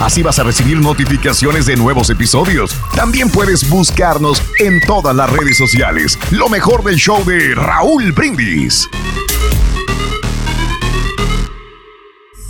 [0.00, 2.76] Así vas a recibir notificaciones de nuevos episodios.
[2.94, 6.18] También puedes buscarnos en todas las redes sociales.
[6.30, 8.88] Lo mejor del show de Raúl Brindis.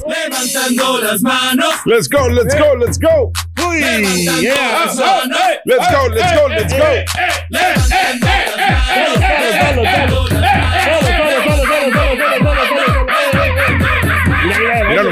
[0.07, 1.75] Levantando las manos.
[1.85, 3.33] Let's go, let's go, let's go.
[3.69, 4.87] Uy, Levantando yeah.
[4.87, 5.39] las manos.
[5.65, 6.87] Let's go, let's go, let's go.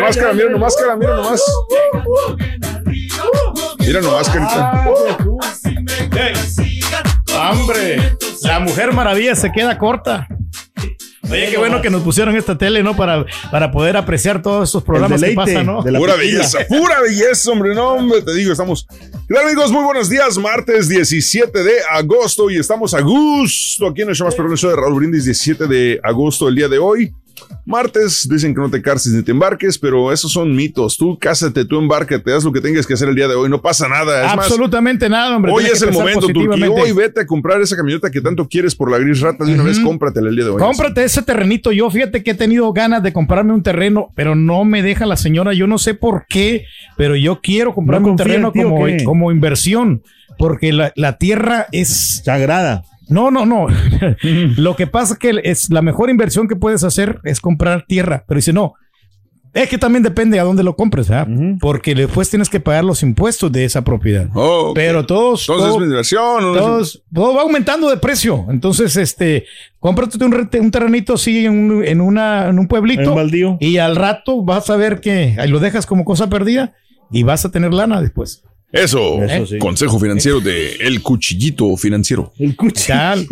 [0.04, 1.42] Nomás, cara, mira nomás, cara, mira nomás.
[3.78, 4.84] Mira nomás, carita.
[7.50, 10.28] Hombre, la Mujer Maravilla se queda corta.
[11.30, 12.94] Oye, qué bueno que nos pusieron esta tele, ¿no?
[12.94, 15.82] Para, para poder apreciar todos estos programas que deleite pasan, ¿no?
[15.82, 17.74] Pura belleza, pura belleza, hombre.
[17.74, 18.86] No, hombre, te digo, estamos.
[19.26, 19.72] ¿Qué tal, amigos?
[19.72, 20.36] Muy buenos días.
[20.36, 24.58] Martes 17 de agosto y estamos a gusto aquí en el show más perrón, el
[24.58, 27.12] show de Raúl Brindis, 17 de agosto, el día de hoy.
[27.66, 30.96] Martes, dicen que no te carces ni te embarques, pero esos son mitos.
[30.96, 33.62] Tú cásate, tú embárcate, haz lo que tengas que hacer el día de hoy, no
[33.62, 34.26] pasa nada.
[34.26, 35.52] Es más, Absolutamente nada, hombre.
[35.52, 36.70] Hoy es el momento, Turquía.
[36.70, 39.44] Hoy vete a comprar esa camioneta que tanto quieres por la gris rata.
[39.44, 40.58] De una vez, cómpratela el día de hoy.
[40.58, 41.72] Cómprate ese terrenito.
[41.72, 45.16] Yo fíjate que he tenido ganas de comprarme un terreno, pero no me deja la
[45.16, 45.54] señora.
[45.54, 46.66] Yo no sé por qué,
[46.96, 50.02] pero yo quiero comprarme ¿No un terreno como, como inversión,
[50.38, 52.22] porque la, la tierra es...
[52.24, 52.84] Sagrada.
[53.08, 53.66] No, no, no.
[54.56, 58.24] Lo que pasa es que es la mejor inversión que puedes hacer es comprar tierra,
[58.26, 58.74] pero dice no.
[59.52, 61.28] Es que también depende a dónde lo compres, ¿verdad?
[61.60, 64.28] Porque después tienes que pagar los impuestos de esa propiedad.
[64.34, 64.72] Oh.
[64.74, 66.42] Pero todos, Entonces, todo- mi diversión.
[66.42, 66.54] ¿no?
[66.54, 68.46] todos- todo va aumentando de precio.
[68.50, 69.44] Entonces, este,
[69.78, 73.02] cómprate un, un terrenito así en un, en una, en un pueblito.
[73.02, 73.56] En un baldío.
[73.60, 76.72] Y al rato vas a ver que ahí lo dejas como cosa perdida
[77.12, 78.42] y vas a tener lana después.
[78.74, 79.58] Eso, Eso sí.
[79.58, 82.32] consejo financiero de El Cuchillito Financiero.
[82.38, 82.88] El cuchillo.
[82.94, 83.26] Tal.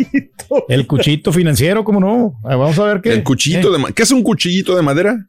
[0.69, 2.39] El cuchito financiero, ¿cómo no?
[2.45, 3.11] Ah, Vamos a ver qué.
[3.11, 5.27] El cuchillito eh, de ¿Qué es un cuchillito de madera?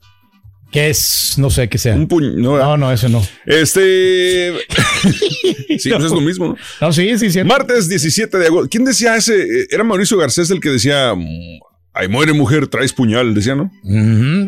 [0.70, 1.34] ¿Qué es?
[1.36, 1.94] No sé qué sea.
[1.94, 2.36] Un puñ...
[2.41, 3.22] No, No, no, eso no.
[3.47, 4.53] Este.
[5.78, 6.56] sí, pues es lo mismo, ¿no?
[6.80, 7.42] No, sí, sí, sí.
[7.44, 8.69] Martes 17 de agosto.
[8.70, 9.41] ¿Quién decía ese?
[9.42, 11.14] Eh, Era Mauricio Garcés el que decía.
[11.14, 11.58] mm,
[11.92, 13.70] Ay, muere mujer, traes puñal, decía, ¿no?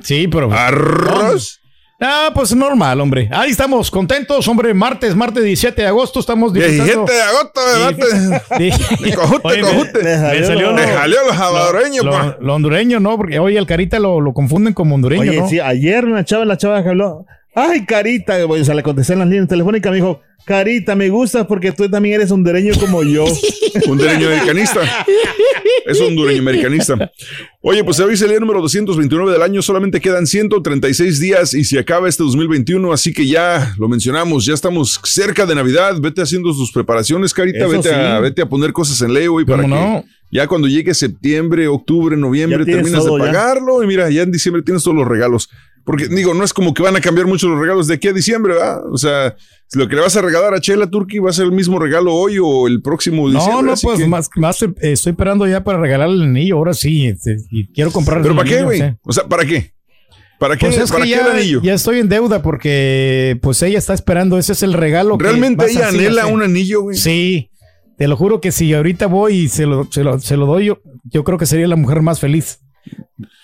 [0.03, 0.53] Sí, pero.
[0.53, 1.60] Arroz.
[1.99, 3.31] Ah, pues normal, hombre.
[3.33, 4.75] Ahí estamos, contentos, hombre.
[4.75, 7.12] Martes, martes 17 de agosto, estamos 17 disfrutando.
[7.12, 8.43] de agosto, ¿verdad?
[8.59, 9.12] Sí.
[9.15, 10.03] Cojute, Oye, cojute.
[10.03, 12.37] Le me salió salió lo- los salvadoreños, lo, pa.
[12.39, 13.17] lo hondureño, ¿no?
[13.17, 15.49] Porque oye, el carita lo, lo confunden como hondureño, Oye, ¿no?
[15.49, 17.25] sí, ayer una chava, la chava que habló,
[17.56, 21.47] ay, Carita, o sea, le contesté en las líneas telefónicas, me dijo, Carita, me gustas
[21.47, 23.25] porque tú también eres hondureño como yo.
[23.89, 24.81] Hondureño americanista.
[25.84, 27.11] Es hondureño americanista.
[27.61, 29.61] Oye, pues hoy es el día número 229 del año.
[29.61, 32.93] Solamente quedan 136 días y se acaba este 2021.
[32.93, 35.97] Así que ya lo mencionamos, ya estamos cerca de Navidad.
[36.00, 37.67] Vete haciendo tus preparaciones, Carita.
[37.67, 40.05] Eso Vete, a, vete a poner cosas en ley, güey, para ¿Cómo que no?
[40.31, 43.19] ya cuando llegue septiembre, octubre, noviembre, terminas de ya.
[43.19, 43.82] pagarlo.
[43.82, 45.49] Y mira, ya en diciembre tienes todos los regalos.
[45.87, 48.12] Porque digo, no es como que van a cambiar mucho los regalos de aquí a
[48.12, 48.81] diciembre, ¿verdad?
[48.93, 49.37] O sea,
[49.75, 52.12] lo que le vas a regalar a Chela Turkey va a ser el mismo regalo
[52.12, 53.67] hoy o el próximo No, diciembre.
[53.67, 56.56] no, así pues que- más, más eh, estoy esperando ya para regalarle el anillo.
[56.56, 58.83] Ahora sí, este, y quiero comprar ¿Pero el para qué, güey?
[59.03, 59.73] O sea, ¿para qué?
[60.41, 61.62] ¿Para qué, Pues es ¿para que qué ya, el anillo?
[61.62, 65.17] ya estoy en deuda porque pues ella está esperando, ese es el regalo.
[65.17, 66.97] que ¿Realmente ella anhela un anillo, güey?
[66.97, 67.50] Sí,
[67.97, 70.67] te lo juro que si ahorita voy y se lo, se lo, se lo doy,
[70.67, 72.59] yo, yo creo que sería la mujer más feliz.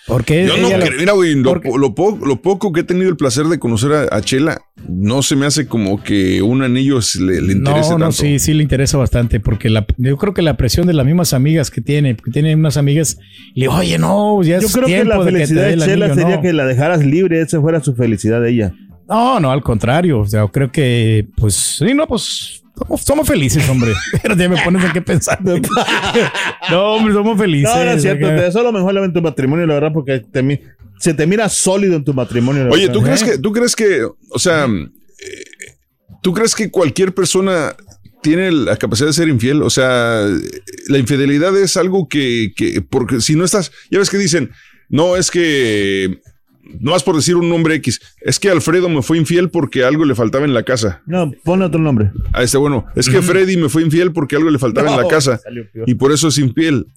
[0.05, 3.09] Porque Yo no creo, mira, güey, lo, porque- lo po- lo poco que he tenido
[3.09, 6.99] el placer de conocer a, a Chela, no se me hace como que un anillo
[7.21, 8.11] le, le interese No, no, tanto.
[8.11, 11.33] sí, sí le interesa bastante porque la, yo creo que la presión de las mismas
[11.33, 13.17] amigas que tiene, porque tiene unas amigas,
[13.55, 15.79] le digo, oye, no, ya Yo es creo que la de que felicidad de el
[15.79, 16.41] Chela anillo", sería no.
[16.41, 18.73] que la dejaras libre, esa fuera su felicidad de ella.
[19.07, 23.27] No, no, al contrario, o sea, yo creo que, pues, sí, no, pues, somos, somos
[23.27, 23.93] felices, hombre.
[24.21, 25.39] Pero ya me pones en qué pensar.
[26.69, 27.73] no, hombre, somos felices.
[27.73, 30.41] No, no es cierto, te deseo lo mejor en tu matrimonio, la verdad, porque te
[30.99, 32.69] se te mira sólido en tu matrimonio.
[32.69, 32.89] Oye.
[32.89, 35.73] ¿tú crees que, tú crees que, o sea, eh,
[36.21, 37.75] tú crees que cualquier persona
[38.21, 39.63] tiene la capacidad de ser infiel?
[39.63, 40.25] O sea,
[40.87, 44.51] la infidelidad es algo que, que porque si no estás, ya ves que dicen,
[44.87, 46.21] no es que,
[46.79, 50.05] no más por decir un nombre X, es que Alfredo me fue infiel porque algo
[50.05, 51.01] le faltaba en la casa.
[51.05, 52.11] No, ponle otro nombre.
[52.31, 55.07] Ah, este, bueno, es que Freddy me fue infiel porque algo le faltaba en la
[55.07, 55.39] casa
[55.85, 56.87] y por eso es infiel.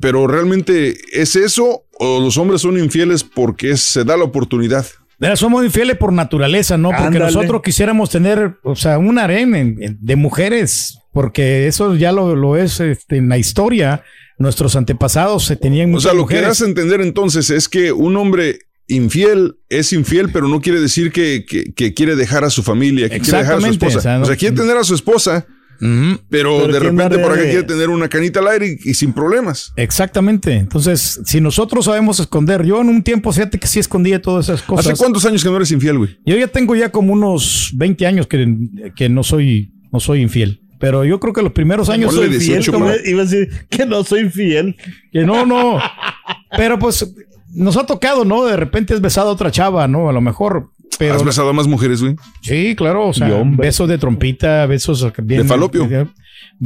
[0.00, 4.84] Pero realmente es eso o los hombres son infieles porque se da la oportunidad.
[5.18, 6.90] Mira, somos infieles por naturaleza, ¿no?
[6.90, 7.26] Porque Ándale.
[7.26, 12.80] nosotros quisiéramos tener, o sea, un harén de mujeres, porque eso ya lo, lo es
[12.80, 14.02] este, en la historia.
[14.36, 17.92] Nuestros antepasados se tenían O muchas sea, lo que das a entender entonces es que
[17.92, 18.58] un hombre
[18.88, 23.08] infiel es infiel, pero no quiere decir que, que- que quiere dejar a su familia,
[23.08, 23.98] que quiere dejar a su esposa.
[23.98, 25.46] o sea, O sea, no- quiere tener a su esposa,
[25.80, 28.94] pero, Pero de ¿quién repente por acá quiere tener una canita al aire y, y
[28.94, 29.72] sin problemas.
[29.76, 30.54] Exactamente.
[30.54, 34.62] Entonces, si nosotros sabemos esconder, yo en un tiempo, fíjate que sí escondía todas esas
[34.62, 34.86] cosas.
[34.86, 36.18] ¿Hace cuántos años que no eres infiel, güey?
[36.24, 38.46] Yo ya tengo ya como unos 20 años que,
[38.94, 40.60] que no soy no soy infiel.
[40.80, 42.96] Pero yo creo que los primeros años soy Fiel, 18, como bro.
[43.04, 44.76] iba a decir que no soy fiel.
[45.12, 45.78] que no, no.
[46.56, 47.14] Pero pues
[47.54, 48.44] nos ha tocado, ¿no?
[48.44, 50.08] De repente has besado a otra chava, ¿no?
[50.08, 50.70] A lo mejor.
[50.98, 52.14] Pero ¿Has besado a más mujeres, güey?
[52.40, 55.88] sí, claro, o sea, besos de trompita, besos bien, ¿De falopio?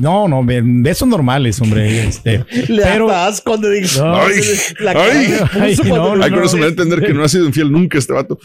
[0.01, 1.89] No, no, besos normales, hombre.
[2.09, 3.87] Este, Le pero da asco cuando digo.
[3.99, 4.17] No.
[4.17, 4.35] Ay,
[4.81, 7.29] la ay, ay, no, no, Ay, con eso me da a entender que no ha
[7.29, 8.39] sido infiel nunca este vato.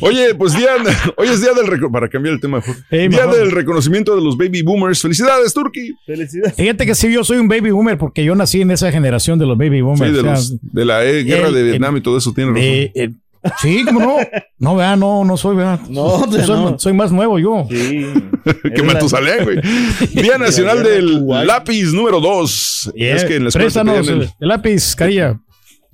[0.00, 0.68] Oye, pues día,
[1.16, 2.74] hoy es día del para cambiar el tema, mejor.
[2.90, 3.36] Ey, día mejor.
[3.36, 5.00] del reconocimiento de los baby boomers.
[5.00, 5.92] Felicidades, Turkey.
[6.06, 6.54] Felicidades.
[6.56, 9.46] Fíjate que sí, yo soy un baby boomer porque yo nací en esa generación de
[9.46, 10.12] los baby Sí, boomers.
[10.12, 12.32] de, o sea, los, de la eh, guerra el- de el- Vietnam y todo eso,
[12.34, 12.64] tiene razón.
[12.64, 13.10] eh, eh,
[13.60, 14.16] sí, como no.
[14.58, 15.78] No, vea, no, no soy, vea.
[15.88, 16.78] No, soy, no.
[16.78, 17.66] soy más nuevo yo.
[17.70, 18.06] Sí.
[18.74, 19.60] que Matusalén, güey.
[20.14, 21.26] Día Nacional del.
[21.46, 22.92] Lápiz número 2.
[22.94, 23.16] Yeah.
[23.16, 25.40] Es que en la pedían el, el- el lápiz, carilla.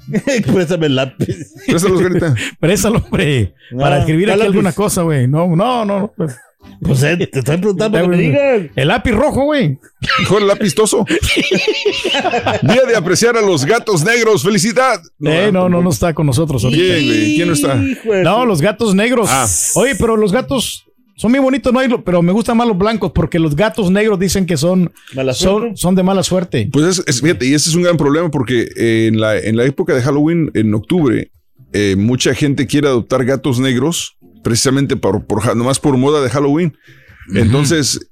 [0.52, 1.52] Préstame el lápiz.
[1.66, 2.34] Préstalos, Carita.
[2.58, 3.54] Préstalo, hombre.
[3.78, 4.48] para Ah, escribir ¿cuál aquí lápiz?
[4.56, 5.28] alguna cosa, güey.
[5.28, 6.12] No, no, no.
[6.16, 6.26] no,
[6.80, 8.70] pues, eh, te estoy preguntando que.
[8.74, 9.78] El lápiz rojo, güey.
[10.20, 11.04] Hijo el lapistoso.
[12.62, 14.42] Día de apreciar a los gatos negros.
[14.42, 15.00] ¡Felicidad!
[15.20, 16.82] Eh, no, no, no está con nosotros ahorita.
[16.82, 17.36] ¿Quién, güey?
[17.36, 17.80] ¿Quién no está?
[18.22, 19.28] No, los gatos negros.
[19.30, 19.46] Ah.
[19.74, 20.84] Oye, pero los gatos
[21.16, 24.18] son muy bonitos, no hay, pero me gustan más los blancos porque los gatos negros
[24.18, 26.68] dicen que son, Mala son, de mala suerte.
[26.72, 29.56] Pues es, es- fíjate, y ese es un gran problema porque eh, en, la, en
[29.56, 31.30] la época de Halloween, en octubre,
[31.72, 36.76] eh, mucha gente quiere adoptar gatos negros precisamente por, por, nomás por moda de Halloween.
[37.34, 38.08] Entonces,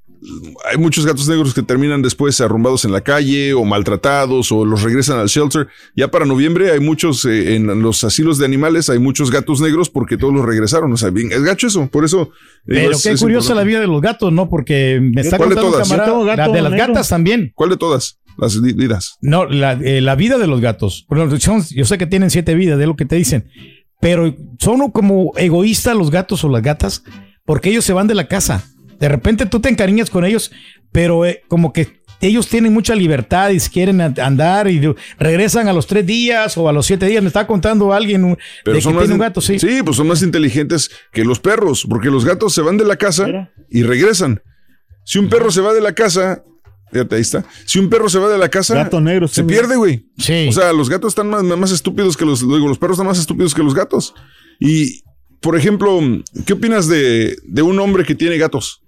[0.71, 4.83] hay muchos gatos negros que terminan después arrumbados en la calle o maltratados o los
[4.83, 5.69] regresan al shelter.
[5.97, 9.89] Ya para noviembre hay muchos, eh, en los asilos de animales, hay muchos gatos negros
[9.89, 10.93] porque todos los regresaron.
[10.93, 11.87] O sea, bien, es gacho eso.
[11.89, 12.31] Por eso.
[12.67, 14.49] digo, Pero es- qué es curiosa la vida de los gatos, ¿no?
[14.51, 15.89] Porque me está ¿Cuál de contando un todas?
[15.89, 16.87] camarada, gato la de las negro.
[16.89, 17.53] gatas también.
[17.55, 18.19] ¿Cuál de todas?
[18.39, 19.17] Las vidas.
[19.21, 21.05] No, la, eh, la vida de los gatos.
[21.09, 23.49] Bueno, yo sé que tienen siete vidas, de lo que te dicen.
[24.01, 27.05] Pero son como egoístas los gatos o las gatas
[27.45, 28.65] porque ellos se van de la casa.
[28.99, 30.51] De repente tú te encariñas con ellos,
[30.93, 35.87] pero eh, como que ellos tienen mucha libertad y quieren andar y regresan a los
[35.87, 37.23] tres días o a los siete días.
[37.23, 39.57] Me está contando alguien Pero de que son más tiene un gato, sí.
[39.85, 43.27] pues son más inteligentes que los perros, porque los gatos se van de la casa
[43.27, 43.53] Mira.
[43.71, 44.43] y regresan.
[45.05, 46.45] Si un perro se va de la casa,
[46.93, 47.45] fíjate, ahí está.
[47.67, 49.29] Si un perro se va de la casa, Gato negro.
[49.29, 50.07] se pierde, güey.
[50.19, 50.47] Sí.
[50.49, 53.19] O sea, los gatos están más, más estúpidos que los, digo, los perros están más
[53.19, 54.15] estúpidos que los gatos.
[54.59, 55.03] Y,
[55.41, 56.01] por ejemplo,
[56.47, 58.83] ¿qué opinas de, de un hombre que tiene gatos?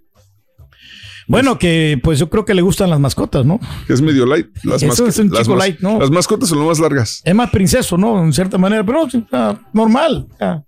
[1.28, 3.59] bueno, que pues yo creo que le gustan las mascotas, ¿no?
[3.87, 4.49] Que es medio light.
[4.64, 5.99] Las, Eso es un las chico light, ¿no?
[5.99, 7.23] Las mascotas son lo más largas.
[7.25, 8.23] Es más princeso, ¿no?
[8.23, 10.26] En cierta manera, pero sí, ah, normal.
[10.40, 10.62] ah.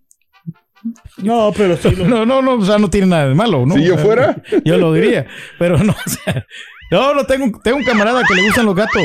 [1.19, 1.91] No, pero sí.
[1.91, 3.75] lo- No, no, no, o sea, no tiene nada de malo, ¿no?
[3.75, 4.43] Si yo fuera.
[4.65, 5.27] Yo lo diría,
[5.59, 6.47] pero no, o sea,
[6.95, 9.03] no, no, tengo, tengo un camarada que le gustan los gatos,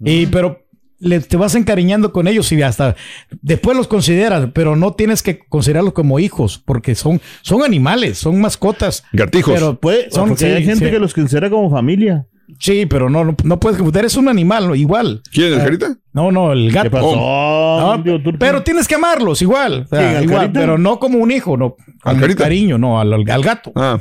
[0.00, 0.64] y pero
[1.00, 2.96] le, te vas encariñando con ellos y hasta
[3.42, 8.40] después los consideras, pero no tienes que considerarlos como hijos, porque son, son animales, son
[8.40, 9.04] mascotas.
[9.12, 9.54] Gatijos.
[9.54, 10.90] Pero Pues, son, porque sí, hay gente sí.
[10.90, 12.26] que los considera como familia.
[12.58, 15.20] Sí, pero no, no, no puedes confundir, es un animal, igual.
[15.30, 15.96] ¿Quién, el carita?
[16.14, 16.84] No, no, el gato.
[16.84, 17.14] ¿Qué pasó?
[17.14, 18.38] No, Indio Turco?
[18.38, 22.98] pero tienes que amarlos igual, pero no como un hijo, no, ¿Al con cariño, no,
[22.98, 23.70] al, al gato.
[23.76, 24.00] Ah.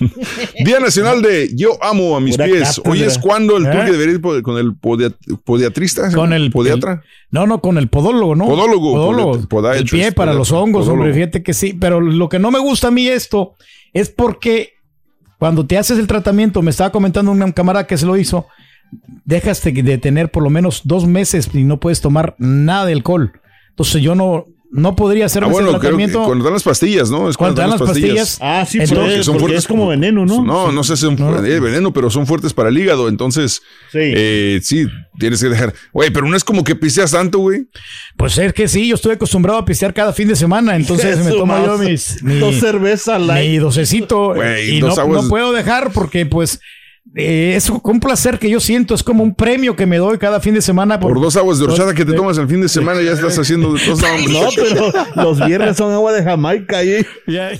[0.64, 2.68] Día Nacional de Yo amo a mis Pura pies.
[2.76, 2.90] cátedra.
[2.90, 3.70] Hoy es cuando el ¿Eh?
[3.70, 6.10] turque debería ir con el podia- podiatrista.
[6.12, 6.92] Con el podiatra.
[6.92, 8.46] el- no, no, con el podólogo, ¿no?
[8.46, 9.72] Podólogo, Podólogo.
[9.72, 11.74] el pie para los hongos, hombre, fíjate que sí.
[11.78, 13.54] Pero lo que no me gusta a mí esto
[13.92, 14.74] es porque
[15.38, 18.46] cuando te haces el tratamiento, me estaba comentando un camarada que se lo hizo,
[19.24, 22.92] dejas de, de tener por lo menos dos meses y no puedes tomar nada de
[22.92, 23.32] alcohol.
[23.70, 26.24] Entonces yo no, no podría hacer Ah, bueno, creo que tratamiento.
[26.24, 27.28] cuando dan las pastillas, ¿no?
[27.30, 28.38] Es Cuando dan las pastillas.
[28.40, 30.42] Ah, sí, Entonces, porque, que son porque fuertes es como veneno, ¿no?
[30.42, 31.44] No, no sé si son No.
[31.44, 33.08] eh, veneno, pero son fuertes para el hígado.
[33.08, 33.62] Entonces,
[33.92, 33.98] Sí.
[34.00, 34.86] eh, sí,
[35.18, 35.72] tienes que dejar.
[35.92, 37.68] Güey, pero no es como que piseas tanto, güey.
[38.16, 41.30] Pues es que sí, yo estoy acostumbrado a pistear cada fin de semana, entonces me
[41.30, 43.60] tomo yo mis, mi, Dos cervezas mi light.
[43.60, 46.58] docecito Güey, y dos no, aguas- no puedo dejar porque pues
[47.14, 50.40] eh, es un placer que yo siento, es como un premio que me doy cada
[50.40, 52.68] fin de semana Por dos aguas de horchata que te eh, tomas el fin de
[52.68, 54.30] semana, ya estás haciendo de dos hombres.
[54.30, 56.78] No, pero los viernes son agua de Jamaica
[57.26, 57.50] Ya,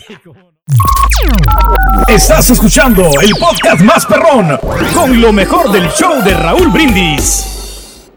[2.08, 4.58] Estás escuchando el podcast más perrón
[4.94, 8.10] con lo mejor del show de Raúl Brindis.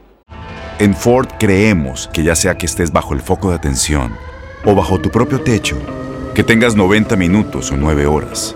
[0.80, 4.16] En Ford creemos que ya sea que estés bajo el foco de atención
[4.64, 5.78] o bajo tu propio techo,
[6.34, 8.56] que tengas 90 minutos o 9 horas,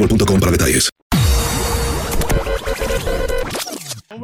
[0.00, 0.88] boostmobile.com para detalles.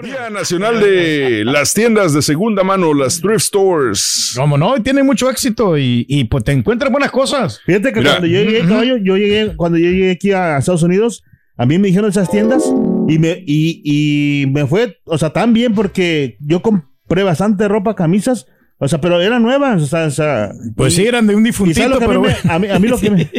[0.02, 4.34] Día Nacional de las tiendas de segunda mano, las thrift stores.
[4.36, 7.60] Como no, y tiene mucho éxito y, y, pues te encuentras buenas cosas.
[7.64, 8.12] Fíjate que Mira.
[8.12, 11.24] cuando yo llegué, caballo, yo llegué, cuando yo llegué aquí a Estados Unidos,
[11.56, 12.62] a mí me dijeron esas tiendas
[13.08, 17.96] y me, y, y me fue, o sea, tan bien porque yo compré bastante ropa,
[17.96, 18.46] camisas,
[18.78, 21.46] o sea, pero eran nuevas, o sea, o sea, Pues y- sí, eran de un
[21.46, 23.30] y ¿sabes difuntito, pero me, a, mí, a mí lo que me,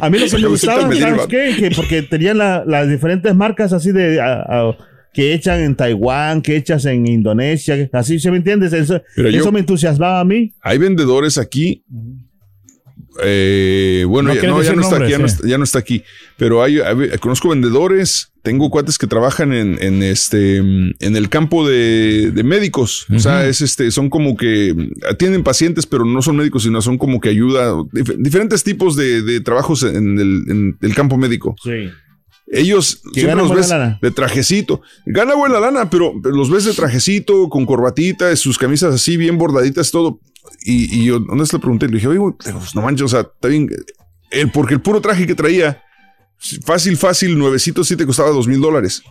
[0.00, 0.82] a mí lo que me gustaba.
[0.94, 1.54] ¿sabes qué?
[1.58, 4.76] Que porque tenían la- las diferentes marcas así de a- a-
[5.12, 9.40] que echan en Taiwán, que echas en Indonesia, así se me entiendes, eso, Pero yo-
[9.40, 10.52] eso me entusiasmaba a mí.
[10.62, 11.82] Hay vendedores aquí.
[13.22, 15.78] Eh, bueno, No ya, no, ya no está aquí, ya no está, ya no está
[15.78, 16.02] aquí.
[16.36, 21.68] Pero hay, hay- conozco vendedores, tengo cuates que trabajan en, en este en el campo
[21.68, 23.06] de, de médicos.
[23.14, 24.74] O sea, es este, son como que
[25.08, 29.22] atienden pacientes, pero no son médicos, sino son como que ayuda, dif- diferentes tipos de,
[29.22, 31.54] de trabajos en el, en el campo médico.
[31.62, 31.90] Sí.
[32.52, 33.98] Ellos Que siempre los ves lana.
[34.02, 34.82] de trajecito.
[35.06, 39.38] Gana buena lana, pero, pero los ves de trajecito, con corbatita, sus camisas así bien
[39.38, 40.18] bordaditas, todo.
[40.62, 41.86] Y, yo, ¿dónde se le pregunté?
[41.86, 43.68] Le dije, oye, pues, no manches, o sea, está bien.
[44.30, 45.82] El, porque el puro traje que traía,
[46.64, 49.02] fácil, fácil, nuevecito, sí te costaba dos mil dólares.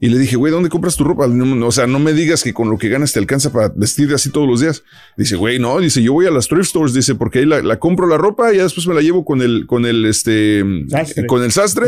[0.00, 1.26] Y le dije, güey, ¿dónde compras tu ropa?
[1.28, 4.12] No, o sea, no me digas que con lo que ganas te alcanza para vestir
[4.12, 4.82] así todos los días.
[5.16, 7.78] Dice, güey, no, dice, yo voy a las thrift stores, dice, porque ahí la, la
[7.78, 11.26] compro la ropa y ya después me la llevo con el, con el, este, Sastre.
[11.26, 11.86] con el sastre,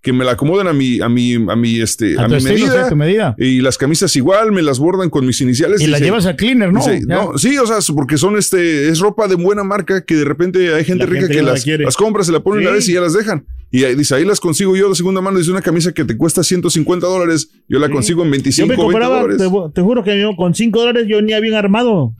[0.00, 2.86] que me la acomodan a mi, a mi, a mi, este, a, A mi medida.
[2.86, 3.34] a tu medida.
[3.38, 5.80] Y las camisas igual, me las bordan con mis iniciales.
[5.80, 6.78] Y la dice- llevas al cleaner, ¿no?
[6.80, 10.24] dice, no, sí, o sea, porque son este, es ropa de buena marca que de
[10.24, 12.66] repente hay gente La rica gente que las, las compra, se la ponen Sí.
[12.66, 13.44] una vez y ya las dejan.
[13.70, 15.38] Y ahí dice, ahí las consigo yo de segunda mano.
[15.38, 18.76] Dice una camisa que te cuesta 150 dólares, yo la consigo en 25 Yo me
[18.76, 19.38] 20 compraba, dólares.
[19.38, 22.14] te, te juro que yo con 5 dólares yo venía bien armado.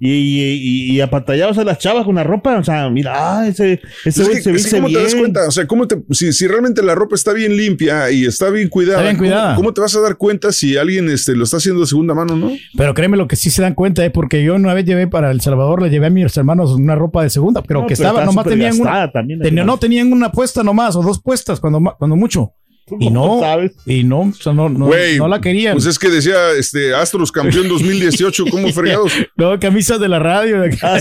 [0.00, 2.56] Y, y, y, y apantallados a las chavas con la ropa.
[2.58, 4.98] O sea, mira, ah, ese, ese Es que, se es que viste ¿Cómo bien.
[5.00, 5.48] te das cuenta?
[5.48, 8.68] O sea, ¿cómo te, si, si realmente la ropa está bien limpia y está bien
[8.68, 9.54] cuidada, Está bien ¿cómo- cuidada.
[9.56, 12.36] ¿cómo, te vas a dar cuenta si alguien este, lo está haciendo de segunda mano,
[12.36, 12.50] no?
[12.76, 15.30] Pero créeme lo que sí se dan cuenta es porque yo una vez llevé para
[15.30, 18.08] El Salvador, le llevé a mis hermanos una ropa de segunda, pero No, que pero
[18.08, 22.16] estaba, nomás tenían una, también, no tenían una puesta nomás o dos puestas cuando, cuando
[22.16, 22.52] mucho.
[22.98, 23.72] Y no, ¿Sabes?
[23.86, 25.74] y no, o sea, no, no, no la querían.
[25.74, 29.12] Pues es que decía este Astros campeón 2018, ¿cómo fregados?
[29.36, 30.60] No, camisas de la radio.
[30.60, 30.98] de acá.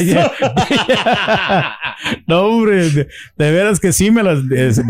[2.27, 4.39] no, hombre, de, de veras que sí me las,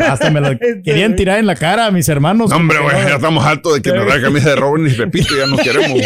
[0.08, 2.50] hasta me las querían tirar en la cara a mis hermanos.
[2.50, 5.34] No, hombre, güey, ya estamos hartos de que nos da camisa de Robin y Pepito,
[5.36, 6.00] ya no queremos.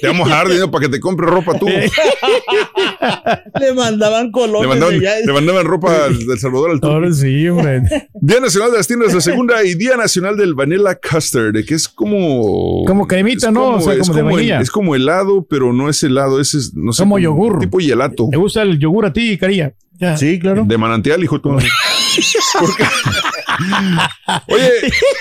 [0.00, 1.66] Te vamos a dar dinero para que te compre ropa tú.
[1.68, 1.90] Le
[3.60, 4.68] Le mandaban colores.
[4.68, 5.26] mandaban, de allá.
[5.26, 6.80] le mandaban ropa del Salvador al.
[6.82, 7.82] Ahora sí, hombre.
[8.14, 11.88] Día Nacional de las tiendas la segunda y Día Nacional del Vanilla Custard, que es
[11.88, 12.84] como.
[12.86, 13.76] Como cremita, es ¿no?
[13.76, 16.74] O sea, es como de el- es como helado, pero no es helado, es, es,
[16.74, 17.02] no sé.
[17.02, 17.60] Como yogur.
[17.60, 18.28] Tipo gelato.
[18.30, 19.74] ¿Te gusta el yogur a ti, Carilla?
[19.98, 20.16] Ya.
[20.18, 20.64] Sí, claro.
[20.66, 21.50] De manantial, hijo tú.
[22.60, 22.84] Porque-
[24.48, 24.70] Oye,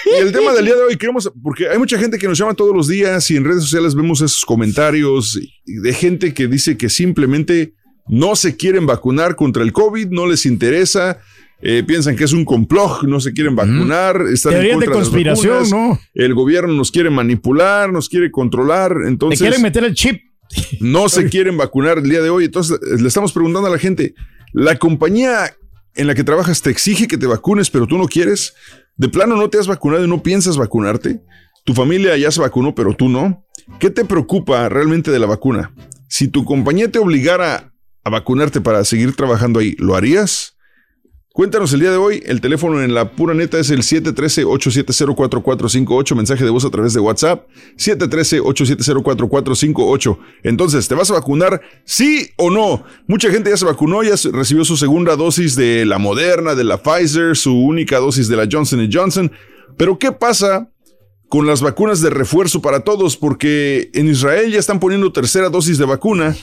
[0.06, 2.54] y el tema del día de hoy queremos, porque hay mucha gente que nos llama
[2.56, 6.90] todos los días y en redes sociales vemos esos comentarios de gente que dice que
[6.90, 7.74] simplemente
[8.08, 11.20] no se quieren vacunar contra el COVID, no les interesa,
[11.66, 14.96] eh, piensan que es un complot, no se quieren vacunar, están en Teorías de las
[14.98, 15.98] conspiración, ¿no?
[16.14, 20.22] El gobierno nos quiere manipular, nos quiere controlar, Te entonces quieren meter el chip.
[20.82, 22.46] no se quieren vacunar el día de hoy.
[22.46, 24.14] Entonces eh, le estamos preguntando a la gente,
[24.52, 25.56] ¿la compañía
[25.96, 28.54] en la que trabajas te exige que te vacunes, pero tú no quieres?
[28.98, 31.22] ¿De plano no te has vacunado y no piensas vacunarte?
[31.64, 33.46] ¿Tu familia ya se vacunó, pero tú no?
[33.80, 35.74] ¿Qué te preocupa realmente de la vacuna?
[36.10, 40.53] Si tu compañía te obligara a vacunarte para seguir trabajando ahí, ¿lo harías?
[41.34, 42.22] Cuéntanos el día de hoy.
[42.28, 46.16] El teléfono en la pura neta es el 713-870-4458.
[46.16, 47.48] Mensaje de voz a través de WhatsApp.
[47.76, 50.20] 713-870-4458.
[50.44, 51.60] Entonces, ¿te vas a vacunar?
[51.86, 52.84] ¿Sí o no?
[53.08, 56.84] Mucha gente ya se vacunó, ya recibió su segunda dosis de la Moderna, de la
[56.84, 59.32] Pfizer, su única dosis de la Johnson Johnson.
[59.76, 60.70] Pero, ¿qué pasa
[61.30, 63.18] con las vacunas de refuerzo para todos?
[63.18, 66.36] Porque en Israel ya están poniendo tercera dosis de vacuna.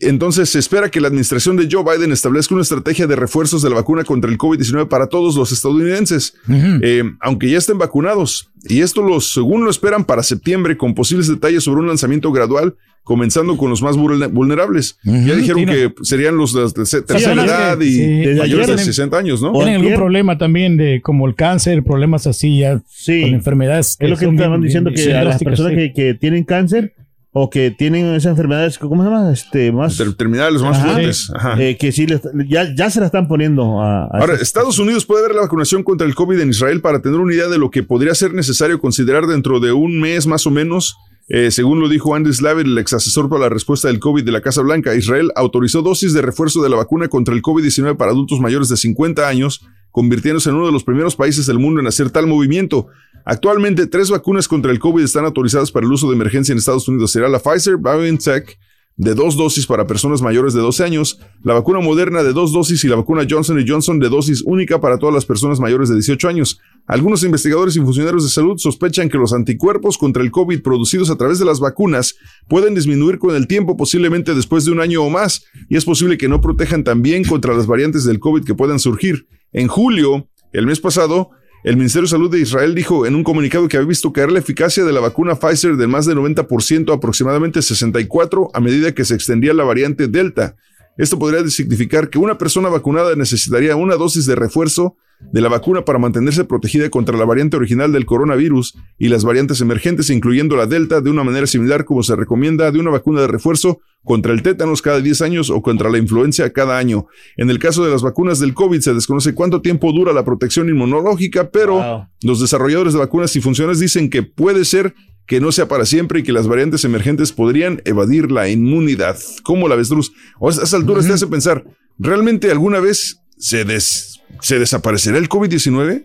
[0.00, 3.70] Entonces se espera que la administración de Joe Biden establezca una estrategia de refuerzos de
[3.70, 6.34] la vacuna contra el COVID-19 para todos los estadounidenses,
[6.82, 8.50] eh, aunque ya estén vacunados.
[8.64, 12.74] Y esto, lo, según lo esperan, para septiembre, con posibles detalles sobre un lanzamiento gradual,
[13.02, 14.98] comenzando con los más vulne- vulnerables.
[15.02, 15.72] ya dijeron Tino.
[15.72, 16.70] que serían los de
[17.02, 18.06] tercera que- edad y sí.
[18.38, 19.52] Mayores de ayer- 60 años, ¿no?
[19.52, 23.22] Tienen algún problema también de como el cáncer, problemas así ya Sí.
[23.22, 23.96] con enfermedades.
[23.98, 25.78] Es lo que estaban bien- diciendo bien que a las personas sí.
[25.78, 26.92] que, que tienen cáncer
[27.32, 29.32] o que tienen esas enfermedades, ¿cómo se llama?
[29.32, 30.92] Este, más, Ter- Terminales más Ajá.
[30.94, 31.30] fuertes.
[31.34, 31.62] Ajá.
[31.62, 32.06] eh, que sí,
[32.48, 35.42] ya, ya se la están poniendo a, a Ahora, esas- Estados Unidos puede ver la
[35.42, 38.34] vacunación contra el COVID en Israel para tener una idea de lo que podría ser
[38.34, 40.96] necesario considerar dentro de un mes más o menos.
[41.32, 44.32] Eh, según lo dijo Andy Slavitt, el ex asesor para la respuesta del COVID de
[44.32, 48.10] la Casa Blanca, Israel autorizó dosis de refuerzo de la vacuna contra el COVID-19 para
[48.10, 51.86] adultos mayores de 50 años, convirtiéndose en uno de los primeros países del mundo en
[51.86, 52.88] hacer tal movimiento.
[53.24, 56.88] Actualmente, tres vacunas contra el COVID están autorizadas para el uso de emergencia en Estados
[56.88, 57.12] Unidos.
[57.12, 58.58] Será la Pfizer, BioNTech,
[59.00, 62.84] de dos dosis para personas mayores de 12 años, la vacuna moderna de dos dosis
[62.84, 66.28] y la vacuna Johnson Johnson de dosis única para todas las personas mayores de 18
[66.28, 66.60] años.
[66.86, 71.16] Algunos investigadores y funcionarios de salud sospechan que los anticuerpos contra el COVID producidos a
[71.16, 75.08] través de las vacunas pueden disminuir con el tiempo, posiblemente después de un año o
[75.08, 78.78] más, y es posible que no protejan también contra las variantes del COVID que puedan
[78.78, 79.28] surgir.
[79.54, 81.30] En julio, el mes pasado,
[81.62, 84.38] el Ministerio de Salud de Israel dijo en un comunicado que había visto caer la
[84.38, 89.04] eficacia de la vacuna Pfizer del más de 90% a aproximadamente 64 a medida que
[89.04, 90.56] se extendía la variante Delta.
[90.96, 94.96] Esto podría significar que una persona vacunada necesitaría una dosis de refuerzo
[95.32, 99.60] de la vacuna para mantenerse protegida contra la variante original del coronavirus y las variantes
[99.60, 103.26] emergentes, incluyendo la Delta, de una manera similar como se recomienda de una vacuna de
[103.28, 107.06] refuerzo contra el tétanos cada 10 años o contra la influencia cada año.
[107.36, 110.68] En el caso de las vacunas del COVID se desconoce cuánto tiempo dura la protección
[110.68, 112.06] inmunológica, pero Wow.
[112.22, 114.94] los desarrolladores de vacunas y funciones dicen que puede ser
[115.26, 119.16] que no sea para siempre y que las variantes emergentes podrían evadir la inmunidad.
[119.44, 120.12] ¿Cómo la ves, Drus?
[120.40, 121.62] O a esas alturas te hace pensar,
[121.98, 124.09] ¿realmente alguna vez se, des-
[124.40, 126.04] se desaparecerá el COVID-19?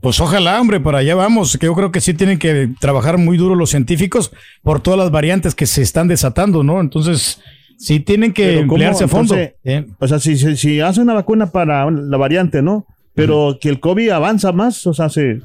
[0.00, 1.58] Pues ojalá, hombre, para allá vamos.
[1.58, 5.10] Que yo creo que sí tienen que trabajar muy duro los científicos por todas las
[5.10, 6.80] variantes que se están desatando, ¿no?
[6.80, 7.40] Entonces,
[7.76, 9.34] sí tienen que emplearse a fondo.
[9.34, 9.86] Entonces, ¿eh?
[9.98, 12.86] O sea, si, si, si hace una vacuna para la variante, ¿no?
[13.14, 15.40] Pero que el COVID avanza más, o sea, se...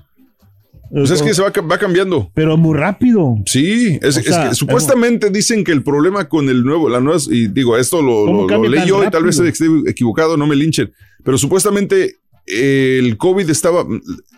[0.92, 2.32] Pues es que se va, ca- va cambiando.
[2.34, 3.36] Pero muy rápido.
[3.46, 7.00] Sí, es, O es sea, que supuestamente dicen que el problema con el nuevo, la
[7.02, 10.48] nueva, y digo, esto lo, ¿Cómo lo- leí yo y tal vez esté equivocado, no
[10.48, 10.92] me linchen,
[11.24, 12.18] pero supuestamente
[12.48, 13.86] eh, el COVID estaba,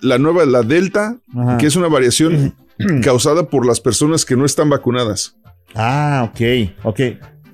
[0.01, 1.57] la nueva, la Delta, Ajá.
[1.57, 2.55] que es una variación
[3.03, 5.35] causada por las personas que no están vacunadas.
[5.75, 6.99] Ah, ok, ok.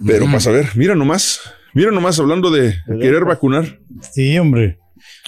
[0.05, 1.39] Pero para saber, mira nomás,
[1.73, 3.79] mira nomás hablando de querer vacunar.
[4.13, 4.77] Sí, hombre.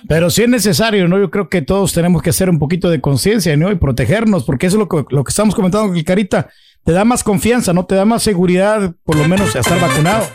[0.07, 1.17] Pero sí es necesario, ¿no?
[1.17, 3.71] Yo creo que todos tenemos que hacer un poquito de conciencia, ¿no?
[3.71, 6.49] Y protegernos, porque eso es lo que, lo que estamos comentando con el Carita.
[6.83, 7.85] Te da más confianza, ¿no?
[7.85, 10.27] Te da más seguridad, por lo menos, a estar vacunado.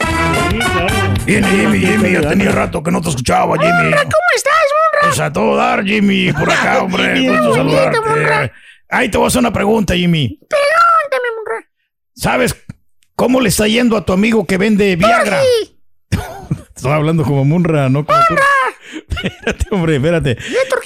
[1.25, 3.93] Viene Jimmy, Jimmy, ya tenía rato que no te escuchaba, Jimmy.
[3.93, 5.01] ¿Cómo estás, Monra?
[5.03, 7.29] Pues a todo dar, Jimmy, por acá, hombre.
[7.29, 8.53] Gusto saludarte.
[8.89, 10.41] Ahí te voy a hacer una pregunta, Jimmy.
[10.49, 11.69] Pregúntame, Monra.
[12.15, 12.57] ¿Sabes
[13.15, 15.41] cómo le está yendo a tu amigo que vende Viagra?
[16.75, 18.35] Estoy hablando como Munra, no como tú.
[19.09, 20.37] Espérate, hombre, espérate.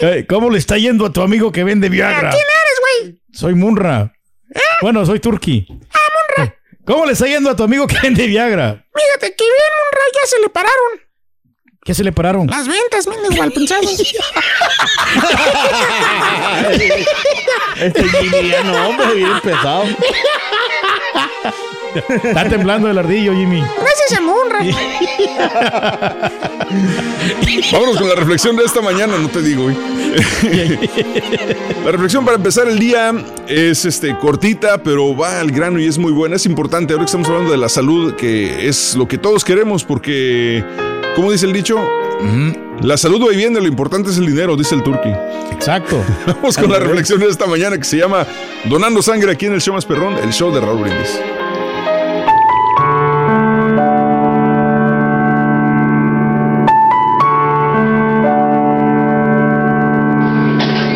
[0.00, 2.30] Eh, ¿Cómo le está yendo a tu amigo que vende Viagra?
[2.30, 3.20] ¿Quién eres, güey?
[3.32, 4.12] Soy Munra.
[4.82, 5.66] Bueno, soy Turki.
[5.92, 5.98] Ah,
[6.38, 6.56] Munra.
[6.84, 8.84] ¿Cómo le está yendo a tu amigo que vende Viagra?
[8.94, 11.00] Fíjate que bien, Monra, ya se le pararon.
[11.84, 12.46] ¿Qué se le pararon?
[12.46, 14.00] Las ventas, mendigos malpensados.
[17.76, 19.84] Este Jimmy ya no, hombre, bien pesado.
[21.94, 23.60] Está temblando el ardillo, Jimmy.
[23.60, 24.60] Gracias Munra.
[27.72, 29.70] Vámonos con la reflexión de esta mañana, no te digo.
[31.84, 33.12] La reflexión para empezar el día
[33.48, 36.36] es este cortita, pero va al grano y es muy buena.
[36.36, 39.84] Es importante ahora que estamos hablando de la salud, que es lo que todos queremos,
[39.84, 40.64] porque,
[41.16, 41.78] como dice el dicho,
[42.82, 45.10] la salud va y viene, lo importante es el dinero, dice el turqui.
[45.52, 46.02] Exacto.
[46.26, 48.26] Vamos con la reflexión de esta mañana que se llama
[48.64, 51.20] Donando Sangre aquí en el show más perrón, el show de Raúl Brindis.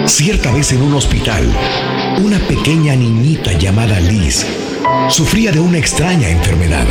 [0.09, 1.47] Cierta vez en un hospital,
[2.25, 4.45] una pequeña niñita llamada Liz
[5.11, 6.87] sufría de una extraña enfermedad.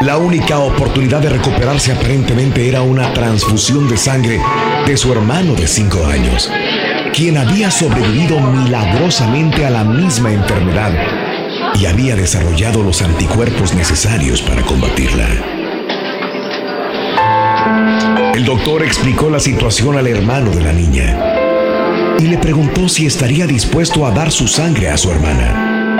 [0.00, 4.40] La única oportunidad de recuperarse aparentemente era una transfusión de sangre
[4.86, 6.48] de su hermano de 5 años,
[7.12, 10.92] quien había sobrevivido milagrosamente a la misma enfermedad
[11.74, 15.26] y había desarrollado los anticuerpos necesarios para combatirla.
[18.34, 21.39] El doctor explicó la situación al hermano de la niña
[22.18, 25.96] y le preguntó si estaría dispuesto a dar su sangre a su hermana.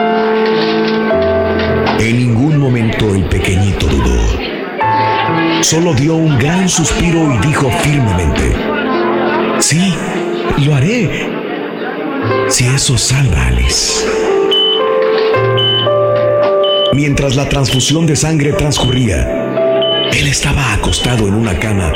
[1.98, 4.20] En ningún momento el pequeñito dudó.
[5.62, 8.54] Solo dio un gran suspiro y dijo firmemente,
[9.58, 9.94] sí,
[10.64, 11.28] lo haré,
[12.48, 14.06] si eso salva a Alice.
[16.94, 21.92] Mientras la transfusión de sangre transcurría, él estaba acostado en una cama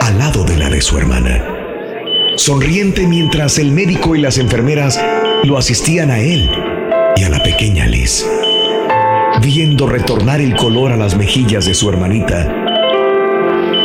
[0.00, 1.57] al lado de la de su hermana,
[2.38, 4.98] sonriente mientras el médico y las enfermeras
[5.44, 6.48] lo asistían a él
[7.16, 8.24] y a la pequeña Liz.
[9.42, 12.46] Viendo retornar el color a las mejillas de su hermanita,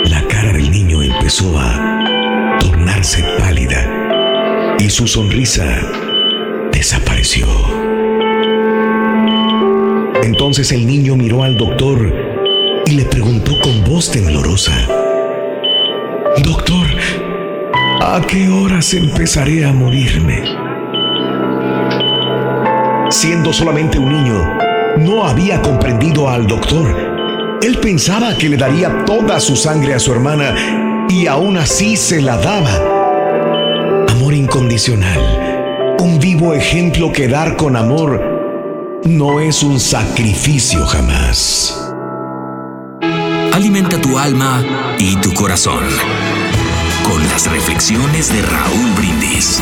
[0.06, 5.66] la cara del niño empezó a tornarse pálida y su sonrisa
[6.72, 7.48] desapareció.
[10.24, 12.14] Entonces el niño miró al doctor
[12.86, 14.74] y le preguntó con voz temblorosa,
[16.44, 16.88] Doctor,
[18.04, 20.44] ¿a qué horas empezaré a morirme?
[23.10, 24.58] Siendo solamente un niño,
[24.98, 27.60] no había comprendido al doctor.
[27.62, 30.54] Él pensaba que le daría toda su sangre a su hermana
[31.08, 34.06] y aún así se la daba.
[34.10, 41.90] Amor incondicional, un vivo ejemplo que dar con amor no es un sacrificio jamás.
[43.54, 44.62] Alimenta tu alma
[44.98, 45.84] y tu corazón
[47.04, 49.62] con las reflexiones de Raúl Brindis.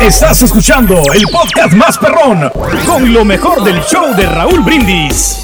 [0.00, 2.50] Estás escuchando el podcast más perrón
[2.86, 5.43] con lo mejor del show de Raúl Brindis.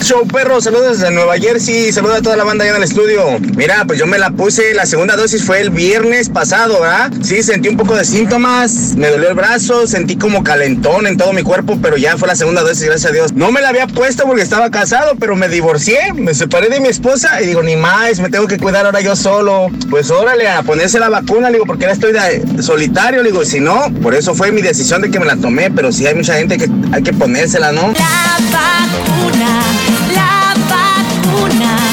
[0.00, 3.38] Show perro, saludos desde Nueva Jersey, saludos a toda la banda allá en el estudio.
[3.56, 7.10] Mira, pues yo me la puse, la segunda dosis fue el viernes pasado, ¿ah?
[7.22, 11.32] Sí, sentí un poco de síntomas, me dolió el brazo, sentí como calentón en todo
[11.32, 13.32] mi cuerpo, pero ya fue la segunda dosis, gracias a Dios.
[13.32, 16.88] No me la había puesto porque estaba casado, pero me divorcié, me separé de mi
[16.88, 19.68] esposa y digo, ni más, me tengo que cuidar ahora yo solo.
[19.90, 23.92] Pues órale, a ponerse la vacuna, digo, porque ahora estoy solitario, le digo, si no,
[24.00, 26.56] por eso fue mi decisión de que me la tomé, pero sí hay mucha gente
[26.56, 27.92] que hay que ponérsela, ¿no?
[28.52, 31.87] vacuna, la vacuna,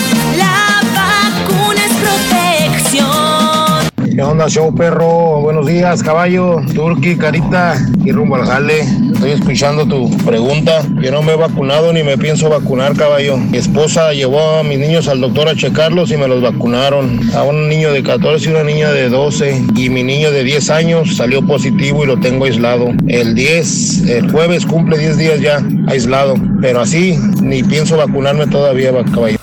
[4.15, 5.41] ¿Qué onda, show perro?
[5.41, 7.75] Buenos días, caballo, turqui, carita
[8.05, 8.79] y rumbo al jale.
[9.11, 10.83] Estoy escuchando tu pregunta.
[11.01, 13.35] Yo no me he vacunado ni me pienso vacunar, caballo.
[13.35, 17.29] Mi esposa llevó a mis niños al doctor a checarlos y me los vacunaron.
[17.35, 19.65] A un niño de 14 y una niña de 12.
[19.75, 22.93] Y mi niño de 10 años salió positivo y lo tengo aislado.
[23.09, 26.35] El 10, el jueves cumple 10 días ya aislado.
[26.61, 29.39] Pero así ni pienso vacunarme todavía, caballo.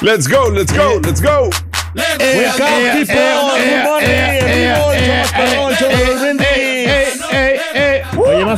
[0.00, 1.50] Let's go, let's go, let's go.
[1.94, 3.16] People.
[5.36, 6.48] Perrón, show de Raúl Brindis.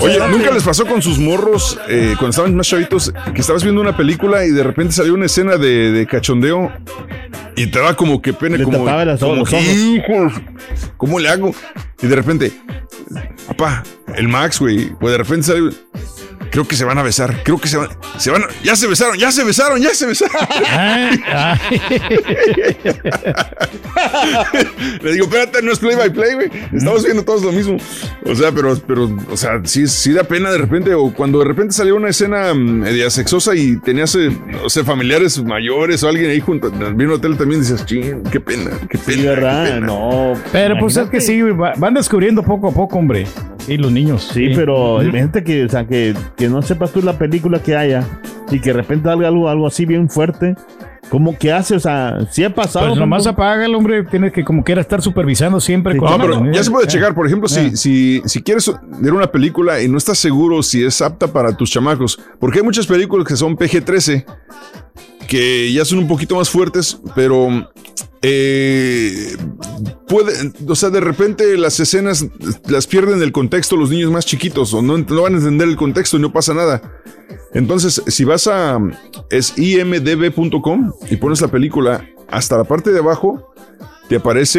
[0.02, 0.18] Oye.
[0.30, 3.96] ¿nunca les pasó con sus morros eh, cuando estaban más chavitos que estabas viendo una
[3.96, 6.70] película y de repente salió una escena de, de cachondeo
[7.56, 9.66] y te da como que pena, Le como, tapaba las- como los que, ojos.
[9.68, 10.32] "Hijos,
[10.96, 11.54] ¿cómo le hago?
[12.02, 12.52] Y de repente,
[13.48, 13.82] papá,
[14.14, 15.70] el Max, güey, pues de repente sale,
[16.50, 18.86] creo que se van a besar, creo que se van, se van, a- ya se
[18.86, 20.36] besaron, ya se besaron, ya se besaron.
[25.02, 26.50] Le digo, espérate, no es play by play, güey.
[26.72, 27.76] Estamos viendo todos lo mismo.
[28.24, 30.94] O sea, pero, pero, o sea, sí, sí da pena de repente.
[30.94, 34.30] O cuando de repente salió una escena mm, media sexosa y tenías, eh,
[34.64, 38.40] o sea, familiares mayores o alguien ahí junto, viendo la tele también, dices, ching, qué
[38.40, 39.20] pena, qué pena.
[39.20, 39.80] Sí, ¿verdad?
[39.80, 40.34] No.
[40.52, 43.26] Pero pues es que sí, van descubriendo poco a poco, hombre.
[43.66, 44.30] Sí, los niños.
[44.32, 48.02] Sí, pero imagínate que, o sea, que, que no sepas tú la película que haya
[48.50, 50.56] y que de repente salga algo, algo así bien fuerte.
[51.10, 51.74] ¿Cómo que hace?
[51.74, 52.86] O sea, sí ha pasado.
[52.88, 55.96] Pues nomás apaga el hombre, tiene que como quiera estar supervisando siempre.
[55.96, 56.88] con No, pero ya se puede Eh.
[56.88, 57.14] checar.
[57.14, 57.76] Por ejemplo, si, Eh.
[57.76, 61.70] si, si quieres ver una película y no estás seguro si es apta para tus
[61.70, 64.24] chamacos, porque hay muchas películas que son PG-13
[65.28, 67.48] que ya son un poquito más fuertes, pero
[68.22, 69.36] eh,
[70.08, 72.26] puede, o sea, de repente las escenas
[72.68, 75.76] las pierden el contexto los niños más chiquitos o no, no van a entender el
[75.76, 76.82] contexto y no pasa nada.
[77.52, 78.78] Entonces, si vas a
[79.30, 83.54] es imdb.com y pones la película hasta la parte de abajo,
[84.10, 84.58] te aparece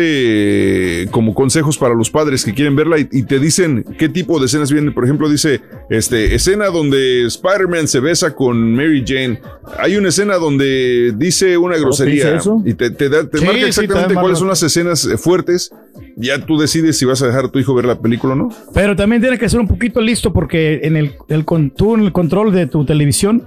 [1.04, 4.40] eh, como consejos para los padres que quieren verla y, y te dicen qué tipo
[4.40, 4.94] de escenas vienen.
[4.94, 5.60] Por ejemplo, dice,
[5.90, 9.42] este, escena donde Spider-Man se besa con Mary Jane.
[9.78, 12.64] Hay una escena donde dice una grosería dice eso?
[12.66, 15.70] y te, te da- te Sí, marca exactamente cuáles son las escenas eh, fuertes.
[16.16, 18.50] Ya tú decides si vas a dejar a tu hijo ver la película o no.
[18.74, 22.02] Pero también tiene que ser un poquito listo porque en el, el con- tú en
[22.04, 23.46] el control de tu televisión,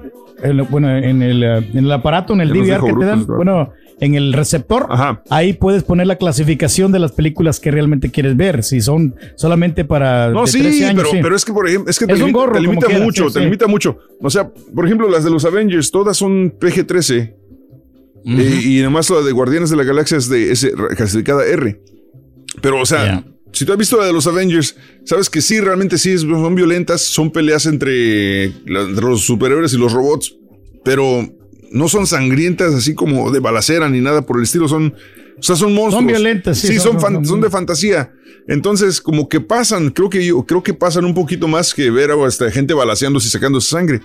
[0.71, 4.15] bueno, en el, eh, en el aparato, en el DVR que te dan, bueno, en
[4.17, 4.89] el receptor,
[5.31, 9.85] ahí puedes poner la clasificación de las películas que realmente quieres ver, si son solamente
[9.85, 11.03] para No, de sí, 13 años.
[11.03, 11.19] pero, sí.
[11.23, 13.05] pero es que por ejemplo, es que te Es limita, gorro, te como limita quiera,
[13.05, 13.45] mucho, sí, te sí.
[13.45, 13.99] limita mucho.
[14.21, 17.35] O sea, por ejemplo, las de los Avengers, todas son PG-13.
[18.27, 21.81] Eh, y además la de Guardianes de la Galaxia es de S, clasificada R.
[22.63, 23.23] Pero, o sea,
[23.55, 27.01] si tú has visto la de los Avengers, sabes que sí, realmente sí, son violentas,
[27.03, 30.37] son peleas entre, los superhéroes y los robots,
[30.85, 31.27] pero
[31.71, 34.95] no son sangrientas así como de balacera ni nada por el estilo, son,
[35.39, 36.07] o sea, son monstruos.
[36.07, 38.13] violentas, sí, Sí, son- son, son- son de fantasía.
[38.47, 42.11] Entonces, como que pasan, creo que yo, creo que pasan un poquito más que ver
[42.11, 44.03] a esta gente balaseándose y sacando sangre.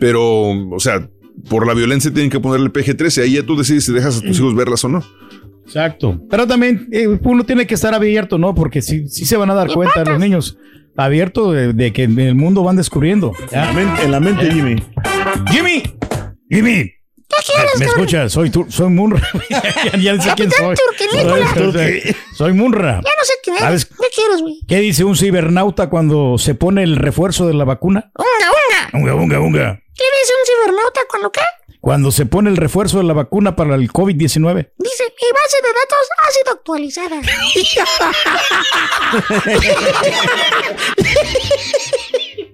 [0.00, 0.22] Pero,
[0.70, 1.10] o sea,
[1.50, 3.22] por la violencia tienen que ponerle PG-13.
[3.22, 5.04] Ahí ya tú decides si dejas a tus hijos verlas o no.
[5.64, 6.20] Exacto.
[6.30, 8.54] Pero también eh, uno tiene que estar abierto, ¿no?
[8.54, 10.58] Porque sí, sí se van a dar cuenta los niños.
[10.96, 13.32] Abierto de, de que en el mundo van descubriendo.
[13.50, 14.76] En la mente, en la mente, Jimmy.
[15.50, 15.82] Jimmy,
[16.50, 16.92] Jimmy.
[17.34, 18.00] ¿Qué quieres, ¿Me cabrón?
[18.04, 18.32] escuchas?
[18.32, 19.22] Soy, tu- soy Munra.
[19.98, 20.76] ya, ya sé quién soy.
[20.76, 21.46] Turquilícola.
[21.54, 22.96] Soy, soy- soy Munra.
[23.02, 23.98] Ya no sé quién ¿Sabes eres.
[23.98, 24.60] ¿Qué quieres, güey?
[24.68, 28.12] qué dice un cibernauta cuando se pone el refuerzo de la vacuna?
[28.18, 28.98] Unga, unga.
[29.02, 29.80] Unga, unga, unga.
[29.94, 31.40] ¿Qué dice un cibernauta cuando qué?
[31.82, 34.70] Cuando se pone el refuerzo de la vacuna para el COVID-19.
[34.78, 37.20] Dice, mi base de datos ha sido actualizada.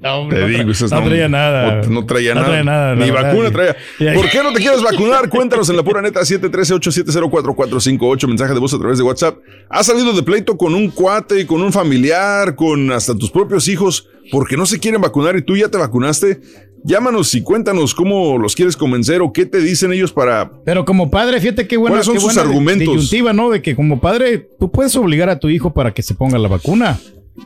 [0.01, 1.83] No, Te digo, esas no traía nada.
[1.83, 2.47] No, no traía No nada.
[2.53, 3.75] traía nada, Ni vacuna traía.
[4.15, 5.29] ¿Por qué no te quieres vacunar?
[5.31, 8.29] Cuéntanos en la pura neta 713-870-4458.
[8.29, 9.39] Mensaje de voz a través de WhatsApp.
[9.69, 14.09] ¿Has salido de pleito con un cuate, con un familiar, con hasta tus propios hijos
[14.31, 16.41] porque no se quieren vacunar y tú ya te vacunaste?
[16.85, 20.51] Llámanos y cuéntanos cómo los quieres convencer o qué te dicen ellos para.
[20.65, 22.95] Pero como padre, fíjate qué buena, ¿Cuáles son qué sus buena argumentos?
[22.95, 23.51] disyuntiva, ¿no?
[23.51, 26.49] De que como padre tú puedes obligar a tu hijo para que se ponga la
[26.49, 26.99] vacuna.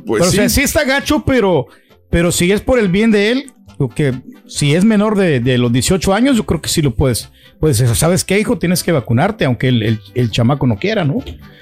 [0.07, 0.57] Pues pero, o sea, sí.
[0.57, 1.67] sí está gacho, pero,
[2.11, 3.53] pero si es por el bien de él,
[3.97, 4.15] que
[4.47, 7.31] si es menor de, de los 18 años, yo creo que sí lo puedes.
[7.59, 8.57] Pues, ¿sabes qué, hijo?
[8.59, 11.17] Tienes que vacunarte, aunque el, el- el chamaco no quiera, ¿no?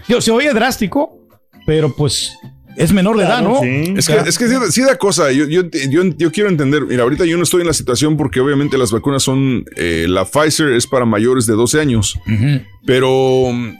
[0.09, 1.18] Yo, se oye drástico,
[1.66, 2.33] pero pues
[2.76, 3.61] es menor de edad, ¿no?
[3.98, 5.30] Es que, es que sí, sí da cosa.
[5.33, 6.85] Yo, yo, yo, yo quiero entender.
[6.87, 9.64] Mira, ahorita yo no estoy en la situación porque obviamente las vacunas son.
[9.76, 12.18] eh, la Pfizer es para mayores de 12 años.
[12.87, 13.74] Pero mm,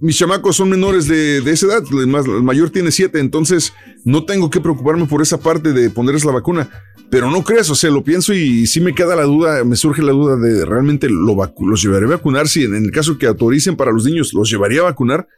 [0.00, 1.82] mis chamacos son menores de, de esa edad.
[1.92, 3.18] El, más- el mayor tiene 7.
[3.20, 3.72] Entonces
[4.04, 6.68] no tengo que preocuparme por esa parte de ponerles la vacuna.
[7.10, 10.02] Pero no crees, o sea, lo pienso y sí me queda la duda, me surge
[10.02, 12.48] la duda de realmente lo los llevaré a vacunar.
[12.48, 15.28] Si en, en el caso que autoricen para los niños, los llevaría a vacunar.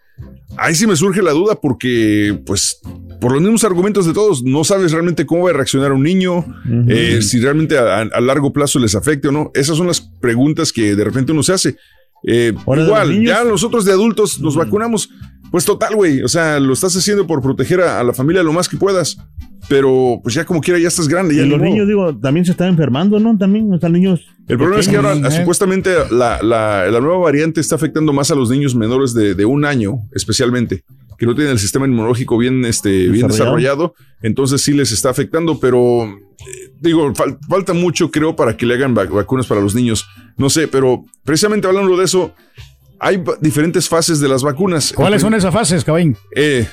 [0.57, 2.81] Ahí sí me surge la duda porque, pues,
[3.21, 6.45] por los mismos argumentos de todos, no sabes realmente cómo va a reaccionar un niño,
[6.89, 9.51] eh, si realmente a, a largo plazo les afecte o no.
[9.55, 11.77] Esas son las preguntas que de repente uno se hace.
[12.29, 15.11] Eh, igual, ya nosotros de adultos nos vacunamos,
[15.51, 16.23] pues total, güey.
[16.23, 19.17] O sea, lo estás haciendo por proteger a, a la familia lo más que puedas.
[19.69, 21.35] Pero, pues ya como quiera, ya estás grande.
[21.35, 21.69] Ya Y los modo.
[21.69, 23.37] niños, digo, también se están enfermando, ¿no?
[23.37, 24.25] También están niños.
[24.47, 28.31] El problema es que ahora ah, supuestamente la, la- la nueva variante está afectando más
[28.31, 30.85] a los niños menores de, de un año, especialmente,
[31.19, 33.57] que no tienen el sistema inmunológico bien, este, bien Desarrollado.
[33.57, 33.95] desarrollado.
[34.23, 38.75] Entonces sí les está afectando, pero eh, digo, fal- falta mucho, creo, para que le
[38.75, 40.07] hagan vac- vacunas para los niños.
[40.37, 42.33] No sé, pero precisamente hablando de eso,
[42.99, 44.93] hay diferentes fases de las vacunas.
[44.95, 46.17] ¿Cuáles son esas fases, Cabín?
[46.35, 46.67] Eh,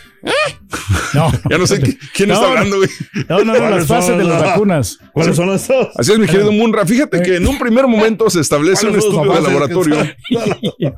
[1.13, 1.31] No.
[1.49, 2.89] ya no sé qui- quién No, está hablando, güey.
[3.29, 4.99] No, no, no, las fases de las vacunas.
[5.11, 5.89] ¿Cuáles son las dos?
[5.95, 6.85] Así es, mi querido Munra.
[6.85, 9.95] Fíjate que en un primer momento se establece un ¿Cuáles son estudio de laboratorio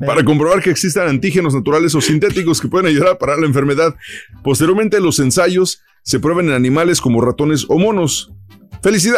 [0.06, 3.96] para comprobar que existan antígenos naturales o sintéticos que pueden ayudar a parar la enfermedad.
[4.44, 8.32] Posteriormente, los ensayos se prueban en animales como ratones o monos.
[8.84, 9.18] Felicidad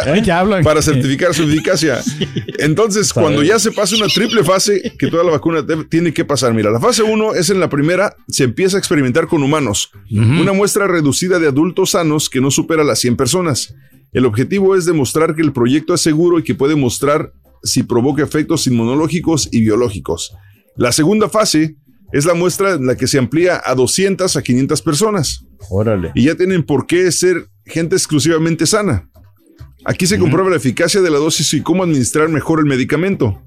[0.64, 2.00] para certificar su eficacia.
[2.58, 6.54] Entonces, cuando ya se pasa una triple fase, que toda la vacuna tiene que pasar.
[6.54, 9.90] Mira, la fase 1 es en la primera, se empieza a experimentar con humanos.
[10.10, 13.74] Una muestra reducida de adultos sanos que no supera las 100 personas.
[14.12, 17.32] El objetivo es demostrar que el proyecto es seguro y que puede mostrar
[17.62, 20.34] si provoca efectos inmunológicos y biológicos.
[20.76, 21.76] La segunda fase
[22.12, 25.44] es la muestra en la que se amplía a 200 a 500 personas.
[25.70, 26.12] Órale.
[26.14, 29.10] Y ya tienen por qué ser gente exclusivamente sana.
[29.84, 33.42] Aquí se comprueba la eficacia de la dosis y cómo administrar mejor el medicamento.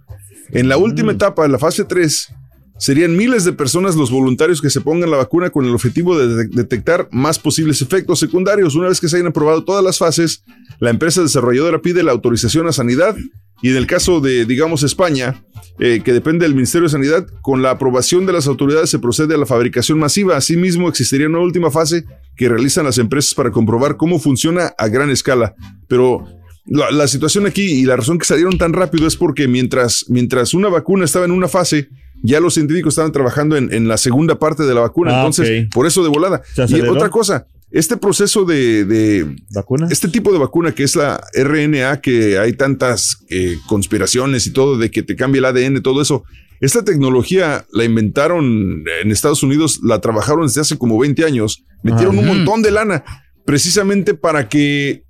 [0.49, 2.33] En la última etapa, la fase 3,
[2.81, 6.27] serían miles de personas los voluntarios que se pongan la vacuna con el objetivo de
[6.27, 8.75] de- detectar más posibles efectos secundarios.
[8.75, 10.43] Una vez que se hayan aprobado todas las fases,
[10.79, 13.15] la empresa desarrolladora pide la autorización a sanidad
[13.61, 15.43] y en el caso de, digamos, España,
[15.79, 19.35] eh, que depende del Ministerio de Sanidad, con la aprobación de las autoridades se procede
[19.35, 20.35] a la fabricación masiva.
[20.35, 22.03] Asimismo, existiría una última fase
[22.35, 25.53] que realizan las empresas para comprobar cómo funciona a gran escala.
[25.87, 26.25] Pero
[26.65, 30.53] la, la situación aquí y la razón que salieron tan rápido es porque mientras, mientras
[30.53, 31.89] una vacuna estaba en una fase,
[32.23, 35.11] ya los científicos estaban trabajando en, en la segunda parte de la vacuna.
[35.11, 36.41] Ah, Entonces, por eso de volada.
[36.67, 39.87] Y otra cosa, este proceso de, de ¿Vacuna?
[39.89, 44.77] este tipo de vacuna que es la RNA, que hay tantas eh, conspiraciones y todo
[44.77, 46.23] de que te cambia el ADN, todo eso.
[46.59, 52.19] Esta tecnología la inventaron en Estados Unidos, la trabajaron desde hace como 20 años, metieron
[52.19, 53.03] un montón de lana
[53.45, 55.03] precisamente para que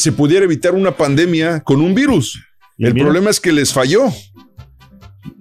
[0.00, 2.40] se pudiera evitar una pandemia con un virus.
[2.78, 3.04] El mira.
[3.04, 4.06] problema es que les falló.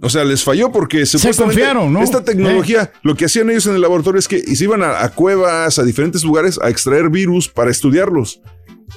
[0.01, 2.03] O sea, les falló porque supuestamente confiaron, ¿no?
[2.03, 5.09] Esta tecnología, lo que hacían ellos en el laboratorio es que se iban a, a
[5.09, 8.41] cuevas, a diferentes lugares, a extraer virus para estudiarlos.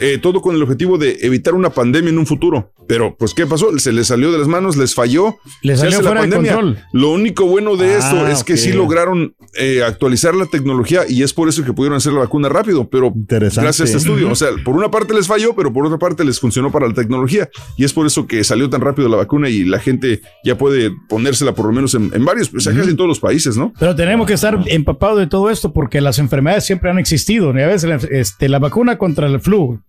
[0.00, 2.72] Eh, todo con el objetivo de evitar una pandemia en un futuro.
[2.88, 3.78] Pero, pues, ¿qué pasó?
[3.78, 5.36] Se les salió de las manos, les falló.
[5.62, 6.54] Les salió la de pandemia.
[6.54, 6.78] control.
[6.92, 11.22] Lo único bueno de Ah, esto es que sí lograron eh, actualizar la tecnología y
[11.22, 12.88] es por eso que pudieron hacer la vacuna rápido.
[12.88, 15.98] Pero gracias a este estudio, o sea, por una parte les falló, pero por otra
[15.98, 19.16] parte les funcionó para la tecnología y es por eso que salió tan rápido la
[19.16, 22.90] vacuna y la gente ya puede ponérsela por lo menos en, en varios, pues casi
[22.90, 23.72] en todos los países, ¿no?
[23.78, 27.50] Pero tenemos que estar empapados de todo esto porque las enfermedades siempre han existido.
[27.50, 29.81] A veces este, la vacuna contra el flu,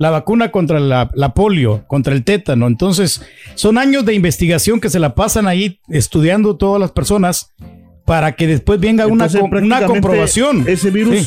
[0.00, 2.66] la vacuna contra la, la polio, contra el tétano.
[2.66, 3.20] Entonces,
[3.54, 7.52] son años de investigación que se la pasan ahí estudiando todas las personas
[8.06, 10.64] para que después venga una, Entonces, una comprobación.
[10.66, 11.26] ese virus- Sí.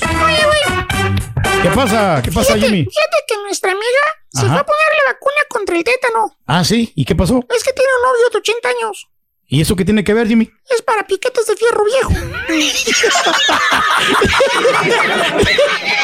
[1.61, 2.21] ¿Qué pasa?
[2.23, 2.79] ¿Qué pasa, fíjate, Jimmy?
[2.83, 4.47] fíjate que nuestra amiga se Ajá.
[4.49, 6.37] fue a poner la vacuna contra el tétano.
[6.47, 6.91] Ah, sí.
[6.95, 7.45] ¿Y qué pasó?
[7.55, 9.07] Es que tiene un novio de 80 años.
[9.53, 10.49] ¿Y eso qué tiene que ver, Jimmy?
[10.67, 12.11] Es para piquetes de fierro viejo.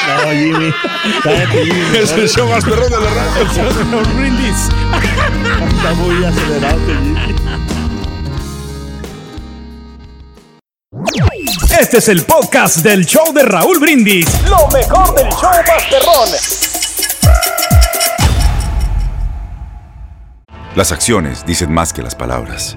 [0.06, 0.72] No, Jimmy.
[1.22, 1.98] Cállate, Jimmy.
[1.98, 3.42] Es el show más perrón de la radio.
[3.42, 4.68] El show de los brindis.
[5.76, 7.34] Está muy acelerado, Jimmy.
[11.80, 14.28] Este es el podcast del show de Raúl Brindis.
[14.48, 16.28] Lo mejor del show Masterrón.
[20.76, 22.76] Las acciones dicen más que las palabras.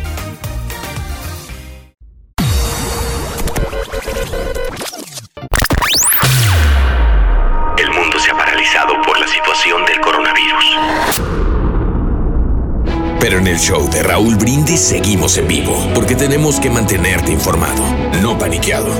[13.21, 17.83] Pero en el show de Raúl Brindis seguimos en vivo, porque tenemos que mantenerte informado,
[18.19, 18.91] no paniqueado.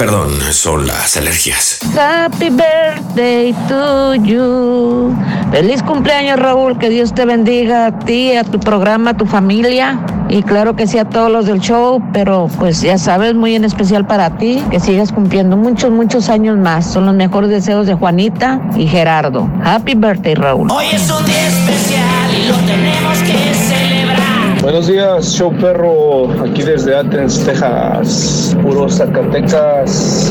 [0.00, 1.78] Perdón, son las alergias.
[1.94, 5.14] Happy birthday to you.
[5.50, 6.78] Feliz cumpleaños, Raúl.
[6.78, 10.00] Que Dios te bendiga a ti, a tu programa, a tu familia.
[10.30, 13.66] Y claro que sí a todos los del show, pero pues ya sabes, muy en
[13.66, 16.86] especial para ti, que sigas cumpliendo muchos, muchos años más.
[16.86, 19.50] Son los mejores deseos de Juanita y Gerardo.
[19.62, 20.70] Happy birthday, Raúl.
[20.70, 23.69] Hoy es un día especial y lo tenemos que.
[24.62, 30.30] Buenos días, show perro, aquí desde Athens, Texas, puro Zacatecas.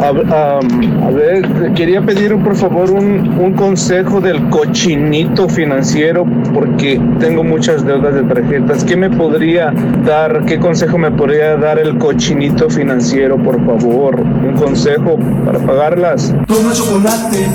[0.00, 6.24] A, am, a ver, quería pedir por favor un, un consejo del cochinito financiero
[6.54, 8.84] porque tengo muchas deudas de tarjetas.
[8.84, 9.70] ¿Qué me podría
[10.04, 14.18] dar, qué consejo me podría dar el cochinito financiero, por favor?
[14.18, 16.34] Un consejo para pagarlas.
[16.46, 17.46] Toma chocolate,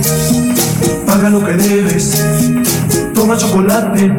[1.08, 2.24] paga lo que debes.
[3.16, 4.14] Toma chocolate,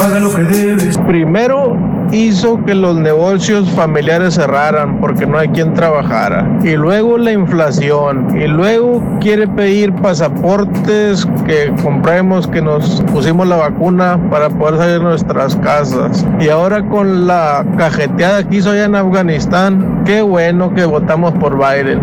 [0.00, 0.98] paga lo que debes.
[0.98, 1.76] Primero
[2.10, 6.48] hizo que los negocios familiares cerraran porque no hay quien trabajara.
[6.64, 8.34] Y luego la inflación.
[8.34, 14.98] Y luego quiere pedir pasaportes que compremos, que nos pusimos la vacuna para poder salir
[14.98, 16.26] de nuestras casas.
[16.40, 21.58] Y ahora con la cajeteada que hizo allá en Afganistán, qué bueno que votamos por
[21.58, 22.00] Biden.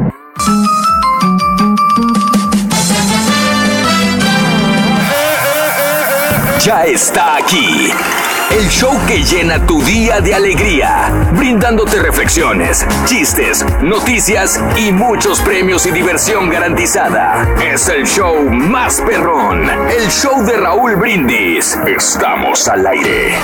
[6.60, 7.92] Ya está aquí.
[8.50, 15.86] El show que llena tu día de alegría, brindándote reflexiones, chistes, noticias y muchos premios
[15.86, 17.48] y diversión garantizada.
[17.64, 21.78] Es el show más perrón, el show de Raúl Brindis.
[21.86, 23.36] Estamos al aire.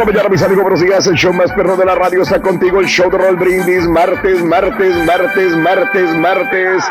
[0.00, 1.06] La mañana, mis amigos, buenos días.
[1.06, 2.80] El show más perro de la radio está contigo.
[2.80, 3.86] El show de Roll Brindis.
[3.86, 6.84] Martes, martes, martes, martes, martes.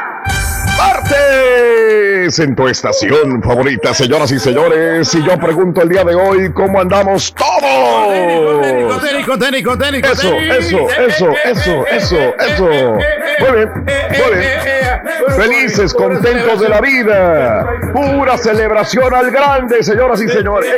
[0.80, 5.14] Martes en tu estación favorita, señoras y señores.
[5.14, 9.02] Y yo pregunto el día de hoy, ¿cómo andamos todos?
[9.02, 12.66] Técnico, técnico, técnico, Eso, eso, eso, eso, eso, eso.
[12.66, 14.80] Muy bien, muy bien.
[15.36, 17.68] Felices, contentos de la vida.
[17.94, 20.70] Pura celebración al grande, señoras y señores.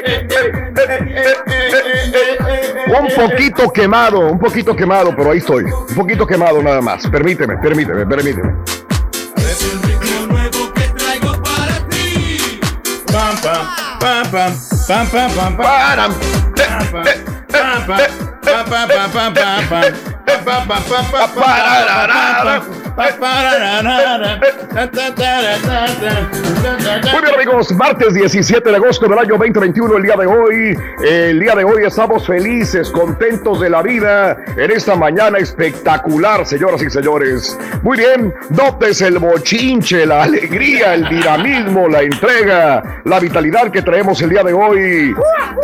[2.88, 5.64] Un poquito quemado, un poquito quemado, pero ahí estoy.
[5.64, 7.08] Un poquito quemado nada más.
[7.08, 8.81] Permíteme, permíteme, permíteme.
[13.12, 13.68] Pam, pam,
[14.00, 14.54] pam, pam,
[14.88, 15.58] pam, pam, pam, pam.
[15.58, 16.14] Param.
[16.56, 17.04] Pam, pam,
[17.50, 17.68] pam,
[18.42, 18.64] pam, pam, pam, pam, pam, pam, pam.
[18.64, 20.11] Pam, pam, pam, pam, pam, pam, pam, pam,
[27.12, 31.40] Muy bien amigos, martes 17 de agosto del año 2021, el día de hoy, el
[31.40, 36.90] día de hoy estamos felices, contentos de la vida en esta mañana espectacular, señoras y
[36.90, 37.58] señores.
[37.82, 44.22] Muy bien, notes el bochinche, la alegría, el dinamismo, la entrega, la vitalidad que traemos
[44.22, 45.16] el día de hoy,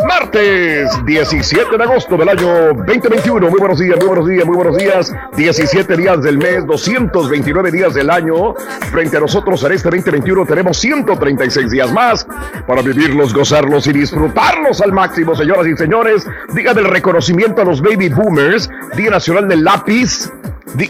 [0.08, 3.50] martes 17 de agosto del año 2021.
[3.50, 5.14] Muy buenos días, muy buenos días, muy buenos días.
[5.36, 8.56] 17 días del mes, 229 días del año.
[8.92, 12.26] Frente a nosotros en este 2021 tenemos 136 días más
[12.66, 16.26] para vivirlos, gozarlos y disfrutarlos al máximo, señoras y señores.
[16.56, 20.32] Día del reconocimiento a los baby boomers, Día Nacional del Lápiz,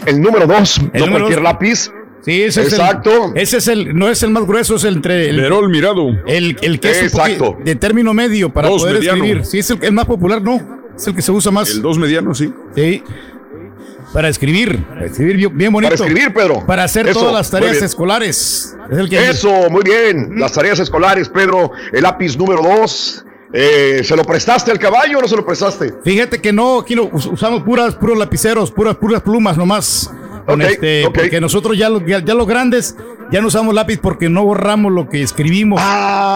[0.06, 1.42] el número 2, no número cualquier dos.
[1.42, 1.92] lápiz.
[2.20, 3.10] Sí, ese Exacto.
[3.10, 3.38] es el.
[3.38, 3.96] Ese es el.
[3.96, 5.30] No es el más grueso, es el entre.
[5.30, 6.10] El, Verol Mirado.
[6.26, 7.12] El, el que es
[7.64, 9.24] de término medio para Dos, poder mediano.
[9.24, 9.44] escribir.
[9.44, 10.78] Sí, es el, el más popular, no.
[10.96, 11.70] Es el que se usa más.
[11.70, 12.52] El 2 mediano, sí.
[12.74, 13.02] Sí.
[14.12, 14.84] Para escribir.
[14.86, 15.94] Para escribir bien, bonito.
[15.94, 16.64] Para escribir, Pedro.
[16.66, 18.74] Para hacer Eso, todas las tareas escolares.
[18.90, 19.28] Es el que.
[19.28, 20.38] Eso, muy bien.
[20.38, 21.70] Las tareas escolares, Pedro.
[21.92, 23.24] El lápiz número 2.
[23.52, 25.94] ¿Se lo prestaste al caballo o no se lo prestaste?
[26.04, 30.10] Fíjate que no, aquí no, us- usamos puras, puros lapiceros, puras, puras plumas nomás.
[30.48, 31.04] Con este.
[31.14, 32.96] Porque nosotros ya, los- ya, ya los grandes
[33.30, 35.80] ya no usamos lápiz porque no borramos lo que escribimos.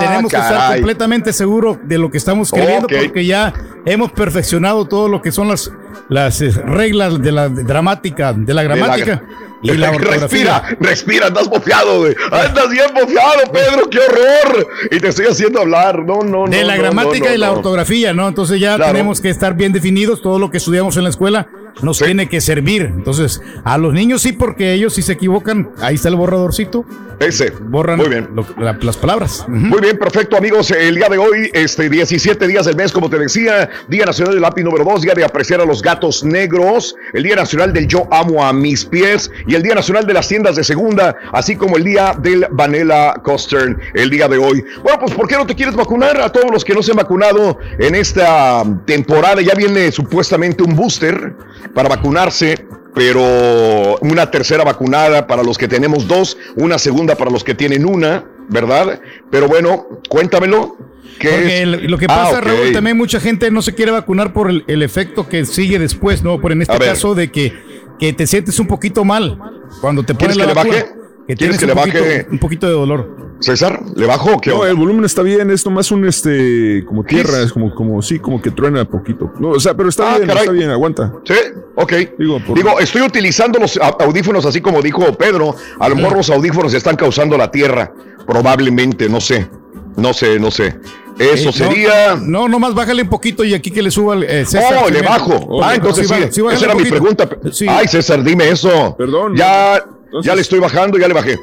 [0.00, 3.52] Tenemos que estar Ah, completamente seguros de lo que estamos escribiendo porque ya
[3.86, 5.72] hemos perfeccionado todo lo que son las,
[6.10, 9.22] las eh, reglas de la dramática, de la gramática
[9.62, 10.18] y la ortografía.
[10.60, 12.14] Respira, respira, andas bofeado, güey.
[12.30, 14.68] Andas bien bofeado, Pedro, qué horror.
[14.90, 16.00] Y te estoy haciendo hablar.
[16.04, 16.50] No, no, no.
[16.50, 18.28] de la no, gramática no, no, y la ortografía, ¿no?
[18.28, 18.92] Entonces ya Claro.
[18.92, 21.48] tenemos que estar bien definidos, todo lo que estudiamos en la escuela
[21.80, 22.82] nos tiene que servir.
[22.82, 26.84] Entonces, a los niños sí, porque ellos si se equivocan, ahí está el borradorcito,
[27.18, 27.50] Ese.
[27.60, 28.28] borran Muy bien.
[28.34, 29.44] lo- la- las palabras.
[29.48, 30.70] Muy bien, perfecto, amigos.
[30.72, 34.42] El día de hoy, este 17 días del mes, como te decía, Día Nacional del
[34.42, 38.08] Lápiz número 2, Día de apreciar a los gatos negros, el Día Nacional del Yo
[38.12, 41.76] amo a mis pies y el Día Nacional de las tiendas de segunda, así como
[41.76, 44.64] el Día del Vanilla Costern, el día de hoy.
[44.82, 46.20] Bueno, pues ¿por qué no te quieres vacunar?
[46.20, 50.74] A todos los que no se han vacunado en esta temporada, ya viene supuestamente un
[50.74, 51.34] booster
[51.74, 57.42] para vacunarse pero una tercera vacunada para los que tenemos dos, una segunda para los
[57.42, 59.00] que tienen una, ¿verdad?
[59.30, 60.76] Pero bueno, cuéntamelo.
[61.18, 61.62] ¿qué Porque es?
[61.62, 62.40] el- lo que Ah, pasa.
[62.42, 66.22] Raúl, también mucha gente no se quiere vacunar por el, el efecto que sigue después,
[66.22, 66.38] ¿no?
[66.38, 67.54] Por en este caso de que,
[67.98, 69.38] que te sientes un poquito mal
[69.80, 70.92] cuando te pones ¿Quieres la que le vacuna.
[70.94, 71.01] baje?
[71.26, 72.26] Que ¿Quieres tienes que le poquito- baje?
[72.30, 73.22] un poquito de dolor.
[73.40, 77.02] César, ¿le bajo o qué No, el volumen está bien, es nomás un este como
[77.04, 79.32] tierra, es como, como sí, como que truena poquito.
[79.40, 80.42] No, o sea, pero está Ah, bien, caray.
[80.44, 81.12] está bien, aguanta.
[81.24, 81.34] Sí,
[81.74, 81.92] ok.
[82.18, 85.56] Digo, por- Digo, estoy utilizando los audífonos así como dijo Pedro.
[85.80, 87.92] A lo mejor los audífonos están causando la tierra.
[88.26, 89.48] Probablemente, no sé.
[89.96, 90.76] No sé, no sé.
[91.18, 92.16] Eso Eh, no, sería.
[92.20, 94.92] No, nomás bájale un poquito y aquí que le suba el eh, César Oh, le
[95.00, 95.10] primero.
[95.10, 95.34] bajo.
[95.34, 96.12] Ok, ah, entonces sí.
[96.12, 97.28] bájale, bájale esa era mi pregunta.
[97.50, 97.66] Sí.
[97.68, 98.94] Ay, César, dime eso.
[98.96, 99.34] Perdón.
[99.36, 101.38] Ya, Entonces- ya le estoy bajando, ya le bajé.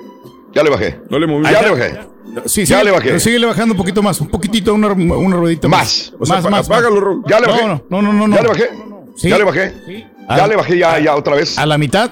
[0.53, 0.99] Ya le bajé.
[1.09, 1.43] No le moví.
[1.51, 1.99] Ya le bajé.
[2.45, 3.07] Sí, Ya sigue- le bajé.
[3.07, 6.11] pero síguele bajando un poquito más, un poquitito, una, una ruedita más.
[6.13, 6.13] Más.
[6.19, 6.65] O sea, más, más.
[6.67, 7.03] apágalo, más.
[7.03, 7.23] Ro.
[7.27, 7.65] Ya le bajé.
[7.67, 8.35] No, no, no, no, no.
[8.35, 8.69] Ya le bajé.
[9.15, 9.29] Sí.
[9.29, 9.73] Ya le bajé.
[10.27, 10.37] Ah.
[10.37, 11.57] Ya le bajé, ya, ya, otra vez.
[11.57, 12.11] A la mitad.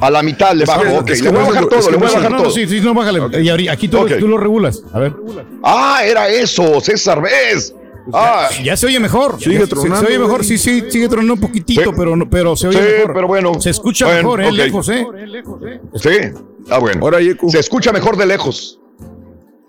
[0.00, 0.82] A la mitad le bajo.
[0.82, 2.50] que- ok, es que le voy a bajar todo, le voy a bajar todo.
[2.50, 3.18] sí, sí, no, bájale.
[3.42, 4.12] Y ahori- aquí tú, Ok.
[4.18, 4.82] tú lo regulas.
[4.92, 5.12] A ver.
[5.62, 7.72] Ah, era eso, César, ¿ves?
[8.12, 9.40] Ah, Ya se oye mejor.
[9.40, 11.90] Sigue se- tronando, Se, oye mejor, sí, sí, sigue tronando un poquitito, Sí.
[11.96, 13.14] pero, no, pero se oye Sí, mejor.
[13.14, 13.60] pero bueno.
[13.60, 14.52] Se escucha Bueno, mejor, ¿eh?
[14.52, 15.06] Lejos, ¿eh?
[15.94, 16.08] sí.
[16.70, 17.00] Ah, bueno.
[17.02, 17.18] Ahora.
[17.48, 18.80] Se escucha mejor de lejos.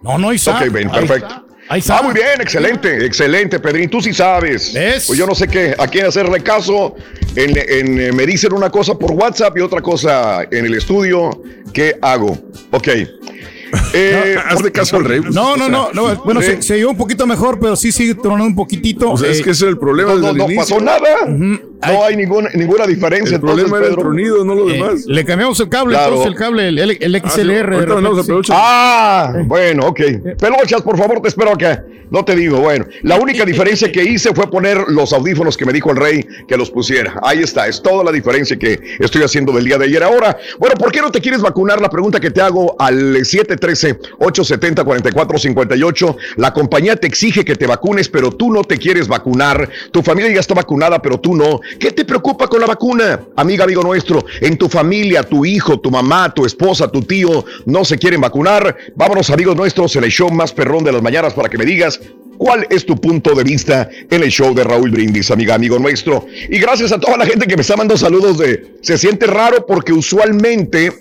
[0.01, 0.63] No, no, Isaac.
[0.67, 1.45] Ok, bien, perfecto.
[1.71, 1.99] Ahí está.
[1.99, 3.89] Ah, muy bien, excelente, excelente, Pedrín.
[3.89, 4.73] Tú sí sabes.
[4.73, 5.05] ¿Ves?
[5.05, 6.95] Pues yo no sé qué, a quién hacerle caso.
[7.35, 11.29] En, en, eh, me dicen una cosa por WhatsApp y otra cosa en el estudio.
[11.71, 12.35] ¿Qué hago?
[12.71, 12.87] Ok.
[13.93, 15.21] Eh, Hazle caso al rey.
[15.31, 16.15] No, no, no, no.
[16.23, 19.11] Bueno, se, se oyó un poquito mejor, pero sí sigue tronando un poquitito.
[19.11, 20.77] O sea, es eh, que ese es el problema no, desde no, el no inicio.
[20.77, 21.68] pasó nada.
[21.87, 23.35] No hay ninguna, ninguna diferencia.
[23.35, 25.05] El problema entonces, era el tronido, no lo Eh, demás.
[25.05, 26.07] le cambiamos el cable, Claro.
[26.15, 27.69] entonces el cable, el, el- el XLR.
[27.69, 28.27] de ahorita repente, mandamos a sí.
[28.27, 28.53] Peluche.
[28.55, 29.99] Ah, bueno, ok.
[30.39, 31.83] Peluchas, por favor, te espero acá.
[32.11, 32.85] No te digo, bueno.
[33.03, 36.57] La única diferencia que hice fue poner los audífonos que me dijo el rey que
[36.57, 37.13] los pusiera.
[37.21, 40.01] Ahí está, es toda la diferencia que estoy haciendo del día de ayer.
[40.03, 41.79] Ahora, bueno, ¿por qué no te quieres vacunar?
[41.79, 46.15] La pregunta que te hago al 713-870-4458.
[46.37, 49.69] La compañía te exige que te vacunes, pero tú no te quieres vacunar.
[49.91, 51.59] Tu familia ya está vacunada, pero tú no.
[51.77, 53.19] ¿Qué te preocupa con la vacuna?
[53.35, 57.85] Amiga, amigo nuestro, en tu familia, tu hijo, tu mamá, tu esposa, tu tío no
[57.85, 58.75] se quieren vacunar.
[58.95, 61.99] Vámonos, amigos nuestros, en el show más perrón de las mañanas para que me digas
[62.39, 66.25] ¿Cuál es tu punto de vista en el show de Raúl Brindis, amiga, amigo nuestro?
[66.49, 68.77] Y gracias a toda la gente que me está mandando saludos de...
[68.81, 70.93] Se siente raro porque usualmente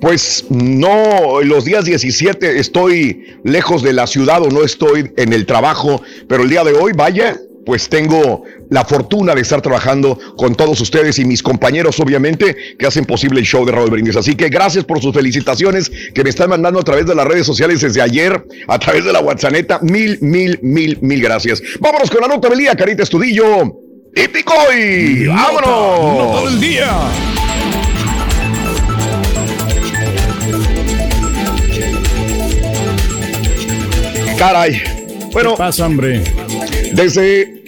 [0.00, 5.46] pues no, los días 17 estoy lejos de la ciudad o no estoy en el
[5.46, 10.54] trabajo, pero el día de hoy, vaya, pues tengo la fortuna de estar trabajando con
[10.54, 14.16] todos ustedes y mis compañeros, obviamente, que hacen posible el show de Raúl Brindis.
[14.16, 17.46] Así que gracias por sus felicitaciones que me están mandando a través de las redes
[17.46, 19.52] sociales desde ayer, a través de la WhatsApp.
[19.82, 21.62] Mil, mil, mil, mil gracias.
[21.80, 23.80] Vámonos con la nota del día, Carita Estudillo.
[24.14, 25.26] Y Picoy.
[25.26, 26.34] ¡Vámonos!
[26.34, 26.90] Nota del día.
[34.38, 34.82] Caray.
[35.32, 36.22] Bueno, ¿Qué pasa, hombre?
[36.92, 37.61] Desde,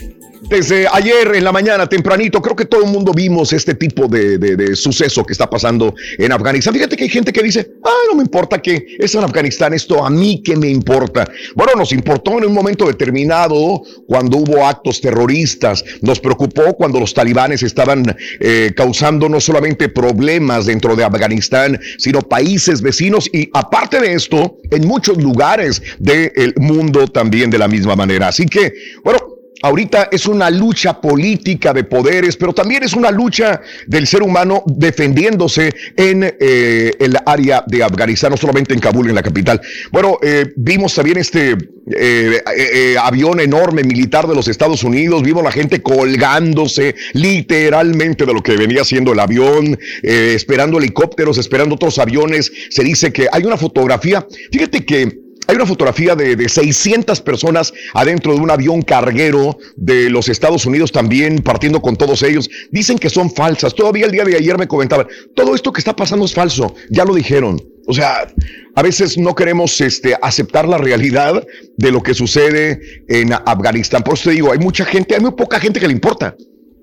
[0.55, 4.77] desde ayer en la mañana, tempranito, creo que todo el mundo vimos este tipo de,
[4.77, 6.73] suceso que está pasando en Afganistán.
[6.75, 10.05] Fíjate que hay gente que dice, ah, no me importa que es en Afganistán, esto
[10.05, 11.29] a mí que me importa.
[11.57, 17.13] Bueno, nos importó en un momento determinado cuando hubo actos terroristas, nos preocupó cuando los
[17.13, 24.01] talibanes estaban eh, causando no solamente problemas dentro de Afganistán, sino países vecinos y aparte
[24.01, 28.29] de esto, en muchos lugares del mundo también de la misma manera.
[28.29, 29.19] Así que, bueno,
[29.65, 34.63] Ahorita es una lucha política de poderes, pero también es una lucha del ser humano
[34.67, 39.63] defendiéndose en eh, el área de Afganistán, no solamente en Kabul, en la capital.
[39.91, 45.43] Bueno, eh, vimos también este eh, eh, avión enorme militar de los Estados Unidos, vimos
[45.43, 51.99] la gente colgándose literalmente de lo que venía siendo el avión, esperando helicópteros, esperando otros
[51.99, 52.53] aviones.
[52.69, 57.73] Se dice que hay una fotografía, fíjate que hay una fotografía de, de 600 personas
[57.93, 62.49] adentro de un avión carguero de los Estados Unidos también partiendo con todos ellos.
[62.71, 63.75] Dicen que son falsas.
[63.75, 66.75] Todavía el día de ayer me comentaban, todo esto que está pasando es falso.
[66.91, 67.61] Ya lo dijeron.
[67.87, 68.27] O sea,
[68.75, 74.03] a veces no queremos este, aceptar la realidad de lo que sucede en Afganistán.
[74.03, 76.35] Por eso te digo, hay mucha gente, hay muy poca gente que le importa.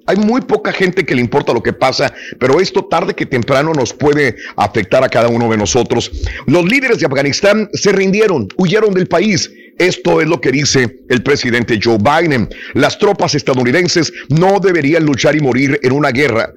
[0.07, 3.73] Hay muy poca gente que le importa lo que pasa, pero esto tarde que temprano
[3.73, 6.11] nos puede afectar a cada uno de nosotros.
[6.47, 9.51] Los líderes de Afganistán se rindieron, huyeron del país.
[9.77, 12.49] Esto es lo que dice el presidente Joe Biden.
[12.73, 16.53] Las tropas estadounidenses no deberían luchar y morir en una guerra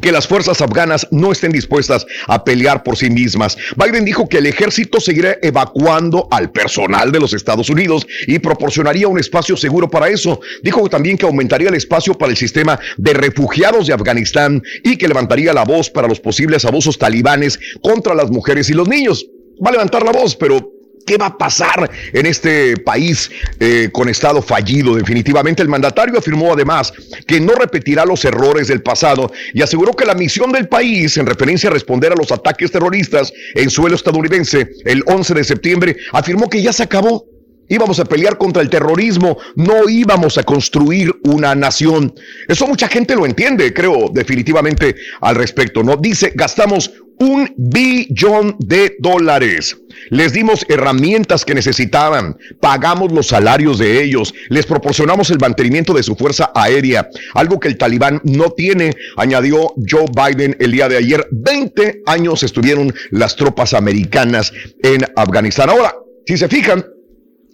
[0.00, 3.56] que las fuerzas afganas no estén dispuestas a pelear por sí mismas.
[3.76, 9.08] Biden dijo que el ejército seguirá evacuando al personal de los Estados Unidos y proporcionaría
[9.08, 10.40] un espacio seguro para eso.
[10.62, 15.08] Dijo también que aumentaría el espacio para el sistema de refugiados de Afganistán y que
[15.08, 19.26] levantaría la voz para los posibles abusos talibanes contra las mujeres y los niños.
[19.64, 20.77] Va a levantar la voz, pero
[21.08, 24.94] ¿Qué va a pasar en este país eh, con Estado fallido?
[24.94, 26.92] Definitivamente el mandatario afirmó además
[27.26, 31.24] que no repetirá los errores del pasado y aseguró que la misión del país en
[31.24, 36.46] referencia a responder a los ataques terroristas en suelo estadounidense el 11 de septiembre afirmó
[36.50, 37.24] que ya se acabó.
[37.70, 42.14] Íbamos a pelear contra el terrorismo, no íbamos a construir una nación.
[42.48, 45.96] Eso mucha gente lo entiende, creo, definitivamente al respecto, ¿no?
[45.96, 46.90] Dice, gastamos
[47.20, 49.76] un billón de dólares.
[50.10, 56.02] Les dimos herramientas que necesitaban, pagamos los salarios de ellos, les proporcionamos el mantenimiento de
[56.02, 60.96] su fuerza aérea, algo que el talibán no tiene, añadió Joe Biden el día de
[60.96, 61.26] ayer.
[61.30, 64.52] 20 años estuvieron las tropas americanas
[64.82, 65.70] en Afganistán.
[65.70, 65.94] Ahora,
[66.26, 66.84] si se fijan,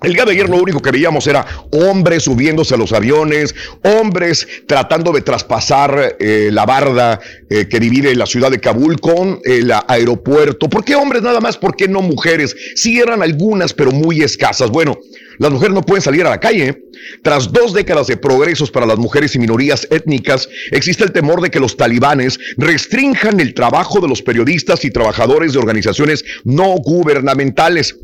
[0.05, 4.47] el día de ayer lo único que veíamos era hombres subiéndose a los aviones, hombres
[4.67, 9.73] tratando de traspasar eh, la barda eh, que divide la ciudad de Kabul con el
[9.89, 10.69] aeropuerto.
[10.69, 11.57] ¿Por qué hombres nada más?
[11.57, 12.55] ¿Por qué no mujeres?
[12.75, 14.71] Sí eran algunas, pero muy escasas.
[14.71, 14.99] Bueno,
[15.39, 16.85] las mujeres no pueden salir a la calle.
[17.23, 21.51] Tras dos décadas de progresos para las mujeres y minorías étnicas, existe el temor de
[21.51, 27.97] que los talibanes restrinjan el trabajo de los periodistas y trabajadores de organizaciones no gubernamentales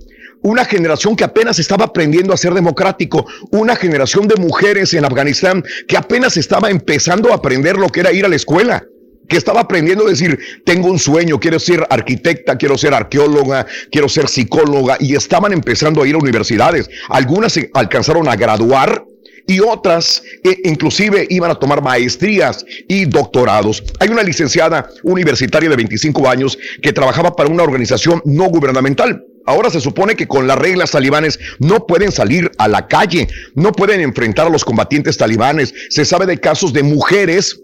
[0.43, 5.63] una generación que apenas estaba aprendiendo a ser democrático, una generación de mujeres en Afganistán
[5.87, 8.83] que apenas estaba empezando a aprender lo que era ir a la escuela
[9.29, 14.09] que estaba aprendiendo a decir, tengo un sueño, quiero ser arquitecta, quiero ser arqueóloga, quiero
[14.09, 16.91] ser psicóloga, y estaban empezando a ir a universidades.
[17.09, 19.05] Algunas se alcanzaron a graduar
[19.47, 23.83] y otras eh, inclusive iban a tomar maestrías y doctorados.
[23.99, 29.25] Hay una licenciada universitaria de 25 años que trabajaba para una organización no gubernamental.
[29.47, 33.73] Ahora se supone que con las reglas talibanes no pueden salir a la calle, no
[33.73, 35.75] pueden enfrentar a los combatientes talibanes.
[35.89, 37.61] Se sabe de casos de mujeres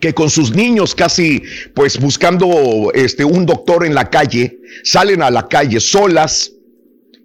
[0.00, 1.42] que con sus niños casi
[1.74, 6.52] pues buscando este un doctor en la calle, salen a la calle solas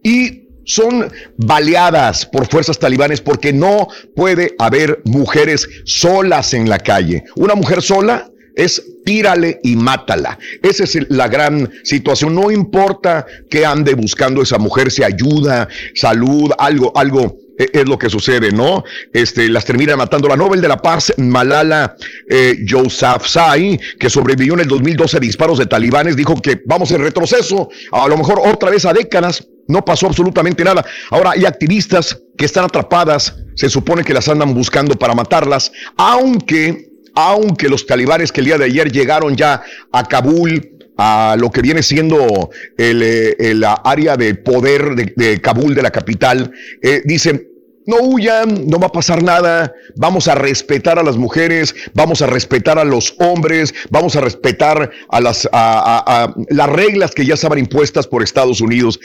[0.03, 7.23] y son baleadas por fuerzas talibanes porque no puede haber mujeres solas en la calle.
[7.35, 10.37] Una mujer sola es tírale y mátala.
[10.61, 12.35] Esa es la gran situación.
[12.35, 18.09] No importa que ande buscando esa mujer, si ayuda, salud, algo, algo es lo que
[18.09, 18.83] sucede, ¿no?
[19.13, 21.95] Este, las termina matando la Nobel de la Paz, Malala
[22.29, 27.01] eh, Yousafzai, que sobrevivió en el 2012 a disparos de talibanes, dijo que vamos en
[27.01, 30.85] retroceso, a lo mejor otra vez a décadas, no pasó absolutamente nada.
[31.09, 36.89] Ahora hay activistas que están atrapadas, se supone que las andan buscando para matarlas, aunque,
[37.15, 41.61] aunque los talibanes que el día de ayer llegaron ya a Kabul, a lo que
[41.61, 47.01] viene siendo el, eh, el área de poder de, de Kabul, de la capital, eh,
[47.05, 47.47] dicen,
[47.87, 52.27] no huyan, no va a pasar nada, vamos a respetar a las mujeres, vamos a
[52.27, 57.25] respetar a los hombres, vamos a respetar a las, a, a, a las reglas que
[57.25, 58.99] ya estaban impuestas por Estados Unidos.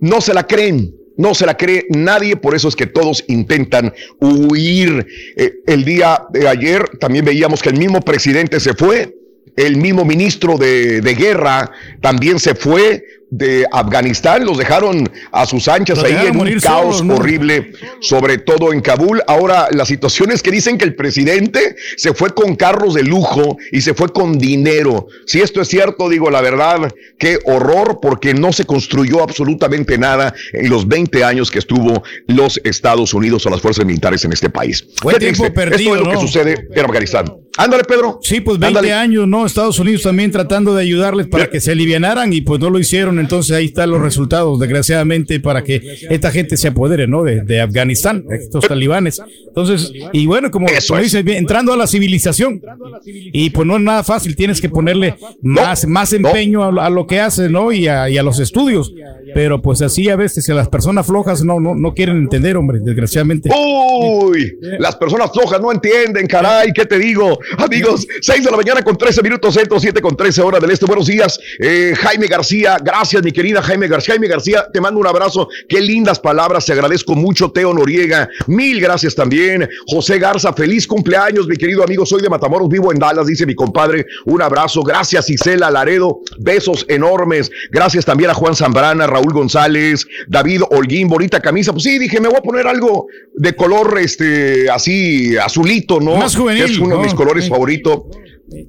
[0.00, 3.92] No se la creen, no se la cree nadie, por eso es que todos intentan
[4.18, 5.06] huir.
[5.36, 9.14] Eh, el día de ayer también veíamos que el mismo presidente se fue,
[9.56, 15.66] el mismo ministro de, de guerra también se fue de Afganistán, los dejaron a sus
[15.66, 17.14] anchas Los ahí en un caos solos, ¿no?
[17.14, 19.22] horrible, sobre todo en Kabul.
[19.26, 23.56] Ahora, la situación es que dicen que el presidente se fue con carros de lujo
[23.72, 25.06] y se fue con dinero.
[25.24, 30.34] Si esto es cierto, digo la verdad, qué horror, porque no se construyó absolutamente nada
[30.52, 34.50] en los 20 años que estuvo los Estados Unidos o las fuerzas militares en este
[34.50, 34.86] país.
[35.00, 37.41] Fue Qué tiempo perdido, Esto es lo que sucede en Afganistán.
[37.58, 38.18] Ándale, Pedro.
[38.22, 38.94] Sí, pues 20 Ándale.
[38.94, 39.44] años, ¿no?
[39.44, 43.18] Estados Unidos también tratando de ayudarles para que se alivianaran y pues no lo hicieron.
[43.18, 47.22] Entonces ahí están los resultados, desgraciadamente, para que esta gente se apodere, ¿no?
[47.24, 49.20] De, de Afganistán, estos talibanes.
[49.46, 52.62] Entonces, y bueno, como, como dices, entrando a la civilización.
[53.04, 56.88] Y pues no es nada fácil, tienes que ponerle más, más empeño a, lo- a
[56.88, 57.70] lo que haces, ¿no?
[57.70, 58.92] Y a, y a los estudios.
[59.34, 63.50] Pero pues así a veces las personas flojas no, no, no quieren entender, hombre, desgraciadamente.
[63.54, 67.38] Uy, las personas flojas no entienden, caray, ¿qué te digo?
[67.58, 70.86] Amigos, 6 de la mañana con 13 minutos, centro, 7 con 13 hora del este.
[70.86, 74.14] Buenos días, eh, Jaime García, gracias mi querida Jaime García.
[74.14, 78.80] Jaime García, te mando un abrazo, qué lindas palabras, te agradezco mucho, Teo Noriega, mil
[78.80, 79.68] gracias también.
[79.86, 83.54] José Garza, feliz cumpleaños, mi querido amigo, soy de Matamoros, vivo en Dallas, dice mi
[83.54, 90.06] compadre, un abrazo, gracias Isela Laredo, besos enormes, gracias también a Juan Zambrana, Raúl González,
[90.28, 94.68] David Holguín, bonita camisa, pues sí, dije, me voy a poner algo de color, este,
[94.70, 96.16] así, azulito, ¿no?
[96.16, 97.02] Más juvenil, Que es uno de ¿no?
[97.02, 97.48] mis colores Sí.
[97.48, 98.00] favoritos.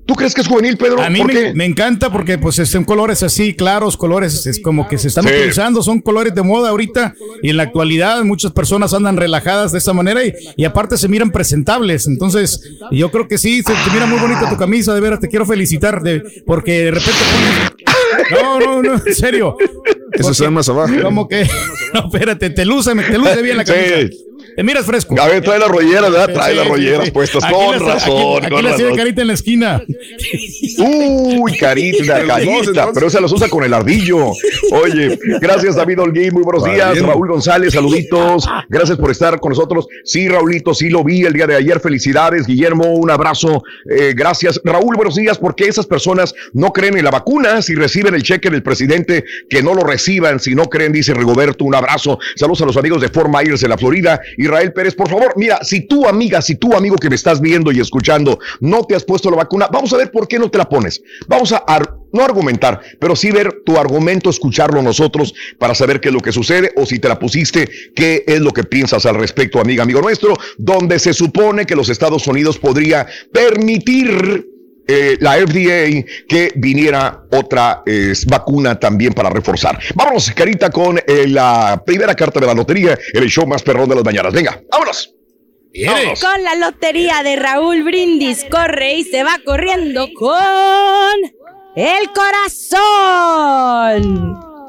[0.06, 1.02] ¿Tú crees que es juvenil, Pedro?
[1.02, 1.54] A mí ¿Por me, qué?
[1.54, 5.32] me encanta porque pues son colores así claros, colores es como que se están Sí.
[5.34, 9.80] utilizando, son colores de moda ahorita y en la actualidad muchas personas andan relajadas de
[9.80, 12.62] esa manera y, y aparte se miran presentables, entonces
[12.92, 15.46] yo creo que sí, se te mira muy bonita tu camisa, de veras te quiero
[15.46, 17.20] felicitar de, porque de repente
[18.32, 19.58] no, no, no, en serio.
[20.14, 20.94] Eso está más abajo.
[21.02, 21.46] Como que,
[21.94, 23.96] no, espérate, te luce, te luce bien la camisa.
[24.02, 24.26] Sí.
[24.56, 25.16] Te miras fresco.
[25.20, 26.34] A ver, trae las rolleras, ¿verdad?
[26.34, 27.12] Trae Sí, las sí, rolleras sí.
[27.12, 27.44] puestas.
[27.44, 28.98] Aquí con las- razón, Aquí, aquí con las tiene razón.
[28.98, 29.84] carita en la esquina.
[30.78, 34.32] Uy, carita, carita, pero se los usa con el ardillo.
[34.72, 36.94] Oye, gracias David Holguín, muy buenos días.
[36.94, 37.06] bien.
[37.08, 38.48] Raúl González, saluditos.
[38.70, 39.88] Gracias por estar con nosotros.
[40.04, 41.80] Sí, Raulito, sí lo vi el día de ayer.
[41.80, 43.64] Felicidades, Guillermo, un abrazo.
[43.90, 44.60] Eh, gracias.
[44.64, 45.38] Raúl, buenos días.
[45.38, 47.62] porque esas personas no creen en la vacuna?
[47.62, 50.40] Si reciben el cheque del presidente, que no lo reciban.
[50.40, 52.18] Si no creen, dice Rigoberto, un abrazo.
[52.36, 54.22] Saludos a los amigos de Fort Myers en la Florida.
[54.44, 57.72] Israel Pérez, por favor, mira, si tú, amiga, si tú, amigo que me estás viendo
[57.72, 60.58] y escuchando, no te has puesto la vacuna, vamos a ver por qué no te
[60.58, 61.02] la pones.
[61.28, 66.10] Vamos a, ar- no argumentar, pero sí ver tu argumento, escucharlo nosotros para saber qué
[66.10, 69.16] es lo que sucede o si te la pusiste, qué es lo que piensas al
[69.16, 74.53] respecto, amiga, amigo nuestro, donde se supone que los Estados Unidos podría permitir
[74.88, 79.80] eh, la FDA que viniera otra eh, vacuna también para reforzar.
[79.96, 83.96] Vámonos, Carita, con eh, la primera carta de la lotería, el show más perrón de
[83.96, 84.34] las mañanas.
[84.34, 85.16] Venga, vámonos.
[85.86, 86.20] Vámonos.
[86.20, 91.14] Con la lotería de Raúl Brindis corre y se va corriendo con
[91.76, 92.84] el corazón.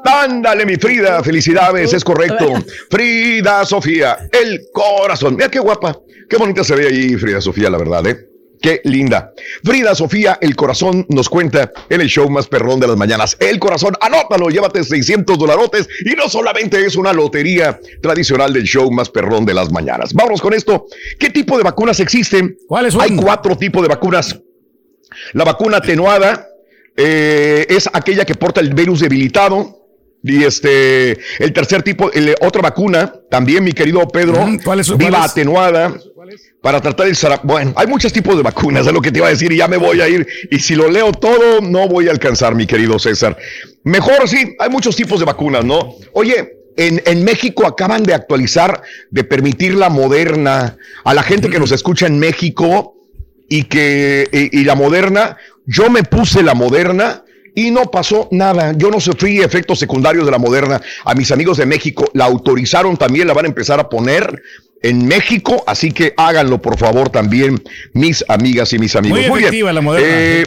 [0.04, 2.54] Ándale, mi Frida, felicidades, es correcto.
[2.90, 5.34] Frida Sofía, el corazón.
[5.36, 5.98] Mira qué guapa,
[6.28, 8.34] qué bonita se ve ahí, Frida Sofía, la verdad, ¿eh?
[8.64, 9.30] Qué linda.
[9.62, 13.36] Frida Sofía, el corazón nos cuenta en el show más perrón de las mañanas.
[13.38, 18.90] El corazón, anótalo, llévate 600 dolarotes y no solamente es una lotería tradicional del show
[18.90, 20.14] más perrón de las mañanas.
[20.14, 20.86] Vámonos con esto.
[21.18, 22.56] ¿Qué tipo de vacunas existen?
[22.66, 23.02] ¿Cuáles son?
[23.02, 24.40] Hay cuatro tipos de vacunas.
[25.34, 26.48] La vacuna atenuada
[26.96, 29.84] eh, es aquella que porta el virus debilitado.
[30.27, 35.11] Y este, el tercer tipo, el- otra vacuna, también mi querido Pedro, ¿cuál es- viva
[35.11, 35.31] cuál es?
[35.31, 35.95] atenuada,
[36.62, 37.47] para tratar el sarampión.
[37.49, 39.68] Bueno, hay muchos tipos de vacunas, es lo que te iba a decir y ya
[39.68, 40.27] me voy a ir.
[40.51, 43.37] Y si lo leo todo, no voy a alcanzar, mi querido César.
[43.83, 45.95] Mejor sí, hay muchos tipos de vacunas, ¿no?
[46.14, 51.59] Oye, en, en México acaban de actualizar, de permitir la moderna a la gente que
[51.61, 52.97] nos escucha en México
[53.47, 57.22] y que y, y la moderna, yo me puse la moderna
[57.55, 58.72] y no pasó nada.
[58.76, 60.80] Yo no sufrí efectos secundarios de la moderna.
[61.05, 64.42] A mis amigos de México la autorizaron también, la van a empezar a poner
[64.82, 67.62] en México, así que háganlo por favor también
[67.94, 69.20] mis amigas y mis amigos.
[69.20, 69.38] Muy bien.
[69.38, 70.09] efectiva la Moderna.
[70.11, 70.44] Eh,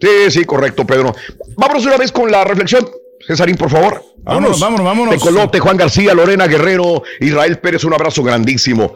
[0.00, 1.14] sí, sí, correcto, Pedro.
[1.56, 2.88] Vámonos una vez con la reflexión.
[3.26, 4.04] Cesarín, por favor.
[4.18, 5.14] Vámonos, vámonos, vámonos.
[5.14, 8.94] Tecolote, Juan García, Lorena Guerrero, Israel Pérez, un abrazo grandísimo.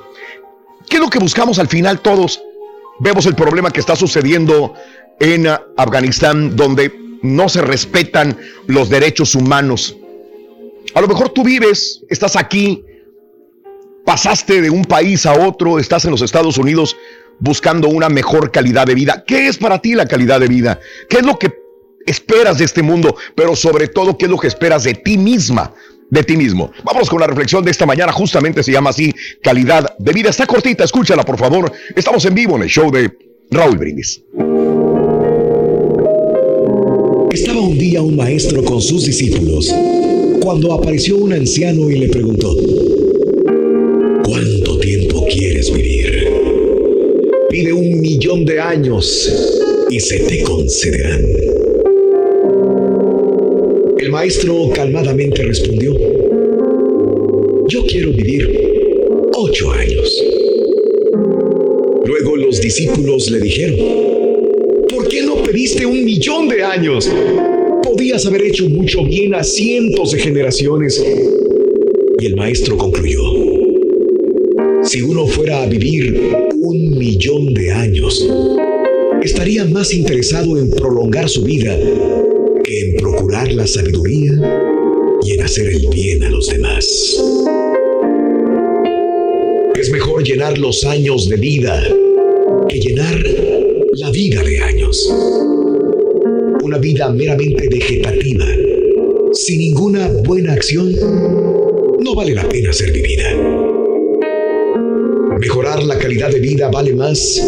[0.88, 2.40] ¿Qué es lo que buscamos al final todos?
[3.00, 4.74] Vemos el problema que está sucediendo
[5.18, 9.96] en Afganistán, donde no se respetan los derechos humanos.
[10.94, 12.84] A lo mejor tú vives, estás aquí,
[14.04, 16.96] pasaste de un país a otro, estás en los Estados Unidos
[17.38, 19.24] buscando una mejor calidad de vida.
[19.26, 20.80] ¿Qué es para ti la calidad de vida?
[21.08, 21.52] ¿Qué es lo que
[22.06, 23.16] esperas de este mundo?
[23.34, 25.74] Pero sobre todo, ¿qué es lo que esperas de ti misma?
[26.08, 26.70] De ti mismo.
[26.84, 29.12] Vamos con la reflexión de esta mañana, justamente se llama así,
[29.42, 30.30] calidad de vida.
[30.30, 31.72] Está cortita, escúchala por favor.
[31.94, 33.12] Estamos en vivo en el show de
[33.50, 34.22] Raúl Brindis.
[37.76, 39.70] Un día un maestro con sus discípulos
[40.40, 42.56] cuando apareció un anciano y le preguntó,
[44.24, 46.26] ¿cuánto tiempo quieres vivir?
[47.50, 49.30] Pide un millón de años
[49.90, 51.26] y se te concederán.
[53.98, 55.94] El maestro calmadamente respondió,
[57.68, 58.48] yo quiero vivir
[59.34, 60.24] ocho años.
[62.06, 63.76] Luego los discípulos le dijeron,
[64.88, 67.10] ¿por qué no pediste un millón de años?
[68.14, 71.04] Haber hecho mucho bien a cientos de generaciones.
[72.18, 73.20] Y el maestro concluyó,
[74.84, 76.16] si uno fuera a vivir
[76.54, 78.26] un millón de años,
[79.22, 81.76] estaría más interesado en prolongar su vida
[82.64, 84.32] que en procurar la sabiduría
[85.22, 87.20] y en hacer el bien a los demás.
[89.78, 91.82] Es mejor llenar los años de vida
[92.68, 93.20] que llenar
[93.94, 95.45] la vida de años.
[96.66, 98.44] Una vida meramente vegetativa,
[99.32, 100.92] sin ninguna buena acción,
[102.00, 103.30] no vale la pena ser vivida.
[105.38, 107.40] Mejorar la calidad de vida vale más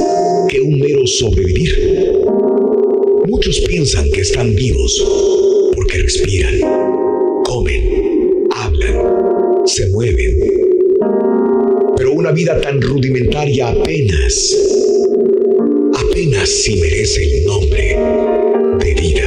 [0.48, 2.12] que un mero sobrevivir.
[3.26, 5.04] Muchos piensan que están vivos
[5.74, 6.60] porque respiran,
[7.42, 10.38] comen, hablan, se mueven.
[11.96, 14.56] Pero una vida tan rudimentaria apenas,
[15.96, 18.47] apenas si merece el nombre
[18.78, 19.24] de vida.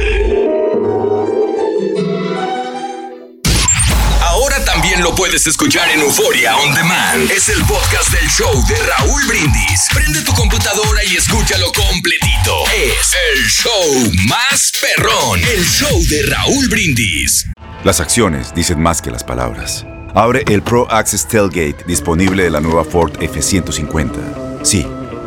[4.22, 7.30] Ahora también lo puedes escuchar en Euforia On Demand.
[7.30, 9.88] Es el podcast del show de Raúl Brindis.
[9.92, 12.64] Prende tu computadora y escúchalo completito.
[12.74, 15.40] Es el show más perrón.
[15.40, 17.46] El show de Raúl Brindis.
[17.84, 19.84] Las acciones dicen más que las palabras.
[20.14, 24.62] Abre el Pro Access Tailgate disponible de la nueva Ford F-150.
[24.62, 24.86] Sí,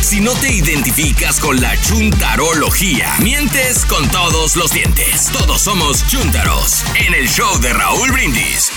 [0.00, 5.30] Si no te identificas con la chuntarología, mientes con todos los dientes.
[5.32, 8.70] Todos somos chuntaros en el show de Raúl Brindis.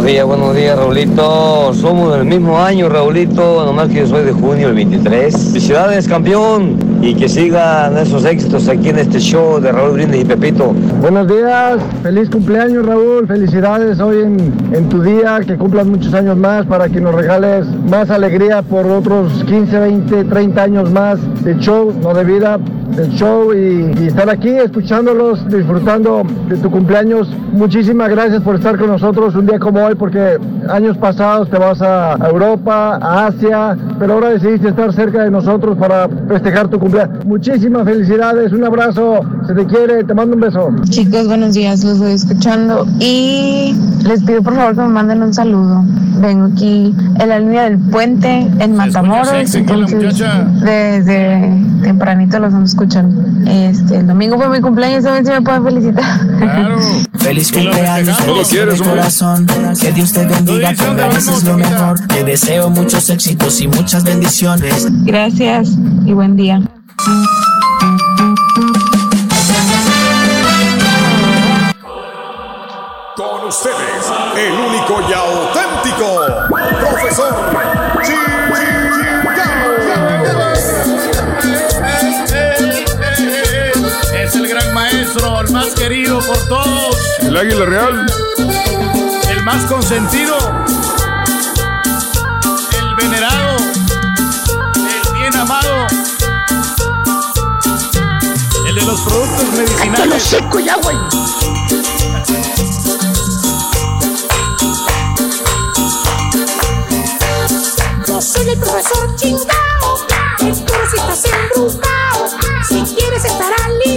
[0.00, 1.74] Buenos días, buenos días, Raulito.
[1.74, 5.30] Somos del mismo año, Raulito, nomás que yo soy de junio, el 23.
[5.30, 6.78] Felicidades, campeón.
[7.02, 10.72] Y que sigan esos éxitos aquí en este show de Raúl Brindis y Pepito.
[11.02, 16.36] Buenos días, feliz cumpleaños Raúl, felicidades hoy en, en tu día, que cumplas muchos años
[16.36, 21.58] más para que nos regales más alegría por otros 15, 20, 30 años más de
[21.58, 22.58] show, no de vida,
[22.96, 27.28] del show y, y estar aquí escuchándolos, disfrutando de tu cumpleaños.
[27.52, 30.38] Muchísimas gracias por estar con nosotros un día como hoy porque
[30.68, 35.76] años pasados te vas a Europa, a Asia, pero ahora decidiste estar cerca de nosotros
[35.78, 37.24] para festejar tu cumpleaños.
[37.24, 40.68] Muchísimas felicidades, un abrazo, se te quiere, te mando un beso.
[40.88, 43.74] Chicos, buenos días, los voy escuchando y
[44.04, 45.84] les pido por favor que me manden un saludo.
[46.20, 49.30] Vengo aquí en la línea del puente en Matamoros,
[50.62, 53.22] desde tempranito los vamos escuchando.
[53.50, 56.04] Este, el domingo fue mi cumpleaños, también se me pueden felicitar.
[57.18, 59.46] Feliz Y lo cumpleaños, feliz ¿Cómo quieres, corazón.
[59.78, 62.00] Que Dios te bendiga, que mereces lo mejor.
[62.08, 64.86] Te deseo muchos éxitos y muchas bendiciones.
[65.04, 65.76] Gracias
[66.06, 66.62] y buen día.
[73.16, 75.12] Con ustedes, el único y
[85.70, 86.96] más querido por todos.
[87.20, 88.06] El águila real.
[89.28, 90.36] El más consentido.
[92.78, 93.56] El venerado.
[94.76, 95.86] El bien amado.
[98.66, 100.08] El de los productos medicinales.
[100.08, 100.96] lo seco ya, güey!
[108.06, 110.06] Yo soy el profesor chingao,
[110.40, 111.90] es por si estás embrujado.
[112.68, 113.89] Si quieres estar aliviado,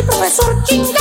[0.00, 0.94] el profesor chingao,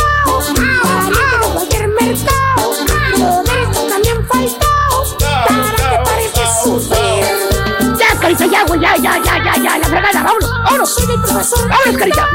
[0.55, 2.73] valiente de cualquier mercado.
[3.17, 7.97] Modesto también faltao, para que parezca súper.
[7.97, 10.89] Ya, carita, ya, güey, ya, ya, ya, ya, ya, la fregada, vámonos, vámonos.
[10.93, 12.29] Soy el profesor vámonos, carita.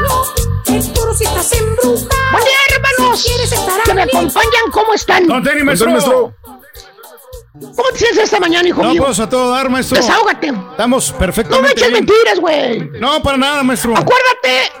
[0.67, 2.07] Es por si estás embrujado.
[2.31, 3.19] Buen día, hermanos.
[3.21, 5.27] Si quieres estar que me acompañan, ¿cómo están?
[5.27, 6.33] Don Tenny, maestro.
[7.57, 9.03] ¿Cómo te sientes esta mañana, hijo No, mío?
[9.05, 9.95] pues a todo dar, maestro.
[9.97, 10.47] Desahógate.
[10.71, 12.05] Estamos No perfectamente me eches bien.
[12.05, 12.99] mentiras, güey.
[12.99, 13.93] No, para nada, maestro.
[13.95, 14.71] Acuérdate,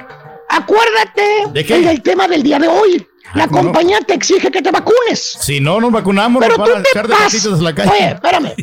[0.49, 1.79] acuérdate ¿De qué?
[1.79, 3.07] del tema del día de hoy.
[3.33, 3.67] La ¿cómo no?
[3.69, 5.37] compañía te exige que te vacunes.
[5.41, 7.91] Si no nos vacunamos, Pero nos tú van a te echar de a la calle.
[7.91, 8.53] Oye, espérame.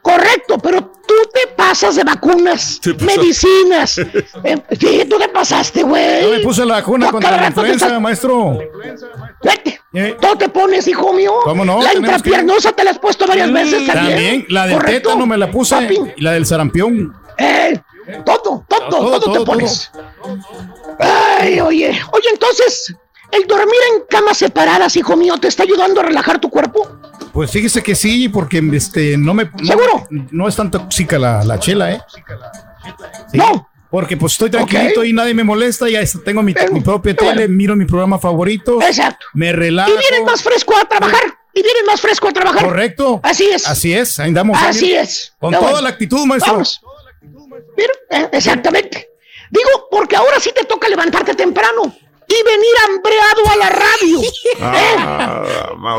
[0.00, 3.98] Correcto, pero tú te pasas de vacunas, medicinas.
[4.44, 6.22] Eh, sí, tú te pasaste, güey.
[6.22, 8.58] Yo me puse la vacuna Tú a contra la rato te influenza, estás- maestro.
[9.42, 9.80] Vete.
[9.92, 10.16] Eh.
[10.20, 11.32] Tú te pones, hijo mío.
[11.44, 11.82] ¿Cómo no?
[11.82, 14.08] La que- intrapiernosa te la has puesto varias veces también.
[14.16, 15.08] También, la del ¿Correcto?
[15.10, 15.98] tétano me la puse Papi.
[16.16, 17.14] y la del sarampión.
[17.38, 17.80] Eh,
[18.24, 19.90] todo, todo, todo, Todo, te pones.
[20.98, 22.94] Ay, oye, oye, entonces,
[23.32, 26.88] ¿el dormir en camas separadas, hijo mío, te está ayudando a relajar tu cuerpo?
[27.32, 29.44] Pues fíjese que sí, porque este no me.
[29.44, 30.06] no- ¿Seguro?
[30.10, 32.00] No, es tan tóxica la, la chela, ¿eh?
[33.32, 33.68] Sí, No.
[33.90, 37.54] Porque pues estoy tranquilito y nadie me molesta, ya tengo mi, mi propia tele, bueno.
[37.54, 38.82] miro mi programa favorito.
[38.82, 39.24] Exacto.
[39.34, 39.88] Me relajo.
[39.88, 41.22] Y vienes más fresco a trabajar.
[41.52, 42.64] Y vienes más fresco a trabajar.
[42.64, 43.20] Correcto.
[43.22, 43.68] Así es.
[43.68, 44.58] Así es, ahí andamos.
[44.60, 45.32] Así es.
[45.38, 45.82] Con toda bueno.
[45.82, 46.54] la actitud, maestro.
[46.54, 46.80] Vamos.
[47.76, 49.08] Mira, eh, exactamente.
[49.50, 51.82] Digo, porque ahora sí te toca levantarte temprano
[52.26, 54.20] y venir hambreado a la radio.
[54.60, 55.44] Ah,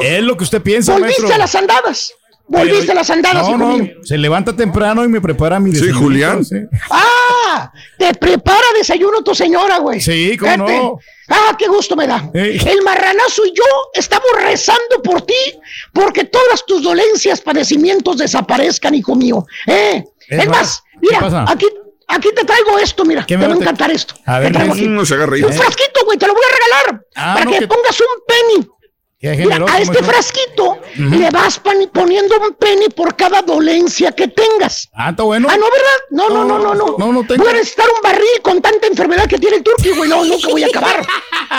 [0.03, 1.35] Es lo que usted piensa, Volviste maestro.
[1.35, 2.13] a las andadas.
[2.47, 3.93] Volviste Pero- a las andadas, no, hijo no, mío.
[4.03, 6.45] se levanta temprano y me prepara mi Sí, desayuno, Julián.
[6.45, 6.55] sí.
[6.91, 7.03] Ah,
[7.47, 10.01] Ah, te prepara desayuno tu señora, güey.
[10.01, 10.99] Sí, cómo no.
[11.29, 12.29] Ah, qué gusto me da.
[12.33, 12.59] Ey.
[12.67, 13.63] El marranazo y yo
[13.93, 15.33] estamos rezando por ti
[15.93, 19.45] porque todas tus dolencias, padecimientos desaparezcan, hijo mío.
[19.67, 20.03] ¿Eh?
[20.29, 21.67] Es Es, más, más, ¿qué mira, aquí,
[22.07, 23.25] aquí te traigo esto, mira.
[23.25, 24.15] ¿Qué Te va a encantar esto.
[24.25, 24.79] A Te ver, traigo ¿qué?
[24.81, 24.87] aquí.
[24.89, 25.35] No se agarra.
[25.35, 27.05] Un frasquito, güey, te lo voy a regalar.
[27.15, 28.67] Ah, para no, que que- pongas un penny.
[29.21, 31.59] Mira, a este frasquito le vas
[31.91, 34.87] poniendo un penny por cada dolencia que tengas.
[34.93, 35.47] Ah, está bueno.
[35.49, 35.97] Ah, no, ¿verdad?
[36.11, 36.95] No, no, no, no, no.
[36.99, 37.43] No, no tengo.
[37.43, 40.09] Voy a necesitar un barril con tanta enfermedad que tiene el turqui, güey.
[40.09, 41.01] No, nunca voy a acabar.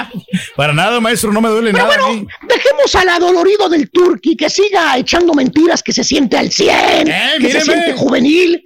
[0.57, 1.97] Para nada, maestro, no me duele Pero nada.
[1.97, 2.29] a bueno, mí.
[2.47, 7.31] dejemos al adolorido del turqui que siga echando mentiras, que se siente al 100, Eh,
[7.39, 7.61] que míreme.
[7.65, 8.65] se siente juvenil.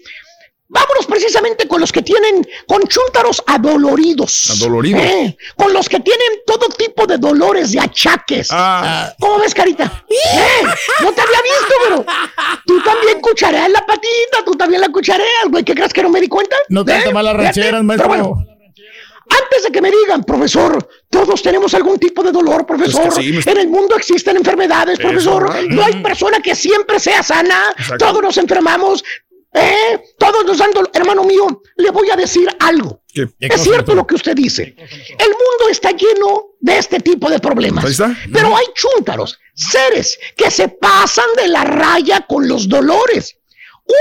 [0.72, 4.50] Vámonos precisamente con los que tienen, con chúntaros adoloridos.
[4.56, 5.02] Adoloridos.
[5.02, 8.48] Eh, con los que tienen todo tipo de dolores, de achaques.
[8.52, 9.12] Ah.
[9.18, 10.04] ¿Cómo ves, carita?
[10.08, 10.62] Eh,
[11.02, 12.04] no te había visto, pero
[12.64, 15.64] tú también cuchareas la patita, tú también la cuchareas, güey.
[15.64, 16.56] ¿Qué crees que no me di cuenta?
[16.68, 17.12] No te ¿Eh?
[17.12, 18.08] malas rancheras, Pero maestro.
[18.08, 18.46] bueno,
[19.28, 23.12] antes de que me digan, profesor, todos tenemos algún tipo de dolor, profesor.
[23.14, 25.52] Que sí, me- En el mundo existen enfermedades, Es profesor.
[25.68, 27.72] No hay persona que siempre sea sana.
[27.76, 28.06] Exacto.
[28.06, 29.02] Todos nos enfermamos.
[29.52, 30.00] ¿Eh?
[30.18, 30.90] Todos dan dolor.
[30.94, 33.02] Hermano mío, le voy a decir algo.
[33.12, 33.26] ¿Qué?
[33.38, 34.74] ¿Qué Es cierto lo que usted dice.
[34.76, 37.84] El mundo está lleno de este tipo de problemas.
[37.84, 38.16] Ahí está.
[38.32, 43.36] Pero hay chúntaros, seres que se pasan de la raya con los dolores.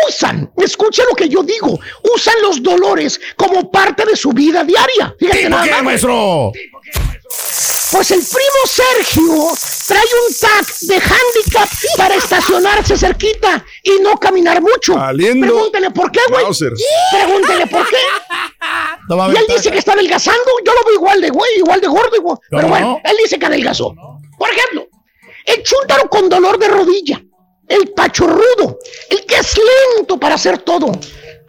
[0.07, 1.79] Usan, escucha lo que yo digo,
[2.13, 5.15] usan los dolores como parte de su vida diaria.
[5.17, 6.51] Fíjate ¿Tipo nada qué, maestro?
[7.91, 9.51] Pues el primo Sergio
[9.87, 14.95] trae un tag de handicap para estacionarse cerquita y no caminar mucho.
[14.95, 15.47] Valiendo.
[15.47, 16.45] Pregúntele por qué, güey.
[17.11, 17.97] Pregúntele por qué.
[19.09, 20.43] No Y él dice que está adelgazando.
[20.63, 22.15] Yo lo veo igual de güey, igual de gordo.
[22.15, 22.37] Igual.
[22.49, 23.09] Pero ¿Cómo bueno, no?
[23.09, 23.95] él dice que adelgazó.
[24.37, 24.87] Por ejemplo,
[25.45, 27.21] el chúntaro con dolor de rodilla,
[27.67, 28.77] el pachorrudo,
[29.09, 29.57] el que es
[29.97, 30.91] lento para hacer todo.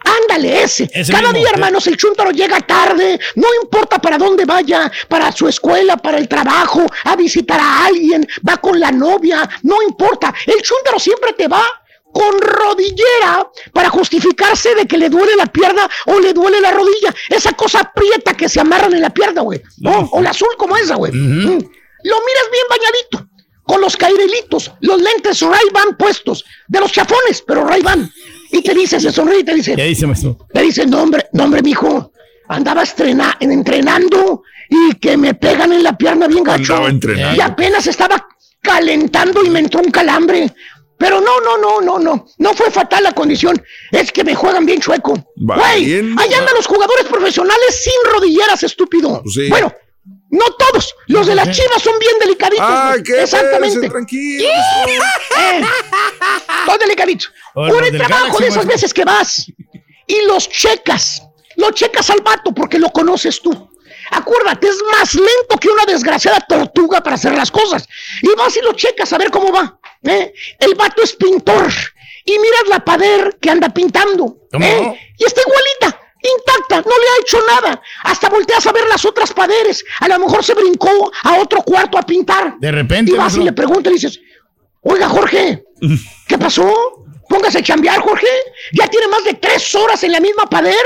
[0.03, 0.89] Ándale, ese.
[0.93, 5.31] Ese Cada mismo, día, hermanos, el chúntaro llega tarde, no importa para dónde vaya, para
[5.31, 10.33] su escuela, para el trabajo, a visitar a alguien, va con la novia, no importa.
[10.45, 11.63] El chúntaro siempre te va
[12.11, 17.13] con rodillera para justificarse de que le duele la pierna o le duele la rodilla.
[17.29, 19.61] Esa cosa prieta que se amarran en la pierna, güey.
[19.77, 20.09] ¿no?
[20.11, 21.11] O la azul como esa, güey.
[21.11, 21.59] Mm.
[22.03, 23.29] Lo miras bien bañadito,
[23.63, 28.11] con los cairelitos, los lentes Ray-Ban puestos, de los chafones, pero Ray-Ban.
[28.51, 30.37] Y te dice, se sonríe y te dice, ¿Qué dice, maestro?
[30.53, 32.11] le dice, no hombre, no hombre, mijo,
[32.49, 36.73] andaba estrena- entrenando y que me pegan en la pierna bien gacho.
[36.73, 37.37] Andaba entrenando.
[37.37, 38.27] Y apenas estaba
[38.61, 40.51] calentando y me entró un calambre.
[40.97, 43.59] Pero no, no, no, no, no, no fue fatal la condición.
[43.91, 45.13] Es que me juegan bien chueco.
[45.35, 49.21] Güey, ahí andan los jugadores profesionales sin rodilleras, estúpido.
[49.23, 49.49] Pues sí.
[49.49, 49.73] Bueno,
[50.03, 50.95] no todos.
[51.07, 52.65] Los de las chivas son bien delicaditos.
[52.67, 53.89] Ah, qué Exactamente.
[53.89, 54.49] tranquilo.
[54.49, 55.61] Eh,
[56.65, 57.31] son delicaditos.
[57.55, 59.45] Los del trabajo de esas veces que vas
[60.07, 61.23] y los checas.
[61.57, 63.69] Lo checas al vato porque lo conoces tú.
[64.11, 67.87] Acuérdate, es más lento que una desgraciada tortuga para hacer las cosas.
[68.21, 69.79] Y vas y lo checas a ver cómo va.
[70.03, 70.33] ¿eh?
[70.59, 71.71] El vato es pintor.
[72.25, 74.37] Y miras la pader que anda pintando.
[74.51, 75.13] ¿Cómo ¿eh?
[75.17, 77.81] Y está igualita, intacta, no le ha hecho nada.
[78.03, 79.83] Hasta volteas a ver las otras paderes.
[79.99, 82.55] A lo mejor se brincó a otro cuarto a pintar.
[82.59, 84.19] De repente, Y vas y le preguntas y dices,
[84.81, 85.63] oiga Jorge,
[86.27, 86.71] ¿qué pasó?
[87.29, 88.27] Póngase a chambear, Jorge.
[88.73, 90.85] Ya tiene más de tres horas en la misma pader.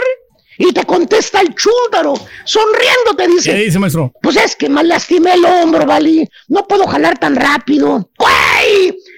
[0.57, 2.13] Y te contesta el chúndaro,
[2.45, 3.51] sonriendo te dice.
[3.51, 4.13] ¿Qué dice, maestro?
[4.21, 6.25] Pues es que me lastimé el hombro, Vali.
[6.47, 8.09] No puedo jalar tan rápido.
[8.17, 8.33] ¡Güey!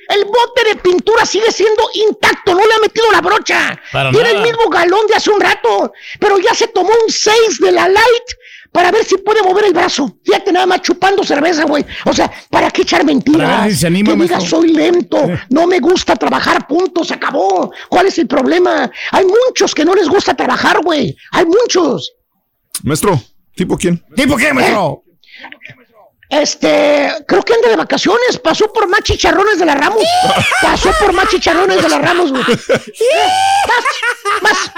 [0.10, 3.80] El bote de pintura sigue siendo intacto, no le ha metido la brocha.
[3.92, 4.40] Para Tiene nada.
[4.40, 7.88] el mismo galón de hace un rato, pero ya se tomó un 6 de la
[7.90, 8.28] Light
[8.72, 10.18] para ver si puede mover el brazo.
[10.24, 11.86] Fíjate nada más chupando cerveza, güey.
[12.06, 13.50] O sea, ¿para qué echar mentiras?
[13.50, 14.60] Para ver si se anima, que diga maestro.
[14.60, 15.18] soy lento,
[15.50, 17.72] no me gusta trabajar, punto, se acabó.
[17.90, 18.90] ¿Cuál es el problema?
[19.12, 21.16] Hay muchos que no les gusta trabajar, güey.
[21.32, 22.14] Hay muchos.
[22.84, 23.20] Maestro,
[23.56, 24.04] ¿tipo quién?
[24.16, 25.04] ¿Tipo qué, maestro?
[26.30, 28.38] Este, creo que anda de vacaciones.
[28.44, 30.04] Pasó por más chicharrones de la Ramos.
[30.62, 32.44] Pasó por más chicharrones de la Ramos, güey.
[32.44, 34.72] Más, más,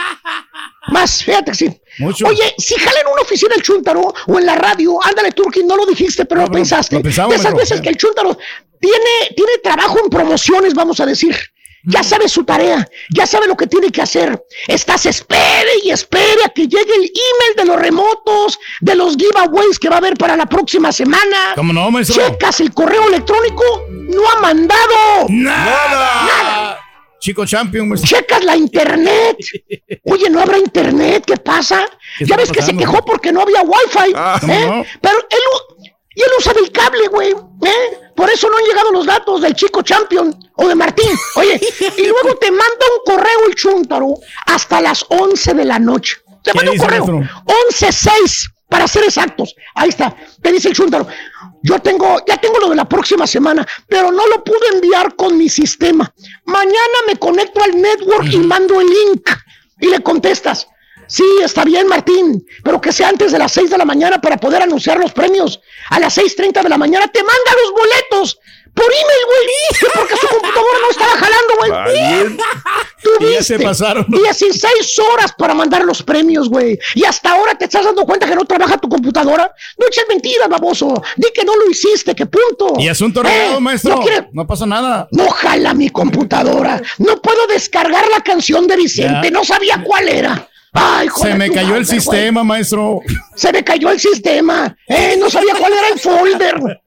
[0.89, 1.81] más, fíjate que sí.
[1.99, 2.27] Mucho.
[2.27, 5.75] Oye, si jala en una oficina el chúntaro o en la radio, ándale, Turki, no
[5.75, 6.95] lo dijiste, pero No, lo pero pensaste.
[6.95, 8.37] lo pensamos, de esas veces que el chúntaro
[8.79, 11.35] tiene, tiene trabajo en promociones, vamos a decir.
[11.83, 14.43] Ya sabe su tarea, ya sabe lo que tiene que hacer.
[14.67, 19.79] Estás espere y espere a que llegue el email de los remotos, de los giveaways
[19.79, 21.53] que va a haber para la próxima semana.
[21.55, 22.21] ¿Cómo no, maestro?
[22.21, 25.27] Checas el correo electrónico, no ha mandado.
[25.29, 26.79] ¡Nada!
[27.19, 28.17] Chico champion, maestro.
[28.17, 29.37] Checas la internet.
[30.05, 31.23] Oye, ¿no habrá internet?
[31.25, 31.85] ¿Qué pasa?
[32.17, 34.13] ¿Qué Ya ves que se quejó porque no había wifi.
[34.15, 34.65] Ah, ¿cómo ¿eh?
[34.65, 34.85] no?
[35.01, 35.39] Pero él,
[36.19, 37.31] y él usa del cable, güey.
[37.31, 38.11] ¿eh?
[38.13, 41.09] Por eso no han llegado los datos del chico champion o de Martín.
[41.35, 41.57] Oye,
[41.97, 44.15] y luego te manda un correo el chúntaro
[44.45, 46.17] hasta las 11 de la noche.
[46.43, 47.07] Te mando un correo.
[47.07, 47.45] maestro?
[47.87, 49.55] 11.6 para ser exactos.
[49.75, 50.13] Ahí está.
[50.41, 51.07] Te dice el chúntaro.
[51.63, 55.37] Yo tengo, ya tengo lo de la próxima semana, pero no lo pude enviar con
[55.37, 56.13] mi sistema.
[56.43, 59.29] Mañana me conecto al network y mando el link.
[59.79, 60.67] Y le contestas.
[61.09, 64.37] Sí, está bien, Martín, pero que sea antes de las 6 de la mañana para
[64.37, 65.59] poder anunciar los premios.
[65.89, 68.39] A las 6.30 de la mañana te manda los boletos
[68.75, 69.91] por email, güey.
[69.95, 72.37] Porque su computadora no estaba jalando, güey.
[73.21, 74.05] Y ya se pasaron.
[74.07, 76.77] 16 horas para mandar los premios, güey.
[76.95, 79.51] Y hasta ahora te estás dando cuenta que no trabaja tu computadora.
[79.77, 81.01] No eches mentiras, baboso.
[81.17, 82.73] Di que no lo hiciste, que punto.
[82.79, 83.95] Y asunto Eh, arreglado, maestro.
[83.95, 85.07] No, quiere- No pasa nada.
[85.11, 86.81] no jala mi computadora.
[86.99, 89.27] No puedo descargar la canción de Vicente.
[89.29, 89.31] Ya.
[89.31, 90.47] No sabía cuál era.
[90.73, 92.99] Ay, Se me cayó el madre, sistema, maestro.
[93.35, 94.75] Se me cayó el sistema.
[94.87, 96.81] Eh, no sabía cuál era el folder.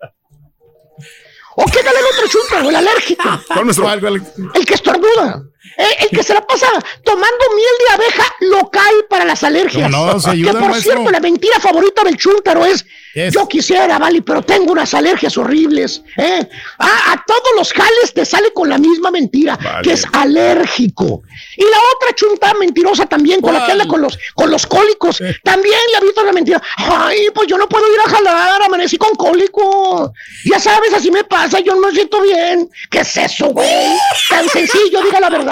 [1.55, 3.29] O qué tal el otro chupa, el alérgico.
[4.55, 5.43] El que estornuda.
[5.79, 6.67] Eh, el que se la pasa
[7.05, 9.91] tomando miel de abeja local para las alergias.
[9.91, 10.21] ¿Cómo no?
[10.21, 10.93] Se ayuda, que por maestro.
[10.93, 12.85] cierto, la mentira favorita del chúntaro es,
[13.15, 13.33] es?
[13.33, 16.03] yo quisiera, Vali, pero tengo unas alergias horribles.
[16.17, 16.49] ¿eh?
[16.79, 19.83] A todos los jales te sale con la misma mentira, Vale.
[19.83, 21.23] que es alérgico.
[21.57, 25.23] Y la otra chunta mentirosa también, con la que anda con los, con los cólicos,
[25.45, 26.61] también le ha visto la mentira.
[26.77, 30.13] Ay, pues yo no puedo ir a jalar, amanecí con cólico.
[30.45, 32.69] Ya sabes, así me pasa, yo no me siento bien.
[32.91, 33.97] ¿Qué es eso, güey?
[34.29, 35.52] Tan sencillo, diga la verdad.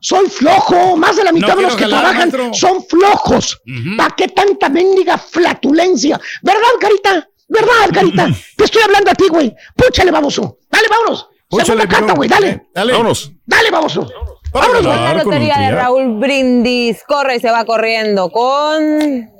[0.00, 2.54] Soy flojo, más de la mitad No de los que jalar, trabajan maestro.
[2.54, 3.62] son flojos.
[3.96, 6.20] ¿Para qué tanta mendiga flatulencia?
[6.42, 7.26] ¿Verdad, Carita?
[7.48, 8.28] ¿Verdad, Carita?
[8.56, 9.54] Te estoy hablando a ti, güey.
[9.74, 10.58] Púchale, baboso.
[10.70, 11.28] Dale, vámonos.
[11.48, 12.48] Púchale, Segunda carta, güey, dale.
[12.50, 12.92] eh, dale.
[12.92, 13.32] Vámonos.
[13.46, 14.06] Dale, baboso.
[14.52, 14.96] Vámonos, güey.
[14.98, 15.70] La lotería de.
[15.70, 19.30] Raúl Brindis corre y se va corriendo con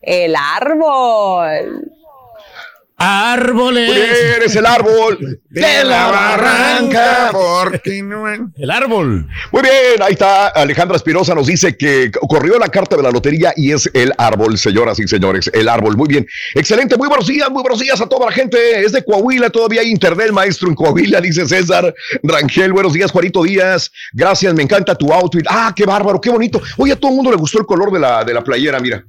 [0.00, 1.92] el árbol.
[2.98, 3.90] Árboles.
[4.36, 9.28] Eres el árbol De la barranca, porque no El árbol.
[9.52, 10.48] Muy bien, ahí está.
[10.48, 14.56] Alejandra Espirosa nos dice que corrió la carta de la lotería y es el árbol,
[14.56, 15.50] señoras y señores.
[15.52, 16.26] El árbol, muy bien.
[16.54, 18.56] Excelente, muy buenos días, muy buenos días a toda la gente.
[18.80, 22.72] Es de Coahuila, todavía hay internet, maestro en Coahuila, dice César Rangel.
[22.72, 23.92] Buenos días, Juanito Díaz.
[24.14, 25.44] Gracias, me encanta tu outfit.
[25.50, 26.62] Ah, qué bárbaro, qué bonito.
[26.78, 29.04] Oye, a todo el mundo le gustó el color de la, de la playera, mira.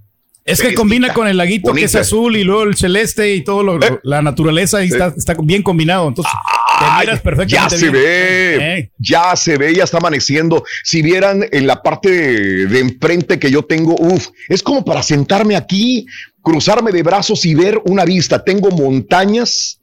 [0.48, 3.64] Es que combina con el laguito que es azul y luego el celeste y todo
[3.64, 3.99] lo, Eh.
[4.03, 6.07] la naturaleza y está, está bien combinado.
[6.07, 6.32] Entonces,
[6.80, 8.03] te miras ya perfectamente se bien.
[8.03, 8.91] ve, Eh.
[8.98, 10.64] ya se ve, ya está amaneciendo.
[10.84, 15.03] Si vieran en la parte de, de enfrente que yo tengo, uff, es como para
[15.03, 16.06] sentarme aquí,
[16.41, 18.44] cruzarme de brazos y ver una vista.
[18.44, 19.82] Tengo montañas,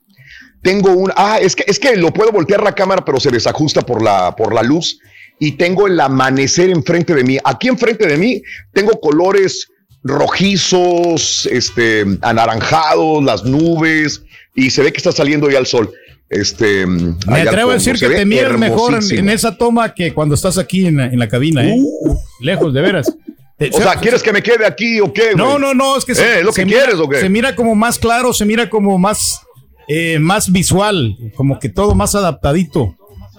[0.63, 3.83] tengo un, ah, es que es que lo puedo voltear la cámara, pero se desajusta
[3.83, 4.99] por la por la luz
[5.39, 7.39] y tengo el amanecer enfrente de mí.
[7.45, 8.41] Aquí enfrente de mí
[8.73, 9.69] tengo colores
[10.05, 14.23] rojizos, este, anaranjados, las nubes
[14.55, 15.91] y se ve que está saliendo ya el sol.
[16.31, 20.35] Este, Me atrevo a decir Se que te miras mejor en, esa toma que cuando
[20.35, 21.77] estás aquí en la, en la cabina, ¿eh?
[22.41, 23.07] Lejos, de veras.
[23.07, 23.15] Te-
[23.73, 23.77] Uh.
[23.77, 25.33] O sea, ¿quieres que me quede aquí o qué?
[25.37, 25.61] No, güey?
[25.61, 27.21] no, no, es que Eh, ¿es lo que mira- quieres o qué?
[27.21, 29.41] Se mira como más claro, se mira como más,
[29.87, 32.97] eh, más visual, como que todo más adaptadito.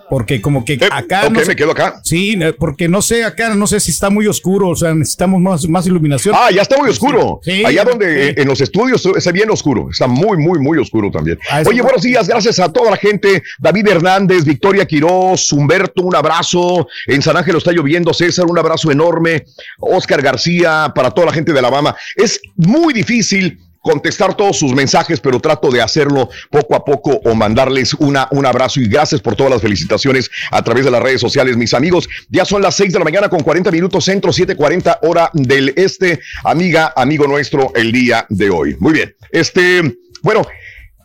[0.09, 1.23] Porque como que acá.
[1.23, 1.99] Eh, ok, no sé- me quedo acá.
[2.03, 5.67] Sí, porque no sé, acá no sé si está muy oscuro, o sea, necesitamos más,
[5.67, 6.35] más iluminación.
[6.37, 7.39] Ah, ya está muy oscuro.
[7.43, 9.87] Sí, Allá donde eh, en los estudios está bien oscuro.
[9.91, 11.39] Está muy, muy, muy oscuro también.
[11.49, 12.27] Ah, Oye, buenos días.
[12.27, 13.41] Gracias a toda la gente.
[13.59, 16.87] David Hernández, Victoria Quiroz, Humberto, un abrazo.
[17.07, 18.13] En San Ángel está lloviendo.
[18.13, 19.45] César, un abrazo enorme.
[19.79, 21.95] Oscar García, para toda la gente de Alabama.
[22.15, 27.35] Es muy difícil contestar todos sus mensajes, pero trato de hacerlo poco a poco o
[27.35, 31.21] mandarles una, un abrazo y gracias por todas las felicitaciones a través de las redes
[31.21, 32.09] sociales, mis amigos.
[32.29, 36.19] Ya son las 6 de la mañana con 40 minutos centro, 7:40 hora del este.
[36.43, 38.75] Amiga, amigo nuestro, el día de hoy.
[38.79, 39.15] Muy bien.
[39.31, 39.83] Este,
[40.23, 40.41] bueno,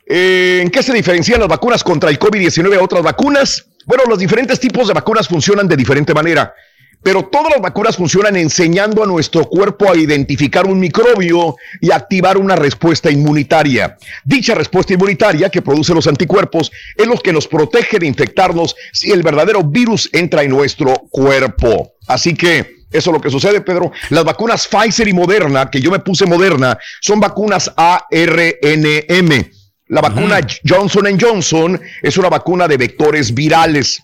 [0.06, 3.66] eh, ¿En qué se diferencian las vacunas contra el COVID-19 a otras vacunas?
[3.84, 6.54] Bueno, los diferentes tipos de vacunas funcionan de diferente manera,
[7.02, 12.36] pero todas las vacunas funcionan enseñando a nuestro cuerpo a identificar un microbio y activar
[12.36, 13.96] una respuesta inmunitaria.
[14.24, 19.10] Dicha respuesta inmunitaria que produce los anticuerpos es lo que nos protege de infectarnos si
[19.10, 21.94] el verdadero virus entra en nuestro cuerpo.
[22.06, 23.92] Así que eso es lo que sucede, Pedro.
[24.10, 29.50] Las vacunas Pfizer y Moderna, que yo me puse Moderna, son vacunas ARNM.
[29.86, 34.02] La vacuna Johnson Johnson es una vacuna de vectores virales.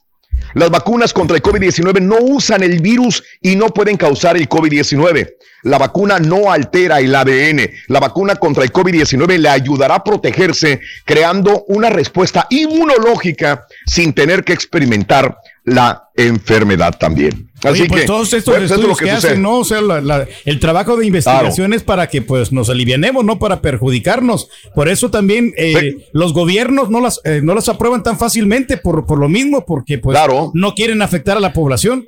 [0.54, 5.34] Las vacunas contra el COVID-19 no usan el virus y no pueden causar el COVID-19.
[5.64, 7.70] La vacuna no altera el ADN.
[7.88, 14.44] La vacuna contra el COVID-19 le ayudará a protegerse creando una respuesta inmunológica sin tener
[14.44, 15.36] que experimentar
[15.66, 17.51] la enfermedad también.
[17.62, 19.59] Así Oye, pues que todos estos bueno, eso es estudios lo que, hacen, ¿no?
[19.59, 23.38] O sea, la- la- el trabajo de investigación es para que pues nos alivianemos, no
[23.38, 24.48] para perjudicarnos.
[24.74, 29.06] Por eso también eh, los gobiernos no las, eh, no las aprueban tan fácilmente por,
[29.06, 30.14] por lo mismo, porque pues
[30.55, 32.06] no quieren afectar a la población.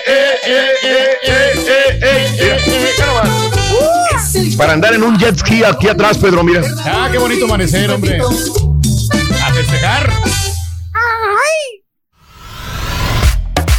[4.58, 6.62] Para andar en un jet ski aquí atrás, Pedro, mira.
[6.86, 8.20] Ah, qué bonito amanecer, hombre.
[8.20, 10.12] A festejar.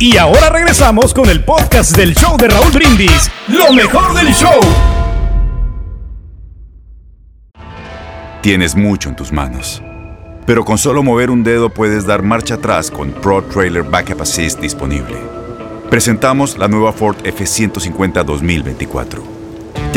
[0.00, 3.28] Y ahora regresamos con el podcast del show de Raúl Brindis.
[3.48, 4.60] Lo mejor del show.
[8.40, 9.82] Tienes mucho en tus manos.
[10.46, 14.60] Pero con solo mover un dedo puedes dar marcha atrás con Pro Trailer Backup Assist
[14.60, 15.16] disponible.
[15.90, 19.37] Presentamos la nueva Ford F150 2024.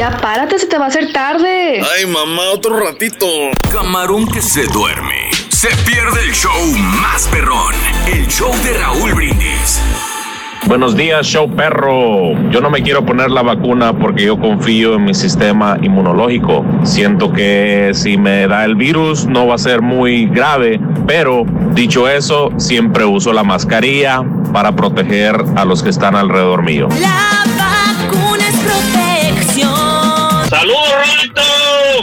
[0.00, 1.82] Ya párate, se te va a hacer tarde.
[1.94, 3.26] Ay, mamá, otro ratito.
[3.70, 5.28] Camarón que se duerme.
[5.50, 6.58] Se pierde el show
[7.02, 7.74] más perrón.
[8.10, 9.78] El show de Raúl Brindis.
[10.66, 12.32] Buenos días, show perro.
[12.50, 16.64] Yo no me quiero poner la vacuna porque yo confío en mi sistema inmunológico.
[16.82, 21.44] Siento que si me da el virus no va a ser muy grave, pero
[21.74, 26.88] dicho eso, siempre uso la mascarilla para proteger a los que están alrededor mío.
[27.02, 27.49] La
[30.50, 31.49] Saludos, Roberto.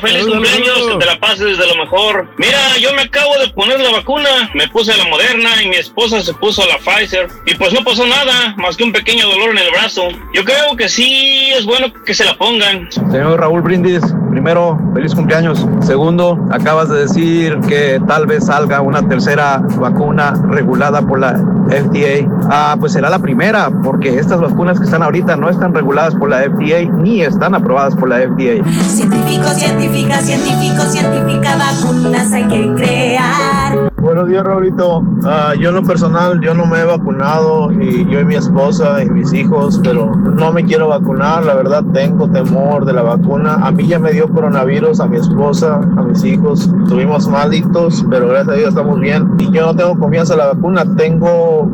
[0.02, 2.30] Feliz cumpleaños, que te la pases de lo mejor.
[2.38, 6.22] Mira, yo me acabo de poner la vacuna, me puse la Moderna y mi esposa
[6.22, 9.60] se puso la Pfizer y pues no pasó nada, más que un pequeño dolor en
[9.60, 10.10] el brazo.
[10.34, 12.90] Yo creo que sí es bueno que se la pongan.
[12.92, 15.66] Señor Raúl Brindis, primero, feliz cumpleaños.
[15.82, 21.34] Segundo, acabas de decir que tal vez salga una tercera vacuna regulada por la
[21.70, 22.28] FDA.
[22.50, 26.30] Ah, pues será la primera, porque estas vacunas que están ahorita no están reguladas por
[26.30, 28.64] la FDA ni están aprobadas por la FDA.
[28.88, 33.87] Científico, científica, científico, científica, vacunas hay que crear.
[34.00, 35.04] Buenos días, Raulito.
[35.26, 39.04] Ah, yo en lo personal, yo no me he vacunado y yo y mi esposa
[39.04, 41.44] y mis hijos, pero no me quiero vacunar.
[41.44, 43.56] La verdad, tengo temor de la vacuna.
[43.56, 46.70] A mí ya me dio coronavirus, a mi esposa, a mis hijos.
[46.84, 49.32] Estuvimos malitos, pero gracias a Dios estamos bien.
[49.40, 50.86] Y yo no tengo confianza en la vacuna.
[50.96, 51.68] Tengo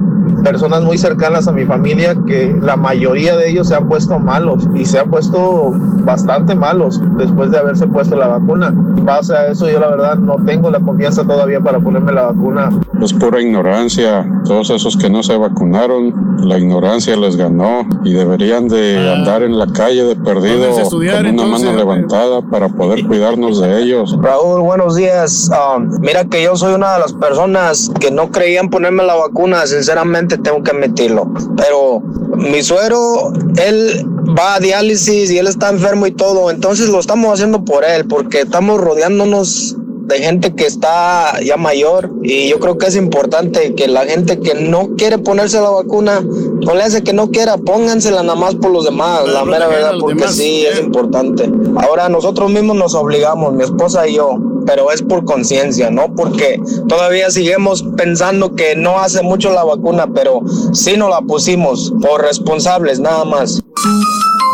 [0.44, 4.68] personas muy cercanas a mi familia que la mayoría de ellos se han puesto malos
[4.74, 5.72] y se han puesto
[6.04, 8.68] bastante malos después de haberse puesto la vacuna.
[8.68, 12.24] En base a eso, yo la verdad no tengo la confianza todavía para ponerme la
[12.24, 12.70] vacuna.
[13.02, 14.26] Es pura ignorancia.
[14.46, 19.58] Todos esos que no se vacunaron, la ignorancia les ganó y deberían de andar en
[19.58, 24.18] la calle de perdido estudiar, con una entonces, mano levantada para poder cuidarnos de ellos.
[24.22, 25.50] Raúl, buenos días.
[25.54, 29.66] Ah, mira que yo soy una de las personas que no creían ponerme la vacuna,
[29.66, 31.32] sinceramente tengo que admitirlo.
[31.58, 32.02] Pero
[32.36, 34.06] mi suero, él
[34.38, 38.06] va a diálisis y él está enfermo y todo, entonces lo estamos haciendo por él,
[38.08, 43.74] porque estamos rodeándonos de gente que está ya mayor y yo creo que es importante
[43.74, 47.58] que la gente que no quiere ponerse la vacuna, no le hace que no quiera,
[47.58, 51.50] póngansela nada más por los demás, la mera verdad, porque sí, es importante.
[51.78, 56.60] Ahora nosotros mismos nos obligamos, mi esposa y yo, pero es por conciencia, no porque
[56.88, 60.42] todavía seguimos pensando que no hace mucho la vacuna, pero
[60.74, 63.62] sí nos la pusimos por responsables nada más.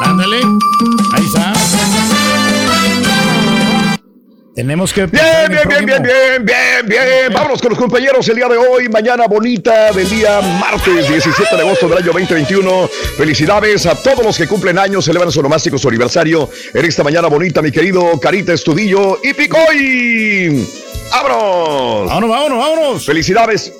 [0.04, 0.38] Ándale.
[1.14, 1.54] Ahí está.
[4.56, 5.06] Tenemos que.
[5.06, 7.34] Bien, bien, bien, bien, bien, bien, bien.
[7.34, 8.90] Vámonos con los compañeros el día de hoy.
[8.90, 12.90] Mañana bonita del día martes 17 de agosto del año 2021.
[13.18, 17.28] Felicidades a todos los que cumplen años, celebran su nomástico, su aniversario en esta mañana
[17.28, 20.68] bonita, mi querido Carita Estudillo y Picoy.
[21.12, 22.08] ¡Vámonos!
[22.08, 23.06] Vámonos, vámonos, vámonos.
[23.06, 23.79] Felicidades.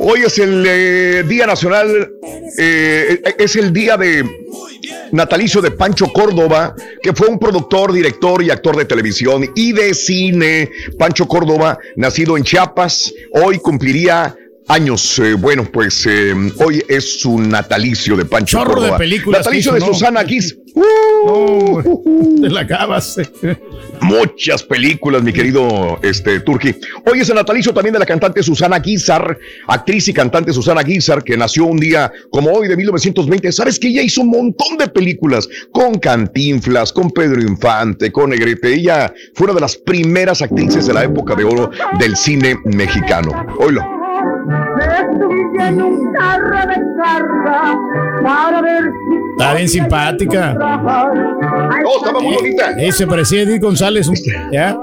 [0.00, 2.12] Hoy es el eh, Día Nacional,
[2.56, 4.24] eh, es el día de
[5.10, 9.94] natalicio de Pancho Córdoba, que fue un productor, director y actor de televisión y de
[9.94, 10.70] cine.
[10.98, 14.36] Pancho Córdoba, nacido en Chiapas, hoy cumpliría
[14.68, 15.18] años.
[15.18, 18.98] Eh, bueno, pues eh, hoy es su natalicio de Pancho Chorro de Córdoba.
[18.98, 19.80] películas natalicio de.
[19.80, 20.24] Susana
[20.78, 22.40] Guis.
[22.40, 23.16] Te la acabas.
[24.00, 26.74] Muchas películas, mi querido este, Turki.
[27.04, 31.22] Hoy es el natalicio también de la cantante Susana Guizar, actriz y cantante Susana Guizar,
[31.22, 33.52] que nació un día como hoy de 1920.
[33.52, 38.74] ¿Sabes que ella hizo un montón de películas con Cantinflas, con Pedro Infante, con Negrete?
[38.74, 43.30] Ella fue una de las primeras actrices de la época de oro del cine mexicano.
[43.58, 43.82] Oílo.
[45.60, 50.54] en un carro de carga para ver si Está bien simpática.
[50.54, 52.72] No, estaba muy bonita.
[52.76, 54.08] Eh, se parecía Edith González.
[54.52, 54.76] ¿Ya?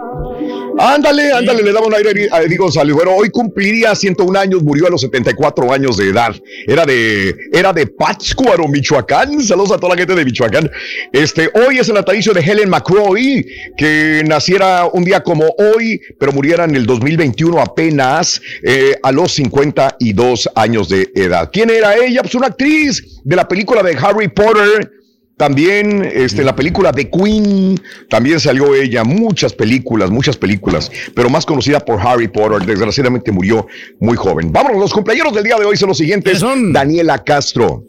[0.77, 2.93] Ándale, ándale, le daba un aire a Eddie González.
[2.93, 6.35] Bueno, hoy cumpliría 101 años, murió a los 74 años de edad.
[6.67, 9.41] Era de, era de Pátzcuaro, Michoacán.
[9.41, 10.69] Saludos a toda la gente de Michoacán.
[11.11, 13.45] Este, hoy es el natalicio de Helen McCroy,
[13.77, 19.33] que naciera un día como hoy, pero muriera en el 2021 apenas eh, a los
[19.33, 21.49] 52 años de edad.
[21.51, 22.21] ¿Quién era ella?
[22.21, 24.91] Pues una actriz de la película de Harry Potter.
[25.37, 27.79] También este, la película de Queen,
[28.09, 33.67] también salió ella, muchas películas, muchas películas, pero más conocida por Harry Potter, desgraciadamente murió
[33.99, 34.51] muy joven.
[34.51, 36.33] Vámonos, los cumpleaños del día de hoy son los siguientes.
[36.71, 37.83] Daniela Castro.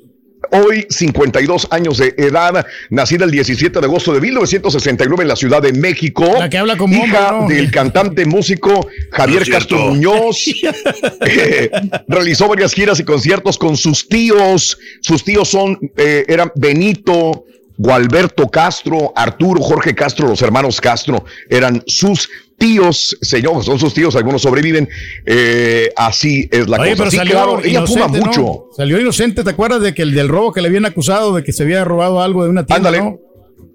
[0.52, 5.60] Hoy, 52 años de edad, nacida el 17 de agosto de 1969 en la Ciudad
[5.60, 6.24] de México.
[6.38, 7.62] La que habla como hija hombre, ¿no?
[7.62, 9.54] del cantante músico Javier No.
[9.54, 10.44] Castro Muñoz.
[11.28, 11.70] Eh,
[12.08, 14.78] realizó varias giras y conciertos con sus tíos.
[15.00, 17.44] Sus tíos son, eh, eran Benito,
[17.76, 24.16] Gualberto Castro, Arturo, Jorge Castro, los hermanos Castro, eran sus tíos, señor, son sus tíos,
[24.16, 24.88] algunos sobreviven.
[25.24, 26.98] Eh, así es la Oye, cosa.
[27.02, 28.26] pero Sí, salió claro, ella fuma inocente, ¿no?
[28.26, 28.64] mucho.
[28.76, 31.52] Salió inocente, ¿te acuerdas de que el del robo que le habían acusado de que
[31.52, 33.04] se había robado algo de una tienda, Ándale.
[33.10, 33.20] ¿no?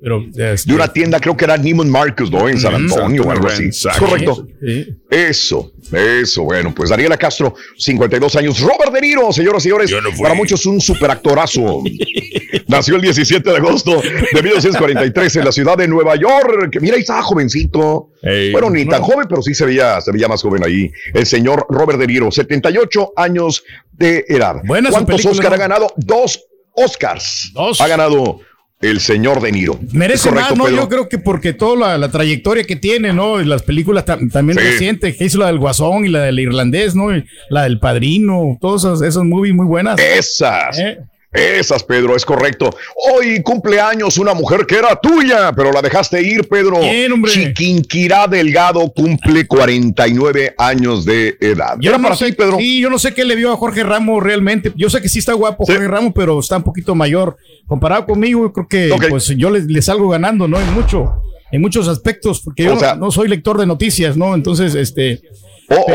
[0.02, 2.50] Pero, este, De una tienda, creo que era Neiman Marcus, ¿no?
[2.50, 3.70] En San Mm, Antonio o algo así.
[4.00, 4.48] Correcto.
[4.60, 4.88] Sí.
[5.12, 8.60] Eso, eso, bueno, pues Daniela Castro, 52 años.
[8.62, 11.84] Robert De Niro, señoras y señores, para muchos un superactorazo.
[12.68, 16.78] Nació el 17 de agosto de 1943 en la ciudad de Nueva York.
[16.82, 18.10] Mira, ahí estaba jovencito.
[18.52, 20.92] bueno, ni tan joven, pero sí se veía, se veía más joven ahí.
[21.14, 24.62] El señor Robert De Niro, 78 años de edad.
[24.64, 25.56] Buena su ¿Cuántos película, Oscar ¿no?
[25.56, 25.94] ha ganado?
[25.98, 26.44] Dos
[26.74, 27.52] Oscars.
[27.80, 28.40] Ha ganado
[28.82, 29.80] el señor De Niro.
[29.92, 30.64] Merece ¿Es correcto, más, ¿no?
[30.66, 30.78] Pedro?
[30.82, 33.40] Yo creo que porque toda la, la trayectoria que tiene, ¿no?
[33.42, 34.66] Y las películas tam- también Sí.
[34.66, 37.16] recientes, que hizo la del Guasón y la del Irlandés, ¿no?
[37.16, 40.00] Y la del Padrino, todas esas, esas movies muy buenas.
[40.00, 40.80] Esas.
[40.80, 40.98] Eh.
[41.34, 42.70] Esas, Pedro, es correcto.
[43.14, 46.80] Hoy cumpleaños una mujer que era tuya, pero la dejaste ir, Pedro.
[46.82, 47.32] ¿Quién, hombre?
[47.32, 51.78] Chiquinquirá Delgado cumple 49 años de edad.
[51.80, 52.58] Yo Era no para sé, ti, Pedro.
[52.58, 54.74] Sí, yo no sé qué le vio a Jorge Ramos realmente.
[54.76, 57.38] Yo sé que sí está guapo Jorge Ramos, pero está un poquito mayor.
[57.66, 60.60] Comparado conmigo, yo creo que pues yo le, le salgo ganando, ¿no?
[60.60, 61.14] En mucho,
[61.54, 64.36] en muchos aspectos, porque yo O no- sea- no, soy lector de noticias, ¿no?
[64.36, 65.22] Entonces, este.
[65.70, 65.86] Oh,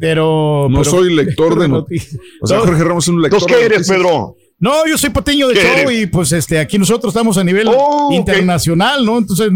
[0.00, 2.18] pero, No soy lector de noticias.
[2.40, 3.88] O sea, Jorge Ramos es un lector Entonces, ¿qué eres.
[3.88, 4.36] Pedro?
[4.58, 7.68] No, yo soy pateño de ¿Qué show y pues este aquí nosotros estamos a nivel
[7.70, 9.18] Oh, internacional, ¿no?
[9.18, 9.50] Entonces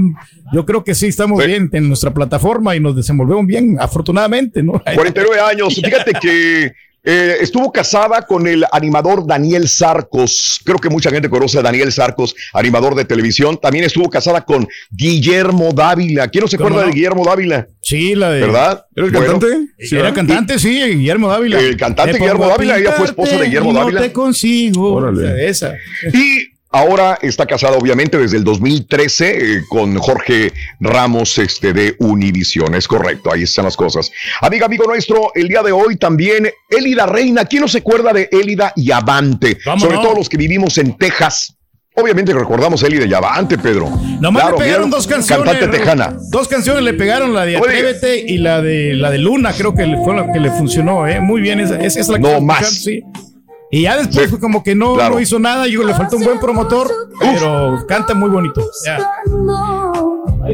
[0.52, 4.72] yo creo que sí estamos bien en nuestra plataforma y nos desenvolvemos bien, afortunadamente, ¿no?
[4.94, 5.74] 49 años.
[5.82, 6.72] Fíjate que
[7.02, 10.60] Eh, estuvo casada con el animador Daniel Sarcos.
[10.64, 13.59] Creo que mucha gente conoce a Daniel Sarcos, animador de televisión.
[13.60, 16.28] También estuvo casada con Guillermo Dávila.
[16.28, 16.86] ¿Quién no se acuerda no?
[16.89, 17.66] de Guillermo Dávila?
[17.81, 18.40] Sí, la de.
[18.43, 18.85] ¿Verdad?
[18.94, 19.66] ¿Era el Bueno, cantante?
[19.78, 20.16] Sí, Era ¿verdad?
[20.16, 21.59] cantante, sí, Guillermo Dávila.
[21.60, 24.01] El cantante Guillermo Dávila, ella fue esposa de Guillermo Dávila.
[24.01, 24.93] No te consigo.
[24.94, 25.48] Órale.
[25.48, 25.74] Esa.
[26.12, 32.74] Y ahora está casada, obviamente, desde el 2013 eh, con Jorge Ramos este, de Univisión.
[32.74, 34.10] Es correcto, ahí están las cosas.
[34.40, 37.44] Amiga, amigo nuestro, el día de hoy también, Élida Reina.
[37.44, 39.59] ¿Quién no se acuerda de Élida y Avante?
[39.64, 40.02] ¿Cómo Sobre no?
[40.02, 41.56] todo los que vivimos en Texas.
[41.97, 43.90] Obviamente recordamos a Élida y Avante, Pedro.
[44.20, 45.44] Nomás Claro, le pegaron dos canciones.
[45.44, 46.16] Cantante tejana.
[46.30, 47.56] Dos canciones le pegaron, la de.
[47.56, 51.20] Atrévete y la de la de Luna, creo que fue la que le funcionó, ¿eh?
[51.20, 52.62] Muy bien, esa, esa es la que No más.
[52.62, 53.30] escuchando, sí.
[53.72, 54.30] Y ya después Sí.
[54.30, 55.14] fue como que no, Claro.
[55.14, 56.90] no hizo nada, yo le faltó un buen promotor,
[57.20, 58.68] pero canta muy bonito.
[58.84, 58.98] Ya.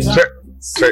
[0.01, 0.20] Sí,
[0.59, 0.84] sí.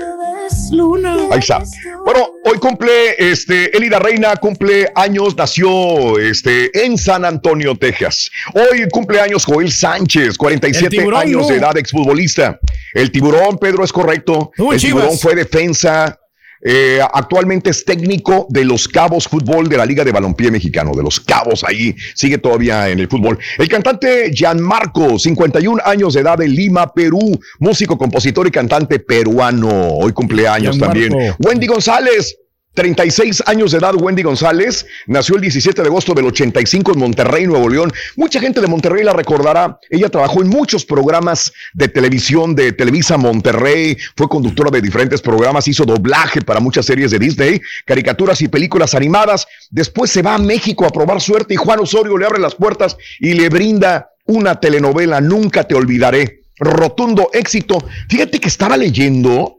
[1.31, 1.63] Ahí está.
[2.05, 8.31] Bueno, hoy cumple, este, Elida Reina cumple años, nació, este, en San Antonio, Texas.
[8.55, 11.49] Hoy cumple años Joel Sánchez, 47 El tiburón, años ¿no?
[11.49, 12.59] de edad, exfutbolista.
[12.93, 14.51] El tiburón, Pedro, es correcto.
[14.57, 15.21] El tiburón Chivas.
[15.21, 16.19] fue defensa.
[16.65, 21.03] Eh, actualmente es técnico de los Cabos Fútbol de la Liga de Balompié Mexicano, de
[21.03, 23.39] los Cabos ahí, sigue todavía en el fútbol.
[23.59, 29.69] El cantante Gianmarco, 51 años de edad de Lima, Perú, músico, compositor y cantante peruano,
[29.69, 31.01] hoy cumpleaños Gianmarco.
[31.03, 31.35] también.
[31.39, 32.39] Wendy González,
[32.75, 37.47] 36 años de edad, Wendy González, nació el 17 de agosto del 85 en Monterrey,
[37.47, 37.93] Nuevo León.
[38.17, 39.79] Mucha gente de Monterrey la recordará.
[39.89, 45.69] Ella trabajó en muchos programas de televisión de Televisa Monterrey, fue conductora de diferentes programas,
[45.69, 49.47] hizo doblaje para muchas series de Disney, caricaturas y películas animadas.
[49.71, 52.97] Después se va a México a probar suerte y Juan Osorio le abre las puertas
[53.21, 56.41] y le brinda una telenovela, Nunca te olvidaré.
[56.59, 57.79] Rotundo éxito.
[58.09, 59.59] Fíjate que estaba leyendo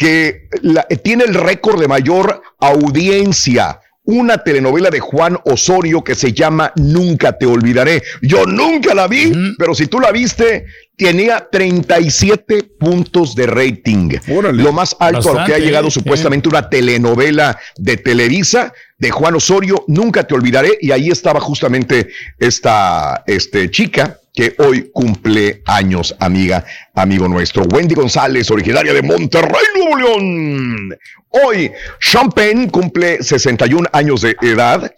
[0.00, 3.80] que la- tiene el récord de mayor audiencia.
[4.02, 8.02] Una telenovela de Juan Osorio que se llama Nunca te olvidaré.
[8.22, 10.64] Yo nunca la vi, pero si tú la viste,
[10.96, 14.08] tenía 37 puntos de rating.
[14.54, 15.90] Lo más alto a lo que ha llegado eh.
[15.90, 20.78] supuestamente una telenovela de Televisa de Juan Osorio, Nunca te olvidaré.
[20.80, 22.08] Y ahí estaba justamente
[22.38, 27.64] esta este, chica que hoy cumple años, amiga, amigo nuestro.
[27.64, 30.98] Wendy González, originaria de Monterrey, Nuevo León.
[31.28, 34.92] Hoy, Sean Penn cumple 61 años de edad.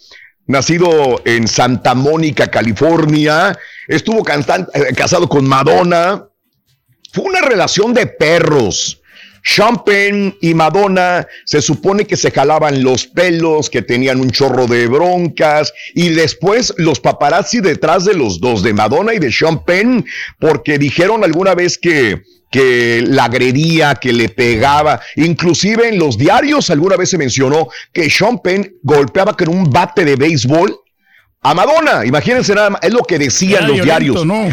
[0.46, 3.56] Nacido en Santa Mónica, California,
[3.86, 6.26] estuvo eh, casado con Madonna.
[7.12, 9.01] Fue una relación de perros.
[9.42, 14.66] Sean Penn y Madonna se supone que se jalaban los pelos, que tenían un chorro
[14.66, 19.64] de broncas y después los paparazzi detrás de los dos, de Madonna y de Sean
[19.64, 20.04] Penn,
[20.38, 26.68] porque dijeron alguna vez que que la agredía, que le pegaba, inclusive en los diarios
[26.68, 30.78] alguna vez se mencionó que Sean Penn golpeaba con un bate de béisbol
[31.40, 34.26] a Madonna, imagínense nada más, es lo que decían Era los violento, diarios.
[34.26, 34.48] ¿no?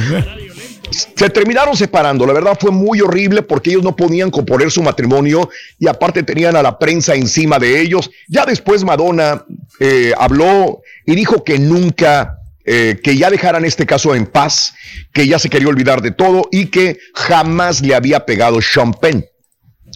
[0.92, 2.26] Se terminaron separando.
[2.26, 6.56] La verdad fue muy horrible porque ellos no podían componer su matrimonio y aparte tenían
[6.56, 8.10] a la prensa encima de ellos.
[8.28, 9.46] Ya después Madonna
[9.80, 14.74] eh, habló y dijo que nunca, eh, que ya dejaran este caso en paz,
[15.14, 19.26] que ya se quería olvidar de todo y que jamás le había pegado Sean Penn.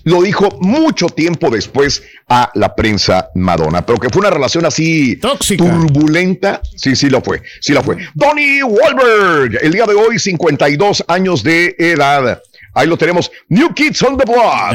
[0.06, 5.18] Lo dijo mucho tiempo después a la prensa Madonna, pero que fue una relación así
[5.58, 6.62] turbulenta.
[6.76, 7.98] Sí, sí lo fue, sí la fue.
[8.14, 12.42] Donnie Wahlberg, el día de hoy, 52 años de edad.
[12.76, 13.32] Ahí lo tenemos.
[13.50, 14.74] New Kids on the Block.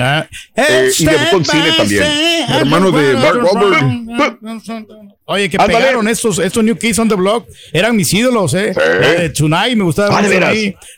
[0.54, 2.04] Eh, y debutó en cine también.
[2.48, 4.38] Hermano de Mark Wahlberg.
[5.24, 7.46] Oye, que pegaron estos, estos New Kids on the Block.
[7.72, 8.72] Eran mis ídolos, ¿eh?
[8.76, 10.22] La de Tonight me gustaba Ah.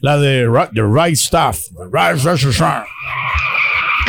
[0.01, 1.59] La de The Right Stuff.
[1.77, 2.45] The Right Stuff.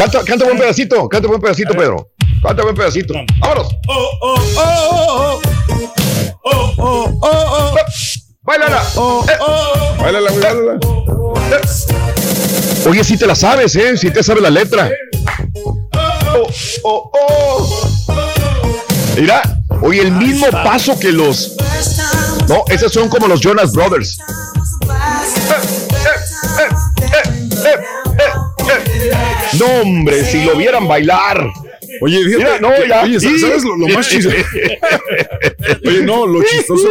[0.02, 2.10] Canta, canta buen pedacito, canta buen pedacito, Pedro.
[2.42, 3.14] Canta buen pedacito.
[3.40, 3.68] Vámonos.
[3.88, 5.42] Oh, oh, oh, oh.
[6.44, 7.76] Oh, oh, oh, oh.
[8.42, 8.84] Bailala.
[8.96, 10.02] Oh, oh.
[10.02, 10.80] Báilala, güey, báilala.
[12.90, 13.96] Oye, si te la sabes, ¿eh?
[13.96, 14.90] Si te sabes la letra.
[16.34, 16.48] Oh,
[16.82, 17.86] oh, oh.
[19.16, 19.44] Mira,
[19.84, 21.58] oye, el mismo paso que los.
[22.48, 24.18] No, esos son como los Jonas Brothers.
[29.60, 31.46] No, hombre, si lo vieran bailar.
[32.02, 33.04] Oye, fíjate, Mira, no, ya.
[33.04, 34.36] oye, ¿sabes lo, lo más chistoso?
[35.86, 36.88] Oye, no, lo chistoso,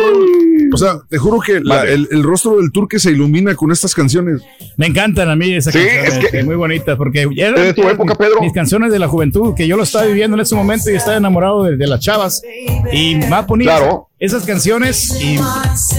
[0.72, 3.94] o sea, te juro que la- el, el rostro del turque se ilumina con estas
[3.94, 4.42] canciones.
[4.76, 7.64] Me encantan a mí esas Sí, canciones, es que- eh, muy bonitas, porque eran, ¿Es
[7.64, 8.40] de tu época, Pedro?
[8.40, 11.16] mis canciones de la juventud, que yo lo estaba viviendo en ese momento y estaba
[11.16, 12.42] enamorado de, de las chavas.
[12.92, 14.08] Y más ponía Claro.
[14.18, 15.38] esas canciones y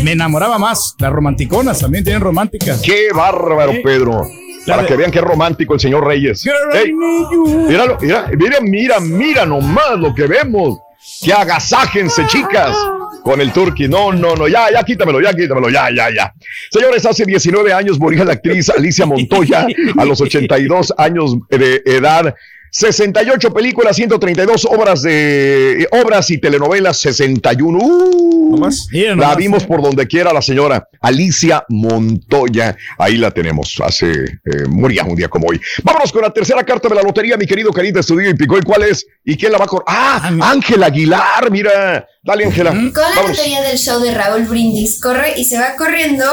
[0.04, 0.96] me enamoraba más.
[1.00, 2.82] Las romanticonas también tienen románticas.
[2.82, 3.80] Qué bárbaro, Sí.
[3.84, 4.24] Pedro.
[4.68, 6.44] Para que vean qué romántico el señor Reyes.
[6.44, 7.46] Girl, I Ey, need you.
[7.68, 10.80] míralo, mira, mira, mira, mira nomás lo que vemos.
[11.24, 12.76] Que agasájense, chicas.
[13.24, 13.88] con el turqui.
[13.88, 16.34] No, no, no, ya, ya, quítamelo, ya, quítamelo, ya, ya, ya.
[16.72, 19.68] Señores, hace 19 años moría la actriz Alicia Montoya
[19.98, 22.34] a los 82 años de edad.
[22.72, 27.78] 68 películas, 132 obras de obras y telenovelas, 61.
[27.82, 32.78] Uh, la nomás, vimos por donde quiera la señora Alicia Montoya.
[32.98, 33.78] Ahí la tenemos.
[33.84, 35.60] Hace eh, moría un día como hoy.
[35.84, 38.58] Vámonos con la tercera carta de la lotería, mi querido Carita Estudio y Picó.
[38.58, 39.06] ¿Y cuál es?
[39.26, 39.86] ¿Y quién la va a correr?
[39.88, 42.08] Ah, Ángela Aguilar, mira.
[42.24, 42.72] Dale, Ángela.
[42.72, 43.38] Con la Vámonos.
[43.38, 46.26] lotería del show de Raúl Brindis corre y se va corriendo.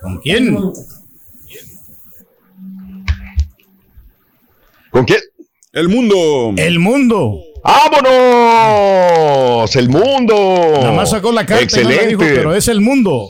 [0.00, 0.56] ¿Con quién?
[4.96, 5.20] ¿Con quién?
[5.74, 6.54] El mundo.
[6.56, 7.38] El mundo.
[7.62, 9.76] ¡Vámonos!
[9.76, 10.70] El mundo.
[10.72, 12.24] Nada más sacó la carta y no la Excelente.
[12.24, 13.28] dijo, pero es el mundo.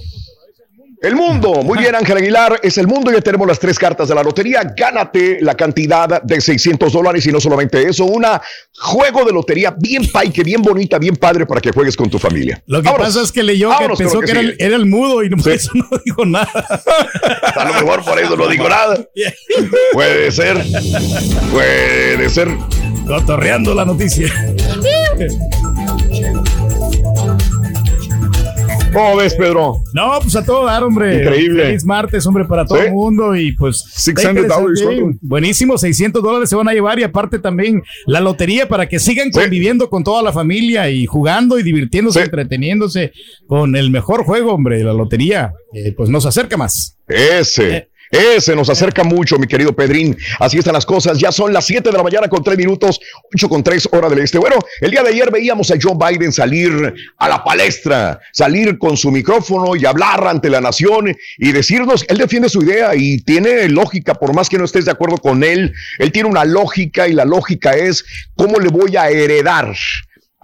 [1.03, 1.63] El mundo.
[1.63, 2.59] Muy bien, Ángel Aguilar.
[2.63, 3.13] Es el mundo.
[3.13, 4.63] Ya tenemos las tres cartas de la lotería.
[4.77, 8.41] Gánate la cantidad de 600 dólares y no solamente eso, una
[8.79, 12.63] juego de lotería bien paique, bien bonita, bien padre para que juegues con tu familia.
[12.67, 13.07] Lo que Vámonos.
[13.09, 14.65] pasa es que leyó que Vámonos con pensó que, era, el, sigue.
[14.65, 16.51] era el mudo y no, por eso no dijo nada.
[17.55, 18.99] A lo mejor por eso no digo nada.
[19.93, 20.65] Puede ser.
[21.53, 22.49] Puede ser.
[23.07, 24.33] Cotorreando la noticia.
[28.93, 29.83] ¿Cómo ves, Pedro?
[29.93, 31.17] No, pues a todo dar, hombre.
[31.23, 31.65] Increíble.
[31.65, 32.87] Feliz martes, hombre, para todo Sí.
[32.87, 33.37] el mundo.
[33.37, 33.85] Y pues.
[33.85, 35.01] está $600 interesante.
[35.03, 35.19] ¿cuánto?
[35.21, 36.99] Buenísimo, 600 dólares se van a llevar.
[36.99, 41.59] Y aparte también la lotería para que sigan conviviendo con toda la familia y jugando
[41.59, 43.13] y divirtiéndose, entreteniéndose
[43.47, 45.53] con el mejor juego, hombre, la lotería.
[45.75, 46.97] Eh, pues nos acerca más.
[47.07, 47.91] Ese.
[48.11, 50.17] Ese nos acerca mucho, mi querido Pedrín.
[50.39, 51.19] Así están las cosas.
[51.19, 53.01] Ya son las 7 de la mañana con 3 minutos,
[53.35, 54.39] 8 con 3 hora del este.
[54.39, 58.97] Bueno, el día de ayer veíamos a Joe Biden salir a la palestra, salir con
[58.97, 63.69] su micrófono y hablar ante la nación y decirnos, él defiende su idea y tiene
[63.69, 67.13] lógica, por más que no estés de acuerdo con él, él tiene una lógica y
[67.13, 68.05] la lógica es
[68.37, 69.75] cómo le voy a heredar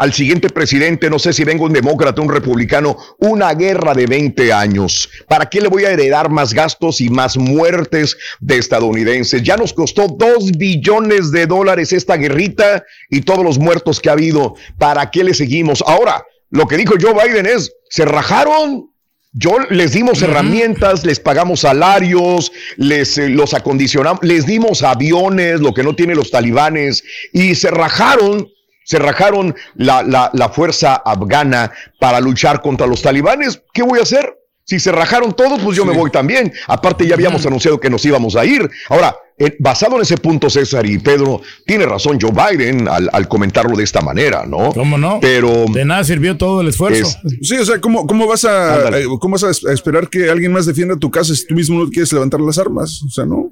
[0.03, 4.53] al siguiente presidente, no sé si venga un demócrata, un republicano, una guerra de 20
[4.53, 5.09] años.
[5.29, 9.45] ¿Para qué le voy a heredar más gastos y más muertes de estadounidenses?
[9.45, 14.15] Ya nos costó dos billones de dólares esta guerrita y todos los muertos que ha
[14.15, 14.57] habido.
[14.77, 15.85] ¿Para qué le seguimos?
[15.87, 18.91] Ahora, lo que dijo Joe Biden es, se rajaron.
[19.33, 25.73] Yo les dimos herramientas, les pagamos salarios, les eh, los acondicionamos, les dimos aviones, lo
[25.73, 28.49] que no tienen los talibanes, y se rajaron
[28.85, 33.63] se rajaron la, la, la fuerza afgana para luchar contra los talibanes.
[33.73, 34.39] ¿Qué voy a hacer?
[34.65, 36.53] Si se rajaron todos, pues yo me voy también.
[36.69, 38.71] Aparte, ya habíamos anunciado que nos íbamos a ir.
[38.89, 43.27] Ahora, eh, basado en ese punto, César y Pedro, tiene razón Joe Biden al, al
[43.27, 44.73] comentarlo de esta manera, ¿no?
[44.73, 45.19] ¿Cómo no?
[45.21, 47.11] Pero De nada sirvió todo el esfuerzo.
[47.43, 49.03] Sí, o sea, ¿cómo, cómo vas a Ándale.
[49.03, 51.91] eh, cómo vas a esperar que alguien más defienda tu casa si tú mismo no
[51.91, 53.03] quieres levantar las armas?
[53.05, 53.51] O sea, no.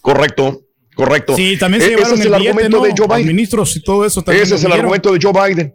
[0.00, 0.62] correcto,
[0.94, 1.34] correcto.
[1.36, 2.84] Sí, también se E- ese es el, billete, argumento ¿no?
[2.84, 3.26] de Joe Biden.
[3.26, 4.44] ministros y todo eso también.
[4.44, 5.74] Ese es el argumento de Joe Biden.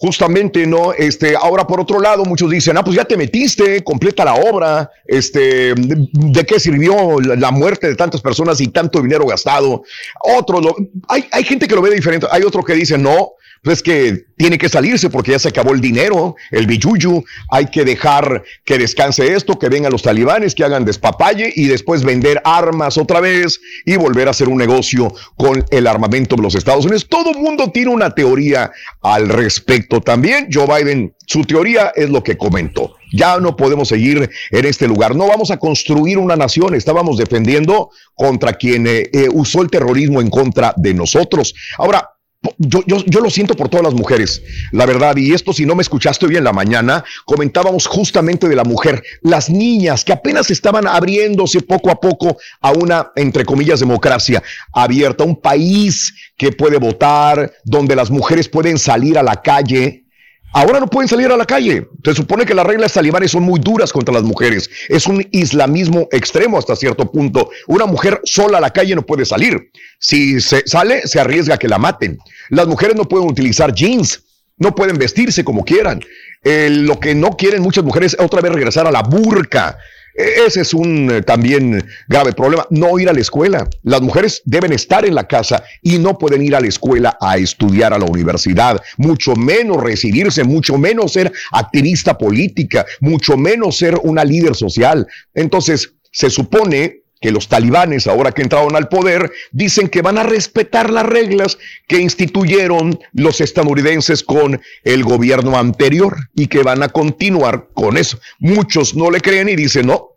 [0.00, 0.92] Justamente, ¿no?
[0.92, 4.88] Este, ahora por otro lado, muchos dicen, ah, pues ya te metiste, completa la obra,
[5.04, 9.82] este, ¿de, de qué sirvió la, la muerte de tantas personas y tanto dinero gastado?
[10.22, 10.76] Otro, lo-
[11.08, 13.32] hay, hay gente que lo ve diferente, hay otro que dice, no,
[13.62, 17.66] pues es que tiene que salirse porque ya se acabó el dinero, el billuyu, hay
[17.66, 22.40] que dejar que descanse esto, que vengan los talibanes, que hagan despapalle y después vender
[22.44, 26.84] armas otra vez y volver a hacer un negocio con el armamento de los Estados
[26.84, 27.06] Unidos.
[27.08, 28.70] Todo mundo tiene una teoría
[29.02, 30.48] al respecto también.
[30.52, 32.94] Joe Biden, su teoría es lo que comentó.
[33.12, 35.16] Ya no podemos seguir en este lugar.
[35.16, 36.74] No vamos a construir una nación.
[36.74, 41.54] Estábamos defendiendo contra quien eh, eh, usó el terrorismo en contra de nosotros.
[41.78, 42.10] Ahora,
[42.58, 44.42] yo, yo, yo lo siento por todas las mujeres,
[44.72, 48.54] la verdad, y esto si no me escuchaste hoy en la mañana, comentábamos justamente de
[48.54, 53.80] la mujer, las niñas que apenas estaban abriéndose poco a poco a una, entre comillas,
[53.80, 54.42] democracia
[54.72, 60.04] abierta, un país que puede votar, donde las mujeres pueden salir a la calle.
[60.52, 61.86] Ahora no pueden salir a la calle.
[62.04, 64.70] Se supone que las reglas talibanes son muy duras contra las mujeres.
[64.88, 67.50] Es un islamismo extremo hasta cierto punto.
[67.66, 69.70] Una mujer sola a la calle no puede salir.
[69.98, 72.18] Si se sale, se arriesga a que la maten.
[72.48, 74.22] Las mujeres no pueden utilizar jeans.
[74.56, 76.00] No pueden vestirse como quieran.
[76.42, 79.76] Eh, lo que no quieren muchas mujeres es otra vez regresar a la burka.
[80.18, 82.66] E- Ese es un eh, también grave problema.
[82.70, 83.68] No ir a la escuela.
[83.82, 87.38] Las mujeres deben estar en la casa y no pueden ir a la escuela a
[87.38, 93.98] estudiar a la universidad, mucho menos recibirse, mucho menos ser activista política, mucho menos ser
[94.02, 95.06] una líder social.
[95.34, 100.22] Entonces, se supone que los talibanes, ahora que entraron al poder, dicen que van a
[100.22, 106.88] respetar las reglas que instituyeron los estadounidenses con el gobierno anterior y que van a
[106.88, 108.18] continuar con eso.
[108.38, 110.10] Muchos no le creen y dicen, no,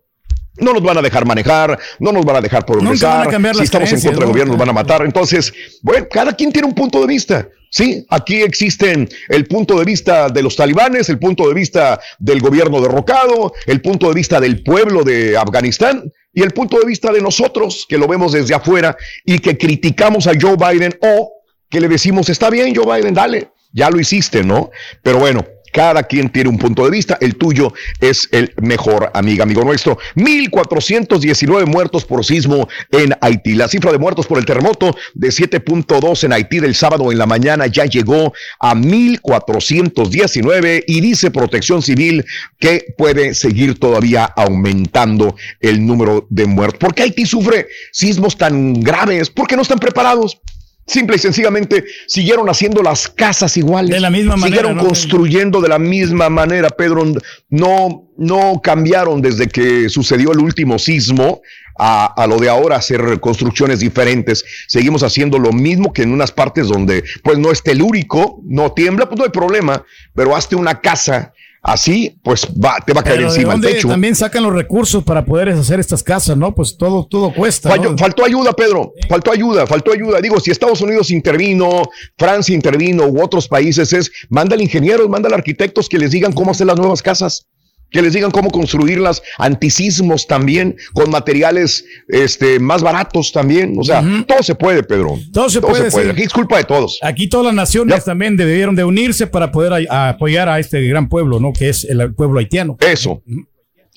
[0.58, 3.26] No nos van a dejar manejar, no nos van a dejar progresar.
[3.32, 4.28] van a si estamos en contra del ¿no?
[4.28, 5.04] gobierno, nos van a matar.
[5.04, 7.48] Entonces, bueno, cada quien tiene un punto de vista.
[7.72, 12.42] Sí, aquí existen el punto de vista de los talibanes, el punto de vista del
[12.42, 17.12] gobierno derrocado, el punto de vista del pueblo de Afganistán y el punto de vista
[17.12, 18.96] de nosotros que lo vemos desde afuera
[19.26, 21.34] y que criticamos a Joe Biden o
[21.70, 24.72] que le decimos, está bien, Joe Biden, dale, ya lo hiciste, ¿no?
[25.02, 29.44] Pero bueno, cada quien tiene un punto de vista, el tuyo es el mejor, amiga,
[29.44, 29.98] amigo nuestro.
[30.16, 33.56] 1.419 muertos por sismo en Haití.
[33.56, 37.26] La cifra de muertos por el terremoto de 7.2 en Haití del sábado en la
[37.26, 42.26] mañana ya llegó a 1.419 y dice Protección Civil
[42.60, 46.80] que puede seguir todavía aumentando el número de muertos.
[46.80, 49.30] ¿Por qué Haití sufre sismos tan graves?
[49.30, 50.42] Porque no están preparados.
[50.88, 53.92] Simple y sencillamente siguieron haciendo las casas iguales.
[53.92, 54.84] De la misma manera, Siguieron ¿no?
[54.84, 57.06] construyendo de la misma manera, Pedro.
[57.50, 61.42] No, no cambiaron desde que sucedió el último sismo
[61.78, 64.44] a, a lo de ahora hacer construcciones diferentes.
[64.68, 69.08] Seguimos haciendo lo mismo que en unas partes donde pues no es telúrico, no tiembla,
[69.08, 73.18] pues no hay problema, pero hazte una casa así, pues va, te va a caer
[73.18, 73.88] Pero ¿de encima el techo.
[73.88, 76.54] también sacan los recursos para poder hacer estas casas, ¿no?
[76.54, 77.70] Pues todo, todo cuesta.
[77.98, 78.94] Faltó ayuda, Pedro.
[79.08, 80.20] Faltó ayuda, faltó ayuda.
[80.22, 81.84] Digo, si Estados Unidos intervino,
[82.18, 86.68] Francia intervino u otros países, es mándale ingenieros, mándale arquitectos que les digan cómo hacer
[86.68, 87.48] las nuevas casas,
[87.92, 93.76] que les digan cómo construirlas, antisismos también, con materiales este, más baratos también.
[93.78, 95.20] O sea, todo se puede, Pedro.
[95.34, 96.00] Todo se puede, sí.
[96.10, 97.00] Aquí es culpa de todos.
[97.02, 100.82] Aquí todas las naciones también debieron de unirse para poder a- a apoyar a este
[100.88, 101.54] gran pueblo, ¿no?
[101.54, 102.78] Que es el pueblo haitiano.
[102.80, 103.22] Eso.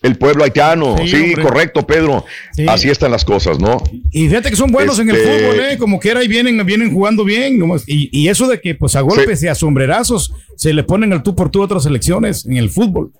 [0.03, 2.27] El pueblo haitiano, Sí, correcto, Pedro.
[2.53, 2.67] Sí.
[2.69, 3.83] Así están las cosas, ¿no?
[4.11, 5.79] Y fíjate que son buenos en el Este- fútbol, ¿eh?
[5.79, 7.59] Como quiera, y vienen, vienen jugando bien.
[7.59, 7.85] nomás.
[7.87, 11.23] Y, y eso de que, pues, a golpes y a sombrerazos se le ponen al
[11.23, 13.13] tú por tú a otras selecciones en el fútbol.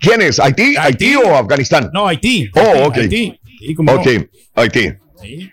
[0.00, 0.38] ¿Quién es?
[0.38, 0.76] ¿Haití?
[0.76, 1.90] ¿Haití, o Afganistán?
[1.92, 2.50] No, Haití.
[2.54, 2.96] Oh, ok.
[2.96, 3.38] Haití.
[3.78, 4.02] No.
[4.54, 4.92] Haití.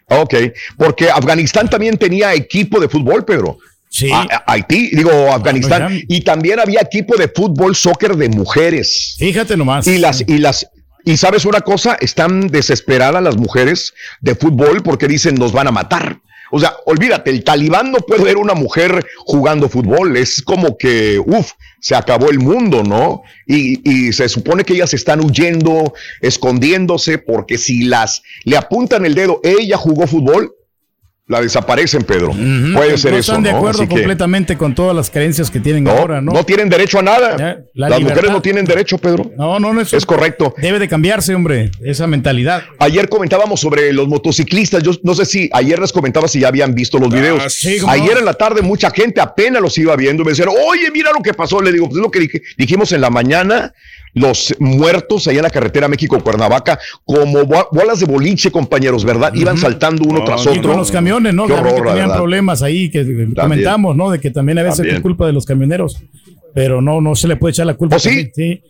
[0.07, 0.33] Ok,
[0.77, 3.57] porque Afganistán también tenía equipo de fútbol, Pedro.
[3.89, 4.09] Sí.
[4.47, 6.01] Haití, digo Afganistán.
[6.07, 9.15] y también había equipo de fútbol, soccer de mujeres.
[9.19, 9.85] Fíjate nomás.
[9.87, 10.67] Y las, y las,
[11.05, 15.71] y sabes una cosa, están desesperadas las mujeres de fútbol porque dicen nos van a
[15.71, 16.19] matar.
[16.55, 20.15] O sea, olvídate, el talibán no puede ver una mujer jugando fútbol.
[20.15, 23.23] Es como que, uff, se acabó el mundo, ¿no?
[23.47, 29.15] Y, y se supone que ellas están huyendo, escondiéndose, porque si las le apuntan el
[29.15, 30.53] dedo, ella jugó fútbol,
[31.25, 32.31] la desaparecen, Pedro.
[32.31, 33.57] Puede ser no eso, están de ¿no?
[33.57, 36.33] acuerdo Así que- completamente con todas las creencias que tienen ahora, ¿no?
[36.33, 37.37] no tienen derecho a nada.
[37.37, 38.09] Ya, la Las libertad.
[38.17, 39.31] mujeres no tienen derecho, Pedro.
[39.37, 40.53] No, no, no eso Es correcto.
[40.57, 42.63] Debe de cambiarse, hombre, esa mentalidad.
[42.77, 44.83] Ayer comentábamos sobre los motociclistas.
[44.83, 47.41] Yo no sé si ayer les comentaba si ya habían visto los videos.
[47.45, 48.19] Ah, sí, cómo ayer no.
[48.19, 50.25] en la tarde mucha gente apenas los iba viendo.
[50.25, 51.61] Me decían, oye, mira lo que pasó.
[51.61, 53.73] Le digo, pues es lo que dije- dijimos en la mañana.
[54.15, 59.33] Los muertos allá en la carretera México-Cuernavaca, como bo- bolas de boliche, compañeros, ¿verdad?
[59.33, 60.69] Iban saltando uno tras Y otro.
[60.69, 61.47] con los camiones, ¿no?
[61.47, 62.17] Qué También horror, que tenían ¿verdad?
[62.21, 64.11] problemas ahí que comentamos, ¿no?
[64.11, 64.97] De que también a veces También.
[64.97, 65.97] es culpa de los camioneros.
[66.53, 67.95] Pero no, no se le puede echar la culpa.
[67.95, 68.09] ¿Oh, sí?
[68.09, 68.61] también, Sí.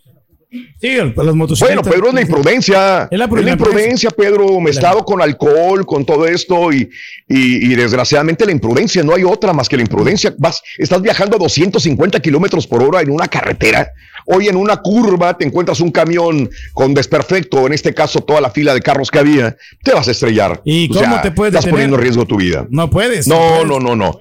[0.79, 1.59] Sí, los motociclistas.
[1.59, 3.07] Bueno, Pedro, es la imprudencia.
[3.09, 4.09] Es la Es la imprudencia.
[4.11, 4.59] Pedro.
[4.59, 6.89] Me he estado con alcohol, con todo esto y,
[7.27, 9.03] y, y desgraciadamente la imprudencia.
[9.03, 10.33] No hay otra más que la imprudencia.
[10.37, 13.91] Vas, estás viajando a 250 kilómetros por hora en una carretera.
[14.25, 18.51] Hoy en una curva te encuentras un camión con desperfecto, en este caso toda la
[18.51, 19.57] fila de carros que había.
[19.83, 20.61] Te vas a estrellar.
[20.63, 21.73] ¿Y O cómo sea, te puedes Estás detener?
[21.73, 22.65] poniendo en riesgo tu vida.
[22.69, 23.27] No puedes.
[23.27, 23.95] No, no, no, no.
[23.95, 24.19] No.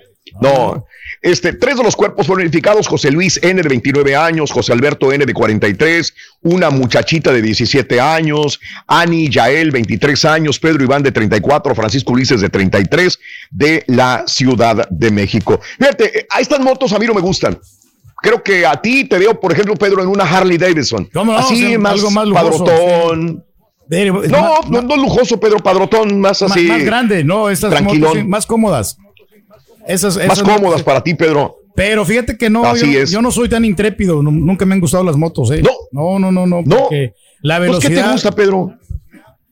[1.21, 5.13] Este, tres de los cuerpos fueron identificados, José Luis N de 29 años, José Alberto
[5.13, 11.13] N de 43, una muchachita de 17 años, Ani Yael 23 años, Pedro Iván de
[11.13, 13.19] 34, Francisco Ulises de 33
[13.51, 15.61] de la Ciudad de México.
[15.79, 17.59] Fíjate, eh, a estas motos a mí no me gustan.
[18.23, 21.09] Creo que a ti te veo, por ejemplo, Pedro, en una Harley Davidson.
[21.13, 21.39] ¿Cómo no?
[21.39, 23.45] Así, O sea, más, algo más lujoso, padrotón.
[23.89, 26.67] De- No, más- no, no lujoso, Pedro, padrotón, más más, así.
[26.67, 27.51] más grande, ¿no?
[27.51, 28.01] Estas tranquilón.
[28.11, 28.97] motos, sí, más cómodas.
[29.87, 31.57] Esas, más cómodas para ti, Pedro.
[31.75, 33.11] Pero fíjate que no, Así yo, es.
[33.11, 35.63] yo no soy tan intrépido, nu- nunca me han gustado las motos, ¿eh?
[35.91, 36.63] No, no, no, no.
[36.63, 36.77] No.
[36.77, 37.91] porque La Pues, velocidad.
[38.03, 38.75] ¿Qué te gusta, Pedro?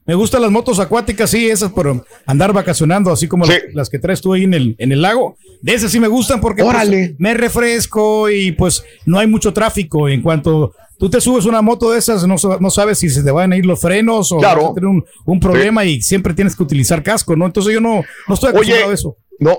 [0.07, 3.99] Me gustan las motos acuáticas, sí, esas por andar vacacionando, así como las, las que
[3.99, 5.37] traes tú ahí en el, en el lago.
[5.63, 10.09] De esas sí me gustan porque pues, me refresco y pues no hay mucho tráfico.
[10.09, 13.31] En cuanto tú te subes una moto de esas, no, no sabes si se te
[13.31, 14.63] van a ir los frenos o Claro.
[14.63, 17.47] vas a tener un, un problema y siempre tienes que utilizar casco, ¿no?
[17.47, 19.17] Entonces yo no, no estoy acostumbrado Oye, a eso.
[19.39, 19.59] No.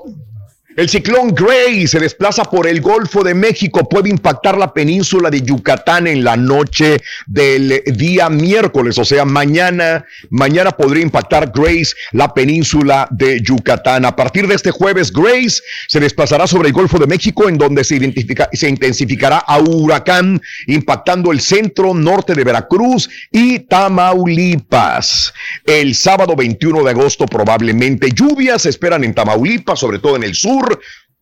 [0.78, 5.42] El ciclón Gray se desplaza por el Golfo de México, puede impactar la península de
[5.42, 12.34] Yucatán en la noche del día miércoles, o sea, mañana, mañana podría impactar Grace la
[12.34, 14.06] península de Yucatán.
[14.06, 17.84] A partir de este jueves, Grace se desplazará sobre el Golfo de México, en donde
[17.84, 25.34] se, identifica, se intensificará a huracán, impactando el centro norte de Veracruz y Tamaulipas.
[25.66, 30.34] El sábado 21 de agosto probablemente lluvias se esperan en Tamaulipas, sobre todo en el
[30.34, 30.61] sur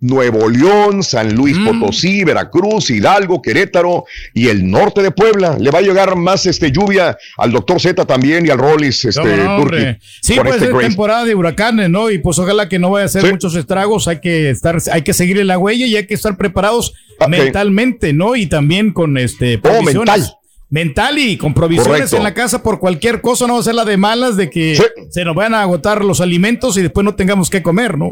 [0.02, 5.58] Nuevo León, San Luis Potosí, Veracruz, Hidalgo, Querétaro y el norte de Puebla.
[5.60, 9.22] Le va a llegar más este lluvia al doctor Z también y al Rollis, este
[9.44, 9.58] No.
[9.58, 10.88] Turki, Sí, pues este es Grace.
[10.88, 12.10] temporada de huracanes, ¿no?
[12.12, 15.12] Y pues ojalá que no vaya a hacer muchos estragos, hay que estar, hay que
[15.12, 16.94] seguirle la huella y hay que estar preparados
[17.28, 18.38] mentalmente, ¿no?
[18.38, 19.96] Y también con este provisiones.
[19.98, 20.34] Oh, mental.
[20.72, 22.16] Mental y con provisiones Correcto.
[22.18, 24.80] en la casa por cualquier cosa, no va a ser la de malas de que
[25.10, 28.12] se nos van a agotar los alimentos y después no tengamos que comer, ¿no?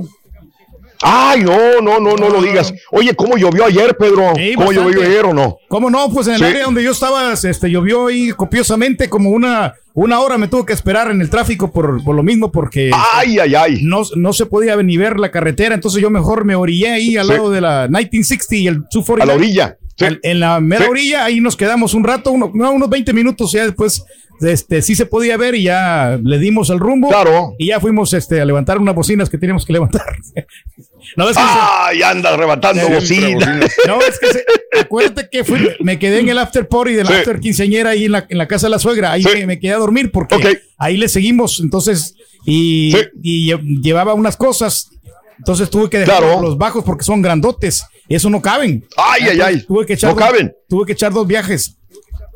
[1.01, 2.73] Ay, no, no, no, no lo digas.
[2.91, 4.33] Oye, ¿cómo llovió ayer, Pedro?
[4.33, 4.73] ¿Cómo bastante.
[4.75, 5.57] llovió ayer o no?
[5.67, 6.09] ¿Cómo no?
[6.11, 6.45] Pues en el Sí.
[6.45, 10.73] área donde yo estaba, este, llovió ahí copiosamente, como una, una hora me tuve que
[10.73, 13.79] esperar en el tráfico por, por lo mismo, porque ay, ay, ay.
[13.83, 17.27] No, no se podía ni ver la carretera, entonces yo mejor me orillé ahí al
[17.27, 17.33] Sí.
[17.33, 19.21] lado de la 1960 y el 249.
[19.23, 19.77] A la orilla.
[20.21, 20.89] En la mera Sí.
[20.91, 24.03] orilla, ahí nos quedamos un rato, uno- no, unos 20 minutos, ya después
[24.39, 27.09] este, sí se podía ver y ya le dimos el rumbo.
[27.09, 27.55] Claro.
[27.57, 30.03] Y ya fuimos este, a levantar unas bocinas que teníamos que levantar.
[31.15, 33.71] no, es que se- Ay, anda arrebatando Sí, bocinas.
[33.87, 34.45] no, es que se-
[34.81, 37.15] acuérdate que fui- me quedé en el after party de la Sí.
[37.17, 39.11] after quinceañera ahí en la, en la casa de la suegra.
[39.11, 41.59] Ahí me, me quedé a dormir porque ahí le seguimos.
[41.59, 42.13] Entonces,
[42.45, 44.89] y, y lle- llevaba unas cosas.
[45.37, 46.41] Entonces tuve que dejar Claro.
[46.41, 47.83] los bajos porque son grandotes.
[48.09, 48.85] Y eso no caben.
[48.97, 49.65] Ay, ay, ay.
[49.65, 50.51] Tuve que echar No dos- caben.
[50.67, 51.77] Tuve que echar dos viajes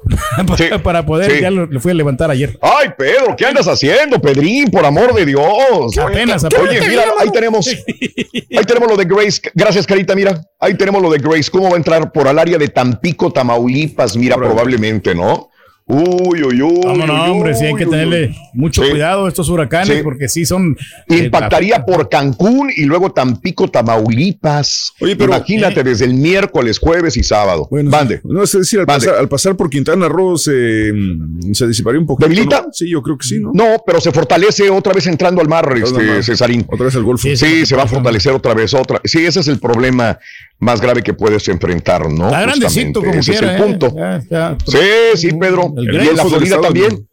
[0.48, 1.32] para, para poder.
[1.32, 1.42] sí.
[1.42, 2.58] Ya lo, le fui a levantar ayer.
[2.62, 4.70] Ay, Pedro, ¿qué andas haciendo, Pedrín?
[4.70, 5.98] Por amor de Dios.
[5.98, 6.88] Apenas, Oye, apenas.
[6.88, 9.42] mira, ahí tenemos, ahí tenemos lo de Grace.
[9.54, 10.42] Gracias, Carita, mira.
[10.60, 11.52] Ahí tenemos lo de Grace.
[11.52, 14.18] ¿Cómo va a entrar por al área de Tampico, Tamaulipas?
[14.18, 15.51] Mira, probablemente, ¿no?
[15.88, 16.80] Uy, uy, uy.
[16.86, 18.36] Vámonos, uy, hombre, sí hay que uy, tenerle uy.
[18.54, 18.92] mucho Sí.
[18.92, 20.04] cuidado a estos huracanes Sí.
[20.04, 20.78] porque sí son.
[21.10, 24.94] eh, Impactaría por Cancún y luego Tampico, Tamaulipas.
[25.02, 27.68] Oye, pero- Imagínate, desde el miércoles, jueves y sábado.
[27.72, 28.22] Mande.
[28.24, 32.06] No, es decir, al pasar, al pasar por Quintana Roo se, mm, se disiparía un
[32.06, 32.24] poco.
[32.24, 32.68] ¿Debilita?
[32.72, 33.52] Sí, yo creo que sí, ¿no?
[33.54, 36.24] No, pero se fortalece otra vez entrando al mar, este, al mar.
[36.24, 36.66] Cesarín.
[36.72, 37.28] Otra vez al Golfo.
[37.36, 39.02] Sí, se va a fortalecer otra vez otra.
[39.04, 40.18] Sí, ese es el problema
[40.60, 42.26] más grave que puedes enfrentar, ¿no?
[42.28, 43.48] Está grandecito Justamente, como Ese quiera.
[43.56, 43.68] es el ¿eh?
[43.68, 43.96] punto.
[43.96, 44.58] Ya, ya.
[44.68, 45.74] Sí, sí, Pedro.
[45.88, 47.08] El Y en la Florida también.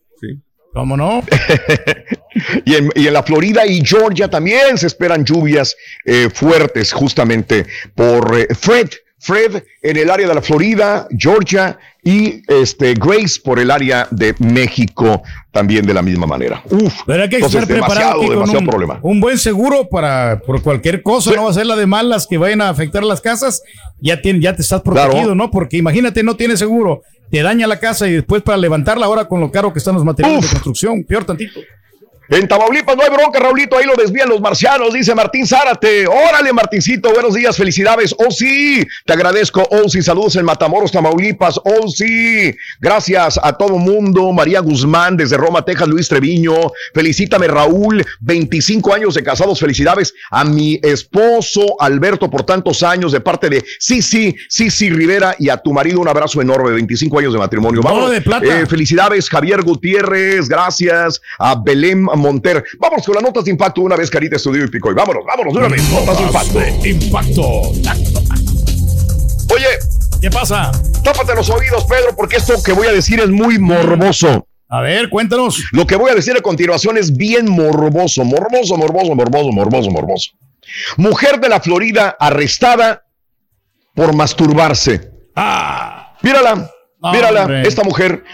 [0.73, 1.25] ¿Cómo no?
[2.65, 5.75] y, en, y en la Florida y Georgia también se esperan lluvias
[6.05, 8.89] eh, fuertes justamente por eh, Fred.
[9.21, 14.33] Fred en el área de la Florida, Georgia y este Grace por el área de
[14.39, 16.63] México también de la misma manera.
[16.71, 19.01] Uf, Pero hay que estar preparado demasiado, aquí con demasiado un, problema.
[19.03, 22.39] un buen seguro para por cualquier cosa, no va a ser la de malas que
[22.39, 23.61] vayan a afectar las casas,
[24.01, 25.35] ya, tiene, ya te estás protegido, Claro.
[25.35, 25.51] ¿no?
[25.51, 29.41] Porque imagínate, no tienes seguro, te daña la casa y después para levantarla ahora con
[29.41, 31.61] lo caro que están los materiales de construcción, peor tantito.
[32.31, 36.07] En Tamaulipas no hay bronca, Raulito, ahí lo desvían los marcianos, dice Martín Zárate.
[36.07, 38.15] Órale, Martincito, buenos días, felicidades.
[38.19, 39.67] Oh, sí, te agradezco.
[39.71, 41.59] Oh, sí, saludos en Matamoros, Tamaulipas.
[41.65, 44.31] Oh, sí, gracias a todo mundo.
[44.33, 46.53] María Guzmán, desde Roma, Texas, Luis Treviño.
[46.93, 49.59] Felicítame, Raúl, 25 años de casados.
[49.59, 54.91] Felicidades a mi esposo, Alberto, por tantos años, de parte de sí, sí, sí, sí,
[54.91, 57.81] Rivera, y a tu marido un abrazo enorme, 25 años de matrimonio.
[57.83, 58.45] Vamos, de plata.
[58.61, 62.63] eh, felicidades, Javier Gutiérrez, gracias a Belén Monter.
[62.79, 64.95] Vamos con las notas de impacto una vez, Carita Estudio y Picoy.
[64.95, 65.83] Vámonos, vámonos de una vez.
[65.91, 66.87] Notas de impacto.
[66.87, 67.43] impacto.
[69.55, 69.67] Oye,
[70.21, 70.71] ¿qué pasa?
[71.03, 74.47] Tápate los oídos, Pedro, porque esto que voy a decir es muy morboso.
[74.69, 75.65] A ver, cuéntanos.
[75.73, 80.33] Lo que voy a decir a continuación es bien morboso, morboso, morboso, morboso, morboso, morboso.
[80.99, 83.05] Mujer de la Florida arrestada
[83.95, 85.11] por masturbarse.
[85.35, 86.17] Ah.
[86.23, 86.71] Mírala,
[87.01, 87.63] mírala, Hombre.
[87.67, 88.25] esta mujer.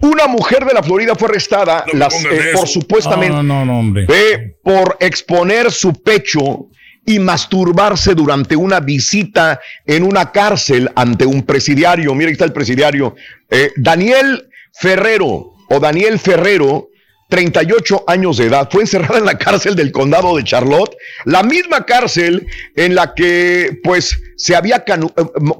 [0.00, 4.06] Una mujer de la Florida fue arrestada las, eh, por supuestamente No, no, no, hombre.
[4.08, 6.68] eh, por exponer su pecho
[7.06, 12.14] y masturbarse durante una visita en una cárcel ante un presidiario.
[12.14, 13.14] Mira, ahí está el presidiario.
[13.50, 16.88] Eh, Daniel Ferrero o Daniel Ferrero,
[17.28, 20.94] 38 años de edad, fue encerrada en la cárcel del condado de Charlotte,
[21.24, 22.46] la misma cárcel
[22.76, 25.00] en la que pues se había eh,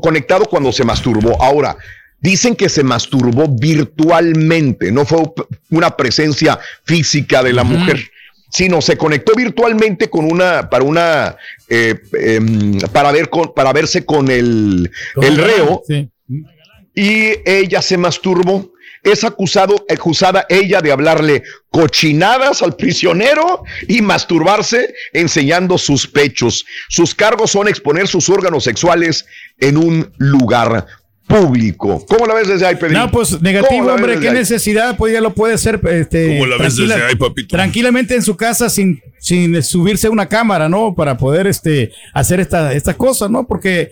[0.02, 1.42] conectado cuando se masturbó.
[1.42, 1.76] Ahora,
[2.24, 5.18] Dicen que se masturbó virtualmente, no fue
[5.68, 8.00] una presencia física de la mujer,
[8.48, 11.36] sino se conectó virtualmente con una, para una,
[11.68, 14.90] eh, em, para ver con, para verse con el,
[15.20, 15.82] el reo.
[15.86, 16.08] Sí.
[16.94, 18.72] y ella se masturbó.
[19.02, 26.64] Es acusado, acusada ella de hablarle cochinadas al prisionero y masturbarse enseñando sus pechos.
[26.88, 29.26] Sus cargos son exponer sus órganos sexuales
[29.58, 30.86] en un lugar
[31.40, 32.04] público.
[32.08, 32.98] ¿Cómo la ves desde ahí, Pedro?
[32.98, 36.76] No, pues negativo, hombre, qué necesidad, pues ya lo puede hacer este, ¿Cómo la ves
[36.76, 37.56] desde ahí, papito?
[37.56, 40.94] tranquilamente en su casa sin, sin subirse a una cámara, ¿no?
[40.94, 43.46] Para poder este, hacer esta, esta cosa, ¿no?
[43.46, 43.90] Porque,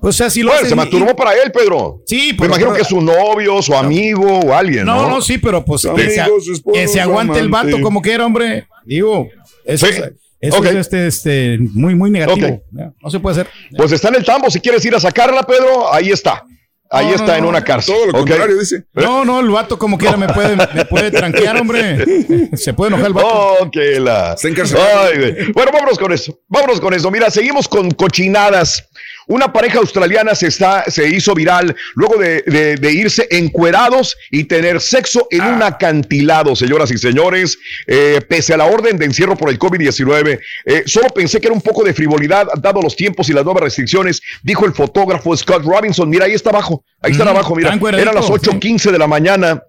[0.00, 2.02] o sea, si lo Bueno, hace- se masturbó para él, Pedro.
[2.06, 5.02] Sí, Me pero- imagino que es su novio, su amigo o alguien, ¿no?
[5.02, 8.00] No, no, sí, pero pues que se, Amigos, esposos, que se aguante el vato como
[8.00, 8.66] quiera, hombre.
[8.86, 9.28] Digo,
[9.64, 9.92] eso, Sí.
[9.92, 10.66] es, eso Ok.
[10.66, 12.62] es este, este, muy, muy negativo.
[13.02, 13.52] No se puede hacer.
[13.76, 14.50] Pues está en el tambo.
[14.50, 16.44] Si quieres ir a sacarla, Pedro, ahí está.
[16.92, 17.94] Ahí No, está no, en una cárcel.
[17.94, 18.84] Todo lo contrario, dice.
[18.94, 22.50] No, no, el vato como quiera me puede, me puede tranquear, hombre.
[22.56, 23.28] Se puede enojar el vato.
[23.60, 24.34] Oh, que la.
[24.34, 25.52] Ay, güey.
[25.52, 26.36] bueno, vámonos con eso.
[26.48, 27.08] Vámonos con eso.
[27.12, 28.89] Mira, seguimos con cochinadas.
[29.30, 34.44] Una pareja australiana se, está, se hizo viral luego de, de- de irse encuerados y
[34.44, 37.56] tener sexo en un acantilado, señoras y señores.
[37.86, 41.54] Eh, pese a la orden de encierro por el COVID-19, eh, solo pensé que era
[41.54, 45.64] un poco de frivolidad, dado los tiempos y las nuevas restricciones, dijo el fotógrafo Scott
[45.64, 46.08] Robinson.
[46.10, 46.84] Mira, ahí está abajo.
[47.00, 47.70] Ahí están Mm, abajo, mira.
[47.72, 49.62] está Eran las 8:15 de la mañana.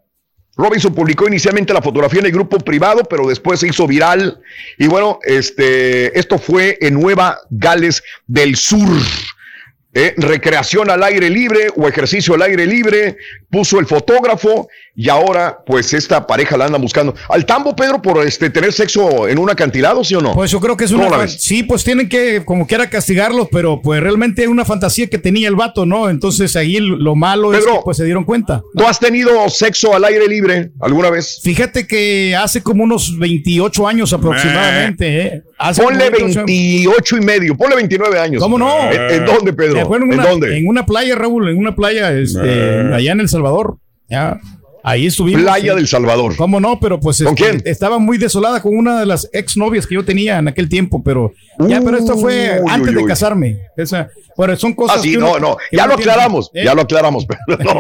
[0.57, 4.39] Robinson publicó inicialmente la fotografía en el grupo privado, pero después se hizo viral.
[4.77, 8.89] Y bueno, este, esto fue en Nueva Gales del Sur.
[9.93, 13.18] Eh, recreación al aire libre o ejercicio al aire libre,
[13.49, 17.15] puso el fotógrafo y ahora pues esta pareja la anda buscando.
[17.30, 20.34] Al tambo, Pedro, por este tener sexo en un acantilado, ¿sí o no?
[20.34, 21.27] Pues yo creo que es ¿Cómo una.
[21.27, 25.47] Sí, pues tienen que, como quiera, castigarlos, pero pues realmente es una fantasía que tenía
[25.47, 26.09] el vato, ¿no?
[26.09, 28.61] Entonces ahí lo malo es Pedro, que pues se dieron cuenta.
[28.76, 31.39] ¿Tú has tenido sexo al aire libre alguna vez?
[31.43, 35.43] Fíjate que hace como unos 28 años aproximadamente, ¿eh?
[35.57, 38.41] Hace Ponle como 28 28 y medio, ponle 29 años.
[38.41, 38.91] ¿Cómo no?
[38.91, 39.77] ¿En, en dónde, Pedro?
[39.77, 40.57] Eh, en, ¿En una, dónde?
[40.57, 43.77] En una playa, Raúl, en una playa, este, allá en El Salvador.
[44.09, 44.39] Ya.
[44.84, 45.41] Ahí estuvimos.
[45.44, 45.78] Playa sí.
[45.78, 46.36] del Salvador.
[46.36, 46.80] ¿Cómo no?
[46.80, 47.62] Pero pues ¿Con este, quién?
[47.66, 51.34] estaba muy desolada con una de las exnovias que yo tenía en aquel tiempo, pero
[51.68, 53.08] ya, pero esto fue Uy, antes uy, de uy.
[53.08, 53.58] casarme.
[53.78, 56.64] Esa, bueno, son cosas Ah, sí, que uno- no, no, ya lo aclaramos, ¿eh?
[56.66, 57.74] ya lo aclaramos, pero no,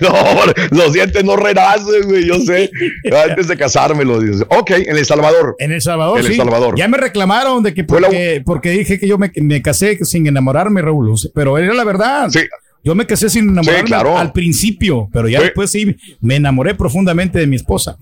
[0.00, 2.70] no, los dientes no renacen, güey, yo sé,
[3.28, 4.44] antes de casarme lo dices.
[4.48, 5.56] Ok, en El Salvador.
[5.58, 6.38] En El Salvador, En El sí.
[6.38, 6.74] Salvador.
[6.78, 10.80] Ya me reclamaron de que porque, porque dije que yo me, me casé sin enamorarme,
[10.82, 11.14] Raúl.
[11.34, 12.28] Pero era la verdad.
[12.30, 12.40] Sí.
[12.84, 14.18] Yo me casé sin enamorarme claro.
[14.18, 15.44] al principio, pero ya Sí.
[15.44, 17.96] después sí me enamoré profundamente de mi esposa.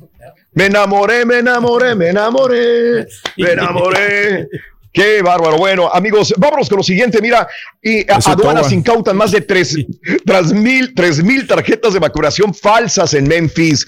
[0.53, 4.49] Me enamoré, me enamoré, me enamoré, me enamoré.
[4.93, 5.57] Qué bárbaro.
[5.57, 7.21] Bueno, amigos, vámonos con lo siguiente.
[7.23, 7.47] Mira,
[7.81, 9.77] y Eso aduanas incautan más de tres,
[10.27, 13.87] tras mil, tres mil tarjetas de vacunación falsas en Memphis.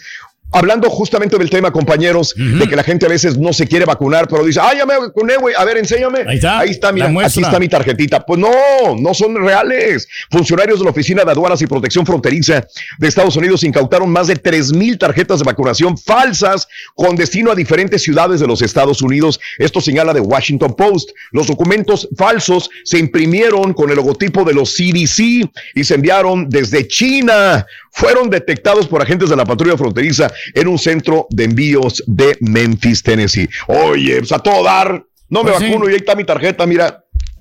[0.53, 4.29] Hablando justamente del tema, compañeros, de que la gente a veces no se quiere vacunar,
[4.29, 6.21] pero dice, ah, ya me vacuné, güey, a ver, enséñame.
[6.27, 8.25] Ahí está, Ahí está, mira, aquí está mi tarjetita.
[8.25, 8.51] Pues no,
[8.99, 10.07] no son reales.
[10.31, 12.67] Funcionarios de la Oficina de Aduanas y Protección Fronteriza
[12.99, 17.55] de Estados Unidos incautaron más de 3 mil tarjetas de vacunación falsas con destino a
[17.55, 19.41] diferentes ciudades de los Estados Unidos.
[19.59, 21.11] Esto señala de Washington Post.
[21.31, 26.87] Los documentos falsos se imprimieron con el logotipo de los CDC y se enviaron desde
[26.87, 27.67] China.
[27.95, 33.03] Fueron detectados por agentes de la patrulla fronteriza en un centro de envíos de Memphis,
[33.03, 33.49] Tennessee.
[33.69, 35.05] Oye, pues a todo dar.
[35.29, 35.69] No me Pues sí.
[35.71, 36.99] vacuno y ahí está mi tarjeta, mira.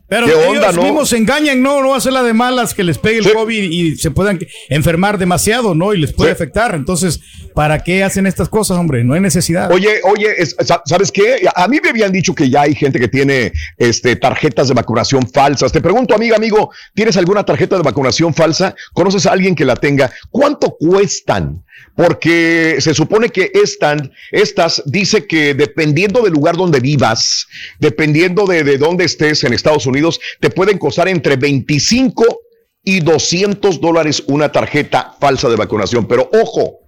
[0.08, 0.84] Pero ¿Qué onda, ellos no?
[0.84, 3.96] mismos se engañan, no, no hacer la de malas que les pegue el COVID y
[3.96, 5.94] se puedan enfermar demasiado, ¿no?
[5.94, 6.34] Y les puede Sí.
[6.34, 6.76] afectar.
[6.76, 7.22] Entonces,
[7.56, 9.06] ¿para qué hacen estas cosas, hombre?
[9.06, 9.72] No hay necesidad.
[9.72, 11.48] Oye, oye, es- sa- ¿sabes qué?
[11.56, 15.26] A mí me habían dicho que ya hay gente que tiene este, tarjetas de vacunación
[15.30, 15.72] falsas.
[15.72, 18.76] Te pregunto, amiga, amigo, ¿tienes alguna tarjeta de vacunación falsa?
[18.92, 20.12] ¿Conoces a alguien que la tenga?
[20.30, 21.64] ¿Cuánto cuestan?
[21.96, 27.48] Porque se supone que están, estas dice que dependiendo del lugar donde vivas,
[27.80, 32.24] dependiendo de, de dónde estés en Estados Unidos, te pueden costar entre 25
[32.84, 36.08] y 200 dólares una tarjeta falsa de vacunación.
[36.08, 36.82] Pero ojo,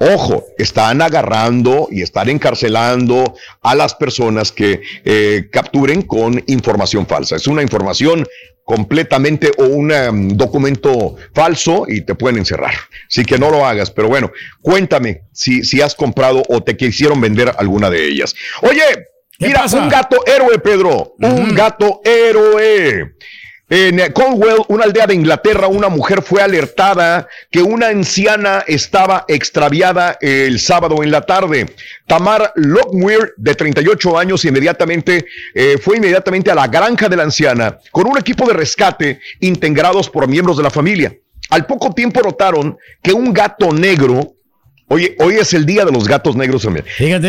[0.00, 7.34] Ojo, están agarrando y están encarcelando a las personas que eh, capturen con información falsa.
[7.34, 8.24] Es una información
[8.68, 12.74] completamente o un um, documento falso y te pueden encerrar.
[13.08, 13.90] Así que no lo hagas.
[13.90, 14.30] Pero bueno,
[14.60, 18.34] cuéntame si, si has comprado o te quisieron vender alguna de ellas.
[18.60, 18.82] Oye,
[19.38, 19.80] mira, pasa?
[19.80, 21.14] un gato héroe, Pedro.
[21.18, 23.14] Un gato héroe.
[23.70, 30.16] En Cornwall, una aldea de Inglaterra, una mujer fue alertada que una anciana estaba extraviada
[30.22, 31.66] el sábado en la tarde.
[32.06, 37.78] Tamar Lockweir, de 38 años, inmediatamente eh, fue inmediatamente a la granja de la anciana
[37.90, 41.14] con un equipo de rescate integrados por miembros de la familia.
[41.50, 44.37] Al poco tiempo notaron que un gato negro
[44.88, 46.84] Oye, hoy es el día de los gatos negros también.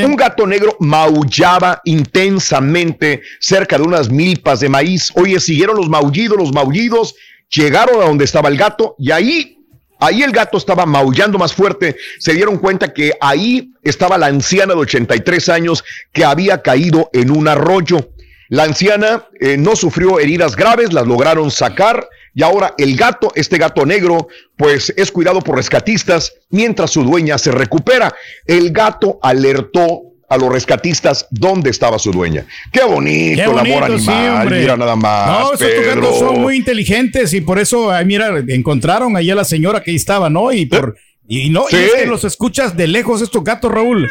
[0.05, 5.11] Un gato negro maullaba intensamente cerca de unas milpas de maíz.
[5.15, 7.15] Oye, siguieron los maullidos, los maullidos,
[7.53, 9.55] llegaron a donde estaba el gato y ahí
[10.01, 11.97] Ahí el gato estaba maullando más fuerte.
[12.19, 15.83] Se dieron cuenta que ahí estaba la anciana de 83 años
[16.13, 18.09] que había caído en un arroyo.
[18.47, 23.57] La anciana eh, no sufrió heridas graves, las lograron sacar y ahora el gato, este
[23.57, 24.27] gato negro,
[24.57, 28.13] pues es cuidado por rescatistas mientras su dueña se recupera.
[28.45, 32.45] El gato alertó a los rescatistas dónde estaba su dueña.
[32.71, 34.59] Qué bonito, Qué el amor bonito, sí, animal, hombre.
[34.59, 35.39] mira nada más.
[35.41, 39.43] No, esos gatos son muy inteligentes y por eso, ay, mira, encontraron ahí a la
[39.43, 40.51] señora que ahí estaba, ¿no?
[40.51, 40.95] Y por
[41.27, 41.77] y no, y Sí.
[41.83, 44.09] es que los escuchas de lejos estos gatos, Raúl.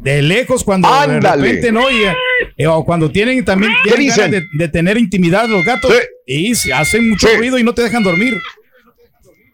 [0.00, 1.42] De lejos cuando Ándale.
[1.42, 1.90] de repente, ¿no?
[1.90, 1.96] Y,
[2.56, 5.92] eh, o cuando tienen también ¿Qué tienen ganas de, de tener intimidad los gatos
[6.26, 8.40] y se hacen mucho ruido y no te dejan dormir.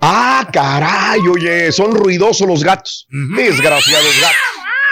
[0.00, 3.06] Ah, caray, oye, son ruidosos los gatos.
[3.36, 4.36] Desgraciados gatos.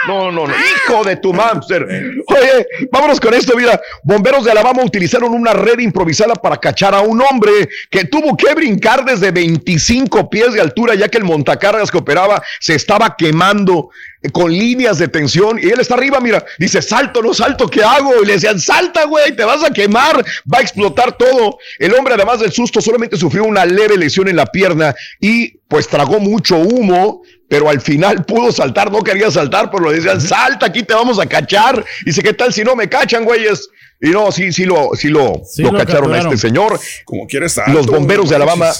[0.07, 1.83] No, no, no, hijo de tu mamster.
[1.83, 3.79] Oye, vámonos con esto, mira.
[4.03, 7.51] Bomberos de Alabama utilizaron una red improvisada para cachar a un hombre
[7.89, 12.41] que tuvo que brincar desde 25 pies de altura, ya que el montacargas que operaba
[12.59, 13.89] se estaba quemando
[14.29, 15.59] con líneas de tensión.
[15.61, 18.21] Y él está arriba, mira, dice, salto, no salto, ¿qué hago?
[18.21, 21.57] Y le decían, salta, güey, te vas a quemar, va a explotar todo.
[21.79, 25.87] El hombre, además del susto, solamente sufrió una leve lesión en la pierna y pues
[25.87, 30.67] tragó mucho humo, pero al final pudo saltar, no quería saltar, pero le decían, salta,
[30.67, 31.83] aquí te vamos a cachar.
[32.05, 33.69] Dice, ¿qué tal si no me cachan, güeyes?
[34.01, 36.79] Y no, sí, sí lo, sí lo, Sí lo lo cacharon a este señor.
[37.05, 38.71] Como quieres Los bomberos de Alabama.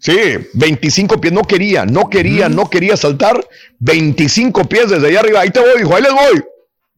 [0.00, 0.16] Sí,
[0.54, 3.38] 25 pies, no quería, no quería, no quería saltar.
[3.80, 5.40] 25 pies desde allá arriba.
[5.40, 6.42] Ahí te voy, hijo, ahí les voy.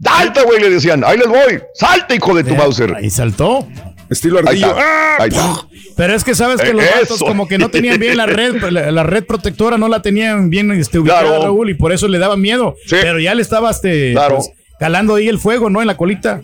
[0.03, 1.03] Salta, güey, le decían.
[1.05, 1.61] Ahí les voy.
[1.74, 2.97] Salta, hijo de tu Mauser.
[3.03, 3.66] Y saltó.
[4.09, 4.74] Estilo ardillo.
[4.79, 5.16] ¡Ah!
[5.20, 5.66] Ahí está.
[5.97, 7.24] Pero es que sabes que Eh, los gatos eso.
[7.27, 10.70] como que no tenían bien la red, la, la red protectora no la tenían bien
[10.73, 11.43] este, ubicada, Claro.
[11.45, 12.77] Raúl, y por eso le daba miedo.
[12.91, 14.37] Pero ya le estaba este, Claro.
[14.37, 15.81] pues, calando ahí el fuego, ¿no?
[15.81, 16.41] En la colita.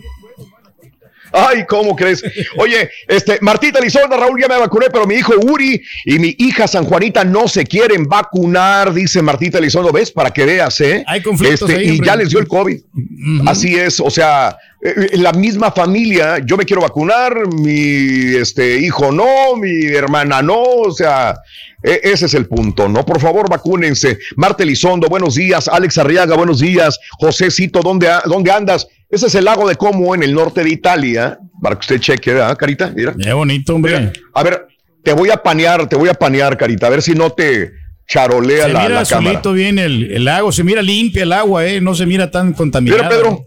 [1.31, 2.23] Ay, ¿cómo crees?
[2.57, 6.67] Oye, este, Martita Elizondo, Raúl, ya me vacuné, pero mi hijo Uri y mi hija
[6.67, 9.91] San Juanita no se quieren vacunar, dice Martita Elizondo.
[9.91, 10.11] ¿Ves?
[10.11, 11.03] Para que veas, ¿eh?
[11.07, 12.07] Hay conflictos Este, ahí, Y hombre.
[12.07, 12.77] ya les dio el COVID.
[13.47, 19.11] Así es, o sea, eh, la misma familia, yo me quiero vacunar, mi este, hijo
[19.11, 21.35] no, mi hermana no, o sea,
[21.83, 23.05] e- ese es el punto, ¿no?
[23.05, 24.17] Por favor, vacúnense.
[24.35, 25.67] Marta Elizondo, buenos días.
[25.67, 26.97] Alex Arriaga, buenos días.
[27.19, 28.87] José Cito, ¿dónde, ¿dónde andas?
[29.09, 32.33] Ese es el lago de Como en el norte de Italia, para que usted cheque,
[32.33, 32.91] ¿verdad, Carita?
[32.95, 33.13] Mira.
[33.19, 34.11] Qué bonito, hombre.
[34.33, 34.67] A ver,
[35.03, 37.71] te voy a panear, te voy a panear, Carita, a ver si no te
[38.07, 39.41] charolea Se la, mira la cámara.
[39.53, 41.79] bien el, el lago, se mira limpia el agua, ¿eh?
[41.81, 43.03] No se mira tan contaminada.
[43.03, 43.43] Mira, Pedro.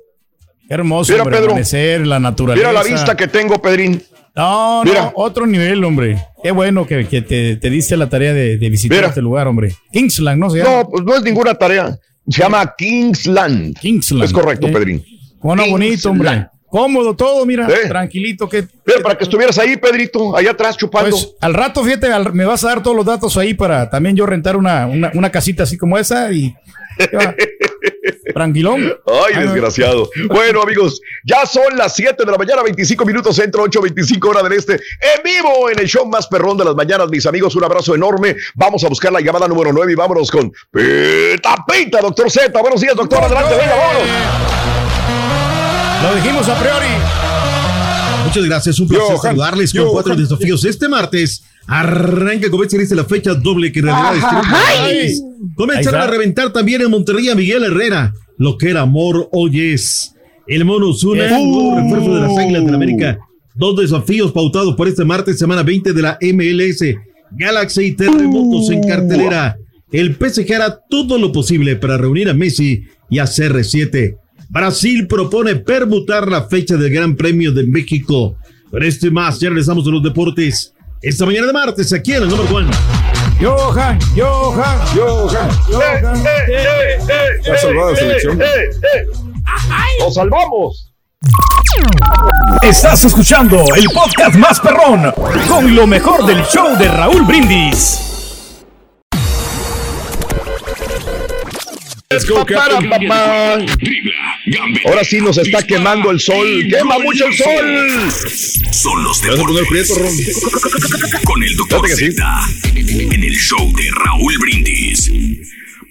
[0.69, 1.51] Qué hermoso, Mira, hombre, Pedro.
[1.53, 2.69] amanecer, la naturaleza.
[2.69, 4.03] Mira la vista que tengo, Pedrín.
[4.35, 5.03] No, Mira.
[5.03, 6.17] no, otro nivel, hombre.
[6.43, 9.09] Qué bueno que, que te, te diste la tarea de, de visitar Mira.
[9.09, 9.77] este lugar, hombre.
[9.93, 10.71] Kingsland, ¿no se llama?
[10.71, 11.99] No, pues no es ninguna tarea.
[12.29, 13.79] Se llama Kingsland.
[13.79, 14.25] Kingsland.
[14.25, 15.05] Es correcto, Eh, Pedrín.
[15.43, 16.47] Bueno, bonito, hombre.
[16.71, 17.87] Cómodo todo, mira, Eh.
[17.89, 18.49] tranquilito.
[18.49, 21.11] Que, Mira, para que estuvieras ahí, Pedrito, allá atrás chupando.
[21.11, 24.17] pues al rato, fíjate, al- me vas a dar todos los datos ahí para también
[24.17, 26.55] yo rentar una, una, una casita así como esa y.
[28.35, 28.95] Tranquilón.
[29.07, 30.09] Ay, desgraciado.
[30.29, 34.43] Bueno, amigos, ya son las 7 de la mañana, 25 minutos centro, 8, 25 hora
[34.43, 37.55] del este, en vivo en el show más perrón de las mañanas, mis amigos.
[37.55, 38.37] Un abrazo enorme.
[38.55, 42.59] Vamos a buscar la llamada número 9 y vámonos con Pita Pita, doctor Z.
[42.61, 43.23] Buenos días, doctor.
[43.23, 44.52] Adelante, venga, vámonos.
[46.03, 46.87] Lo dijimos a priori.
[48.25, 49.93] Muchas gracias, un placer Johan, saludarles con Johan.
[49.93, 50.65] cuatro desafíos.
[50.65, 54.59] Este martes arranca, como dice, la fecha doble que realidad extrema.
[55.55, 60.15] Comenzaron a reventar también en Monterrey a Miguel Herrera, lo que era amor hoy es.
[60.47, 61.77] El Mono Zuna, Uh.
[61.77, 63.19] refuerzo de las Águilas de América.
[63.55, 66.97] Dos desafíos pautados por este martes, semana 20 de la MLS.
[67.33, 69.57] Galaxy y Terremotos en cartelera.
[69.93, 74.17] El PSG hará todo lo posible para reunir a Messi y a CR7.
[74.53, 78.37] Brasil propone permutar la fecha del Gran Premio de México.
[78.71, 80.75] Pero esto y más, ya regresamos a los deportes.
[81.01, 82.71] Esta mañana de martes, aquí en el número one.
[83.41, 85.51] Johan, Johan, Johan.
[85.71, 86.23] Johan.
[87.45, 88.43] Ya salvada la selección.
[89.99, 90.93] ¡Lo salvamos!
[92.61, 95.13] Estás escuchando el podcast más perrón
[95.49, 98.12] con lo mejor del show de Raúl Brindis.
[104.85, 106.47] Ahora sí nos está quemando el sol.
[106.69, 108.11] ¡Quema mucho el sol!
[108.71, 110.15] Son los ¿Te vas a poner prieto, Ron?
[111.25, 111.89] Con el doctor.
[111.89, 112.23] Z
[112.75, 115.11] en el show de Raúl Brindis.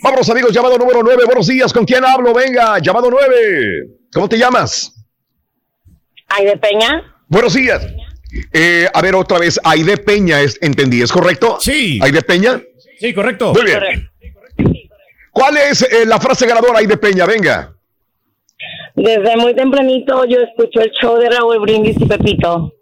[0.02, 1.23] Vámonos, amigos, llamado número 9.
[1.26, 2.34] Buenos días, ¿con quién hablo?
[2.34, 3.88] Venga, llamado 9.
[4.11, 4.93] ¿Cómo te llamas?
[6.27, 7.15] Aide Peña.
[7.27, 7.85] Buenos días.
[8.53, 11.02] Eh, a ver, otra vez, Aide Peña, es, ¿entendí?
[11.02, 11.57] ¿Es correcto?
[11.61, 11.99] Sí.
[12.02, 12.61] Aide Peña.
[12.99, 13.53] Sí, correcto.
[13.53, 14.10] Muy bien.
[15.31, 17.25] ¿Cuál es eh, la frase ganadora, Aide Peña?
[17.25, 17.73] Venga.
[18.95, 22.73] Desde muy tempranito yo escucho el show de Raúl Brindis y Pepito.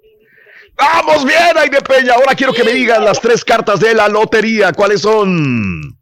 [0.76, 2.14] Vamos bien, Aide Peña.
[2.14, 4.72] Ahora quiero que me digas las tres cartas de la lotería.
[4.74, 5.98] ¿Cuáles son?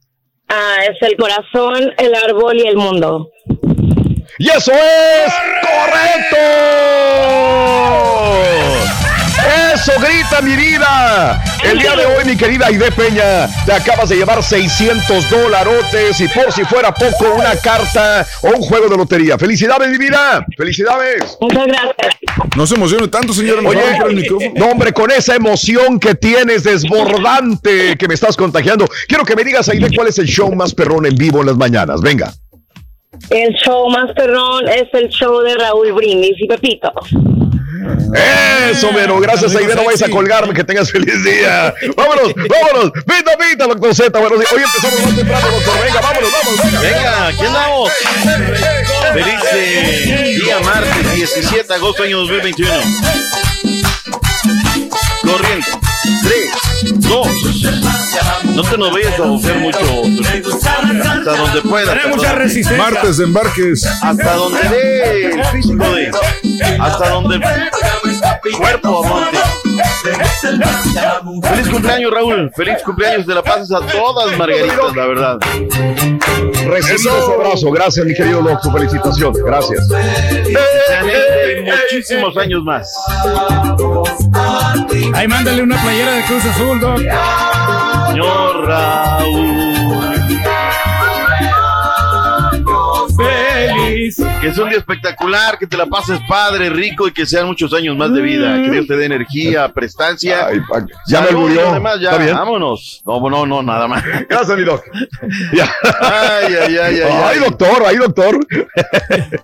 [0.47, 3.29] Ah, es el corazón, el árbol y el mundo.
[4.39, 6.37] ¡Y eso es correcto!
[9.87, 11.41] ¡Eso grita mi vida!
[11.63, 16.27] El día de hoy, mi querida Aide Peña, te acabas de llevar 600 dolarotes y
[16.27, 19.37] por si fuera poco, una carta o un juego de lotería.
[19.37, 20.45] ¡Felicidades, mi vida!
[20.57, 21.37] ¡Felicidades!
[21.39, 22.15] Muchas gracias.
[22.57, 23.61] No se emocione tanto, señora.
[23.65, 24.51] Oye, el micrófono.
[24.57, 29.45] no, hombre, con esa emoción que tienes desbordante que me estás contagiando, quiero que me
[29.45, 32.01] digas, Aide, cuál es el show más perrón en vivo en las mañanas.
[32.01, 32.33] Venga.
[33.29, 36.91] El show más perrón es el show de Raúl Brindis y Pepito.
[38.71, 39.19] Eso, mero.
[39.19, 39.75] Gracias, Aide.
[39.75, 40.53] No vayas a colgarme.
[40.53, 41.73] Que tengas feliz día.
[41.95, 42.91] Vámonos, vámonos.
[43.05, 44.19] Pita, pita, doctor Z.
[44.19, 44.51] Buenos días.
[44.53, 45.73] Hoy empezamos más temprano, doctor.
[45.83, 46.81] Venga, vámonos, vámonos.
[46.81, 47.91] Venga, Venga, aquí andamos.
[49.13, 52.73] Feliz eh, día martes 17 de agosto año 2021.
[55.21, 55.71] Corriente.
[56.23, 57.27] 3, 2.
[58.55, 59.79] No te nos vayas a ofrecer mucho.
[60.87, 61.95] Hasta donde pueda.
[62.09, 62.83] Mucha resistencia.
[62.83, 63.85] Martes de embarques.
[64.01, 66.11] Hasta donde dé el físico de.
[66.79, 69.37] Hasta donde el cuerpo aguante.
[71.41, 72.51] Feliz cumpleaños, Raúl.
[72.55, 75.37] Feliz cumpleaños de la paz a todas margaritas, la verdad.
[76.67, 77.71] Recibido su abrazo.
[77.71, 78.73] Gracias, mi querido doctor.
[78.73, 79.43] Felicitaciones.
[79.43, 79.87] Gracias.
[81.91, 82.93] Muchísimos años más.
[85.13, 86.99] Ahí mándale una playera de Cruz Azul, Doc.
[88.07, 90.26] Señor Raúl.
[94.41, 97.73] Que es un día espectacular, que te la pases padre, rico y que sean muchos
[97.73, 98.61] años más de vida.
[98.61, 100.47] Que Dios te dé energía, prestancia.
[100.47, 100.61] Ay,
[101.07, 101.63] ya me murió.
[101.63, 103.01] lo demás, ya, vámonos.
[103.05, 104.03] No, no, no, nada más.
[104.29, 104.83] Gracias, mi doc.
[105.53, 105.73] Ya.
[106.01, 107.39] Ay, ay, ay, ay.
[107.39, 108.39] Doctor, ay, doctor.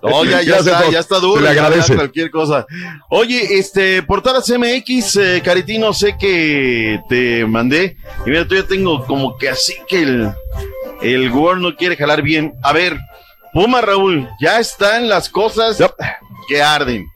[0.02, 1.36] No, ya, ya Gracias, está, ya está duro.
[1.36, 1.94] Se le agradece.
[1.96, 2.66] Cualquier cosa.
[3.10, 7.96] Oye, este, portadas MX, eh, Caritino, sé que te mandé.
[8.26, 10.30] Y mira, tú ya tengo como que así que el,
[11.02, 12.54] el Word no quiere jalar bien.
[12.62, 12.96] A ver,
[13.54, 15.78] Puma Raúl, ya están las cosas
[16.48, 17.06] que arden.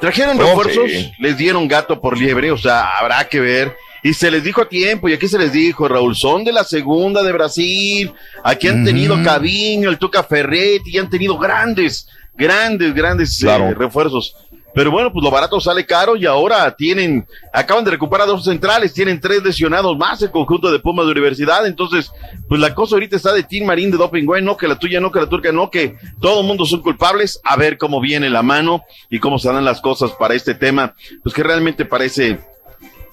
[0.00, 3.76] Trajeron refuerzos, les dieron gato por liebre, o sea, habrá que ver.
[4.04, 6.62] Y se les dijo a tiempo, y aquí se les dijo, Raúl, son de la
[6.62, 8.12] segunda de Brasil,
[8.44, 9.20] aquí han tenido.
[9.24, 14.36] Caviño, el Tuca Ferretti, y han tenido grandes, grandes, grandes eh, refuerzos.
[14.74, 18.94] Pero bueno, pues lo barato sale caro y ahora tienen, acaban de recuperar dos centrales,
[18.94, 21.66] tienen tres lesionados más el conjunto de Pumas de Universidad.
[21.66, 22.10] Entonces,
[22.48, 25.00] pues la cosa ahorita está de Team Marín de Doping, güey, no que la tuya,
[25.00, 27.40] no que la turca, no que todo el mundo son culpables.
[27.44, 30.94] A ver cómo viene la mano y cómo se dan las cosas para este tema,
[31.22, 32.38] pues que realmente parece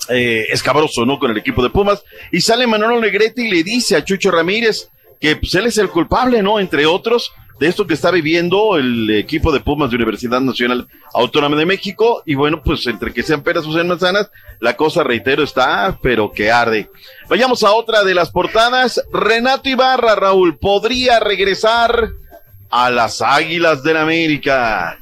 [0.08, 1.20] eh, escabroso, ¿no?
[1.20, 2.04] Con el equipo de Pumas.
[2.32, 5.90] Y sale Manolo Negrete y le dice a Chucho Ramírez que pues, él es el
[5.90, 6.60] culpable, ¿no?
[6.60, 11.58] Entre otros, de esto que está viviendo el equipo de Pumas de Universidad Nacional Autónoma
[11.58, 12.24] de México.
[12.26, 16.32] Y bueno, pues entre que sean peras o sean manzanas, la cosa, reitero, está, pero
[16.32, 16.90] que arde.
[17.28, 19.04] Vayamos a otra de las portadas.
[19.12, 22.10] Renato Ibarra, Raúl, podría regresar
[22.70, 24.98] a las Águilas del América.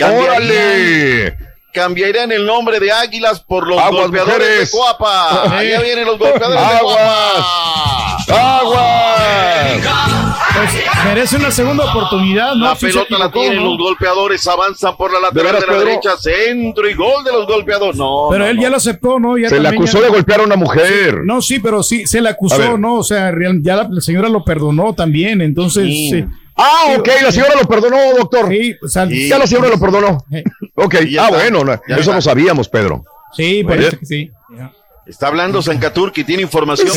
[0.00, 1.36] ¡Órale!
[1.72, 4.72] cambiarían el nombre de Águilas por los Aguas, golpeadores mujeres.
[4.72, 5.42] de Coapa.
[5.58, 6.96] Allá vienen los golpeadores de Aguas.
[8.26, 8.58] Coapa.
[8.60, 10.15] ¡Aguas!
[10.56, 12.64] Pues merece una segunda oportunidad, ¿no?
[12.66, 13.70] La Sí pelota la tienen ¿no?
[13.70, 15.78] los golpeadores, avanzan por la lateral de, la Pedro?
[15.80, 17.96] derecha, centro y gol de los golpeadores.
[17.96, 18.62] No, Pero no, él no.
[18.62, 19.36] ya lo aceptó, ¿no?
[19.38, 21.18] Ya Se le acusó ya- de golpear a una mujer.
[21.24, 22.78] No, sí, pero sí, se le acusó.
[22.78, 22.94] ¿no?
[22.94, 25.84] O sea, real- ya la, la señora lo perdonó también, entonces...
[25.84, 26.10] Sí.
[26.10, 26.24] sí.
[26.58, 28.48] Ah, ok, la señora lo perdonó, doctor.
[28.48, 29.28] Sí, o sea, Sí.
[29.28, 30.24] Ya la señora lo perdonó.
[30.74, 31.28] Ok, ah, está.
[31.28, 32.14] bueno, eso está.
[32.14, 33.04] no sabíamos, Pedro.
[33.32, 34.30] sí, parece que sí.
[35.06, 36.88] Está hablando Sancatur que tiene información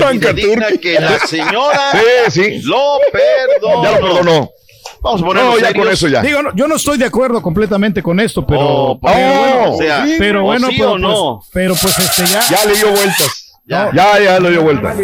[0.82, 1.92] que la señora
[2.30, 2.62] Sí, sí.
[2.64, 3.84] lo perdonó.
[3.84, 4.50] Ya lo perdonó.
[5.02, 5.86] Vamos a ponernos No, ya serios.
[5.86, 6.22] con eso ya.
[6.22, 8.60] Digo, no, yo no estoy de acuerdo completamente con esto, pero...
[8.62, 11.38] Oh, pero oh, bueno, o sea, pero o bueno, sí pero, o no.
[11.40, 12.42] pues, pero pues este ya...
[12.50, 13.46] Ya le dio vueltas.
[13.66, 13.92] Ya.
[13.94, 14.98] Ya, ya le dio vueltas.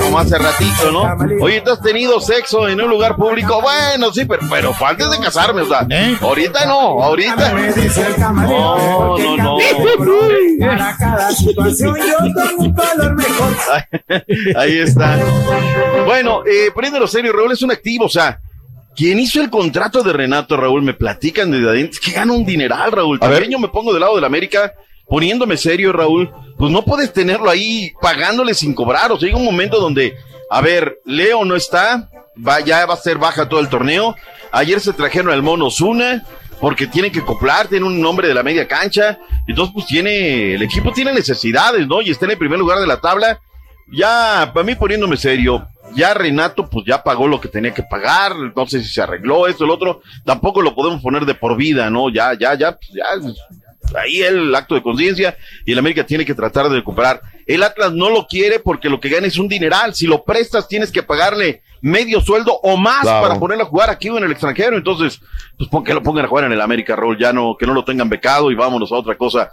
[0.00, 1.16] Como hace ratito, ¿no?
[1.44, 3.60] Oye, ¿tú has tenido sexo en un lugar público?
[3.60, 6.16] Bueno, sí, pero, pero fue antes de casarme, o sea, ¿Eh?
[6.20, 7.52] ahorita no, ahorita.
[7.52, 9.58] No, no, no.
[10.60, 13.56] Para cada situación yo con un color mejor.
[14.56, 15.18] Ahí está.
[16.04, 18.40] Bueno, eh, poniéndolo serio, Raúl es un activo, o sea,
[18.94, 22.92] quien hizo el contrato de Renato, Raúl, me platican desde adentro, que gana un dineral,
[22.92, 23.18] Raúl.
[23.20, 23.38] A ver.
[23.38, 24.72] También yo me pongo del lado de la América,
[25.08, 29.44] poniéndome serio, Raúl, pues no puedes tenerlo ahí pagándole sin cobrar, o sea, llega un
[29.44, 30.16] momento donde,
[30.50, 34.14] a ver, Leo no está, va, ya va a ser baja todo el torneo,
[34.52, 36.24] ayer se trajeron al mono Zuna,
[36.60, 40.62] porque tienen que acoplar, tiene un nombre de la media cancha, entonces pues tiene, el
[40.62, 42.00] equipo tiene necesidades, ¿no?
[42.00, 43.40] Y está en el primer lugar de la tabla,
[43.92, 48.34] ya, para mí poniéndome serio, ya Renato pues ya pagó lo que tenía que pagar,
[48.56, 51.90] no sé si se arregló esto, el otro, tampoco lo podemos poner de por vida,
[51.90, 52.08] ¿no?
[52.08, 53.04] Ya, ya, ya, pues, ya,
[53.96, 57.20] ahí el acto de conciencia y el América tiene que tratar de recuperar.
[57.46, 59.94] El Atlas no lo quiere porque lo que gana es un dineral.
[59.94, 63.20] Si lo prestas, tienes que pagarle medio sueldo o más Claro.
[63.28, 64.76] para ponerlo a jugar aquí o en el extranjero.
[64.78, 65.20] Entonces,
[65.58, 67.74] pues pon que lo pongan a jugar en el América, Raúl, ya no, que no
[67.74, 69.50] lo tengan becado y vámonos a otra cosa,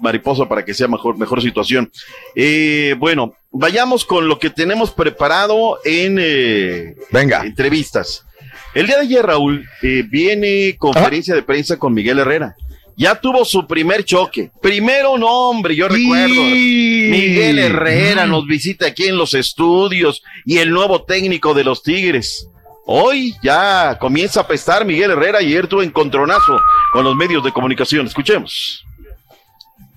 [0.00, 1.92] mariposa, para que sea mejor, mejor situación.
[2.34, 7.42] Eh, bueno, vayamos con lo que tenemos preparado en eh, Venga.
[7.44, 8.26] entrevistas.
[8.74, 12.56] El día de ayer, Raúl, eh, viene conferencia de prensa con Miguel Herrera.
[13.02, 14.52] Ya tuvo su primer choque.
[14.60, 16.40] Primero nombre, yo recuerdo.
[16.40, 22.48] Miguel Herrera nos visita aquí en los estudios y el nuevo técnico de los Tigres.
[22.86, 26.60] Hoy ya comienza a pestar Miguel Herrera y ayer tuvo encontronazo
[26.92, 28.06] con los medios de comunicación.
[28.06, 28.84] Escuchemos.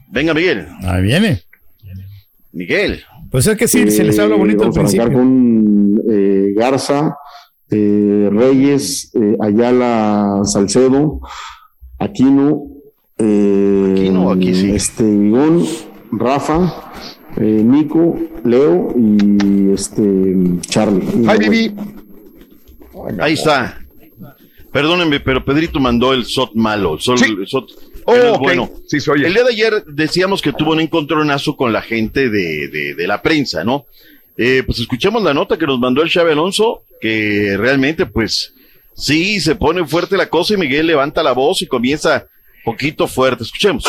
[0.07, 0.67] Venga, Miguel.
[0.83, 1.43] Ahí viene.
[2.53, 3.03] Miguel.
[3.29, 6.01] Pues es que sí, se les habla bonito al Vamos a arrancar principio.
[6.09, 7.15] con eh, Garza,
[7.69, 11.19] eh, Reyes, eh, Ayala, Salcedo,
[11.99, 12.74] Aquino,
[13.17, 15.65] eh, este Vigón,
[16.11, 16.91] Rafa,
[17.37, 21.25] eh, Nico, Leo y este Charlie.
[23.19, 23.79] Ahí está.
[24.71, 26.95] Perdónenme, pero Pedrito mandó el SOT malo.
[26.95, 27.71] El SOT, el SOT
[28.07, 28.69] Oh, no bueno.
[28.87, 29.25] Sí, se oye.
[29.25, 33.07] El día de ayer decíamos que tuvo un encontronazo con la gente de, de- de
[33.07, 33.85] la prensa, ¿no?
[34.37, 38.53] Eh, pues escuchemos la nota que nos mandó el Xavi Alonso, que realmente, pues,
[38.95, 42.27] sí, se pone fuerte la cosa y Miguel levanta la voz y comienza
[42.65, 43.43] poquito fuerte.
[43.43, 43.85] Escuchemos.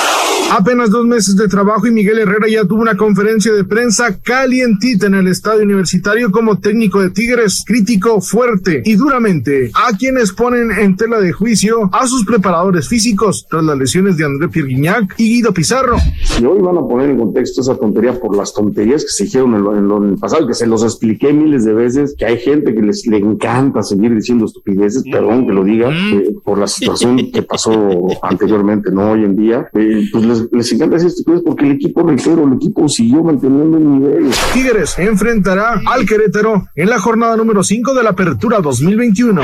[0.53, 5.07] Apenas dos meses de trabajo y Miguel Herrera ya tuvo una conferencia de prensa calientita
[5.07, 10.71] en el estadio universitario como técnico de Tigres, crítico fuerte y duramente a quienes ponen
[10.71, 15.15] en tela de juicio a sus preparadores físicos tras las lesiones de André Pierre Guignac
[15.19, 15.97] y Guido Pizarro.
[16.23, 19.55] Si hoy van a poner en contexto esa tontería por las tonterías que se dijeron
[19.55, 22.27] en, lo- en lo- en el pasado, que se los expliqué miles de veces, que
[22.27, 26.59] hay gente que les le encanta seguir diciendo estupideces, perdón que lo diga, eh, por
[26.59, 27.73] la situación que pasó
[28.23, 32.03] anteriormente, no hoy en día, eh, pues les, les encanta decir estupideces porque el equipo,
[32.03, 34.31] reitero, el equipo siguió manteniendo el nivel.
[34.53, 39.43] Tigres enfrentará al Querétaro en la jornada número 5 de la Apertura 2021.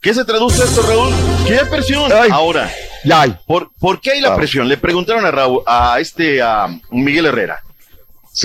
[0.00, 1.12] ¿Qué se traduce esto, Raúl?
[1.46, 2.10] ¿Qué hay presión?
[2.30, 2.70] Ahora.
[3.04, 3.36] Ya hay.
[3.46, 4.68] ¿Por, por qué hay la presión?
[4.68, 7.62] Le preguntaron a Raúl, a este, a Miguel Herrera.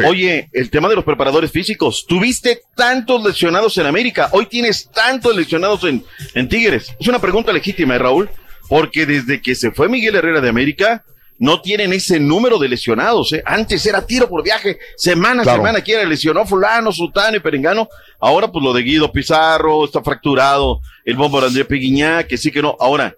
[0.08, 2.06] Oye, el tema de los preparadores físicos.
[2.08, 4.30] Tuviste tantos lesionados en América.
[4.32, 6.96] Hoy tienes tantos lesionados en, en Tigres.
[7.00, 8.30] Es una pregunta legítima, ¿eh, Raúl?
[8.70, 11.04] Porque desde que se fue Miguel Herrera de América,
[11.40, 13.34] no tienen ese número de lesionados.
[13.34, 13.44] ¿eh?
[13.46, 15.60] Antes era tiro por viaje, semana a Claro.
[15.60, 17.90] semana, quiera lesionó fulano, sutano y perengano.
[18.20, 22.52] Ahora, pues lo de Guido Pizarro, está fracturado, el bombo de André Peguiñá, que sí
[22.52, 22.78] que no.
[22.80, 23.16] Ahora,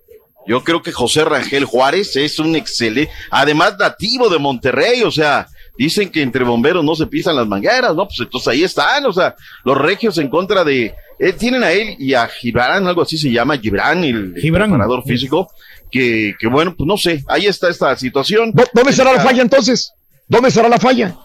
[0.48, 5.48] yo creo que José Rangel Juárez es un excelente, además nativo de Monterrey, o sea,
[5.78, 8.08] dicen que entre bomberos no se pisan las mangueras, ¿no?
[8.08, 11.96] Pues entonces ahí están, o sea, los regios en contra de, eh, tienen a él
[12.00, 14.70] y a Gibran, algo así se llama, Gibran, el, Gibran.
[14.70, 15.50] preparador físico,
[15.92, 18.52] que, que bueno, pues no sé, ahí está esta situación.
[18.74, 19.94] ¿Dónde estará la falla entonces?
[20.28, 21.16] ¿Dónde estará la falla?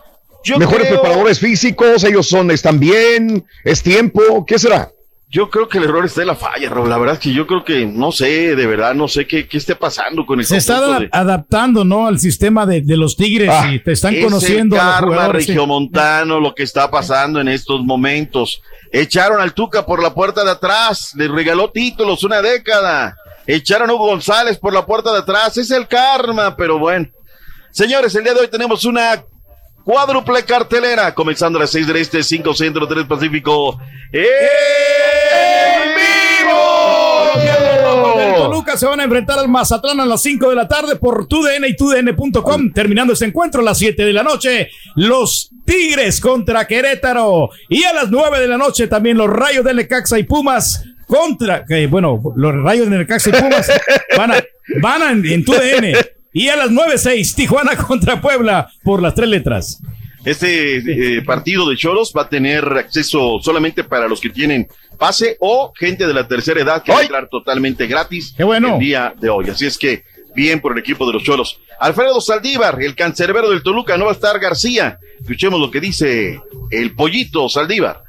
[0.44, 4.90] Yo Mejores creo- preparadores físicos, ellos son, están bien, es tiempo, ¿qué será?
[5.32, 6.90] Yo creo que el error está en la falla, Raúl.
[6.90, 9.58] La verdad es que yo creo que no sé, de verdad, no sé qué, qué
[9.58, 12.08] esté pasando con el Se está de- adaptando, ¿no?
[12.08, 15.44] Al sistema de, de los Tigres y te están Es conociendo el karma jugadores.
[15.44, 15.52] sí.
[15.52, 18.60] regiomontano lo que está pasando en estos momentos.
[18.90, 23.16] Echaron al Tuca por la puerta de atrás, le regaló títulos una década.
[23.46, 27.06] Echaron a Hugo González por la puerta de atrás, es el karma, pero bueno.
[27.70, 29.22] Señores, el día de hoy tenemos una
[29.84, 33.78] cuádruple cartelera, comenzando a las 6 del Este, 5 Centro, 3 Pacífico.
[34.12, 34.22] ¡En
[35.94, 37.10] vivo!
[38.36, 41.66] Toluca se van a enfrentar al Mazatlán a las 5 de la tarde por TUDN
[41.66, 42.72] y TUDN.com.
[42.72, 47.50] Terminando este encuentro a las 7 de la noche, los Tigres contra Querétaro.
[47.68, 51.64] Y a las 9 de la noche también los Rayos de Necaxa y Pumas contra,
[51.88, 53.70] bueno, los Rayos de Necaxa y Pumas
[54.16, 54.44] van a,
[54.80, 56.19] van a en, en TUDN.
[56.32, 59.80] Y a las 9.6, Tijuana contra Puebla por las tres letras.
[60.24, 65.38] Este eh, partido de Choros va a tener acceso solamente para los que tienen pase
[65.40, 69.30] o gente de la tercera edad que va a entrar totalmente gratis el día de
[69.30, 69.48] hoy.
[69.48, 70.04] Así es que
[70.34, 71.58] bien por el equipo de los Choros.
[71.80, 74.98] Alfredo Saldívar, el cancerbero del Toluca, no va a estar García.
[75.18, 76.38] Escuchemos lo que dice
[76.70, 78.02] el pollito Saldívar.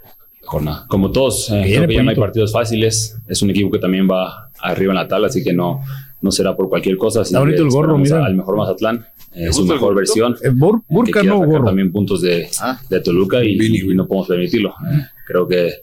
[0.89, 3.18] Como todos, eh, Viene, creo que ya no hay partidos fáciles.
[3.27, 5.81] Es un equipo que también va arriba en la tabla, así que no,
[6.22, 7.22] no será por cualquier cosa.
[7.22, 8.26] Está bonito el gorro, mira.
[8.26, 10.35] Al mejor Mazatlán, eh, ¿Te su mejor versión.
[10.43, 11.65] Eh, bur- burka, quiere no gorro.
[11.65, 12.48] también puntos de,
[12.89, 14.69] de Toluca y, y no podemos permitirlo.
[14.69, 15.73] Eh, creo que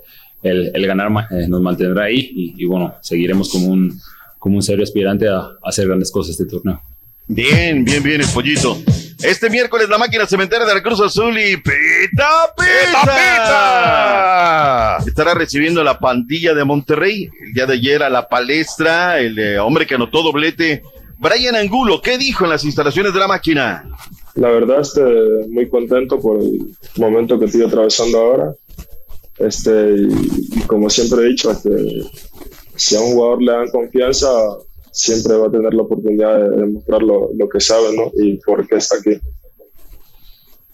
[0.43, 3.99] el, el ganar eh, nos mantendrá ahí y, y bueno, seguiremos como un,
[4.39, 6.81] como un serio aspirante a, a hacer grandes cosas este torneo.
[7.27, 8.77] Bien, bien, bien, el pollito.
[9.23, 14.19] Este miércoles la máquina cementera de la Cruz Azul y Pita Pita
[15.05, 17.29] estará recibiendo la pandilla de Monterrey.
[17.41, 20.83] El día de ayer a la palestra, el eh, hombre que anotó doblete
[21.19, 23.85] Brian Angulo, ¿qué dijo en las instalaciones de la máquina?
[24.37, 25.03] La verdad, este,
[25.51, 28.53] muy contento por el momento que estoy atravesando ahora.
[29.39, 32.05] Este, y, y como siempre he dicho, este,
[32.77, 34.29] si a un jugador le dan confianza,
[34.99, 38.11] siempre va a tener la oportunidad de demostrar lo, lo que sabe ¿no?
[38.21, 39.21] y por qué está aquí.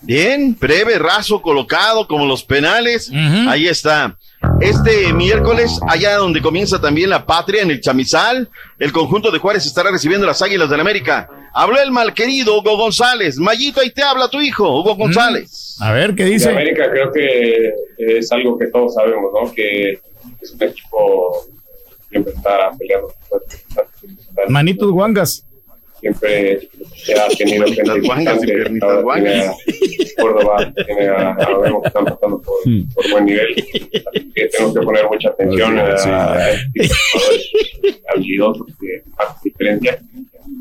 [0.01, 3.11] Bien, breve, raso, colocado como los penales.
[3.49, 4.19] Ahí está.
[4.61, 8.49] Este miércoles, allá donde comienza también la patria, en el Chamizal,
[8.79, 11.29] el conjunto de Juárez estará recibiendo las Águilas del América.
[11.55, 13.39] Habló el malquerido Hugo González.
[13.39, 15.77] Mayito, ahí te habla tu hijo, Hugo González.
[15.81, 19.53] A ver, ¿qué De América creo que es algo que todos sabemos, ¿no?
[19.53, 20.01] Que
[20.43, 21.47] es un equipo
[22.15, 23.13] siempre está peleando.
[24.49, 25.45] Manitos guangas.
[26.01, 26.69] Siempre
[27.19, 28.79] ha tenido gente importante.
[28.83, 29.55] Ahora tiene a
[30.21, 32.57] Córdoba, tiene a, a Vemos que están pasando por,
[32.95, 33.53] por buen nivel.
[34.07, 36.91] Así que tenemos que poner mucha atención a, a este
[38.79, 39.99] que hacen diferencia.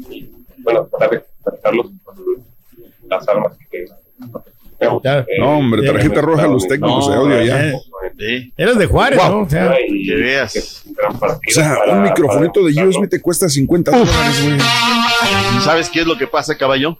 [0.09, 2.15] Y bueno, tratar de tratarlos con
[3.09, 3.85] las armas que
[5.39, 7.73] No, hombre, tarjeta roja a los técnicos de audio ya.
[8.57, 9.29] Eres de Juárez, Wow.
[9.29, 9.41] ¿no?
[9.41, 10.83] O sea, Que veas.
[11.17, 14.57] O sea, un microfonito de USB te cuesta 50 dólares, güey.
[15.63, 16.97] ¿Sabes qué es lo que pasa, caballo?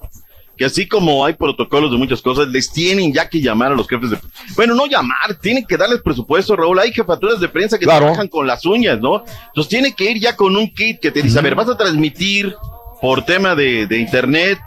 [0.55, 3.87] Que así como hay protocolos de muchas cosas, les tienen ya que llamar a los
[3.87, 4.17] jefes de...
[4.55, 6.77] Bueno, no llamar, tienen que darles presupuesto, Raúl.
[6.79, 8.01] Hay jefaturas de prensa que Claro.
[8.05, 9.23] trabajan con las uñas, ¿no?
[9.47, 11.75] Entonces tiene que ir ya con un kit que te dice, a ver, vas a
[11.77, 12.55] transmitir
[13.01, 14.59] por tema de, de internet,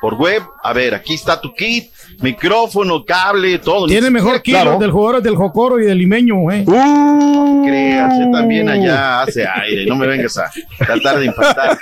[0.00, 0.42] por web.
[0.62, 1.90] A ver, aquí está tu kit,
[2.20, 3.86] micrófono, cable, todo.
[3.86, 4.78] Tiene mejor kilo Claro.
[4.78, 6.64] del jugador del Jocoro y del Limeño, ¿eh?
[7.64, 11.78] Créase, también allá hace aire, no me vengas a tratar de impactar.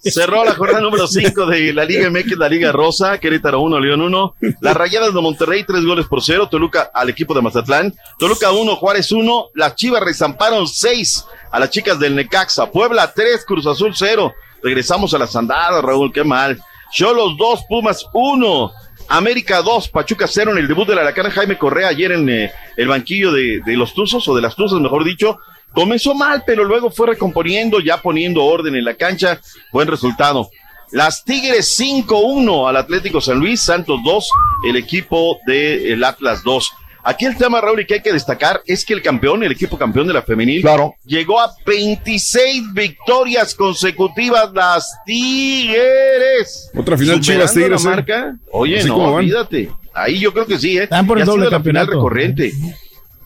[0.00, 4.00] Cerró la jornada número 5 de la Liga MX, la Liga Rosa, Querétaro 1, León
[4.02, 8.50] 1, las Rayadas de Monterrey 3 goles por 0, Toluca al equipo de Mazatlán, Toluca
[8.52, 13.66] 1, Juárez 1, las Chivas rezamparon 6 a las chicas del Necaxa, Puebla 3, Cruz
[13.66, 14.32] Azul 0,
[14.62, 16.58] regresamos a las andadas, Raúl, qué mal.
[16.92, 18.72] Cholos 2, Pumas 1.
[19.10, 22.52] América 2, Pachuca 0 en el debut de la Aracana Jaime Correa ayer en eh,
[22.76, 25.40] el banquillo de, de los Tuzos, o de las Tuzas, mejor dicho.
[25.72, 29.40] Comenzó mal, pero luego fue recomponiendo, ya poniendo orden en la cancha.
[29.72, 30.48] Buen resultado.
[30.92, 34.28] Las Tigres 5-1 al Atlético San Luis, Santos 2,
[34.68, 36.72] el equipo del Atlas 2.
[37.02, 39.78] Aquí el tema, Raúl, y que hay que destacar es que el campeón, el equipo
[39.78, 40.64] campeón de la femenil,
[41.04, 46.70] llegó a 26 victorias consecutivas las Tigres.
[46.76, 47.94] Otra final Chivas Tigres, la ¿eh?
[47.94, 48.36] marca.
[48.52, 49.70] Oye, Así no, olvídate.
[49.94, 50.84] Ahí yo creo que sí, ¿eh?
[50.84, 51.92] Están por el doble la final campeonato.
[51.92, 52.52] recurrente.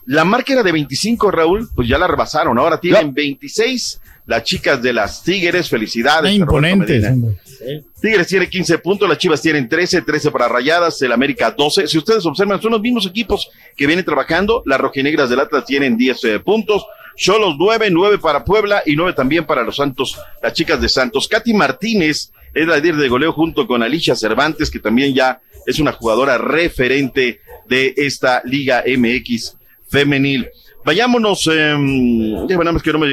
[0.05, 2.57] La marca era de 25, Raúl, pues ya la rebasaron.
[2.57, 5.69] Ahora tienen 26 las chicas de las Tigres.
[5.69, 6.33] Felicidades.
[6.33, 7.03] Imponentes.
[8.01, 11.87] Tigres tiene 15 puntos, las Chivas tienen 13, 13 para Rayadas, el América 12.
[11.87, 14.61] Si ustedes observan, son los mismos equipos que vienen trabajando.
[14.65, 16.85] Las rojinegras del Atlas tienen 10 eh, puntos.
[17.15, 21.27] Cholos 9, 9 para Puebla y 9 también para los Santos, las chicas de Santos.
[21.27, 25.79] Katy Martínez es la líder de goleo junto con Alicia Cervantes, que también ya es
[25.79, 29.55] una jugadora referente de esta Liga MX
[29.87, 30.49] femenil.
[30.85, 31.75] Vayámonos, eh,
[32.47, 33.07] ya, nada más que no me,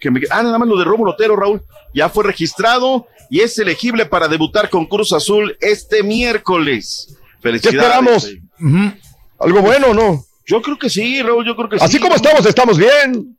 [0.00, 1.62] que me- ah, nada más lo de Rómulo Otero, Raúl,
[1.94, 7.14] ya fue registrado y es elegible para debutar con Cruz Azul este miércoles.
[7.40, 7.78] Felicidades.
[7.82, 8.24] esperamos?
[8.26, 8.98] eh.
[9.38, 10.24] ¿Algo bueno o no?
[10.46, 11.84] Yo creo que sí, Raúl, yo creo que sí.
[11.84, 13.36] Así como estamos, estamos bien.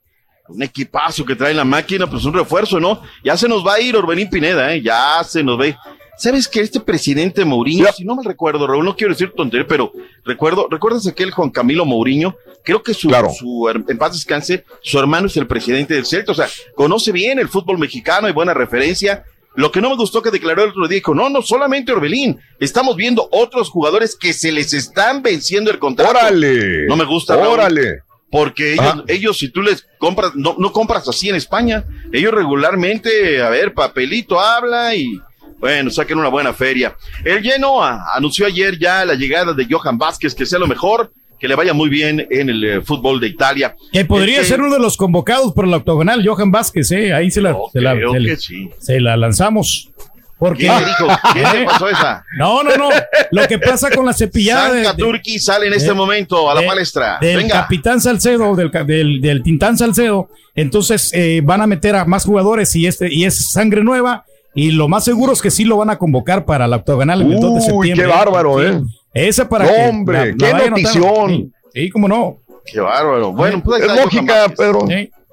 [0.47, 3.01] Un equipazo que trae la máquina, pues un refuerzo, ¿no?
[3.23, 4.81] Ya se nos va a ir Orbelín Pineda, ¿eh?
[4.81, 5.75] Ya se nos ve.
[6.19, 9.91] ¿Sabes que este presidente Mourinho, si no me recuerdo, Raúl, no quiero decir tontería, pero
[10.25, 12.35] recuerdo, ¿recuerdas aquel Juan Camilo Mourinho?
[12.63, 16.33] Creo que su, su her- en paz descanse, su hermano es el presidente del Celta,
[16.33, 19.23] o sea, conoce bien el fútbol mexicano y buena referencia.
[19.55, 22.39] Lo que no me gustó que declaró el otro día, dijo, no, no solamente Orbelín,
[22.59, 26.11] estamos viendo otros jugadores que se les están venciendo el contrato.
[26.11, 26.85] Órale.
[26.87, 27.35] No me gusta.
[27.35, 27.53] Raúl.
[27.53, 28.01] Órale.
[28.31, 29.03] Porque ellos, Ajá.
[29.07, 31.83] ellos, si tú les compras, no, no compras así en España.
[32.13, 35.19] Ellos regularmente, a ver, papelito habla y,
[35.59, 36.95] bueno, saquen una buena feria.
[37.23, 41.47] El Genoa anunció ayer ya la llegada de Johan Vázquez, que sea lo mejor, que
[41.47, 43.75] le vaya muy bien en el eh, fútbol de Italia.
[43.93, 47.13] Que podría Este, ser uno de los convocados por la octogonal, Johan Vázquez, ¿eh?
[47.13, 48.69] Ahí se la, se la, creo se que la- sí.
[48.79, 49.89] se la lanzamos.
[50.37, 51.07] Porque, ¿Quién te dijo?
[51.33, 51.65] ¿Quién te ¿Eh?
[51.65, 52.23] pasó esa?
[52.37, 52.89] No, no, no.
[53.31, 54.71] Lo que pasa con la cepillada.
[54.73, 57.17] de- Sanka de- Turki sale en este de- momento a la de- palestra.
[57.19, 57.61] Del Venga.
[57.63, 60.29] capitán Salcedo, del, del, del Tintán Salcedo.
[60.55, 64.23] Entonces eh, van a meter a más jugadores y este y es sangre nueva.
[64.55, 67.39] Y lo más seguro es que sí lo van a convocar para la octogonal el
[67.39, 68.05] 2 de Uy, septiembre.
[68.05, 68.81] qué bárbaro, ¿eh?
[69.13, 69.87] Esa para que.
[69.89, 71.29] hombre, qué notición.
[71.29, 72.39] Sí, sí, cómo no.
[72.65, 73.31] Qué bárbaro.
[73.31, 74.49] Bueno, pues Es lógica.
[74.55, 74.85] Pedro.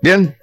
[0.03, 0.35] Bien.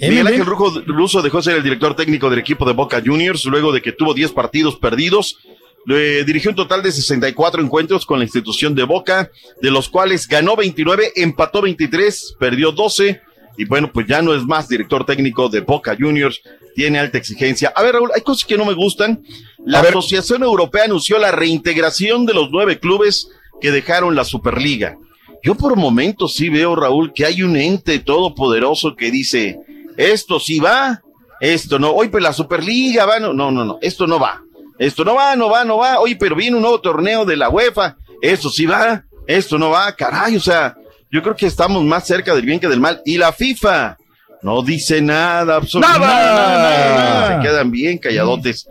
[0.00, 3.72] Miguel Ángel Rujo- Russo dejó ser el director técnico del equipo de Boca Juniors luego
[3.72, 5.38] de que tuvo 10 partidos perdidos.
[5.86, 9.30] Le dirigió un total de 64 encuentros con la institución de Boca,
[9.60, 13.20] de los cuales ganó 29, empató 23, perdió 12
[13.56, 16.40] y bueno, pues ya no es más director técnico de Boca Juniors.
[16.78, 17.72] Tiene alta exigencia.
[17.74, 19.24] A ver, Raúl, hay cosas que no me gustan.
[19.66, 23.30] La Asociación Europea anunció la reintegración de los nueve clubes
[23.60, 24.96] que dejaron la Superliga.
[25.42, 29.58] Yo por momentos sí veo, Raúl, que hay un ente todopoderoso que dice,
[29.96, 31.02] esto sí va,
[31.40, 31.90] esto no.
[31.90, 34.40] Oye, pues la Superliga va, no, no, no, no, esto no va.
[34.78, 35.98] Esto no va, no va, no va.
[35.98, 37.96] Oye, pero viene un nuevo torneo de la UEFA.
[38.22, 39.96] Esto sí va, esto no va.
[39.96, 40.76] Caray, o sea,
[41.10, 43.02] yo creo que estamos más cerca del bien que del mal.
[43.04, 43.96] Y la FIFA
[44.42, 47.36] no dice nada, absolutamente nada.
[47.42, 48.66] Se quedan bien calladotes.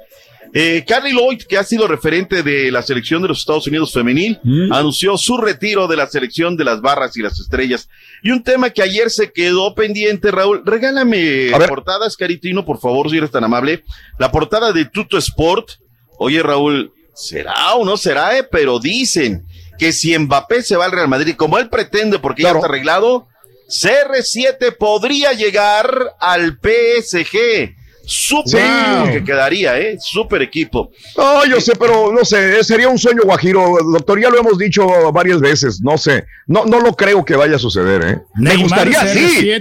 [0.54, 4.40] Eh, Carly Lloyd, que ha sido referente de la selección de los Estados Unidos femenil,
[4.72, 7.90] anunció su retiro de la selección de las barras y las estrellas.
[8.24, 13.18] Y un tema que ayer se quedó pendiente, Raúl, regálame portadas, Caritino, por favor, si
[13.18, 13.84] eres tan amable.
[14.18, 15.72] La portada de Tuto Sport.
[16.18, 18.38] Oye, Raúl, ¿será o no será?
[18.38, 18.44] Eh?
[18.50, 19.46] Pero dicen
[19.78, 23.28] que si Mbappé se va al Real Madrid, como él pretende, porque ya está arreglado,
[23.68, 27.76] CR7 podría llegar al PSG.
[28.10, 29.98] Súper equipo que quedaría, ¿eh?
[30.00, 30.92] Súper equipo.
[31.18, 35.12] No, yo sé, pero no sé, sería un sueño guajiro, doctor, ya lo hemos dicho
[35.12, 38.22] varias veces, no sé, no, no lo creo que vaya a suceder, ¿eh?
[38.36, 39.52] Me gustaría sí.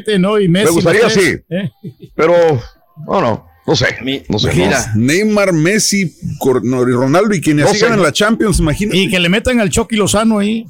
[0.49, 1.39] Me gustaría sí.
[1.51, 1.71] ¿eh?
[2.15, 2.63] Pero,
[3.09, 3.47] no, no.
[3.67, 3.97] No sé,
[4.29, 4.55] no sé.
[4.55, 8.97] Mira, Neymar, Messi, Ronaldo y quienes sigan en la Champions, imagínate.
[8.97, 10.65] Y que le metan al Chucky Lozano ahí.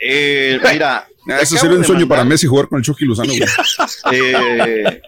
[0.00, 1.06] Eh, mira.
[1.26, 3.32] Eso sería un sueño para Messi jugar con el Chucky Lozano.
[4.12, 5.00] eh,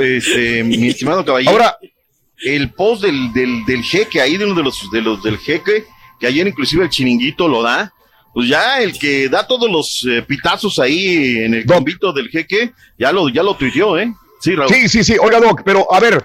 [0.00, 1.52] este, mi estimado caballero.
[1.52, 1.76] Ahora,
[2.44, 5.84] el post del, del, del, jeque ahí, de uno de los, de los del jeque,
[6.20, 7.92] que ayer inclusive el chiringuito lo da,
[8.32, 12.72] pues ya el que da todos los eh, pitazos ahí en el convito del jeque,
[12.98, 14.12] ya lo, ya lo tuiteó, ¿eh?
[14.40, 14.72] Sí, Raúl.
[14.72, 15.16] Sí, sí, sí.
[15.20, 16.24] Oiga, Doc, pero a ver,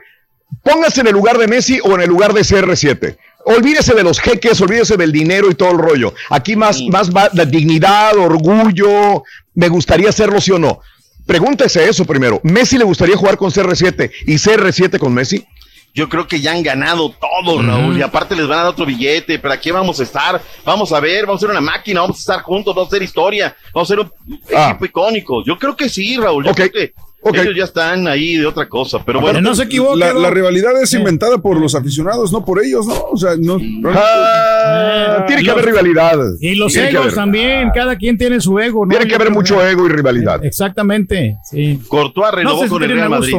[0.63, 3.17] póngase en el lugar de Messi o en el lugar de CR7.
[3.49, 6.13] Olvídese de los jeques, olvídese del dinero y todo el rollo.
[6.29, 9.23] Aquí más, más va la dignidad, orgullo.
[9.53, 10.81] Me gustaría hacerlo, sí o no.
[11.25, 12.41] Pregúntese eso primero.
[12.43, 15.45] ¿Messi le gustaría jugar con CR7 y CR7 con Messi?
[15.93, 18.85] Yo creo que ya han ganado todo, Raúl, y aparte les van a dar otro
[18.85, 19.39] billete.
[19.39, 20.41] ¿Para qué vamos a estar?
[20.65, 23.03] Vamos a ver, vamos a ser una máquina, vamos a estar juntos, vamos a hacer
[23.03, 24.11] historia, vamos a ser un
[24.55, 24.71] ah.
[24.71, 25.43] equipo icónico.
[25.45, 26.45] Yo creo que sí, Raúl.
[26.45, 26.93] Yo creo que
[27.35, 29.41] ellos ya están ahí de otra cosa, pero bueno.
[29.41, 29.97] no se equivoque.
[29.97, 32.95] La, rivalidad es inventada por los aficionados, no por ellos, ¿no?
[33.11, 33.57] O sea, no.
[33.93, 36.17] Ah, tiene que haber rivalidad.
[36.39, 38.89] Y los egos también, cada quien tiene su ego, ¿no?
[38.89, 40.43] Tiene que haber mucho ego y rivalidad.
[40.45, 41.79] Exactamente, sí.
[41.87, 43.35] Courtois renovó con el Real Madrid.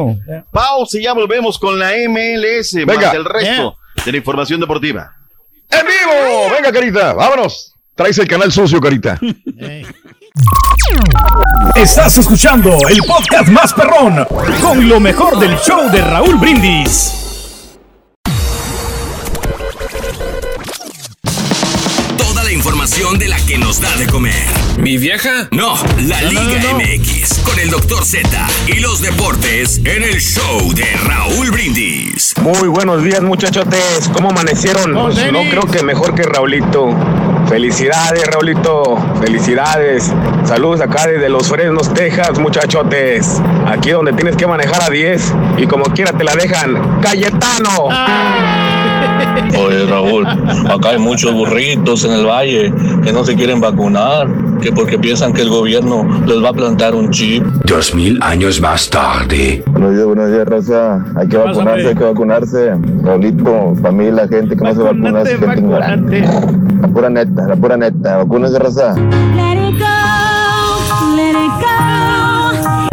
[0.51, 2.95] Pausa y ya volvemos con la MLS, Venga.
[2.95, 3.75] más el resto
[4.05, 5.11] de la información deportiva.
[5.69, 6.55] ¡En vivo!
[6.55, 7.75] Venga, Carita, vámonos.
[7.95, 9.19] Traes el canal socio, Carita.
[11.75, 14.25] Estás escuchando el podcast más perrón
[14.61, 17.13] con lo mejor del show de Raúl Brindis.
[22.17, 24.33] Toda la información de la que nos da de comer.
[24.77, 25.47] ¿Mi vieja?
[25.51, 25.75] No,
[26.07, 28.27] la Liga MX con el Doctor Z
[28.67, 32.33] y los deportes en el show de Raúl Brindis.
[32.41, 34.09] Muy buenos días, muchachotes.
[34.13, 34.93] ¿Cómo amanecieron?
[34.93, 35.09] no
[35.49, 36.95] creo que mejor que Raulito.
[37.49, 38.95] Felicidades, Raulito.
[39.19, 40.13] Felicidades.
[40.45, 43.41] Saludos acá desde Los Fresnos, Texas, muchachotes.
[43.65, 47.01] Aquí donde tienes que manejar a 10 y como quiera te la dejan.
[47.01, 47.89] Cayetano.
[49.57, 54.27] Oye, Raúl, acá hay muchos burritos en el valle que no se quieren vacunar,
[54.61, 57.43] que porque piensan que el gobierno les va a plantar un chip.
[57.65, 59.63] Dos mil años más tarde.
[59.71, 61.05] Buenos días, buenos días, raza.
[61.15, 62.71] Hay que vacunarse, hay que vacunarse.
[63.03, 66.21] Raulito, familia, la gente que no se vacuna es gente ignorante.
[66.81, 68.17] La pura neta, la pura neta.
[68.17, 68.95] Vacúnense, raza.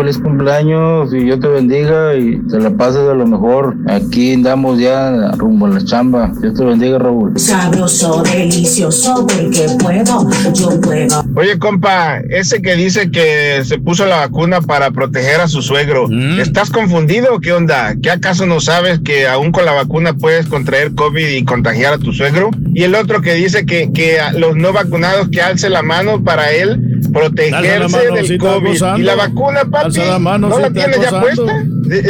[0.07, 3.75] Feliz cumpleaños y Dios te bendiga y te la pases de lo mejor.
[3.89, 6.31] Aquí andamos ya rumbo a la chamba.
[6.41, 7.37] Dios te bendiga, Raúl.
[7.37, 11.25] Sabroso, delicioso, porque puedo, yo puedo.
[11.35, 16.07] Oye, compa, ese que dice que se puso la vacuna para proteger a su suegro,
[16.09, 16.39] mm.
[16.39, 17.97] ¿estás confundido o qué onda?
[18.01, 21.99] ¿Qué acaso no sabes que aún con la vacuna puedes contraer COVID y contagiar a
[21.99, 22.51] tu suegro?
[22.75, 26.53] Y el otro que dice que, que los no vacunados que alce la mano para
[26.53, 28.99] él protegerse del COVID.
[28.99, 31.67] y la vacuna, papi, ¿no la tienes ya puesta?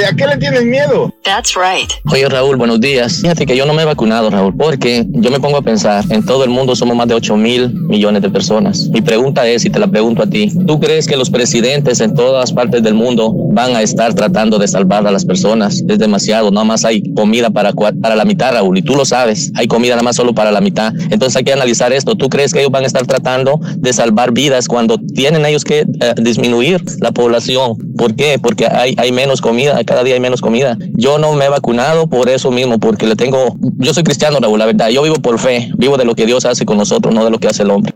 [0.08, 1.12] ¿A qué le tienes miedo?
[1.22, 1.90] That's right.
[2.10, 3.20] Oye, Raúl, buenos días.
[3.20, 6.24] Fíjate que yo no me he vacunado, Raúl, porque yo me pongo a pensar, en
[6.24, 8.88] todo el mundo somos más de 8 mil millones de personas.
[8.88, 12.14] Mi pregunta es, y te la pregunto a ti, ¿tú crees que los presidentes en
[12.14, 15.82] todas partes del mundo van a estar tratando de salvar a las personas?
[15.88, 19.52] Es demasiado, nada más hay comida para, para la mitad, Raúl, y tú lo sabes,
[19.54, 20.92] hay comida nada más solo para la mitad.
[21.10, 22.14] Entonces hay que analizar esto.
[22.14, 25.80] ¿Tú crees que ellos van a estar tratando de salvar vidas cuando tienen ellos que
[25.80, 27.75] eh, disminuir la población?
[27.96, 28.38] ¿Por qué?
[28.40, 30.76] Porque hay, hay menos comida cada día hay menos comida.
[30.94, 34.58] Yo no me he vacunado por eso mismo, porque le tengo, yo soy cristiano, Raúl,
[34.58, 37.24] la verdad, yo vivo por fe, vivo de lo que Dios hace con nosotros, no
[37.24, 37.94] de lo que hace el hombre.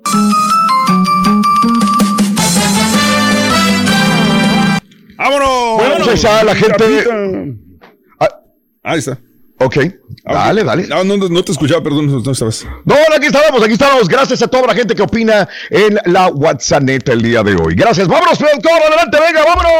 [5.18, 5.78] ¡Vámonos!
[5.78, 6.08] Vámonos.
[6.08, 6.84] Ahí está la gente.
[8.18, 8.28] Ah,
[8.82, 9.18] Ahí está.
[9.62, 9.76] Ok,
[10.24, 10.86] dale, dale.
[10.86, 12.66] No, no, no te escuchaba, perdón, no, no estabas.
[12.82, 14.08] No, aquí estábamos, aquí estábamos.
[14.08, 17.74] Gracias a toda la gente que opina en la WhatsApp el día de hoy.
[17.74, 18.08] Gracias.
[18.08, 18.72] Vámonos, productor.
[18.72, 19.72] Adelante, venga, vámonos.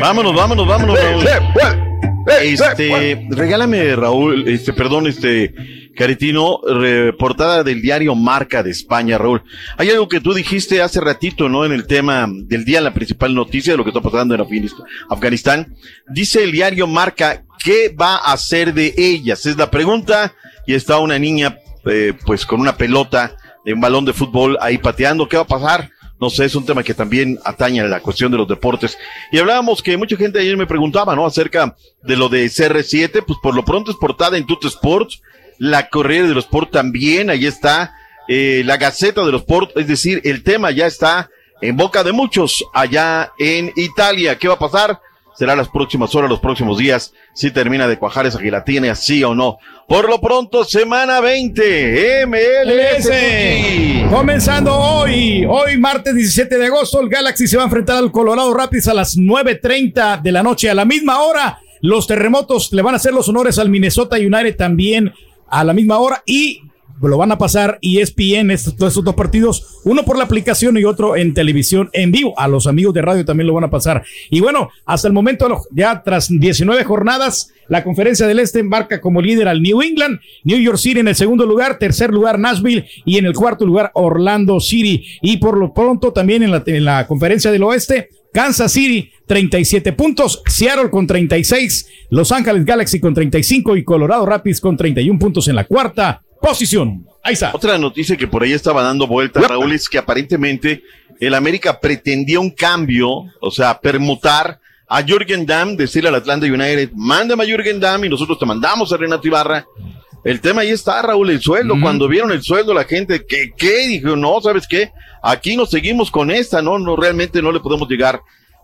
[0.00, 0.98] Vámonos, vámonos, vámonos.
[0.98, 1.89] Sí.
[2.26, 5.54] Sí, sí, Este, regálame, Raúl, este, perdón, este,
[5.96, 9.42] Caritino, reportada del diario Marca de España, Raúl.
[9.76, 11.64] Hay algo que tú dijiste hace ratito, ¿no?
[11.64, 14.82] En el tema del día, la principal noticia de lo que está pasando en Afganist-
[15.08, 15.74] Afganistán.
[16.08, 19.44] Dice el diario Marca, ¿qué va a hacer de ellas?
[19.46, 20.34] Es la pregunta.
[20.66, 21.56] Y está una niña,
[21.86, 23.34] eh, pues, con una pelota
[23.64, 25.28] de un balón de fútbol ahí pateando.
[25.28, 25.90] ¿Qué va a pasar?
[26.20, 28.98] No sé, es un tema que también atañe a la cuestión de los deportes.
[29.32, 31.24] Y hablábamos que mucha gente ayer me preguntaba, ¿no?
[31.24, 35.22] Acerca de lo de CR7, pues por lo pronto es portada en Tut Sports,
[35.58, 37.94] la Corriere de los Sport también, ahí está,
[38.28, 41.30] eh, la Gaceta de los Sport, es decir, el tema ya está
[41.62, 44.38] en boca de muchos allá en Italia.
[44.38, 45.00] ¿Qué va a pasar?
[45.36, 49.34] Será las próximas horas, los próximos días, si termina de cuajar esa gelatina, sí o
[49.34, 49.58] no.
[49.88, 54.10] Por lo pronto, semana 20, MLS.
[54.10, 58.52] Comenzando hoy, hoy martes 17 de agosto, el Galaxy se va a enfrentar al Colorado
[58.52, 60.68] Rapids a las 9.30 de la noche.
[60.68, 64.56] A la misma hora, los terremotos le van a hacer los honores al Minnesota United
[64.56, 65.12] también
[65.48, 66.62] a la misma hora y
[67.08, 71.16] lo van a pasar ESPN, estos, estos dos partidos, uno por la aplicación y otro
[71.16, 72.38] en televisión en vivo.
[72.38, 74.04] A los amigos de radio también lo van a pasar.
[74.30, 79.22] Y bueno, hasta el momento, ya tras 19 jornadas, la conferencia del Este marca como
[79.22, 83.18] líder al New England, New York City en el segundo lugar, tercer lugar Nashville y
[83.18, 85.06] en el cuarto lugar Orlando City.
[85.22, 89.92] Y por lo pronto también en la, en la conferencia del Oeste, Kansas City 37
[89.92, 95.48] puntos, Seattle con 36, Los Ángeles Galaxy con 35 y Colorado Rapids con 31 puntos
[95.48, 97.06] en la cuarta posición.
[97.22, 97.52] Ahí está.
[97.54, 100.82] Otra noticia que por ahí estaba dando vuelta, Raúl, es que aparentemente
[101.20, 104.58] el América pretendía un cambio, o sea, permutar
[104.88, 108.92] a Jürgen Damm, decirle al Atlanta United, mándame a Jürgen Damm y nosotros te mandamos
[108.92, 109.66] a Renato Ibarra.
[110.24, 111.74] El tema ahí está, Raúl, el sueldo.
[111.80, 113.86] Cuando vieron el sueldo, la gente, ¿qué, qué?
[113.86, 114.90] Dijo, no, ¿sabes qué?
[115.22, 116.78] Aquí nos seguimos con esta, ¿no?
[116.78, 118.20] No, realmente no le podemos llegar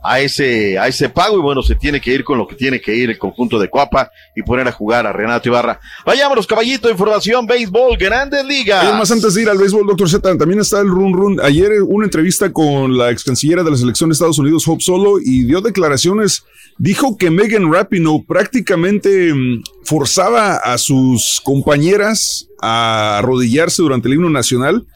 [0.07, 2.81] a ese, a ese pago y bueno, se tiene que ir con lo que tiene
[2.81, 5.81] que ir el conjunto de Coapa y poner a jugar a Renato Ibarra.
[6.05, 8.85] Vayámonos, caballito, información, béisbol, grandes ligas.
[8.85, 11.41] Y más antes de ir al béisbol, doctor Z, también está el run run.
[11.43, 15.19] Ayer una entrevista con la ex canciller de la selección de Estados Unidos, Hope Solo,
[15.19, 16.45] y dio declaraciones.
[16.79, 24.31] Dijo que Megan Rapinoe prácticamente mm, forzaba a sus compañeras a arrodillarse durante el himno
[24.31, 24.87] nacional.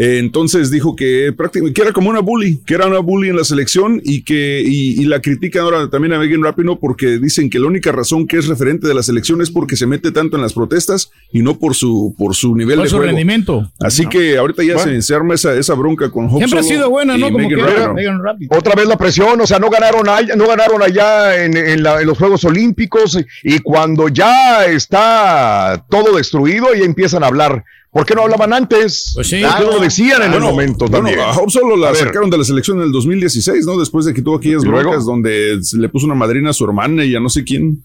[0.00, 3.36] Eh, entonces dijo que prácticamente que era como una bully, que era una bully en
[3.36, 7.50] la selección y que y, y la critican ahora también a Megan Rapinoe porque dicen
[7.50, 10.36] que la única razón que es referente de la selección es porque se mete tanto
[10.36, 13.08] en las protestas y no por su por su nivel Por de su juego.
[13.10, 13.72] rendimiento.
[13.80, 14.10] Así No.
[14.10, 14.92] que ahorita ya Bueno.
[14.92, 17.28] se, se arma esa, esa bronca con Hope Siempre ha Solo sido buena, ¿no?
[17.28, 17.92] y Como que Megan era.
[17.92, 18.56] Megan Rapinoe.
[18.56, 22.00] Otra vez la presión, o sea, no ganaron, all- no ganaron allá en, en la-
[22.00, 27.64] en los Juegos Olímpicos y cuando ya está todo destruido y empiezan a hablar.
[27.90, 29.12] ¿Por qué no hablaban antes?
[29.14, 31.20] Pues ¿Por qué no lo decían en el momento bueno, también?
[31.20, 33.78] a Hope solo la sacaron de la selección en el 2016, ¿no?
[33.78, 37.04] Después de que tuvo aquellas broncas donde se le puso una madrina a su hermana
[37.04, 37.82] y a no sé quién.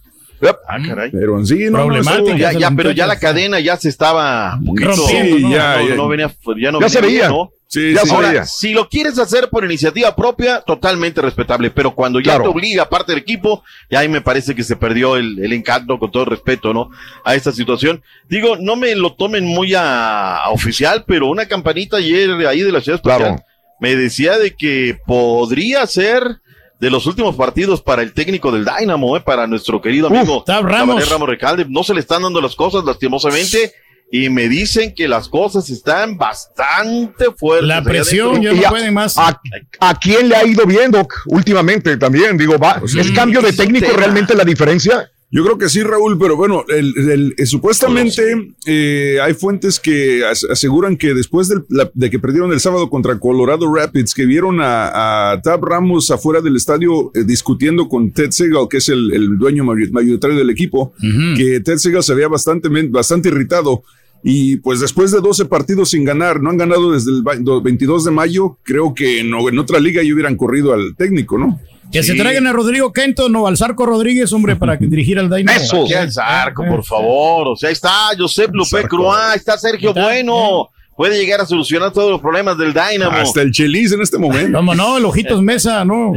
[0.67, 1.09] Ah, caray.
[1.11, 4.59] Pero en sí, no, no, estuvo- ya, ya, pero ya la cadena ya se estaba
[4.61, 5.49] Rompiendo, ¿no?
[5.49, 5.95] no, ya, no, ya.
[5.95, 7.29] no venía, ya no Ya se veía.
[7.73, 8.09] Sí, sí.
[8.11, 12.43] Ahora, si lo quieres hacer por iniciativa propia, totalmente respetable, pero cuando ya Claro.
[12.43, 15.97] te obliga parte del equipo, ya ahí me parece que se perdió el, el encanto,
[15.97, 16.91] con todo respeto, ¿no?
[17.23, 18.03] A esta situación.
[18.29, 22.71] Digo, no me lo tomen muy a, a oficial, pero una campanita ayer ahí de
[22.71, 23.25] la ciudad Claro.
[23.25, 23.45] espacial
[23.79, 26.39] me decía de que podría ser
[26.79, 29.21] de los últimos partidos para el técnico del Dynamo, ¿eh?
[29.21, 31.09] para nuestro querido amigo Tab Ramos.
[31.09, 31.65] Ramos Recalde.
[31.67, 33.73] No se le están dando las cosas lastimosamente.
[34.15, 37.67] Y me dicen que las cosas están bastante fuertes.
[37.67, 39.17] La presión, ya no a- pueden más.
[39.17, 39.41] ¿A,
[39.79, 42.37] a quién le ha ido bien, Doc, últimamente también?
[42.37, 43.97] Digo, va, ¿es cambio de técnico tema.
[43.97, 45.09] realmente la diferencia?
[45.31, 50.23] Yo creo que sí, Raúl, pero bueno, el- el- eh, supuestamente eh, hay fuentes que
[50.23, 54.27] as- aseguran que después del- la- de que perdieron el sábado contra Colorado Rapids, que
[54.27, 58.89] vieron a, a Tab Ramos afuera del estadio eh, discutiendo con Ted Segal, que es
[58.89, 60.93] el, el dueño mayor- mayoritario del equipo,
[61.35, 63.83] que Ted Segal se veía bastante, bastante irritado.
[64.23, 67.61] Y pues después de 12 partidos sin ganar, no han ganado desde el va- do-
[67.61, 71.59] 22 de mayo, creo que en, en otra liga ya hubieran corrido al técnico, ¿no?
[71.91, 75.29] Que se traigan a Rodrigo Kenton o al Zarco Rodríguez, hombre, para que dirigir al
[75.29, 75.59] Dynamo.
[75.83, 77.49] Aquí al Zarco, por favor.
[77.49, 80.69] O sea, ahí está Josep Lupe Croix, está Sergio Bueno.
[80.95, 83.11] Puede llegar a solucionar todos los problemas del Dynamo.
[83.11, 84.57] Hasta el Chelis en este momento.
[84.57, 84.97] ¿Cómo no?
[84.97, 86.13] El Ojitos Mesa, no.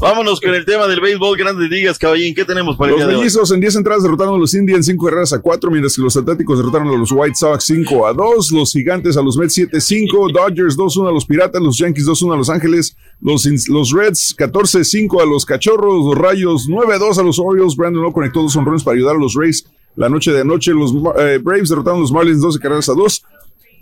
[0.00, 2.34] Vámonos con el tema del béisbol Grandes Ligas, caballín.
[2.34, 3.20] ¿Qué tenemos para el Los día de hoy?
[3.20, 6.16] mellizos en 10 entradas derrotaron a los Indians 5 carreras a 4, mientras que los
[6.16, 10.32] Atléticos derrotaron a los White Sox 5 a 2, los Gigantes a los Mets 7-5,
[10.32, 15.22] Dodgers 2-1 a los Piratas, los Yankees 2-1 a los Ángeles, los, los Reds 14-5
[15.22, 18.96] a los Cachorros, los Rayos 9-2 a los Orioles, Brandon no conectó dos honrones para
[18.96, 19.64] ayudar a los Rays
[19.94, 23.24] la noche de anoche, los eh, Braves derrotaron a los Marlins 12 carreras a 2,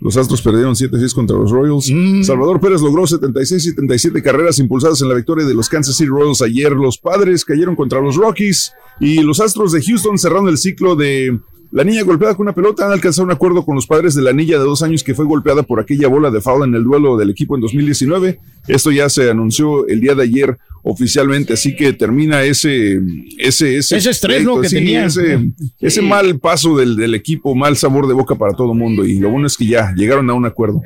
[0.01, 1.91] los Astros perdieron 7-6 contra los Royals.
[2.25, 6.71] Salvador Pérez logró 76-77 carreras impulsadas en la victoria de los Kansas City Royals ayer.
[6.71, 11.39] Los Padres cayeron contra los Rockies y los Astros de Houston cerraron el ciclo de
[11.71, 12.87] la niña golpeada con una pelota.
[12.87, 15.25] Han alcanzado un acuerdo con los padres de la niña de dos años que fue
[15.25, 18.39] golpeada por aquella bola de foul en el duelo del equipo en 2019.
[18.67, 22.99] Esto ya se anunció el día de ayer oficialmente, así que termina ese
[23.37, 25.05] ese ese, Ese estrés, que sí, tenía.
[25.05, 25.39] ese,
[25.79, 29.05] ese mal paso del, del equipo, mal sabor de boca para todo el mundo.
[29.05, 30.81] Y lo bueno es que ya llegaron a un acuerdo.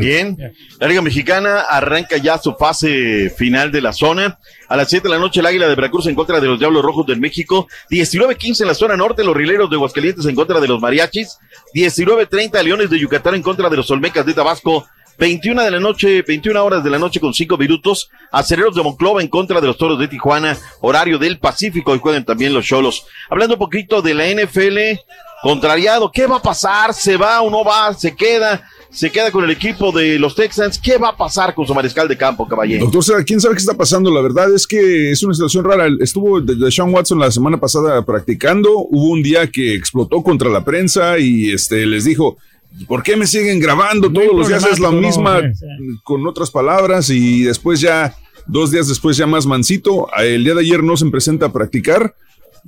[0.00, 0.36] Bien.
[0.80, 4.38] La Liga Mexicana arranca ya su fase final de la zona.
[4.68, 6.82] A las 7 de la noche, el Águila de Veracruz en contra de los Diablos
[6.82, 7.68] Rojos del México.
[7.90, 11.38] 19-15 en la zona norte, los Rileros de Aguascalientes en contra de los Mariachis.
[11.74, 14.86] 19-30, Leones de Yucatán en contra de los Olmecas de Tabasco.
[15.20, 18.10] 21 de la noche, 21 horas de la noche con 5 minutos.
[18.32, 20.56] Acereros de Monclova en contra de los Toros de Tijuana.
[20.80, 23.04] Horario del Pacífico y juegan también los Cholos.
[23.28, 24.98] Hablando un poquito de la NFL,
[25.42, 26.94] contrariado, ¿qué va a pasar?
[26.94, 27.92] ¿Se va o no va?
[27.92, 28.66] ¿Se queda?
[28.90, 30.78] ¿Se queda con el equipo de los Texans?
[30.78, 32.88] ¿Qué va a pasar con su mariscal de campo, caballero?
[32.90, 34.10] Doctor, ¿quién sabe qué está pasando?
[34.10, 35.86] La verdad es que es una situación rara.
[36.00, 36.40] Estuvo
[36.70, 38.70] Sean Watson la semana pasada practicando.
[38.78, 42.38] Hubo un día que explotó contra la prensa y este les dijo.
[42.86, 44.10] ¿Por qué me siguen grabando?
[44.10, 45.66] Todos los días es la misma, no, sí,
[46.02, 48.14] con otras palabras, y después ya,
[48.46, 50.08] dos días después ya más mansito.
[50.18, 52.14] El día de ayer no se presenta a practicar.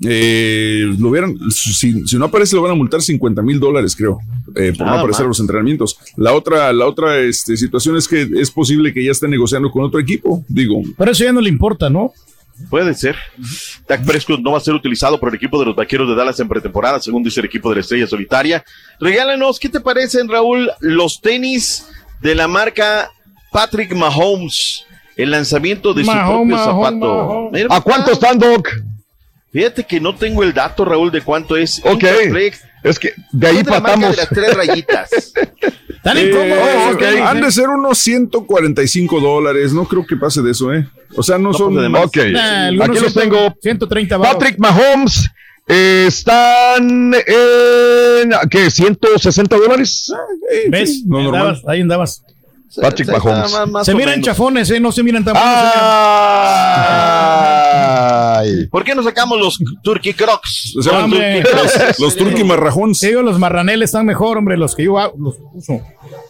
[0.04, 4.18] Eh, lo hubieran, si, si no aparece, lo van a multar 50 mil dólares, creo,
[4.56, 5.98] eh, por no Ah, aparecer a los entrenamientos.
[6.16, 9.84] La otra, la otra este, situación es que es posible que ya esté negociando con
[9.84, 10.44] otro equipo.
[10.48, 12.12] Digo, Pero eso ya no le importa, ¿no?
[12.70, 13.16] Puede ser.
[13.88, 16.38] Dak Prescott no va a ser utilizado por el equipo de los vaqueros de Dallas
[16.40, 18.64] en pretemporada, según dice el equipo de la estrella solitaria.
[19.00, 21.88] Regálanos, ¿qué te parecen, Raúl, los tenis
[22.20, 23.10] de la marca
[23.50, 24.84] Patrick Mahomes?
[25.16, 27.50] El lanzamiento de su propio Mahomes, zapato.
[27.70, 28.68] ¿A cuánto están, Doc?
[29.52, 31.80] Fíjate que no tengo el dato, Raúl, de cuánto es.
[31.84, 31.92] Ok.
[31.94, 32.62] Interflex.
[32.82, 34.10] Es que de ahí de la marca patamos.
[34.10, 35.32] de las tres rayitas.
[36.02, 36.94] Tan eh, incómodos.
[36.94, 39.72] ok, Han de ser unos 145 dólares.
[39.72, 40.88] No creo que pase de eso, ¿eh?
[41.14, 41.74] O sea, no, son.
[41.90, 42.06] más.
[42.06, 43.54] Ok, aquí los tengo.
[43.60, 44.34] 130 baros.
[44.34, 45.30] Patrick Mahomes
[45.68, 48.66] eh, están en, ¿qué?
[48.66, 50.12] ¿160 dólares?
[50.50, 50.90] Eh, ¿Ves?
[50.90, 52.22] sí, no Ahí andabas, ahí andabas.
[52.80, 53.52] Patrick Está Mahomes.
[53.52, 54.24] más- más se miran menos.
[54.26, 54.80] chafones, ¿eh?
[54.80, 55.34] No se miran tan
[58.34, 58.66] Ay.
[58.66, 60.74] ¿Por qué no sacamos los Turkey Crocs?
[60.80, 61.42] Se llaman Hombre.
[61.42, 61.54] turqui-
[61.88, 63.00] los, los turqui marrajones.
[63.00, 65.80] Digo, los marraneles están mejor, hombre, los que yo los uso.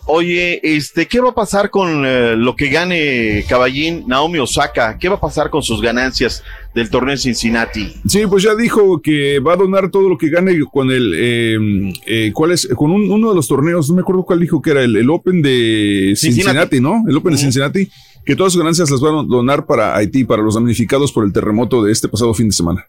[0.07, 4.99] Oye, este, ¿qué va a pasar con eh, lo que gane Caballín Naomi Osaka?
[4.99, 6.43] ¿Qué va a pasar con sus ganancias
[6.75, 7.93] del torneo en Cincinnati?
[8.07, 11.93] Sí, pues ya dijo que va a donar todo lo que gane con el, eh,
[12.07, 12.67] eh, ¿cuál es?
[12.75, 15.11] Con un- uno de los torneos, no me acuerdo cuál dijo que era, el, el
[15.11, 16.81] Open de Cincinnati, Cincinnati.
[16.81, 17.05] ¿no?
[17.09, 17.89] El Open de Cincinnati,
[18.25, 21.33] que todas sus ganancias las van a donar para Haití, para los damnificados por el
[21.33, 22.87] terremoto de este pasado fin de semana.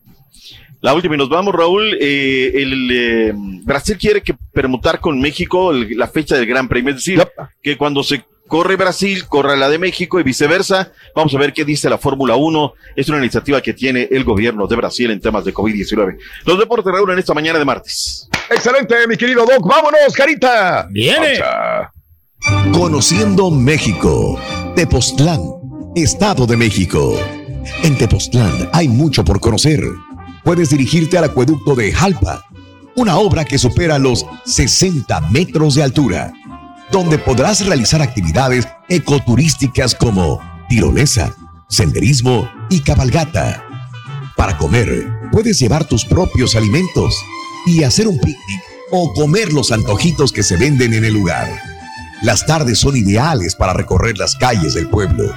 [0.82, 1.96] La última y nos vamos, Raúl.
[2.00, 6.90] Eh, el eh, Brasil quiere que permutar con México el- la fecha del Gran Premio,
[6.90, 7.30] es decir, Yep.
[7.62, 8.22] que cuando se
[8.54, 10.92] corre Brasil, corra la de México y viceversa.
[11.16, 12.74] Vamos a ver qué dice la Fórmula 1.
[12.96, 16.20] Es una iniciativa que tiene el gobierno de Brasil en temas de COVID-19.
[16.46, 18.30] Los deportes, Raúl, en esta mañana de martes.
[18.52, 19.68] Excelente, mi querido Doc.
[19.68, 20.88] Vámonos, carita.
[20.92, 21.40] Viene.
[22.72, 24.40] Conociendo México.
[24.76, 25.42] Tepoztlán,
[25.96, 27.20] Estado de México.
[27.82, 29.82] En Tepoztlán hay mucho por conocer.
[30.44, 32.46] Puedes dirigirte al acueducto de Jalpa,
[32.98, 36.32] una obra que supera los 60 metros de altura,
[36.94, 40.40] donde podrás realizar actividades ecoturísticas como
[40.70, 41.36] tirolesa,
[41.68, 43.66] senderismo y cabalgata.
[44.38, 47.18] Para comer, puedes llevar tus propios alimentos
[47.66, 51.50] y hacer un picnic o comer los antojitos que se venden en el lugar.
[52.22, 55.34] Las tardes son ideales para recorrer las calles del pueblo,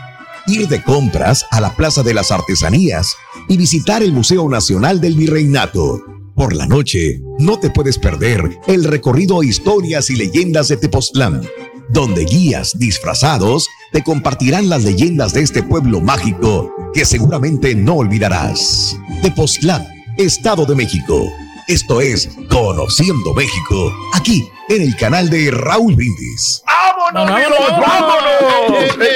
[0.47, 3.17] ir de compras a la Plaza de las Artesanías
[3.49, 6.16] y visitar el Museo Nacional del Virreinato.
[6.37, 11.41] Por la noche, no te puedes perder el recorrido Historias y Leyendas de Tepoztlán,
[11.89, 18.99] donde guías disfrazados te compartirán las leyendas de este pueblo mágico que seguramente no olvidarás.
[19.23, 21.33] Tepoztlán, Estado de México.
[21.69, 26.63] Esto es Conociendo México, aquí en el canal de Raúl Brindis.
[26.67, 27.71] ¡Vámonos, amigos!
[27.71, 28.97] ¡Vámonos!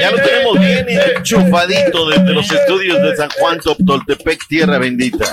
[0.00, 0.41] Ya lo tenemos
[0.84, 5.26] bien enchufadito desde los estudios de San Juan Toptoltepec, tierra bendita.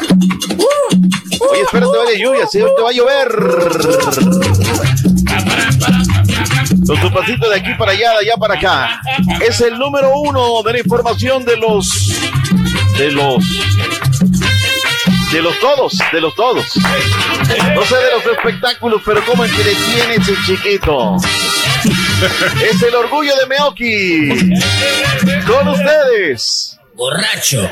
[1.49, 3.29] Oye, espérate, vaya lluvia, si hoy te va a llover.
[6.85, 9.01] Con su pasito de aquí para allá, de allá para acá.
[9.47, 11.87] Es el número uno de la información de los.
[12.97, 13.43] De los.
[15.31, 16.65] De los todos, de los todos.
[16.75, 21.17] No sé de los espectáculos, pero cómo entretiene ese chiquito.
[22.63, 24.53] Es el orgullo de Meoki.
[25.51, 26.77] Con ustedes.
[26.95, 27.69] Borracho.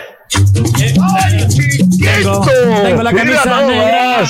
[1.99, 2.45] Tengo,
[2.83, 4.25] tengo la camisa negra.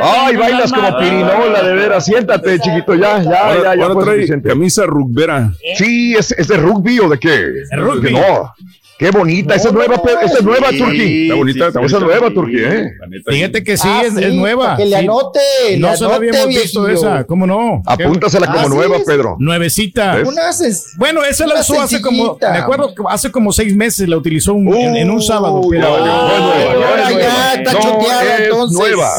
[0.00, 2.04] Ay, bailas como pirinola, de veras.
[2.04, 3.84] Siéntate, chiquito, ya, ya, Ahora- ya, ya.
[3.86, 5.52] ahora trae camisa rugbera.
[5.76, 7.52] Sí, ¿es, es de rugby o de qué?
[7.72, 8.12] rugby.
[8.12, 8.52] No.
[8.98, 11.22] Qué bonita, esa es nueva, esa es nueva, Sí, Turquí.
[11.22, 12.92] está bonita, está Esa es nueva, Turquí, ¿eh?
[13.26, 14.76] Fíjate que sí, Ah, es, sí, es nueva.
[14.76, 15.04] que le Sí.
[15.04, 15.40] anote,
[15.70, 17.08] le No se la habíamos visto viejillo.
[17.08, 17.82] esa, ¿cómo no?
[17.84, 19.02] Apúntasela como Así nueva, es.
[19.04, 19.36] Pedro.
[19.40, 20.18] Nuevecita.
[20.22, 24.16] Sen- Bueno, esa la usó hace como, me acuerdo que hace como seis meses la
[24.16, 25.60] utilizó un- en, en un sábado.
[25.68, 26.12] Pero- ya.
[26.12, 28.78] No es no es está No choteada, es entonces.
[28.78, 29.10] nueva.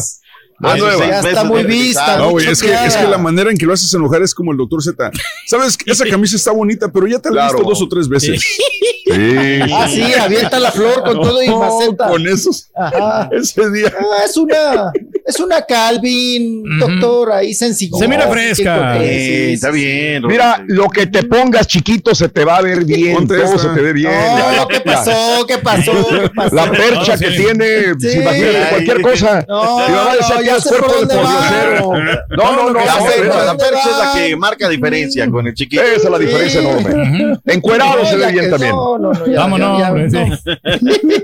[0.60, 1.08] No es Hace nueva.
[1.08, 2.18] Ya está muy vista.
[2.18, 2.88] No, güey, es que, choteada.
[2.88, 5.12] es que la manera en que lo haces enojar es como el doctor Z.
[5.48, 5.76] ¿Sabes?
[5.78, 7.58] que Esa camisa está bonita, pero ya te la he Claro.
[7.58, 8.42] visto dos o tres veces.
[8.42, 9.60] Sí.
[9.74, 12.08] Ah, sí, avienta la flor con todo y maceta.
[12.08, 12.70] Con esos.
[12.76, 13.30] Ajá.
[13.32, 13.94] Ese día.
[14.00, 14.92] Ah, es una,
[15.26, 17.98] es una Calvin, doctor, ahí sencillo.
[17.98, 18.98] Se mira fresca.
[19.00, 20.26] Sí, está bien.
[20.28, 23.70] Mira, lo que te pongas chiquito se te va a ver bien, Ponte todo se
[23.70, 24.12] te ve bien.
[24.58, 24.84] No, ¿qué ya.
[24.84, 25.46] pasó?
[25.48, 25.92] ¿Qué pasó?
[26.10, 26.56] ¿Qué pasó?
[26.56, 27.26] La percha No, sí.
[27.26, 27.68] que tiene,
[28.00, 28.20] Sí.
[28.20, 29.46] imagínate cualquier cosa.
[29.48, 31.24] No, no, que ya es sé cuerpo por de dónde va.
[31.24, 31.92] pordiosero.
[32.30, 35.54] No, no, no, La percha, no, la percha es la que marca diferencia con el
[35.54, 35.82] chiquito.
[35.84, 37.38] Esa es la diferencia enorme.
[37.46, 38.72] Encuerado se ve bien que- también.
[38.76, 40.44] No, no, no, ya, Vámonos.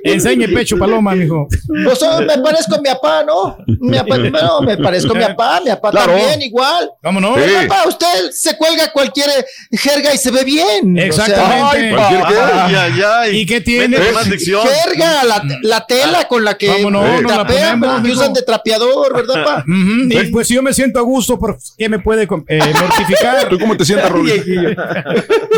[0.03, 1.47] Enseñe pecho, paloma, mijo.
[1.83, 3.57] Pues oh, me parezco a mi papá, ¿no?
[3.89, 6.13] Mi papá, no, me parezco a mi papá, mi papá Claro.
[6.13, 6.89] también igual.
[7.01, 7.37] Vámonos.
[7.43, 7.51] Sí.
[7.61, 9.29] Mi papá, usted se cuelga cualquier
[9.71, 10.93] jerga y se ve bien.
[10.93, 11.77] O sea, Exactamente.
[11.79, 12.65] Ay, Cualquier pa- cosa.
[12.65, 13.37] Ay, ay, ay.
[13.39, 13.97] ¿Y qué tiene?
[13.97, 19.15] Jerga, la, la tela con la que nos la trapean, ponemos, que usan de trapeador,
[19.15, 19.63] ¿verdad, pa?
[19.67, 23.47] Ujú, Y pues si yo me siento a gusto, ¿por qué me puede eh, mortificar?
[23.49, 24.75] ¿Tú cómo te sientas, Rolly?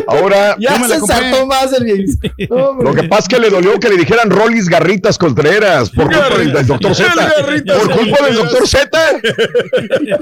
[0.08, 2.78] Ahora, Ya me la se ensartó más el viejito.
[2.82, 6.38] lo que pasa es que le dolió que le dijeran Rollis Garritas Contreras por culpa
[6.38, 7.14] del, doctor Z.
[7.66, 8.90] Por culpa del doctor Z.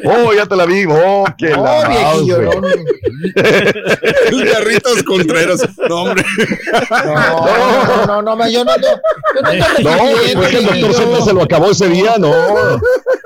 [0.06, 0.86] Oh, ya te la vi.
[0.88, 2.52] Oh, qué No, la viejillo, no.
[4.30, 5.68] El Garritas Contreras.
[5.88, 6.24] No, hombre.
[7.06, 10.94] no, no, no, no, yo no yo no No, después que el doctor.
[10.94, 12.34] Z se lo acabó ese día, no.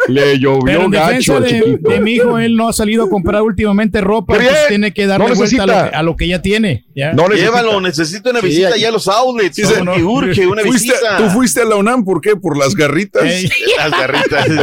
[0.08, 1.90] Le Pero llovió gacho al de, chiquito.
[1.90, 5.30] de mi hijo, él no ha salido a comprar últimamente ropa, pues tiene que darle
[5.30, 6.86] No vuelta a lo, que, a lo que ya tiene.
[6.94, 7.14] ¿ya?
[7.14, 7.52] No necesita.
[7.62, 9.56] Llévalo, necesito una visita ya a los outlets.
[9.56, 9.98] Se- ¿no?
[9.98, 11.18] Y urge una Fuiste- visita.
[11.18, 12.36] Tú fuiste a la UNAM, ¿por qué?
[12.36, 13.24] Por las garritas.
[13.24, 13.50] Ey.
[13.78, 14.46] Las garritas.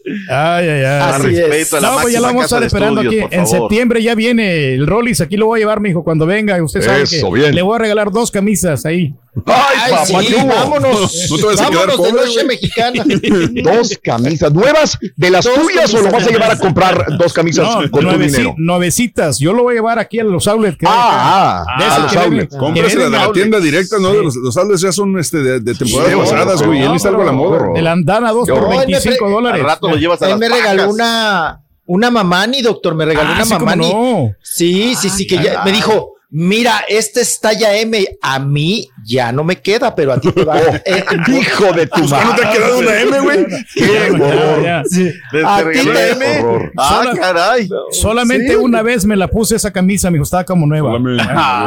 [0.29, 1.01] Ay, ay, ay.
[1.13, 1.73] Así es.
[1.81, 3.35] No, pues ya lo vamos a estar esperando estudios, aquí.
[3.35, 5.21] En septiembre ya viene el Rollis.
[5.21, 6.61] Aquí lo voy a llevar, mijo, cuando venga.
[6.63, 7.55] Usted sabe Eso, que bien.
[7.55, 9.13] le voy a regalar dos camisas ahí.
[9.45, 9.53] Ay,
[9.85, 11.27] Ay, papá, sí, vámonos.
[11.29, 13.03] No te vas a quedar vámonos de noche mexicana.
[13.63, 17.31] Dos camisas nuevas de las Dos tuyas o lo vas a llevar a comprar dos
[17.31, 18.55] camisas No, con tu dinero.
[18.57, 19.39] nuevecitas.
[19.39, 20.77] Yo lo voy a llevar aquí a los outlets.
[20.77, 21.65] que Ah, acá.
[21.69, 22.53] ah, De a los que outlets.
[22.53, 24.11] que Cómprasela de la tienda directa, ¿no?
[24.13, 26.79] De los, los outlets ya son este, de, de temporadas Sí, pasadas, sí, güey.
[26.79, 26.83] sí.
[26.85, 27.69] Ya ni salgo a la moda.
[27.73, 29.63] De la andana 2 Yo- por Ay, me 25 pre- dólares.
[29.63, 33.33] Rato lo llevas a Él las me regaló una, una mamani, doctor, me regaló Ah,
[33.35, 33.89] una mamani.
[33.91, 34.35] no.
[34.41, 39.31] Sí, sí, sí, que ya, me dijo, mira, este es talla M, a mí ya
[39.31, 40.59] no me queda, pero a ti te va.
[40.59, 42.57] Eh, Hijo de tu Pues, ¿cuándo te ha madre.
[42.57, 43.45] quedado una M, güey?
[43.75, 44.63] Qué horror.
[44.63, 44.83] Ya.
[44.89, 45.11] sí.
[45.45, 46.39] A ti te- M.
[46.39, 46.71] horror.
[46.77, 47.69] Ah, Sola- caray.
[47.91, 48.55] Solamente Sí.
[48.55, 50.23] una vez me la puse esa camisa, mijo.
[50.23, 50.93] Estaba como nueva.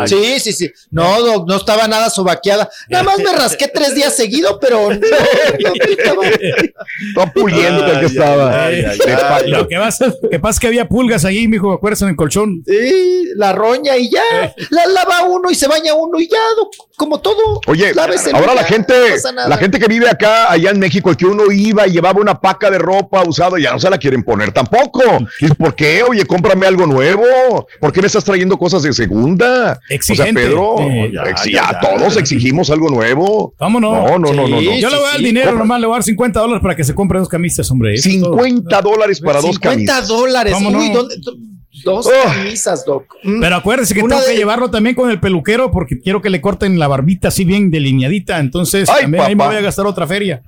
[0.02, 0.70] Ay, Sí, sí, sí.
[0.90, 2.68] No, doc, no estaba nada sobaqueada.
[2.88, 6.22] Nada más me rasqué tres días seguido, pero no, no, estaba-
[7.14, 8.66] Todo puliente que estaba.
[8.66, 9.50] ay, ay, ay.
[9.50, 11.72] Lo que pasa, que pasa es que había pulgas ahí, mijo.
[11.72, 12.62] Acuérdense en el colchón.
[12.66, 14.53] Sí, la roña y ya.
[14.70, 16.38] La lava uno y se baña uno y ya,
[16.96, 17.60] como todo.
[17.66, 18.94] Oye, ahora ya, la gente,
[19.34, 22.20] no la gente que vive acá, allá en México, el que uno iba y llevaba
[22.20, 25.02] una paca de ropa usada, ya no se la quieren poner tampoco.
[25.40, 26.02] ¿Y por qué?
[26.02, 27.66] Oye, cómprame algo nuevo.
[27.80, 29.78] ¿Por qué me estás trayendo cosas de segunda?
[29.88, 30.30] Exigente.
[30.30, 31.98] O sea, Pedro, Eh, ya, exi- ya, ya, ya.
[31.98, 33.54] todos exigimos algo nuevo.
[33.58, 33.92] Vámonos.
[33.92, 34.60] No, no, no, no.
[34.60, 35.64] Yo le voy a dar sí, dinero, compra.
[35.64, 37.94] nomás le voy a dar 50 dólares para que se compre dos camisas, hombre.
[37.94, 38.34] Eso es todo.
[38.42, 40.08] 50 dólares para dos 50 camisas.
[40.08, 40.54] dólares.
[40.54, 40.90] ¿Cómo Uy?
[40.90, 41.14] ¿dónde?
[41.82, 42.10] Dos Oh.
[42.24, 43.14] camisas, doc.
[43.24, 43.40] Mm.
[43.40, 46.40] Pero acuérdese que Una tengo que llevarlo también con el peluquero porque quiero que le
[46.40, 48.38] corten la barbita así bien delineadita.
[48.38, 50.42] Entonces, Ay, también ahí me voy a gastar otra feria.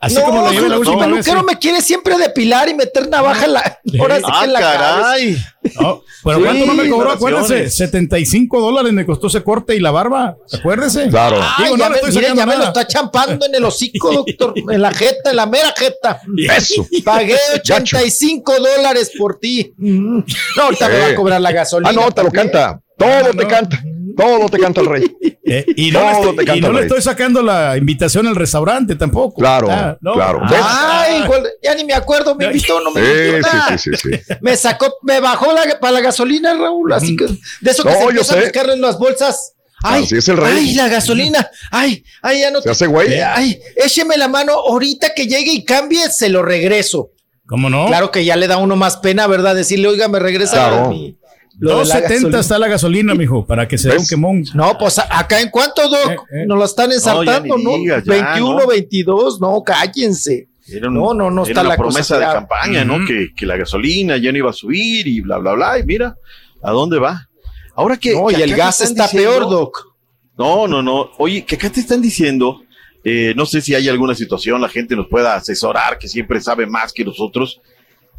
[0.00, 1.24] Así no, como lo llevé la su última vez.
[1.26, 3.80] peluquero me quiere siempre depilar y meter navaja en la.
[3.98, 4.78] Ahora sí que Ah, en la cabeza.
[5.00, 5.36] caray.
[5.80, 7.10] No, pero Sí, ¿cuánto no me cobró?
[7.10, 7.74] Acuérdese, relaciones.
[7.76, 10.36] 75 dólares me costó ese corte y la barba.
[10.52, 11.08] Acuérdese.
[11.08, 11.40] Claro.
[11.42, 13.64] Ay, Digo, ya no me, estoy mire, sacando ya me lo está champando en el
[13.64, 14.54] hocico, doctor.
[14.70, 16.20] En la jeta, en la mera jeta.
[16.56, 16.86] Eso.
[17.04, 19.72] Pagué 85 dólares por ti.
[19.76, 20.18] Mm.
[20.56, 21.90] No, ahorita me va a cobrar la gasolina.
[21.90, 22.80] Ah, no, te lo canta.
[22.96, 23.82] Todo te canta.
[24.18, 25.04] Todo te canta el rey.
[25.50, 26.86] Eh, y no, Todo le te estoy, canta y no el le rey.
[26.88, 29.40] estoy sacando la invitación al restaurante tampoco.
[29.40, 30.12] Claro, Ah, no.
[30.12, 30.42] claro.
[30.44, 33.48] Ay, ¿cuál- ya ni me acuerdo, me invitó, no me Sí, invitó.
[33.48, 33.78] sí, nada.
[33.78, 34.34] sí, sí, sí.
[34.42, 37.24] Me sacó, me bajó la, para la gasolina, Raúl, así que
[37.62, 38.42] de eso que No, se empieza a sé.
[38.44, 39.54] buscarle en las bolsas.
[39.82, 40.52] Ay, Así es el rey.
[40.54, 41.50] ay, la gasolina.
[41.70, 42.60] Ay, ay, ya no.
[42.60, 43.18] Se hace güey.
[43.22, 47.12] Ay, écheme la mano ahorita que llegue y cambie, se lo regreso.
[47.46, 47.86] ¿Cómo no?
[47.86, 49.54] Claro que ya le da uno más pena, ¿verdad?
[49.54, 50.90] Decirle, oiga, me regresa Claro.
[50.90, 51.16] mi-
[51.60, 52.40] 270 gasolina.
[52.40, 54.44] está la gasolina, mijo, para que se dé un quemón.
[54.54, 57.76] No, pues acá en cuánto, Doc, nos lo están ensartando, ¿no?
[57.78, 58.66] digas, ya, 21, ¿no?
[58.66, 60.48] 22, no, cállense.
[60.70, 63.04] Era un- no, no, no era está una la promesa cosa de campaña, ¿no?
[63.06, 65.78] Que, que la gasolina ya no iba a subir y bla, bla, bla.
[65.78, 66.16] Y mira,
[66.62, 67.28] ¿a dónde va?
[67.74, 68.12] Ahora que.
[68.14, 69.94] No, que y el gas está peor, Doc.
[70.36, 71.10] No, no, no.
[71.18, 72.60] Oye, que acá te están diciendo,
[73.02, 76.66] eh, no sé si hay alguna situación, la gente nos pueda asesorar, que siempre sabe
[76.66, 77.60] más que nosotros.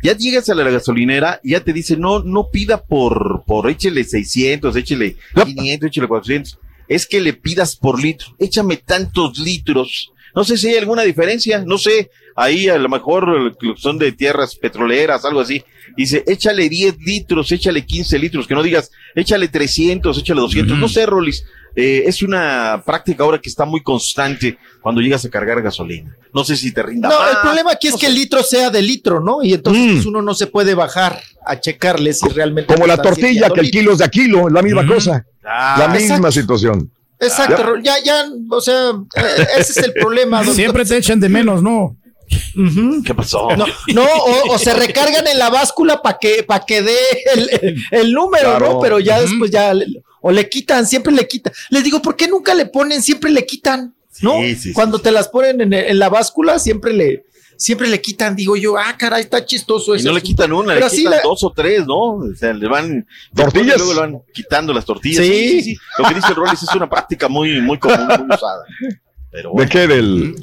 [0.02, 4.04] Ya llegas a la gasolinera y ya te dice, no, no pida por, por échele
[4.04, 6.60] 600, échele 500, échele 400.
[6.88, 8.36] Es que le pidas por litro.
[8.40, 10.12] Échame tantos litros.
[10.40, 11.66] No sé si hay alguna diferencia.
[11.66, 12.12] No sé.
[12.34, 15.62] Ahí a lo mejor son de tierras petroleras, algo así.
[15.98, 18.48] Dice, échale 10 litros, échale 15 litros.
[18.48, 20.78] Que no digas, échale 300, échale 200.
[20.78, 21.44] No sé, Rolis.
[21.76, 26.16] Eh, es una práctica ahora que está muy constante cuando llegas a cargar gasolina.
[26.34, 27.32] No sé si te rinda No, más.
[27.32, 29.44] el problema aquí es que el litro sea de litro, ¿no?
[29.44, 32.72] Y entonces pues, uno no se puede bajar a checarle si realmente.
[32.72, 32.76] Mm.
[32.76, 35.26] Como la tortilla, que el kilo es de a kilo, es la misma cosa.
[35.44, 36.32] Ah, la misma exacto.
[36.32, 36.90] situación.
[37.20, 37.98] Exacto, Ya.
[37.98, 40.38] Ya, ya, o sea, eh, ese es el problema.
[40.38, 40.56] doctor.
[40.56, 41.96] Siempre te echan de menos, ¿no?
[43.06, 43.50] ¿Qué pasó?
[43.58, 46.96] No, no, o, o se recargan en la báscula para que, para que dé
[47.36, 48.74] el, el- el número, Claro.
[48.74, 48.80] ¿no?
[48.80, 49.88] Pero ya después ya, le-
[50.22, 51.54] o le quitan, siempre le quitan.
[51.70, 53.02] Les digo, ¿por qué nunca le ponen?
[53.02, 54.34] Siempre le quitan, ¿no?
[54.42, 54.74] Sí, sí, sí.
[54.74, 57.26] Cuando te las ponen en, en la báscula, siempre le,
[57.60, 58.36] siempre le quitan.
[58.36, 60.08] Digo yo, ah, caray, está chistoso Y eso.
[60.08, 61.96] no le quitan una, Pero le quitan la- dos o tres, ¿no?
[62.16, 63.06] O sea, le van
[63.36, 63.76] Tortillas.
[63.76, 65.24] Y luego le van quitando las tortillas.
[65.26, 65.32] Sí.
[65.32, 65.78] Sí, sí, sí.
[66.00, 68.64] Lo que dice Rollis es una práctica muy, muy común, muy usada.
[69.30, 69.86] Pero ¿De qué?
[69.88, 70.36] Del.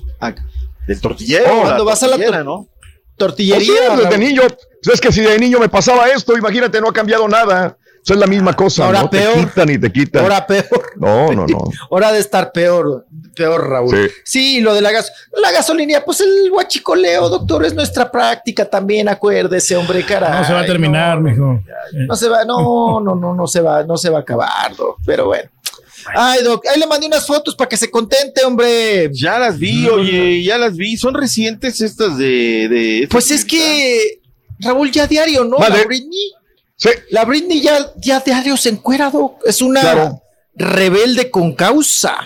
[0.86, 1.44] del tortillero.
[1.52, 2.68] Oh, cuando vas a la ¿no?
[3.16, 3.72] tortillería.
[3.88, 4.42] Pues sí, desde niño.
[4.82, 7.76] Pues es que si de niño me pasaba esto, imagínate, no ha cambiado nada.
[8.06, 8.84] Eso es la misma cosa.
[8.86, 9.10] Ahora ¿no?
[9.10, 9.34] peor.
[9.34, 10.22] Te quitan y te quitan.
[10.22, 10.92] Ahora peor.
[10.94, 11.58] No, no, no.
[11.90, 13.04] Hora de estar peor,
[13.34, 13.90] peor, Raúl.
[13.90, 14.14] Sí.
[14.24, 15.12] Sí, lo de la gas,
[15.42, 20.38] la gasolina, pues el guachicoleo, doctor, es nuestra práctica también, acuérdese, hombre, caray.
[20.38, 21.60] No se va a terminar, mijo.
[21.94, 24.98] No se va, no, no, no, no se va, no se va a acabar, doc,
[25.04, 25.50] pero bueno.
[26.14, 29.10] Ay, doc, ahí le mandé unas fotos para que se contente, hombre.
[29.12, 30.96] Ya las vi, oye, ya las vi.
[30.96, 32.68] Son recientes estas de.
[32.68, 34.20] de Pues es que,
[34.60, 35.58] Raúl, ya diario, ¿no?
[35.58, 35.78] Vale.
[35.78, 36.32] La Britney.
[36.76, 36.90] Sí.
[37.10, 39.40] La Britney ya, ya diario se encuera, doc.
[39.46, 40.22] Es una Claro.
[40.54, 42.16] rebelde con causa.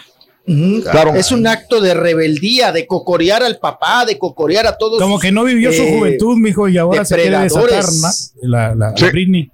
[0.90, 1.14] Claro.
[1.14, 5.00] Es un acto de rebeldía, de cocorear al papá, de cocorear a todos.
[5.00, 7.84] Como sus, que no vivió su eh, juventud, mijo, y ahora se quiere desatar.
[7.84, 8.08] ¿no?
[8.42, 9.04] La, la, Sí.
[9.04, 9.50] la Britney.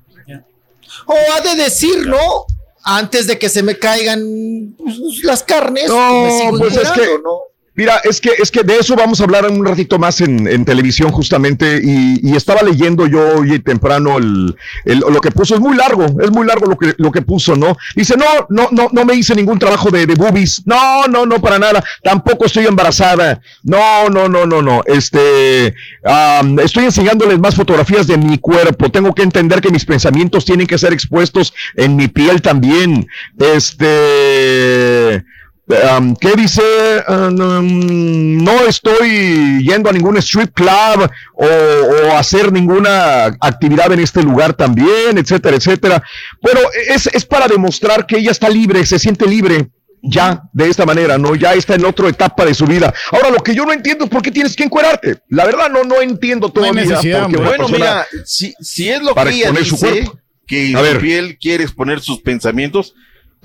[1.07, 2.47] O ha de decir, ¿no?
[2.83, 7.19] Antes de que se me caigan pues, las carnes, No, me sigo pues es que-
[7.23, 7.41] ¿no?
[7.77, 10.65] Mira, es que, es que de eso vamos a hablar un ratito más en, en
[10.65, 14.57] televisión justamente y, y estaba leyendo yo hoy temprano el,
[14.87, 17.55] el- lo que puso, es muy largo, es muy largo lo que, lo que puso,
[17.55, 17.77] ¿no?
[17.95, 21.39] Dice, no, no, no, no me hice ningún trabajo de, de boobies, no, no, no,
[21.41, 25.75] para nada, tampoco estoy embarazada, no, no, no, no, no, este,
[26.05, 30.67] am, estoy enseñándoles más fotografías de mi cuerpo, tengo que entender que mis pensamientos tienen
[30.67, 33.07] que ser expuestos en mi piel también,
[33.39, 35.25] este...
[35.69, 36.63] Um, ¿Qué dice?
[37.09, 44.23] No, no estoy yendo a ningún strip club o, o hacer ninguna actividad en este
[44.23, 46.03] lugar también, etcétera, etcétera.
[46.41, 49.69] Pero es, es para demostrar que ella está libre, se siente libre
[50.03, 51.35] ya de esta manera, ¿no?
[51.35, 52.95] Ya está en otra etapa de su vida.
[53.11, 55.19] Ahora, lo que yo no entiendo es por qué tienes que encuerarte.
[55.31, 56.83] La verdad, no, no entiendo todavía.
[56.85, 60.19] necesidad, porque Bueno, persona- mira, si, si es lo que ella su dice, cuerpo.
[60.47, 61.01] que A su ver.
[61.01, 62.95] piel quiere exponer sus pensamientos,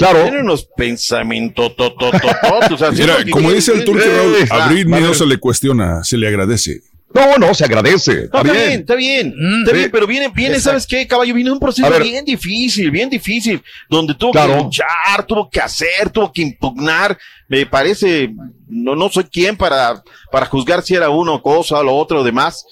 [0.10, 0.24] Claro.
[0.24, 3.84] tiene unos pensamientos, to, to, to, to, o sea, si es Mira, como dice el
[3.84, 4.04] turco
[4.52, 6.82] a ah, Britney no se le cuestiona, se le agradece.
[7.14, 8.14] No, no, se agradece.
[8.14, 8.80] No, Está está bien, bien.
[8.80, 9.28] está bien,
[9.60, 9.78] está Sí.
[9.78, 10.70] bien, pero viene, viene, Exacto.
[10.80, 11.34] ¿sabes qué, caballo?
[11.34, 14.56] Viene un proceso bien difícil, bien difícil, donde tuvo Claro.
[14.58, 17.18] que luchar, tuvo que hacer, tuvo que impugnar.
[17.50, 18.34] Me parece,
[18.70, 22.24] no, no soy quien para, para juzgar si era uno cosa o lo otro o
[22.24, 22.66] demás.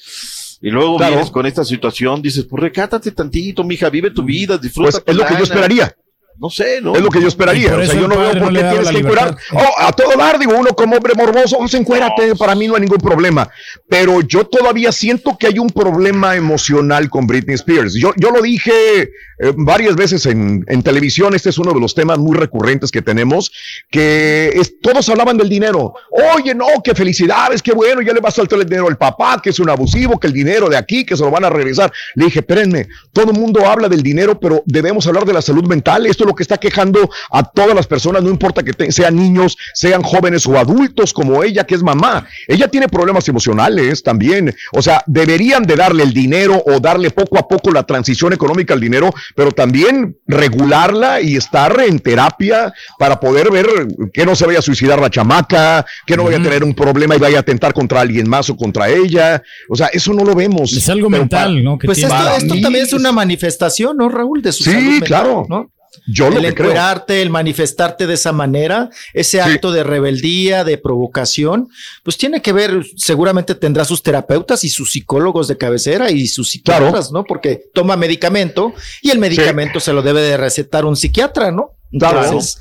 [0.62, 1.16] Y luego Claro.
[1.16, 4.92] vienes con esta situación, dices, pues recátate tantito, mija, vive tu vida, disfruta.
[4.92, 5.94] Pues es lo que yo esperaría.
[6.42, 6.96] No sé, ¿no?
[6.96, 7.76] Es lo que yo esperaría.
[7.76, 9.36] O sea, yo no veo por no qué tienes que encuerar.
[9.52, 12.82] Oh, a todo dar, digo, uno como hombre morboso, se encuérate, para mí no hay
[12.82, 13.50] ningún problema.
[13.90, 17.94] Pero yo todavía siento que hay un problema emocional con Britney Spears.
[17.94, 21.94] Yo, yo lo dije eh, varias veces en, en televisión, este es uno de los
[21.94, 23.52] temas muy recurrentes que tenemos,
[23.90, 25.94] que es- todos hablaban del dinero.
[26.36, 29.42] Oye, no, qué felicidades, qué bueno, ya le va a saltar el dinero al papá,
[29.42, 31.92] que es un abusivo, que el dinero de aquí, que se lo van a regresar.
[32.16, 35.66] Le dije, espérenme, todo el mundo habla del dinero, pero debemos hablar de la salud
[35.68, 36.06] mental.
[36.06, 39.16] Esto es lo que está quejando a todas las personas, no importa que te- sean
[39.16, 42.28] niños, sean jóvenes o adultos como ella, que es mamá.
[42.48, 44.56] Ella tiene problemas emocionales también.
[44.74, 48.74] O sea, deberían de darle el dinero o darle poco a poco la transición económica
[48.74, 53.66] al dinero, pero también regularla y estar en terapia para poder ver
[54.14, 57.16] que no se vaya a suicidar la chamaca, que no vaya a tener un problema
[57.16, 59.42] y vaya a atentar contra alguien más o contra ella.
[59.70, 60.74] O sea, eso no lo vemos.
[60.74, 61.78] Es algo Pero mental, ¿no?
[61.78, 62.14] Que Pues esto,
[62.62, 64.42] también es una manifestación, ¿no, Raúl?
[64.42, 65.46] De su Sí, salud mental, claro.
[65.50, 65.72] ¿no?
[66.08, 66.68] Yo lo el que creo.
[66.70, 71.70] encuerarte, el manifestarte de esa manera, ese acto de rebeldía, de provocación,
[72.04, 76.50] pues tiene que ver, seguramente tendrá sus terapeutas y sus psicólogos de cabecera y sus
[76.50, 77.24] psiquiatras, ¿no?
[77.24, 81.72] Porque toma medicamento y el medicamento se lo debe de recetar un psiquiatra, ¿no?
[81.98, 82.20] Claro.
[82.24, 82.60] Entonces,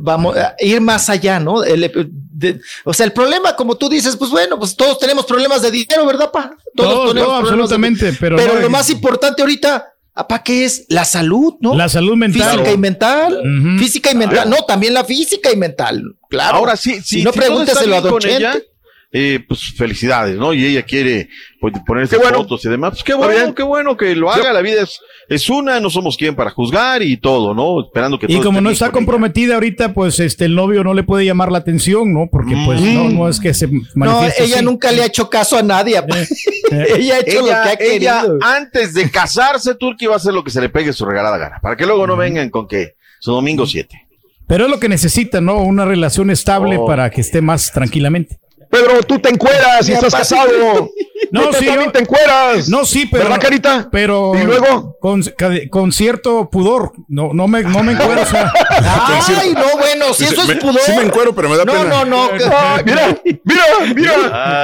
[0.00, 1.62] vamos a ir más allá, ¿no?
[1.62, 5.60] El- de- o sea, el problema, como tú dices, pues bueno, pues todos tenemos problemas
[5.62, 6.52] de dinero, ¿verdad, pa?
[6.74, 9.86] Todos Todo, tenemos todo, problemas de- absolutamente, pero pero no- lo más importante ahorita,
[10.16, 10.86] ¿para qué es?
[10.88, 11.74] La salud, ¿no?
[11.74, 12.50] La salud mental.
[12.50, 13.42] Física y mental.
[13.78, 14.48] Física y mental.
[14.48, 16.02] No, también la física y mental.
[16.30, 16.58] Claro.
[16.58, 18.56] Ahora sí, Si sí, no, si pregúnteselo a Don ella.
[19.18, 20.52] Eh, pues felicidades, ¿no?
[20.52, 22.38] Y ella quiere pues, ponerse Qué bueno.
[22.38, 22.90] fotos y demás.
[22.90, 23.54] Pues qué bueno, bien.
[23.54, 24.52] qué bueno que lo haga.
[24.52, 27.80] La vida es, es una, no somos quien para juzgar y todo, ¿no?
[27.82, 29.06] Esperando que Y todo como no está con ella.
[29.06, 32.28] comprometida ahorita, pues este el novio no le puede llamar la atención, ¿no?
[32.30, 32.94] Porque pues Mm.
[32.94, 34.64] no, no es que se No, manifieste ella así.
[34.66, 36.02] nunca le ha hecho caso a nadie.
[36.02, 36.16] pa.
[36.70, 38.38] ella ha hecho Ella, lo que ha ella, querido.
[38.42, 41.58] antes de casarse, Turki va a hacer lo que se le pegue su regalada gana.
[41.62, 43.98] Para que luego no vengan con que su domingo 7.
[44.46, 45.56] Pero es lo que necesita, ¿no?
[45.62, 46.86] Una relación estable Oh.
[46.86, 48.38] para que esté más tranquilamente.
[48.80, 50.90] Pedro, tú te encueras y estás casado.
[51.32, 52.68] No, Tú sí, también yo- te encueras.
[52.68, 53.24] No, sí, pero.
[53.24, 53.88] ¿Verdad, Carita?
[53.90, 54.32] Pero.
[54.36, 54.96] ¿Y luego?
[55.00, 55.24] Con,
[55.70, 56.92] con cierto pudor.
[57.08, 58.22] No, no me, no me encuentro.
[58.22, 58.52] o sea,
[59.40, 60.80] Ay, no, bueno, si eso Me- es pudor.
[60.84, 61.84] sí me encuero, pero me da no, pena.
[61.84, 63.64] No, no, Ah, mira, mira,
[63.94, 64.12] mira.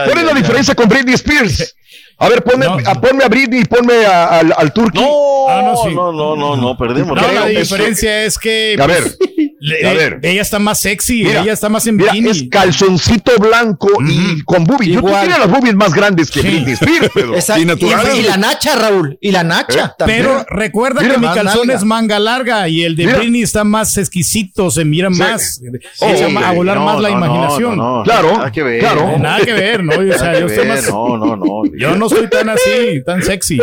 [0.05, 1.75] Ay, ¿Cuál es la diferencia con Britney Spears?
[2.19, 2.77] A ver, ponme, No.
[2.87, 5.01] a, ponme a Britney y ponme a- al, al Turqui.
[5.01, 5.95] No, Ah, no, sí.
[5.95, 7.21] no, no, no, no, perdemos.
[7.21, 8.77] no, la diferencia es que.
[8.81, 9.19] A ver, pues,
[9.65, 10.19] le- a ver.
[10.23, 11.25] Ella está más sexy.
[11.25, 12.31] Mira, ella está más en Mira, bikini.
[12.31, 14.95] es calzoncito blanco y con boobies.
[14.95, 15.23] Yo tú Igual.
[15.23, 17.35] tienes las boobies más grandes que Britney Spears, Pedro.
[17.37, 19.17] Esa- Y la nacha, Raúl.
[19.21, 20.23] Y la nacha también.
[20.23, 23.07] Pero recuerda Mira, que mi calzón es manga larga y el de.
[23.07, 26.37] Britney está más exquisito, se mira más, se Oh, echa ok.
[26.45, 27.77] a volar No, más la no, imaginación.
[27.77, 28.81] no, no, Claro, Nada que ver.
[28.81, 29.11] claro.
[29.11, 29.93] Eh, Nada que ver, ¿no?
[29.93, 30.89] O sea, Nada yo estoy más.
[30.89, 31.45] No, no, no.
[31.79, 33.59] Yo no soy tan así, tan sexy.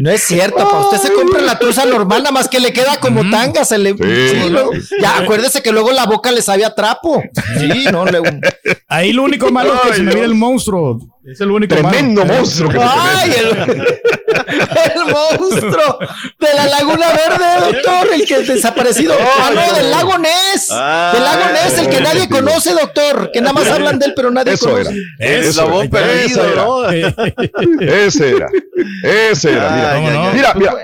[0.00, 0.80] No es cierto, pa.
[0.80, 3.64] Usted se compra la truza normal, nada más que le queda como tanga.
[3.64, 7.22] Se le, sí, ya, acuérdese que luego la boca le sabe a trapo.
[7.58, 8.20] Sí, no, le,
[8.88, 10.98] Ahí lo único malo es que se me mira el monstruo.
[11.24, 12.38] Es el único Tremendo malo.
[12.38, 12.70] monstruo.
[12.70, 13.48] El,
[14.94, 15.98] el monstruo
[16.38, 19.14] de la Laguna Verde, doctor, el que es desaparecido.
[19.18, 20.68] Ah, no, del lago Ness.
[20.70, 23.30] Ah, del lago Ness, el que nadie conoce, doctor.
[23.32, 24.90] Que nada más hablan de él, pero nadie Eso conoce.
[24.90, 25.00] era.
[25.18, 26.64] El Eso Eso era.
[26.64, 26.88] ¿no?
[27.80, 28.48] Ese era.
[29.02, 29.94] Ese era.
[29.94, 30.74] Ay, mira, mira.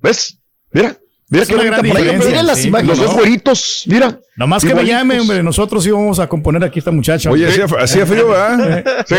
[0.00, 0.38] ¿Ves?
[0.72, 0.96] Mira.
[1.34, 2.88] Mira Es qué una bonita gran diferencia, Miren las sí, imágenes.
[2.90, 3.04] Los ¿no?
[3.06, 4.20] dos güeritos, mira.
[4.36, 5.42] Nomás que me llame, hombre.
[5.42, 7.30] Nosotros íbamos a componer aquí esta muchacha.
[7.30, 8.84] Oye, hacía, hacía frío, ¿verdad?
[9.06, 9.14] Sí.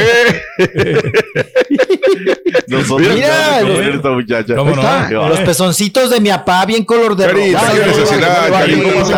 [2.68, 4.56] Nosotros Mira, a los- esta muchacha.
[4.56, 5.30] ¿Cómo no?
[5.30, 7.72] Los pezoncitos de mi papá, bien color de Carita, rosa.
[7.74, 8.94] qué necesidad, Carita, Carita.
[8.94, 9.14] ¿cómo se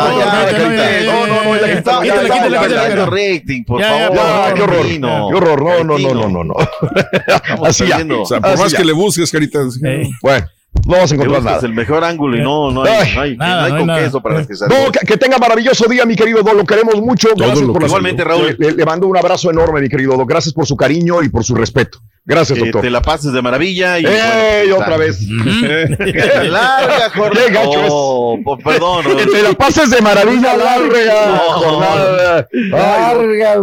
[1.06, 2.90] No, No, no, no, ya ya, está, ya, ya.
[2.90, 4.12] ya, rating, por favor.
[4.56, 4.86] Qué horror.
[4.86, 5.62] Qué horror.
[5.64, 6.56] No, no, no, no, no, no.
[7.66, 7.98] Así ya.
[7.98, 8.22] perdiendo.
[8.22, 9.60] O sea, por más que le busques, Carita.
[9.84, 10.46] Eh, Bueno,
[10.86, 11.60] no vas a encontrar nada.
[11.64, 14.00] el mejor ángulo y no, no hay, Ay, no hay, nada, no hay con nada.
[14.04, 16.54] queso para que se No, que, que tenga maravilloso día, mi querido Doc.
[16.54, 17.30] Lo queremos mucho.
[17.36, 18.56] Gracias lo por la Igualmente, Raúl.
[18.58, 20.30] Le, le mando un abrazo enorme, mi querido Doc.
[20.30, 22.00] Gracias por su cariño y por su respeto.
[22.28, 22.82] Gracias, Que doctor.
[22.82, 24.68] te la pases de maravilla y ¡Ey!
[24.68, 25.20] bueno, otra vez.
[26.02, 27.46] larga jornada.
[27.48, 27.90] Qué gacho es.
[27.90, 29.06] Oh, perdón.
[29.18, 31.38] Que te la pases de maravilla larga No.
[31.54, 32.48] jornada.
[32.52, 33.56] Larga.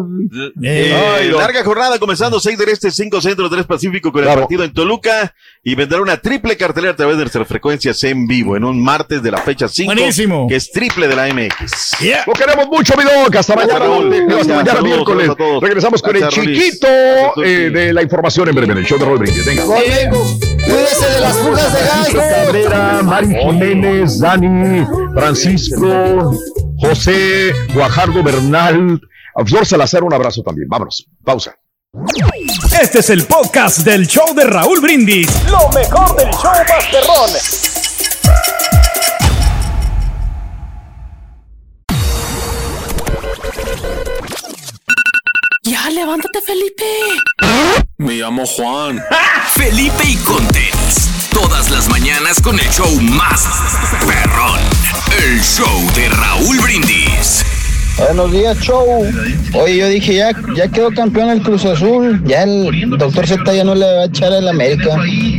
[0.62, 4.40] Eh, Ay, larga jornada comenzando 6 del Este, 5 Centro, 3 Pacífico con el Claro.
[4.42, 8.56] partido en Toluca y vendrá una triple cartelera a través de nuestras frecuencias en vivo
[8.56, 10.46] en un martes de la fecha 5 Buenísimo.
[10.48, 11.98] que es triple de la MX.
[12.00, 12.24] yeah.
[12.26, 13.34] Lo queremos mucho, mi Doc.
[13.36, 13.84] Hasta mañana.
[14.40, 15.30] Hasta mañana miércoles.
[15.60, 16.86] Regresamos con el chiquito
[17.44, 19.44] eh, de la información breve en el show de Raúl Brindis.
[19.44, 19.64] Venga.
[19.64, 22.08] Cuídese de las fugas de gas.
[22.44, 26.32] Cabrera, Mari Jiménez, Dani, Francisco,
[26.78, 29.00] José, Guajardo Bernal,
[29.36, 30.68] a Flor Salazar, un abrazo también.
[30.68, 31.56] Vámonos, pausa.
[32.80, 35.28] Este es el podcast del show de Raúl Brindis.
[35.50, 37.73] Lo mejor del show Masterrón.
[45.84, 46.84] Ya, levántate, Felipe.
[47.98, 49.02] Me llamo Juan.
[49.54, 51.10] Felipe y con tenis.
[51.30, 53.46] Todas las mañanas con el show más
[54.06, 54.60] perrón.
[55.22, 57.53] El show de Raúl Brindis.
[57.96, 58.84] Buenos días, show.
[59.54, 62.20] Oye, yo dije, ya, ya quedó campeón el Cruz Azul.
[62.26, 64.96] Ya el doctor Z ya no le va a echar al América.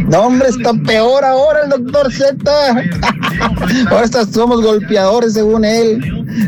[0.08, 2.34] No, hombre, está peor ahora el doctor Z.
[3.92, 6.00] ahora está- somos golpeadores, según él.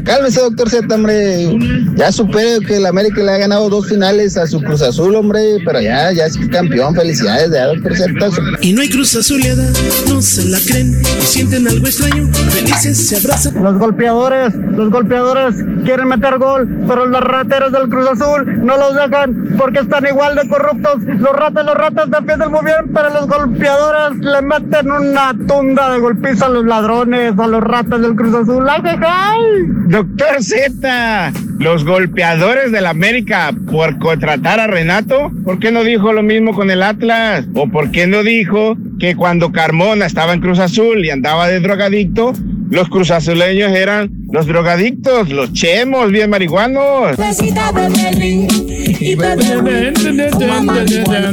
[0.06, 1.56] Cálmese, doctor Z, hombre.
[1.96, 5.58] Ya supere que el América le ha ganado dos finales a su Cruz Azul, hombre.
[5.66, 6.96] Pero ya, ya es campeón.
[6.96, 8.14] Felicidades, ya, doctor Z.
[8.62, 9.70] Y no hay cruz azuleada,
[10.08, 13.62] no se la creen y sienten algo extraño, felices se abrazan.
[13.64, 15.56] Los golpeadores, los golpeadores
[15.98, 20.36] quieren meter gol, pero los rateros del Cruz Azul no los dejan porque están igual
[20.36, 21.02] de corruptos.
[21.02, 26.00] Los ratas, los ratas defienden muy bien, pero los golpeadores le meten una tunda de
[26.00, 28.68] golpiza a los ladrones, a los ratas del Cruz Azul.
[28.70, 29.40] ¡Ay, ay!
[29.88, 36.22] Doctor Z, los golpeadores del América por contratar a Renato, ¿por qué no dijo lo
[36.22, 37.46] mismo con el Atlas?
[37.56, 41.60] ¿O por qué no dijo que cuando Carmona estaba en Cruz Azul y andaba de
[41.60, 42.34] drogadicto,
[42.70, 47.18] los cruzazuleños eran los drogadictos, los chemos, bien marihuanos?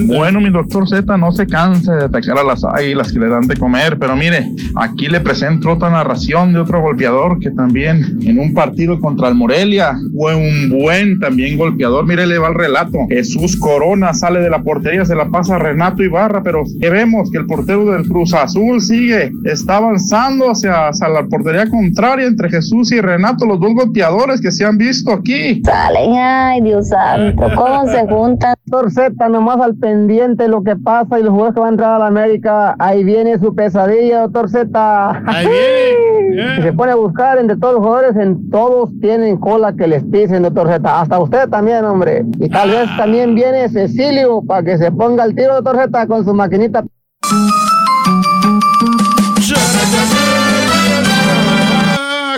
[0.06, 3.46] Bueno, mi doctor Z no se canse de atacar a las águilas que le dan
[3.46, 8.38] de comer, pero mire, aquí le presento otra narración de otro golpeador que también en
[8.38, 12.06] un partido contra el Morelia fue un buen también golpeador.
[12.06, 12.98] Mire, le va el relato.
[13.08, 17.30] Jesús Corona sale de la portería, se la pasa a Renato Ibarra, pero que vemos
[17.30, 22.50] que el portero del Cruz Azul sigue, está avanzando hacia, hacia la portería contraria entre
[22.50, 25.62] Jesús y Renato, los dos golpeadores que se han visto aquí.
[25.64, 28.54] Salen, ay, Dios santo, ¿cómo se juntan?
[28.66, 31.94] Doctor Z, nomás al pendiente lo que pasa y los jugadores que van a entrar
[31.94, 35.22] a la América, ahí viene su pesadilla, doctor Z.
[35.26, 36.04] Ahí viene.
[36.62, 40.42] Se pone a buscar entre todos los jugadores, en todos tienen cola que les pisen,
[40.42, 41.00] doctor Z.
[41.00, 42.24] Hasta usted también, hombre.
[42.40, 46.24] Y tal vez también viene Cecilio para que se ponga el tiro, doctor Z, con
[46.24, 46.84] su maquinita.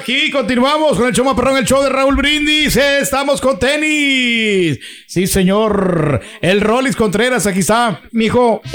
[0.06, 2.76] Aquí continuamos con el show más perrón, el show de Raúl Brindis.
[2.76, 4.78] Estamos con tenis.
[5.04, 6.20] Sí, señor.
[6.40, 8.62] El Rollis Contreras, aquí está, mijo.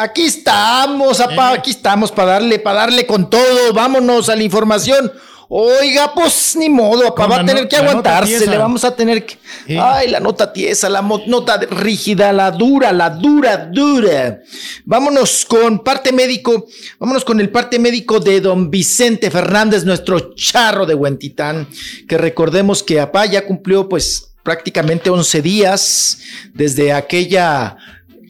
[0.00, 3.72] Aquí estamos, apá, aquí estamos para darle, para darle con todo.
[3.72, 5.10] Vámonos a la información.
[5.50, 8.94] Oiga, pues ni modo, apá, Con va a tener no- que aguantarse, le vamos a
[8.94, 9.38] tener que.
[9.80, 14.40] Ay, la nota tiesa, la nota rígida, la dura, la dura, dura.
[14.84, 16.66] Vámonos con parte médico,
[16.98, 21.66] vámonos con el parte médico de don Vicente Fernández, nuestro charro de Huentitán,
[22.06, 26.18] que recordemos que apá ya cumplió pues prácticamente 11 días
[26.52, 27.76] desde aquella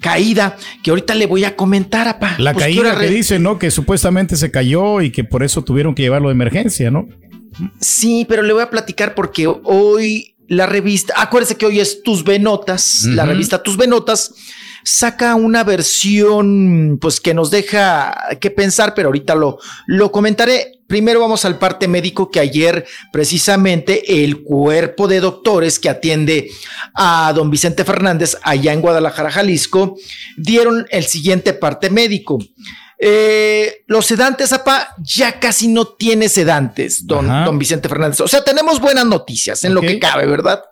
[0.01, 2.35] caída que ahorita le voy a comentar, apá.
[2.39, 3.59] La Pues, caída que dice, ¿no?
[3.59, 7.09] Que supuestamente se cayó y que por eso tuvieron que llevarlo de emergencia, ¿no?
[7.81, 12.25] Sí, pero le voy a platicar porque hoy la revista, acuérdese que hoy es Tus
[12.25, 13.33] Venotas, la Ujú.
[13.33, 14.35] revista Tus Venotas
[14.85, 20.81] saca una versión pues que nos deja que pensar, pero ahorita lo, lo comentaré.
[20.87, 26.51] Primero vamos al parte médico que ayer precisamente el cuerpo de doctores que atiende
[26.95, 29.97] a don Vicente Fernández allá en Guadalajara, Jalisco,
[30.37, 32.39] dieron el siguiente parte médico.
[33.01, 37.45] Eh, los sedantes, apa, ya casi no tiene sedantes, don, Ajá.
[37.45, 38.21] don Vicente Fernández.
[38.21, 40.63] O sea, tenemos buenas noticias en lo que cabe, ¿verdad?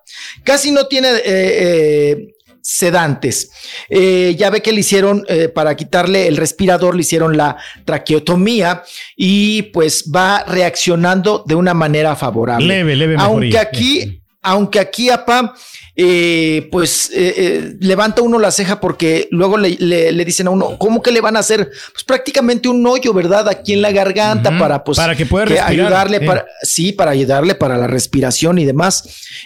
[0.43, 2.36] Casi no tiene eh, eh,
[2.69, 3.51] sedantes.
[3.89, 8.83] Eh, ya ve que le hicieron, eh, para quitarle el respirador, le hicieron la traqueotomía
[9.17, 12.67] y pues va reaccionando de una manera favorable.
[12.67, 13.61] Leve, leve Aunque mejoría.
[13.61, 15.55] aquí, aunque aquí, apa,
[15.95, 20.51] eh, pues eh, eh, levanta uno la ceja porque luego le, le- le dicen a
[20.51, 21.71] uno, ¿cómo que le van a hacer?
[21.93, 23.49] Pues prácticamente un hoyo, ¿verdad?
[23.49, 27.55] Aquí en la garganta para, pues, para que pueda respirar, ayudarle para, sí, para ayudarle
[27.55, 29.05] para la respiración y demás.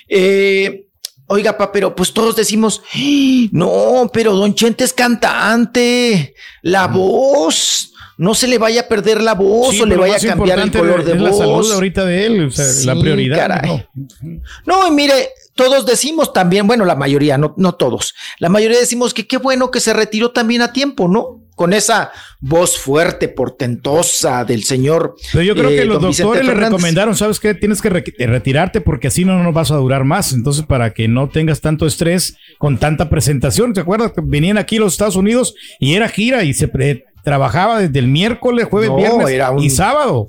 [0.08, 0.86] Eh,
[1.33, 3.49] Oiga, pa, pero pues todos decimos, "¡Ah!
[3.52, 9.34] no, pero Don Chente es cantante, la voz, no se le vaya a perder la
[9.34, 11.39] voz Sí, o le vaya a cambiar el color de es la voz.
[11.39, 13.36] salud ahorita de él, o sea, la prioridad.
[13.36, 13.86] caray.
[14.23, 14.41] ¿no?
[14.67, 19.15] No, y mire, todos decimos también, bueno, la mayoría, no, no todos, la mayoría decimos
[19.15, 21.40] que qué bueno que se retiró también a tiempo, ¿no?
[21.60, 25.14] Con esa voz fuerte, portentosa del señor.
[25.30, 27.52] Pero yo creo eh, que los don Vicente doctores le recomendaron, ¿sabes qué?
[27.55, 30.32] Tienes que re- retirarte porque así no nos vas a durar más.
[30.32, 33.74] Entonces, para que no tengas tanto estrés con tanta presentación.
[33.74, 37.05] ¿Te acuerdas que venían aquí a los Estados Unidos y era gira y se pre-
[37.22, 40.28] trabajaba desde el miércoles, jueves, No, viernes era un- y sábado?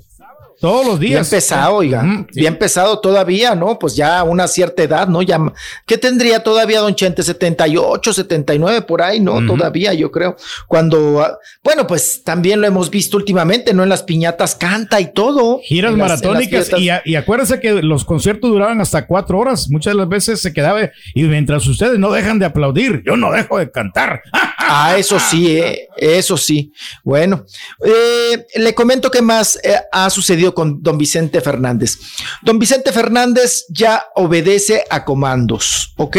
[0.62, 1.28] Todos los días.
[1.28, 2.04] Bien pesado, oiga.
[2.32, 3.80] Bien pesado todavía, ¿no?
[3.80, 5.20] Pues ya a una cierta edad, ¿no?
[5.20, 5.38] Ya,
[5.86, 7.24] ¿qué tendría todavía Don Chente?
[7.24, 9.44] 78, 79 por ahí, ¿no?
[9.44, 10.36] Todavía, yo creo.
[10.68, 13.82] Cuando, ah, bueno, pues también lo hemos visto últimamente, ¿no?
[13.82, 15.58] En las piñatas canta y todo.
[15.64, 19.68] Giras las- maratónicas y, a- y acuérdense que los conciertos duraban hasta cuatro horas.
[19.68, 23.32] Muchas de las veces se quedaba y mientras ustedes no dejan de aplaudir, yo no
[23.32, 24.22] dejo de cantar.
[24.74, 26.72] Ah, eso sí, eh, eso sí.
[27.04, 27.44] Bueno,
[27.84, 31.98] eh, le comento qué más eh, ha sucedido con don Vicente Fernández.
[32.42, 36.16] Don Vicente Fernández ya obedece a comandos, ¿ok?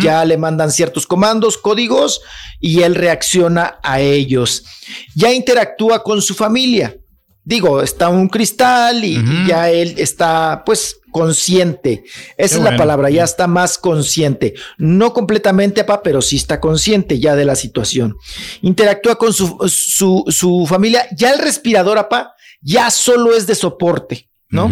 [0.00, 2.20] Ya le mandan ciertos comandos, códigos,
[2.60, 4.64] y él reacciona a ellos.
[5.14, 6.96] Ya interactúa con su familia.
[7.44, 12.04] Digo, está un cristal y, y ya él está, pues, consciente.
[12.36, 12.78] Esa es la bueno.
[12.78, 14.54] palabra, ya está más consciente.
[14.76, 18.16] No completamente, papá, pero sí está consciente ya de la situación.
[18.60, 21.06] Interactúa con su, su, su familia.
[21.16, 24.70] Ya el respirador, papá, ya solo es de soporte, ¿no?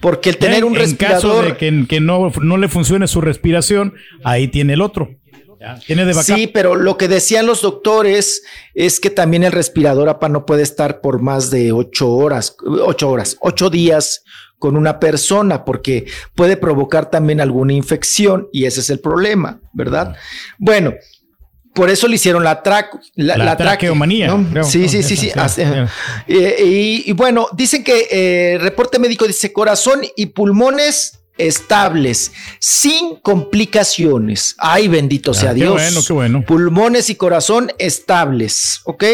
[0.00, 1.44] Porque el tener En- un En caso respirador.
[1.46, 5.10] de que, que no, no le funcione su respiración, ahí tiene el otro.
[5.86, 6.36] Tiene de backup.
[6.36, 8.42] Sí, pero lo que decían los doctores
[8.74, 13.08] es que también el respirador, apa, no puede estar por más de ocho horas, ocho
[13.10, 14.22] horas, ocho días
[14.58, 20.14] con una persona, porque puede provocar también alguna infección y ese es el problema, ¿verdad?
[20.58, 20.92] Bueno,
[21.76, 24.44] por eso le hicieron la, traco, la, La la traque- traqueomanía, ¿no?
[24.50, 24.64] creo.
[24.64, 25.30] Sí, sí, sí, sí.
[25.30, 25.68] Sí, así- sí.
[26.26, 33.16] eh, y, y bueno, dicen que eh, reporte médico dice corazón y pulmones estables, sin
[33.16, 34.54] complicaciones.
[34.58, 35.72] Ay, bendito sea Ah, qué Dios.
[35.74, 36.44] bueno, qué bueno.
[36.46, 39.04] Pulmones y corazón estables, ¿ok?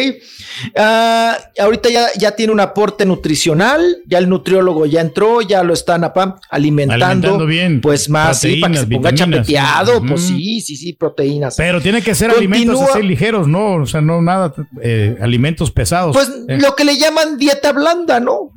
[0.77, 5.73] Ah, ahorita ya, ya tiene un aporte nutricional, ya el nutriólogo ya entró, ya lo
[5.75, 10.07] están apa, alimentando, Alimentando bien, Pues más, sí, para que se proteínas, ponga chapeteado, sí.
[10.09, 11.57] pues sí, sí, sí, proteínas.
[11.57, 13.75] Pero tiene que ser Continúa- alimentos así ligeros, ¿no?
[13.83, 16.15] O sea, no nada, eh, alimentos pesados.
[16.17, 16.59] Pues Eh.
[16.61, 18.53] lo que le llaman dieta blanda, ¿no?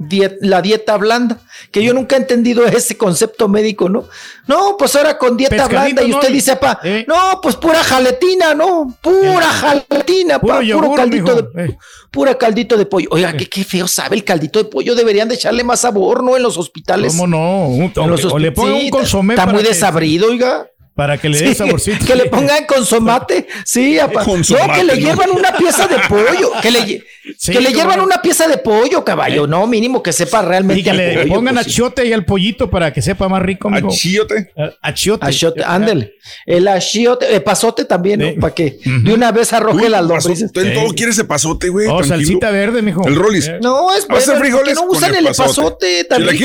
[0.00, 1.40] Diet- la dieta blanda,
[1.72, 4.04] que yo nunca he entendido ese concepto médico, ¿no?
[4.46, 6.16] No, pues ahora con dieta Pescadito, blanda y ¿no?
[6.18, 7.04] usted dice, pa, Eh.
[7.08, 8.96] no, pues pura jaletina, ¿no?
[9.02, 11.42] Pura jaletina, Puro pa, puro caldito mijo.
[11.52, 11.78] de,
[12.12, 13.08] pura caldito de pollo.
[13.10, 16.36] Oiga, qué, qué feo sabe el caldito de pollo, deberían de echarle más sabor, ¿no?
[16.36, 17.12] En los hospitales.
[17.12, 17.66] ¿Cómo no?
[17.68, 20.66] Un- En los o, o le sí, un consomé Está muy desabrido, oiga.
[20.98, 22.04] Para que le dé Sí, saborcito.
[22.04, 23.46] Que le pongan consomate.
[23.64, 23.98] Sí.
[24.24, 24.98] Consomate, no, que le ¿no?
[24.98, 26.50] hiervan una pieza de pollo.
[26.60, 27.04] Que le,
[27.36, 28.04] Sí, que le no.
[28.04, 29.46] una pieza de pollo, caballo.
[29.46, 30.80] No, mínimo que sepa realmente.
[30.80, 31.70] Y que a le pollo, pongan pues, sí.
[31.72, 33.88] achiote y al pollito para que sepa más rico, mijo.
[33.88, 34.50] ¿Achiote?
[34.56, 35.26] Eh, Achiote.
[35.26, 36.14] Achiote, ándele.
[36.46, 38.40] El achiote, el pasote también, ¿no?
[38.40, 40.50] Para que de una vez arroje Uy, las pasote, lombrices.
[40.56, 41.86] en todo quiere ese pasote, güey.
[41.88, 43.06] Oh, salsita verde, mijo.
[43.06, 43.48] El Rollis.
[43.48, 43.58] Eh.
[43.62, 46.36] No, es bueno, frijoles que no usan el epazote, también.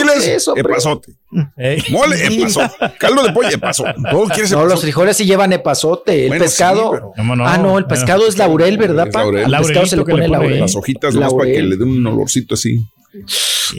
[0.56, 1.14] Epazote.
[1.58, 1.82] Eh.
[1.90, 2.74] Mole, epazote.
[3.00, 3.94] Caldo de pollo, epazote.
[4.12, 6.24] Todo No, los frijoles sí llevan epazote.
[6.24, 6.82] El Bueno, pescado.
[6.84, 7.48] sí, pero- ¿Cómo no?
[7.48, 9.22] Ah, no, el pescado es laurel, ¿verdad, pa?
[9.22, 10.60] Al pescado se le pone laurel.
[10.60, 12.86] Las hojitas nomás para que le den un olorcito así.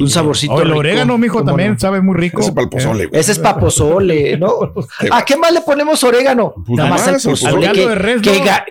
[0.01, 0.55] Un saborcito.
[0.55, 0.79] Oh, el rico.
[0.79, 1.79] orégano, mijo, ¿Cómo también no?
[1.79, 2.41] sabe muy rico.
[2.41, 3.21] Ese para el pozole, güey.
[3.21, 4.49] Ese es papozole, ¿no?
[5.13, 6.55] ¿A qué más le ponemos orégano?
[6.67, 7.67] Pues Nada más al pozole.
[7.67, 8.45] Al caldo ¿Qué- de res, qué ¿no?
[8.45, 8.65] ga-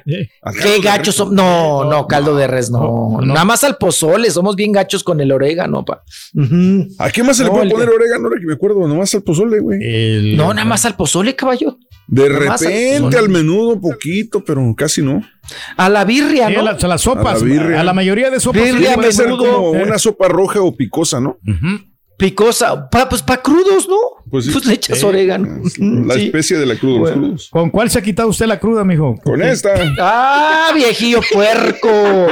[0.61, 1.33] Qué de gachos somos.
[1.33, 3.17] No, no, caldo de res, no.
[3.19, 3.22] no.
[3.33, 6.03] Nada más al pozole, somos bien gachos con el orégano, pa.
[7.00, 8.88] ¿A qué más se le No, puede el- poner orégano ahora que me acuerdo?
[8.88, 9.80] Nomás al pozole, güey.
[9.82, 11.77] El- No, nada más al pozole, caballo.
[12.07, 15.22] De repente al menudo poquito, pero casi no.
[15.77, 16.59] A la birria, Sí, ¿no?
[16.59, 17.38] a, la- a las sopas.
[17.41, 17.82] A la birria.
[17.82, 18.61] A la mayoría de sopas.
[18.64, 19.83] Birria, sí, Puede ser como Eh.
[19.83, 21.38] una sopa roja o picosa, ¿no?
[22.17, 22.90] Picosa.
[22.90, 23.95] Pa, pues para crudos, ¿no?
[24.30, 24.69] Pues Pues, sí.
[24.69, 25.06] le echas Sí.
[25.06, 25.61] orégano.
[26.06, 26.25] La Sí.
[26.25, 27.22] especie de la cruda, los Bueno.
[27.23, 27.49] crudos.
[27.51, 29.15] ¿Con cuál se ha quitado usted la cruda, mijo?
[29.23, 29.69] Con esta.
[29.99, 32.27] Ah, viejillo puerco.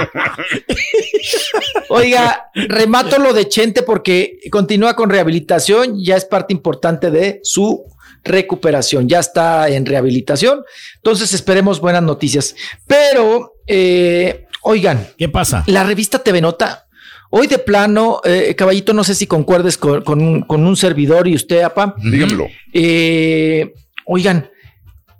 [1.89, 7.83] Oiga, remato lo de Chente porque continúa con rehabilitación, ya es parte importante de su
[8.23, 10.63] recuperación, ya está en rehabilitación,
[10.95, 12.55] entonces esperemos buenas noticias.
[12.87, 15.63] Pero, eh, oigan, ¿Qué pasa?
[15.67, 16.87] la revista TV Nota,
[17.29, 21.27] hoy de plano, eh, caballito, no sé si concuerdes con, con un, con un servidor
[21.27, 21.95] y usted, apa.
[21.97, 22.47] Dígamelo.
[22.73, 23.73] Eh,
[24.05, 24.49] oigan,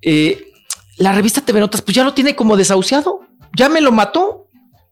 [0.01, 0.45] eh,
[0.97, 3.21] la revista TV Notas, pues ya lo tiene como desahuciado.
[3.55, 4.40] Ya me lo mató.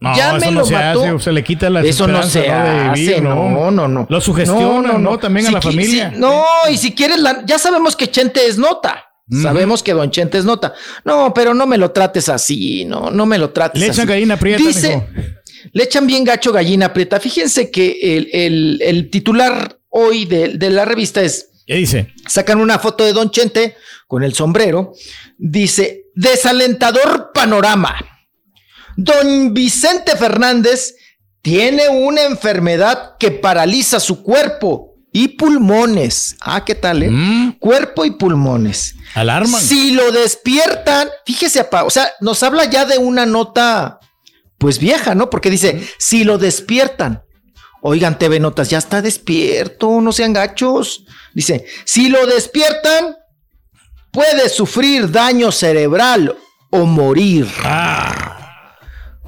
[0.02, 1.02] No, ya eso me no lo se mató.
[1.02, 4.08] hace, o se le quita la Eso no se De hace, vivir, no, no, no.
[4.10, 5.18] Lo sugestiona, ¿no?
[5.20, 6.12] También a la familia.
[6.14, 9.06] si- no, y si quieres, la- ya sabemos que Chente es nota.
[9.44, 10.74] Sabemos que Don Chente es nota.
[11.06, 14.00] No, pero no me lo trates así, no, no me lo trates Le así.
[14.00, 15.08] echan gallina prieta, Dice, mijo.
[15.72, 17.20] le echan bien gacho gallina prieta.
[17.20, 22.12] Fíjense que el, el- el titular hoy de, de la revista es ¿Qué dice?
[22.28, 23.76] sacan una foto de Don Chente
[24.08, 24.94] con el sombrero.
[25.38, 27.96] Dice, desalentador panorama.
[29.02, 30.94] Don Vicente Fernández
[31.42, 36.36] tiene una enfermedad que paraliza su cuerpo y pulmones.
[36.42, 37.04] Ah, ¿qué tal?
[37.04, 37.10] eh?
[37.10, 38.96] Mm, Cuerpo y pulmones.
[39.16, 39.62] alarman.
[39.62, 44.00] Si lo despiertan, fíjese, o sea, nos habla ya de una nota,
[44.58, 45.30] pues vieja, ¿no?
[45.30, 47.24] Porque dice, si lo despiertan,
[47.82, 51.06] oigan, TV Notas, ya está despierto, no sean gachos.
[51.34, 53.16] Dice, si lo despiertan,
[54.12, 56.36] puede sufrir daño cerebral
[56.70, 57.48] o morir.
[57.64, 58.36] Ah.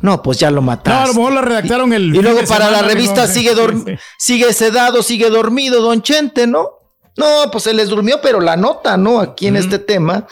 [0.01, 2.15] No, pues ya lo No, a lo mejor la redactaron el.
[2.15, 3.97] Y luego para la revista sigue, dorm- Sí, sí.
[4.17, 6.69] sigue sedado, sigue dormido, don Chente, ¿no?
[7.17, 9.19] No, pues se les durmió, pero la nota, ¿no?
[9.19, 10.27] Aquí en este tema.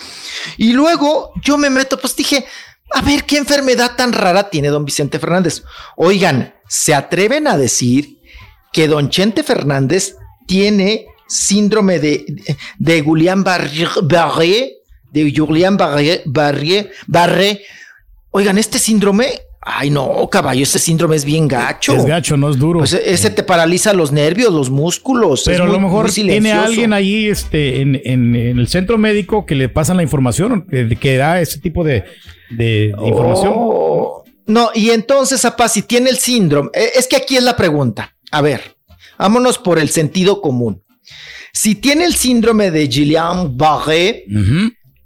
[0.58, 2.46] Y luego yo me meto, pues dije,
[2.92, 5.64] a ver, ¿qué enfermedad tan rara tiene don Vicente Fernández?
[5.98, 8.22] Oigan, ¿se atreven a decir
[8.72, 10.16] que don Chente Fernández
[10.48, 12.26] tiene síndrome de,
[12.80, 14.72] de Guillain-Barré,
[15.12, 17.62] de Julián-Barré, Barré, Barré.
[18.32, 21.94] Oigan, este síndrome, ay no, caballo, este síndrome es bien gacho.
[21.94, 22.80] Es gacho, no es duro.
[22.80, 25.44] Pues ese te paraliza los nervios, los músculos.
[25.46, 29.56] Pero a lo mejor tiene alguien ahí este, en, en- en el centro médico que
[29.56, 32.06] le pasan la información, que, que da ese tipo de,
[32.50, 33.54] de información.
[33.56, 34.24] Oh.
[34.48, 38.16] No, y entonces, apá, si tiene el síndrome, eh, es que aquí es la pregunta.
[38.32, 38.76] A ver,
[39.18, 40.82] vámonos por el sentido común.
[41.54, 44.24] Si tiene el síndrome de Guillain-Barré,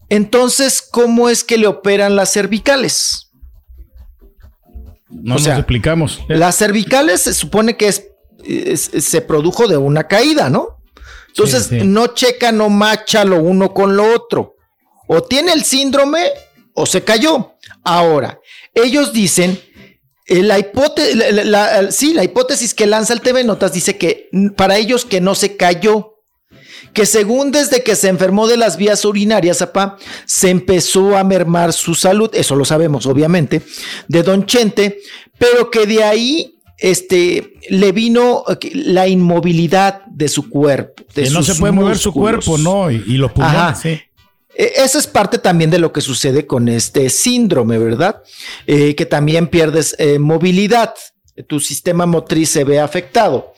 [0.10, 3.23] entonces, ¿cómo es que le operan las cervicales?
[5.22, 6.19] No o sea, nos explicamos.
[6.27, 8.03] Las cervicales se supone que es,
[8.45, 10.80] es- se produjo de una caída, ¿no?
[11.30, 11.85] Entonces, Sí, sí.
[11.88, 14.56] no checa, no macha lo uno con lo otro.
[15.08, 16.24] O tiene el síndrome
[16.74, 17.53] o se cayó.
[17.83, 18.40] Ahora,
[18.74, 19.59] ellos dicen,
[20.27, 21.22] eh, la hipótesis,
[21.90, 25.58] sí, la hipótesis que lanza el TV Notas dice que para ellos que no se
[25.58, 26.12] cayó,
[26.92, 31.74] que según desde que se enfermó de las vías urinarias, apá, se empezó a mermar
[31.74, 33.62] su salud, eso lo sabemos, obviamente,
[34.08, 35.00] de Don Chente,
[35.38, 41.03] pero que de ahí este, le vino la inmovilidad de su cuerpo.
[41.16, 42.92] De Que no se puede mover su cuerpo, ¿no?
[42.92, 43.76] Y, y los pulmones, Ajá.
[43.76, 44.00] sí.
[44.56, 48.22] Eh, Eso es parte también de lo que sucede con este síndrome, ¿verdad?
[48.68, 50.94] Eh, que también pierdes eh, movilidad,
[51.48, 53.53] tu sistema motriz se ve afectado.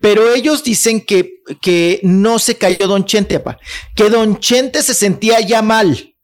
[0.00, 3.58] Pero ellos dicen que, que no se cayó Don Chente, apa,
[3.94, 6.14] que Don Chente se sentía ya mal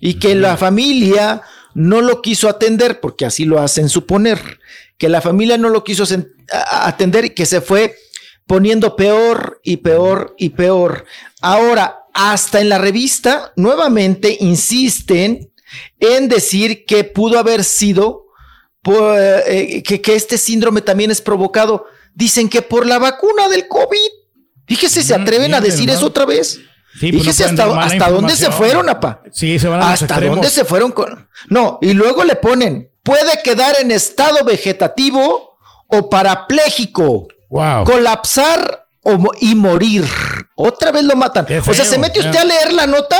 [0.00, 1.42] y que la familia
[1.74, 4.60] no lo quiso atender, porque así lo hacen suponer,
[4.98, 6.04] que la familia no lo quiso
[6.70, 7.96] atender y que se fue
[8.46, 11.04] poniendo peor y peor y peor.
[11.40, 15.52] Ahora, hasta en la revista, nuevamente insisten
[16.00, 18.26] en decir que pudo haber sido,
[18.82, 23.68] por, eh, que, que este síndrome también es provocado, dicen que por la vacuna del
[23.68, 23.96] COVID.
[24.66, 26.60] Fíjese, se atreven a decir eso otra vez.
[26.98, 29.22] Sí, pues no Fíjese pueden dar hasta, dónde se fueron, apa.
[29.32, 30.36] Sí, se van a ¿Hasta extremos.
[30.36, 31.28] dónde se fueron con.?
[31.48, 35.56] No, y luego le ponen, puede quedar en estado vegetativo
[35.88, 37.28] o parapléjico.
[37.48, 37.84] Wow.
[37.84, 40.04] Colapsar o y morir.
[40.54, 41.46] Otra vez lo matan.
[41.66, 43.18] o sea, se mete usted a leer la nota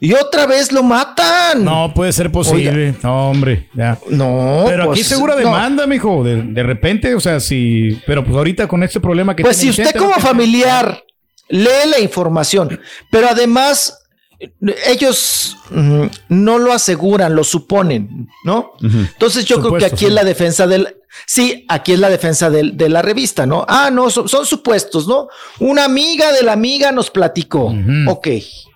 [0.00, 1.64] y otra vez lo matan.
[1.64, 2.94] No puede ser posible.
[3.02, 3.98] No, hombre, ya.
[4.10, 5.40] No, Pero aquí pues, segura no.
[5.40, 6.22] demanda, mijo.
[6.22, 8.00] De, de repente, o sea, si.
[8.06, 11.02] Pero pues ahorita con este problema que Pues si usted como familiar
[11.48, 14.06] lee la información, pero además
[14.38, 14.50] eh,
[14.88, 18.72] ellos mm, no lo aseguran, lo suponen, ¿no?
[18.82, 20.06] Entonces yo creo que aquí sí.
[20.06, 20.96] es la defensa del...
[21.24, 23.64] Sí, aquí es la defensa de la revista, ¿no?
[23.68, 25.28] Ah, no, son, son supuestos, ¿no?
[25.60, 27.74] Una amiga de la amiga nos platicó.
[28.08, 28.28] Ok,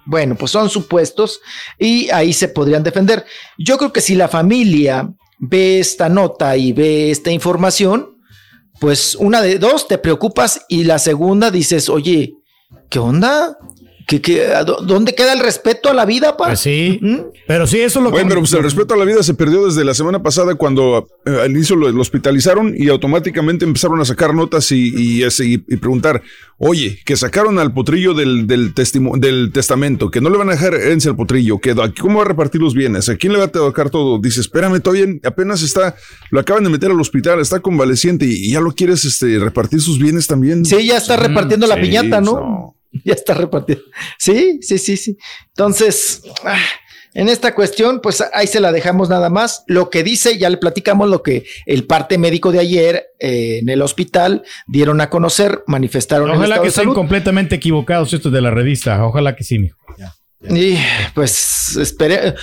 [0.07, 1.41] bueno, pues son supuestos
[1.79, 3.25] y ahí se podrían defender.
[3.59, 8.17] Yo creo que si la familia ve esta nota y ve esta información,
[8.81, 12.35] pues una de dos, te preocupas y la segunda dices, oye,
[12.89, 13.59] ¿qué onda?
[14.11, 14.49] ¿Qué, qué,
[14.87, 16.47] ¿Dónde queda el respeto a la vida, pa?
[16.49, 16.99] Pues sí.
[17.47, 18.29] Pero sí, eso es lo Bueno, que.
[18.31, 21.39] pero pues el respeto a la vida se perdió desde la semana pasada cuando eh,
[21.45, 25.77] al inicio lo, lo hospitalizaron y automáticamente empezaron a sacar notas y, y, y- y
[25.77, 26.23] preguntar,
[26.59, 30.53] oye, que sacaron al potrillo del, del, testimo- del testamento, que no le van a
[30.55, 33.09] dejar herencia al potrillo, que ¿cómo va a repartir los bienes?
[33.09, 34.19] ¿A quién le va a tocar todo?
[34.19, 35.95] Dice, espérame, todavía apenas está,
[36.33, 39.81] lo acaban de meter al hospital, está convaleciente y, y ya lo quieres este, repartir
[39.81, 40.65] sus bienes también.
[40.65, 42.33] Sí, ya está repartiendo la sí, piñata, ¿no?
[42.33, 42.77] no.
[43.05, 43.85] Ya está repartiendo.
[44.19, 45.17] Sí, sí, sí, sí.
[45.49, 46.59] Entonces, ah,
[47.15, 49.65] en esta cuestión, pues ahí se la dejamos nada más.
[49.67, 53.69] Lo que dice, ya le platicamos lo que el parte médico de ayer eh, en
[53.69, 59.05] el hospital dieron a conocer, manifestaron Ojalá que estén completamente equivocados estos de la revista.
[59.05, 59.79] Ojalá que sí, mijo.
[60.49, 60.79] Y
[61.15, 62.35] pues esperé,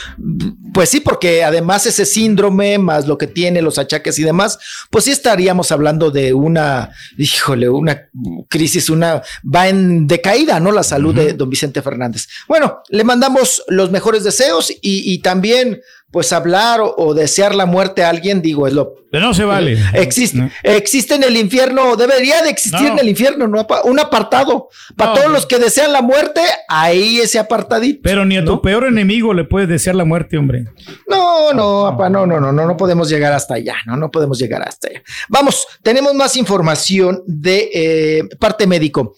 [0.72, 4.60] pues sí, porque además ese síndrome, más lo que tiene, los achaques y demás,
[4.92, 8.08] pues sí estaríamos hablando de una, híjole, una
[8.50, 10.72] crisis, una, va en decaída, ¿no?
[10.72, 12.28] La salud de don Vicente Fernández.
[12.48, 17.66] Bueno, le mandamos los mejores deseos y, y también, pues hablar o, o desear la
[17.66, 18.94] muerte a alguien, digo, es lo...
[19.12, 19.78] Pero no se vale.
[19.94, 22.94] Existe, existe en el infierno, debería de existir No.
[22.94, 23.66] en el infierno, ¿no?
[23.86, 24.70] Un apartado.
[24.98, 28.02] Para No, todos los que desean la muerte, ahí ese apartadito.
[28.04, 30.66] Pero ni a tu peor enemigo le puedes desear la muerte, hombre.
[31.08, 34.62] No, no, no, no, no, no, no podemos llegar hasta allá, no, no podemos llegar
[34.68, 35.02] hasta allá.
[35.30, 39.16] Vamos, tenemos más información de eh, parte médico.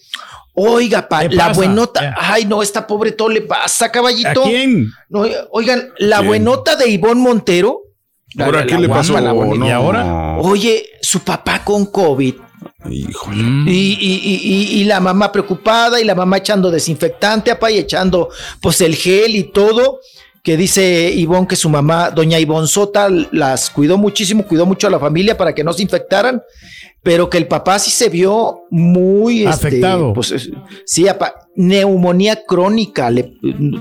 [0.54, 1.56] Oiga, pa, ¿Qué la pasa?
[1.58, 4.42] buenota, ay, no, esta pobre todo le pasa, caballito.
[4.42, 4.90] ¿A quién?
[5.08, 6.28] No, oigan, la ¿Quién?
[6.28, 7.82] buenota de Ivonne Montero.
[8.38, 9.20] ¿Ahora la- qué la le guapa, pasó?
[9.20, 9.58] la bonita.
[9.58, 9.66] No.
[9.66, 10.36] ¿Y ahora?
[10.38, 12.34] Oye, su papá con COVID.
[12.90, 13.42] Híjole.
[13.70, 17.78] Y, y- y- y- y la mamá preocupada y la mamá echando desinfectante, apa, y
[17.78, 18.28] echando
[18.60, 20.00] pues el gel y todo.
[20.42, 24.90] que dice Ivonne que su mamá, doña Ivonne Sota, las cuidó muchísimo, cuidó mucho a
[24.90, 26.40] la familia para que no se infectaran,
[27.02, 30.12] pero que el papá sí se vio muy este, Afectado.
[30.12, 30.50] pues es-
[30.84, 31.06] sí,
[31.56, 33.34] neumonía crónica, le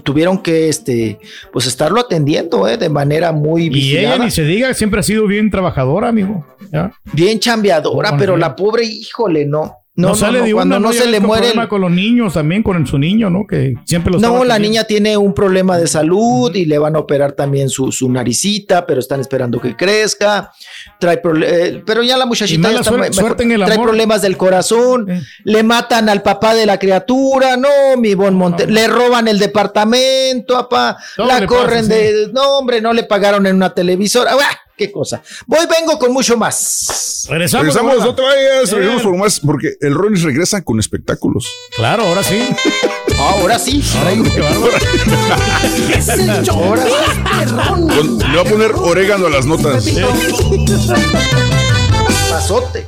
[0.03, 1.19] tuvieron que este,
[1.51, 4.25] pues estarlo atendiendo eh, de manera muy Y ella vigilada.
[4.25, 6.45] ni se diga, siempre ha sido bien trabajadora, amigo.
[6.71, 6.91] ¿ya?
[7.13, 9.75] Bien chambeadora, Bueno, pero la pobre, híjole, no.
[10.07, 12.63] No, sale no, de cuando no se le muere el- problema con los niños también,
[12.63, 13.45] con su niño, ¿no?
[13.47, 16.99] Que siempre los No, la niña tiene un problema de salud y le van a
[16.99, 20.51] operar también su, su naricita, pero están esperando que crezca.
[20.99, 23.87] Trae prole- eh, pero ya la muchachita ya está suerte en el trae amor.
[23.87, 25.07] problemas del corazón,
[25.43, 30.55] le matan al papá de la criatura, no, mi bon Monte, le roban el departamento,
[30.69, 34.57] papá, la corren pasa, de, no hombre, no le pagaron en una televisora, ¡Ah!
[34.79, 35.21] Qué cosa.
[35.45, 37.25] Voy, vengo con mucho más.
[37.29, 37.67] Regresamos.
[37.67, 41.45] Regresamos, no te vayas, regresamos por más, porque el Rollins regresa con espectáculos.
[41.75, 42.39] Claro, ahora sí.
[43.19, 43.83] Ahora sí.
[46.49, 46.83] Ahora
[47.39, 47.87] perrón.
[47.89, 49.85] Con- le va a poner orégano a las notas.
[52.29, 52.87] Pasote.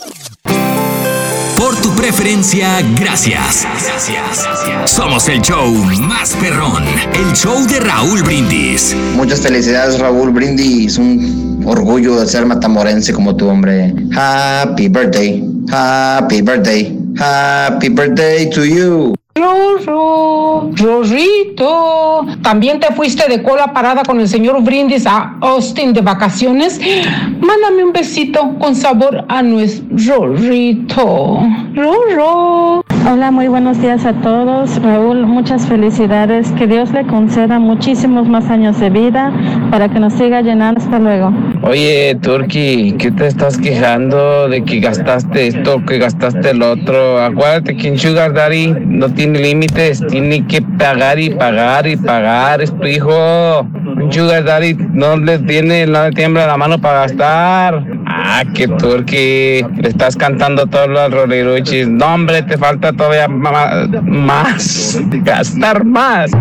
[1.81, 3.65] Tu preferencia, gracias.
[4.85, 6.83] Somos el show más perrón.
[7.13, 8.95] El show de Raúl Brindis.
[9.15, 10.97] Muchas felicidades, Raúl Brindis.
[10.97, 13.93] Un orgullo de ser matamorense como tu hombre.
[14.15, 15.43] Happy birthday.
[15.71, 16.97] Happy birthday.
[17.17, 19.20] Happy birthday to you.
[19.33, 26.01] Rorro, Rorrito, también te fuiste de cola parada con el señor Brindis a Austin de
[26.01, 26.81] vacaciones.
[27.39, 29.87] Mándame un besito con sabor a nuestro
[30.27, 31.39] Rorrito.
[31.73, 32.80] Rorro.
[33.09, 34.81] Hola, muy buenos días a todos.
[34.81, 36.51] Raúl, muchas felicidades.
[36.51, 39.33] Que Dios le conceda muchísimos más años de vida
[39.71, 40.79] para que nos siga llenando.
[40.79, 41.33] Hasta luego.
[41.63, 47.19] Oye, Turki, ¿qué te estás quejando de que gastaste esto, que gastaste el otro?
[47.19, 52.61] Acuérdate que en Sugar Daddy no tiene límites, tiene que pagar y pagar y pagar,
[52.61, 53.67] es tu hijo.
[54.09, 57.83] Sugar Daddy no le tiene, no le tiembla la mano para gastar.
[58.05, 61.87] Ah, que Turki, le estás cantando todos los roliruchis.
[61.87, 66.31] No, hombre, te falta todavía más, gastar más.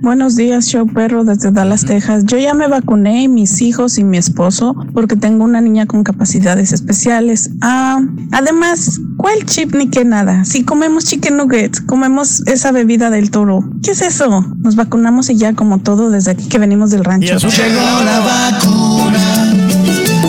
[0.00, 2.24] Buenos días, show perro desde Dallas, Texas.
[2.24, 6.72] Yo ya me vacuné, mis hijos y mi esposo, porque tengo una niña con capacidades
[6.72, 7.50] especiales.
[7.60, 8.00] Ah,
[8.32, 10.46] además, ¿cuál chip ni qué nada?
[10.46, 13.68] Si comemos chicken nuggets, comemos esa bebida del toro.
[13.82, 14.46] ¿Qué es eso?
[14.56, 17.36] Nos vacunamos y ya como todo desde aquí que venimos del rancho.
[17.36, 19.18] Llegó la vacuna.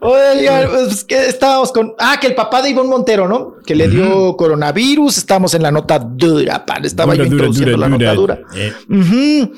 [0.00, 1.94] Oigan, pues que estábamos con.
[1.98, 3.56] Ah, que el papá de Ivonne Montero, ¿no?
[3.66, 5.18] Que le dio coronavirus.
[5.18, 6.84] Estamos en la nota dura, pan.
[6.84, 8.40] Estaba Dura, yo dura, introduciendo dura, la nota dura.
[8.54, 9.48] Eh.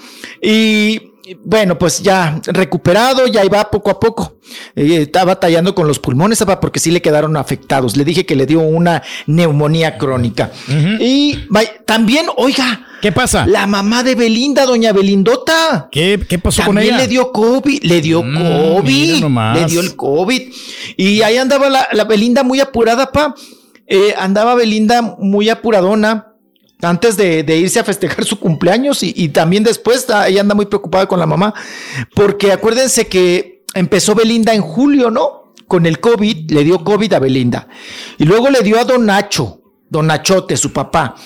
[0.41, 1.10] Y
[1.45, 4.37] bueno, pues ya recuperado, ya iba poco a poco.
[4.75, 7.97] Eh, estaba batallando con los pulmones, papá, porque sí le quedaron afectados.
[7.97, 10.51] Le dije que le dio una neumonía crónica.
[10.99, 11.39] Y
[11.87, 12.87] también, oiga.
[13.01, 13.47] ¿Qué pasa?
[13.47, 15.89] La mamá de Belinda, doña Belindota.
[15.91, 17.05] ¿Qué, qué pasó con También ella?
[17.05, 19.59] le dio COVID, le dio mira COVID, nomás.
[19.59, 20.53] le dio el COVID.
[20.99, 23.35] Y ahí andaba la, la Belinda muy apurada, pa.
[23.87, 26.30] Eh, andaba Belinda muy apuradona
[26.83, 30.67] antes de, irse a festejar su cumpleaños y, y también después ah, ella anda muy
[30.67, 31.55] preocupada con la mamá,
[32.15, 35.53] porque acuérdense que empezó Belinda en julio, ¿no?
[35.67, 37.69] Con el COVID, le dio COVID a Belinda.
[38.19, 39.60] Y luego le dio a Don Nacho,
[39.91, 41.17] Don Nachote, su papá.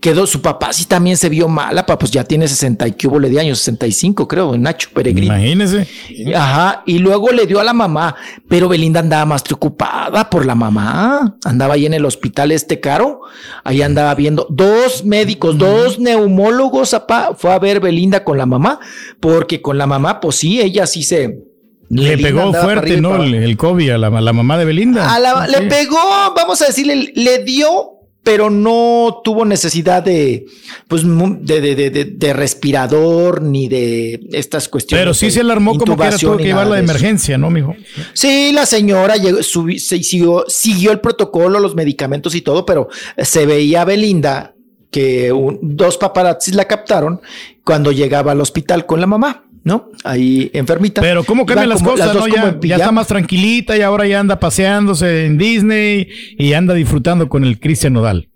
[0.00, 3.08] Quedó, su papá sí también se vio mala, pa, pues ya tiene 60 y que
[3.08, 5.34] hubo le de años, 65 creo, Don Nacho Peregrino.
[5.34, 5.88] Imagínese.
[6.34, 8.14] Ajá, y luego le dio a la mamá,
[8.48, 11.36] pero Belinda andaba más preocupada por la mamá.
[11.44, 13.22] Andaba ahí en el hospital este caro,
[13.64, 18.78] ahí andaba viendo dos médicos, dos neumólogos, apá, fue a ver Belinda con la mamá,
[19.20, 21.40] porque con la mamá, pues sí, ella sí se...
[21.88, 23.22] Le Belinda pegó fuerte, ¿no?
[23.22, 25.12] El, el COVID a la, mamá de Belinda.
[25.14, 25.52] a la- Sí.
[25.52, 25.98] Le pegó,
[26.34, 27.91] vamos a decirle, le dio,
[28.22, 30.46] pero no tuvo necesidad de,
[30.86, 35.02] pues, de, de, de, respirador ni de estas cuestiones.
[35.02, 37.74] Pero sí se la armó como que era tuvo que llevarla de emergencia, ¿no, mijo?
[38.12, 42.88] Sí, la señora llegó, subi- se- siguió, siguió el protocolo, los medicamentos y todo, pero
[43.18, 44.54] se veía Belinda
[44.90, 47.20] que un- dos paparazzis la captaron
[47.64, 49.90] cuando llegaba al hospital con la mamá, ¿no?
[50.04, 51.00] Ahí enfermita.
[51.00, 52.26] Pero cómo cambian las como- cosas, ¿no?
[52.26, 56.08] Ya, ya está más tranquilita y ahora ya anda paseándose en Disney
[56.38, 58.28] y anda disfrutando con el Cristian Nodal.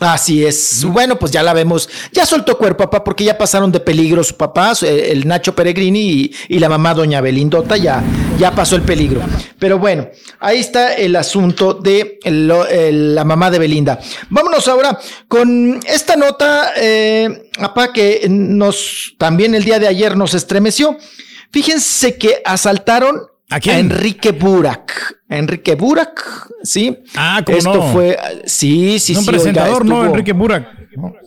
[0.00, 0.84] Así es.
[0.84, 1.88] Bueno, pues ya la vemos.
[2.12, 6.00] Ya soltó cuerpo, papá, porque ya pasaron de peligro su papá, eh, el Nacho Peregrini
[6.00, 8.02] y, y la mamá doña Belindota, ya,
[8.38, 9.20] ya pasó el peligro.
[9.58, 13.98] Pero bueno, ahí está el asunto de el- la mamá de Belinda.
[14.30, 14.98] Vámonos ahora
[15.28, 20.96] con esta nota, eh, papá, que nos también el día de ayer nos estremeció.
[21.52, 25.18] Fíjense que asaltaron a, Enrique Burak.
[25.30, 26.98] Enrique Burak, sí.
[27.16, 27.82] Ah, ¿cómo Esto no?
[27.92, 29.30] fue, sí, sí, Es un sí.
[29.30, 30.00] presentador, oiga, ¿no?
[30.02, 30.68] estuvo- Enrique Burak.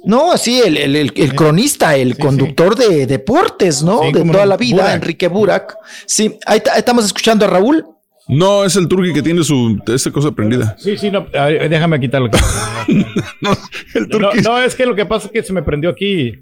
[0.03, 4.01] no, sí, el, el- el- el cronista, el conductor de deportes, ¿no?
[4.01, 4.95] Sí, de toda no, la vida, Burak.
[4.95, 5.75] Enrique Burak.
[6.05, 7.85] Sí, ahí ta- estamos escuchando a Raúl.
[8.27, 10.75] No, es el turqui que tiene su esta cosa prendida.
[10.79, 11.25] Sí, sí, no,
[11.69, 12.29] déjame quitarlo.
[13.41, 16.33] no, no, es que lo que pasa es que se me prendió aquí.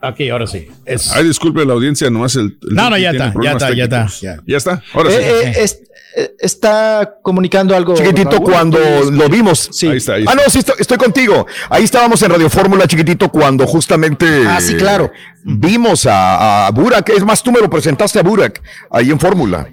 [0.00, 0.68] Aquí, ahora sí.
[0.84, 2.58] Es- Ay, disculpe la audiencia, nomás el.
[2.68, 4.36] el No, no, ya está, ya está, ya está, ya.
[4.46, 5.16] Ya está, ahora sí.
[5.16, 5.80] Eh, eh, es-
[6.18, 7.94] eh, está comunicando algo.
[7.94, 8.44] Chiquitito, Raúl.
[8.50, 8.78] cuando
[9.10, 9.68] lo vimos.
[9.82, 11.46] Ahí está, ahí Ah, no, sí, estoy, estoy contigo.
[11.70, 14.26] Ahí estábamos en Radio Fórmula, chiquitito, cuando justamente.
[14.46, 15.10] Ah, sí, claro.
[15.44, 17.08] Vimos a, a Burak.
[17.10, 19.68] Es más, tú me lo presentaste a Burak ahí en Fórmula.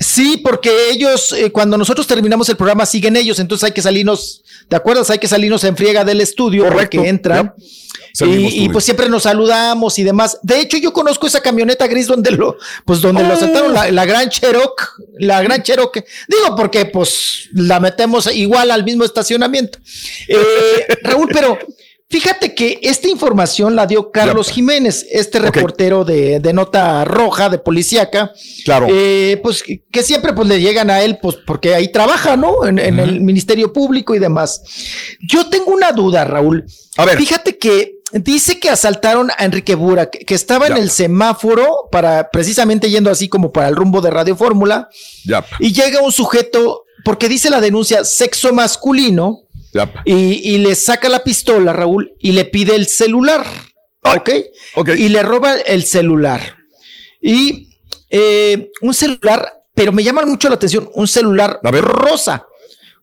[0.00, 4.42] Sí, porque ellos, eh, cuando nosotros terminamos el programa, siguen ellos, entonces hay que salirnos,
[4.68, 5.10] ¿te acuerdas?
[5.10, 7.54] Hay que salirnos en friega del estudio Correcto, porque entran.
[8.20, 10.38] Y, y, pues siempre nos saludamos y demás.
[10.42, 14.04] De hecho, yo conozco esa camioneta gris donde lo, pues donde lo asaltaron, la, la
[14.06, 14.84] gran Cherokee,
[15.18, 16.04] la gran Cherokee.
[16.26, 19.78] Digo, porque pues la metemos igual al mismo estacionamiento.
[20.26, 21.58] Eh, Raúl, pero
[22.10, 27.58] fíjate que esta información la dio Carlos Jiménez, este reportero de, de nota roja, de
[27.58, 28.32] policíaca.
[28.64, 28.86] Claro.
[28.90, 32.66] Eh, pues que siempre pues le llegan a él, pues porque ahí trabaja, ¿no?
[32.66, 34.62] En, en el Ministerio Público y demás.
[35.20, 36.64] Yo tengo una duda, Raúl.
[36.96, 37.18] A ver.
[37.18, 42.88] Fíjate que dice que asaltaron a Enrique Burak, que estaba en el semáforo para precisamente
[42.90, 44.88] yendo así como para el rumbo de Radio Fórmula
[45.26, 45.44] Ya.
[45.60, 49.42] y llega un sujeto porque dice la denuncia sexo masculino.
[50.04, 50.14] Y,
[50.54, 53.44] y le saca la pistola, Raúl, y le pide el celular.
[54.02, 54.30] ¿Ok?
[54.96, 56.56] Y le roba el celular.
[57.20, 57.68] Y
[58.10, 62.46] eh, un celular, pero me llama mucho la atención, un celular rosa.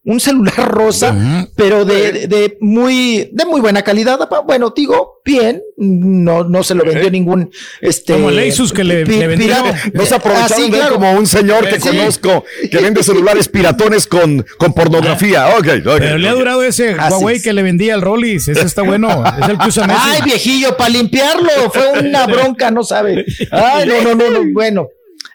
[0.08, 4.19] Un celular rosa, pero de, de- de muy, de muy buena calidad.
[4.45, 7.50] Bueno, digo, bien, no, no se lo vendió ningún,
[7.82, 8.14] este.
[8.14, 9.48] Como el Asus que le- pi- le vendió.
[9.48, 9.82] pirata.
[9.93, 10.93] No se aprovecharon Ah, sí, de él claro.
[10.95, 11.90] como un señor que Sí.
[11.90, 15.48] conozco que vende celulares piratones con, con pornografía.
[15.58, 15.95] Ok, ok.
[15.98, 17.43] Pero le ha durado ese Así Huawei es.
[17.43, 18.48] que le vendía al Rollis.
[18.48, 19.24] Ese está bueno.
[19.42, 20.00] Es el que usa Messi.
[20.03, 21.50] Ay, viejillo, para limpiarlo.
[21.74, 23.25] Fue una bronca, no sabe.
[23.50, 24.51] Ay, no, no, no, no.
[24.53, 24.88] Bueno,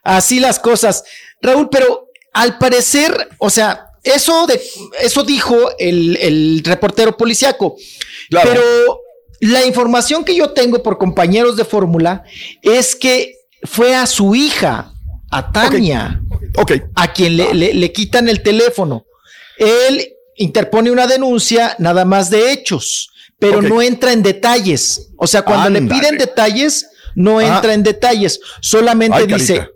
[0.05, 1.03] así las cosas.
[1.43, 4.61] Raúl, pero al parecer, o sea, eso de
[5.03, 7.77] eso dijo el, el reportero policiaco.
[8.45, 8.63] Pero
[9.41, 12.25] la información que yo tengo por compañeros de fórmula
[12.63, 14.93] es que fue a su hija,
[15.31, 16.21] a Tania,
[16.95, 19.05] a quien le, le- le quitan el teléfono.
[19.59, 25.11] Él interpone una denuncia nada más de hechos, pero no entra en detalles.
[25.19, 27.57] O sea, cuando le piden detalles, no Ah.
[27.57, 28.41] entra en detalles.
[28.63, 29.75] Solamente Ay, dice, carita.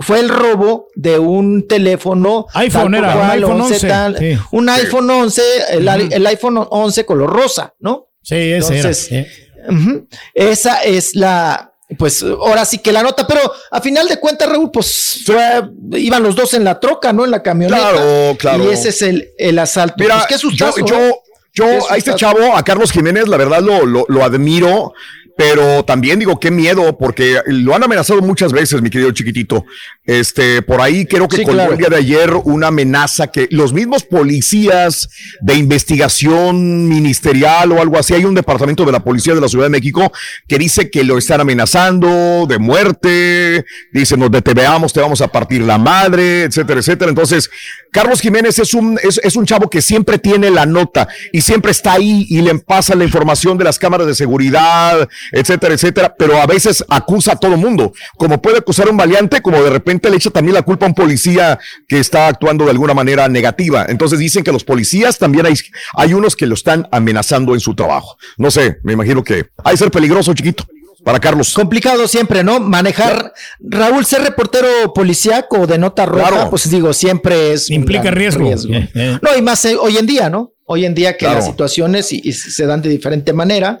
[0.00, 2.46] Fue el robo de un teléfono.
[2.54, 4.38] iPhone tal era, cual, un iPhone 11, tal, sí.
[4.52, 8.08] un iPhone 11, el, el iPhone 11 color rosa, ¿no?
[8.22, 9.24] Sí, ese Entonces, era.
[9.24, 9.30] sí.
[9.70, 10.06] Ujú.
[10.34, 14.70] Esa es la, pues ahora sí que la nota, pero a final de cuentas, Raúl,
[14.70, 15.62] pues fue-
[15.98, 17.24] iban los dos en la troca, ¿no?
[17.24, 17.90] En la camioneta.
[17.92, 18.64] Claro, claro.
[18.64, 19.96] Y ese es el, el asalto.
[19.98, 21.14] Mira, Pues, qué yo, sustazo, yo, ¿eh?
[21.54, 24.92] yo Qué a este chavo, a Carlos Jiménez, la verdad lo, lo, lo admiro
[25.36, 29.64] pero también digo, qué miedo, porque lo han amenazado muchas veces, mi querido chiquitito.
[30.04, 31.72] Este, por ahí creo que Sí, claro.
[31.72, 35.08] el día de ayer una amenaza que los mismos policías
[35.40, 39.64] de investigación ministerial o algo así, hay un departamento de la policía de la Ciudad
[39.64, 40.12] de México
[40.46, 45.28] que dice que lo están amenazando de muerte, dicen, nos te veamos, te vamos a
[45.28, 47.08] partir la madre, etcétera, etcétera.
[47.08, 47.50] Entonces,
[47.90, 51.72] Carlos Jiménez es un, es, es un chavo que siempre tiene la nota y siempre
[51.72, 56.40] está ahí y le pasa la información de las cámaras de seguridad, etcétera, etcétera, pero
[56.40, 57.92] a veces acusa a todo mundo.
[58.16, 60.88] Como puede acusar a un valiente, como de repente le echa también la culpa a
[60.88, 63.86] un policía que está actuando de alguna manera negativa.
[63.88, 65.54] Entonces dicen que los policías también hay,
[65.94, 68.16] hay unos que lo están amenazando en su trabajo.
[68.36, 70.64] No sé, me imagino que hay que ser peligroso, chiquito,
[71.04, 71.52] para Carlos.
[71.52, 72.60] Complicado siempre, ¿no?
[72.60, 76.50] Manejar, Raúl, ser reportero policíaco de nota roja, Claro.
[76.50, 77.70] pues digo, siempre es.
[77.70, 78.48] Implica riesgo.
[78.48, 79.18] Eh, eh.
[79.20, 80.53] No, y más eh, hoy en día, ¿no?
[80.66, 81.36] Hoy en día que Claro.
[81.36, 83.80] las situaciones y, y se dan de diferente manera.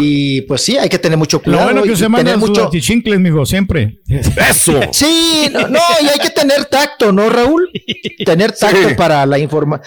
[0.00, 1.64] Y pues sí, hay que tener mucho Lo cuidado.
[1.66, 2.70] bueno que y se manda mucho.
[3.20, 4.00] mijo, siempre.
[4.08, 4.80] Eso.
[4.92, 7.68] Sí, no, no, y hay que tener tacto, ¿no, Raúl?
[8.24, 8.94] Tener tacto Sí.
[8.96, 9.84] para la información.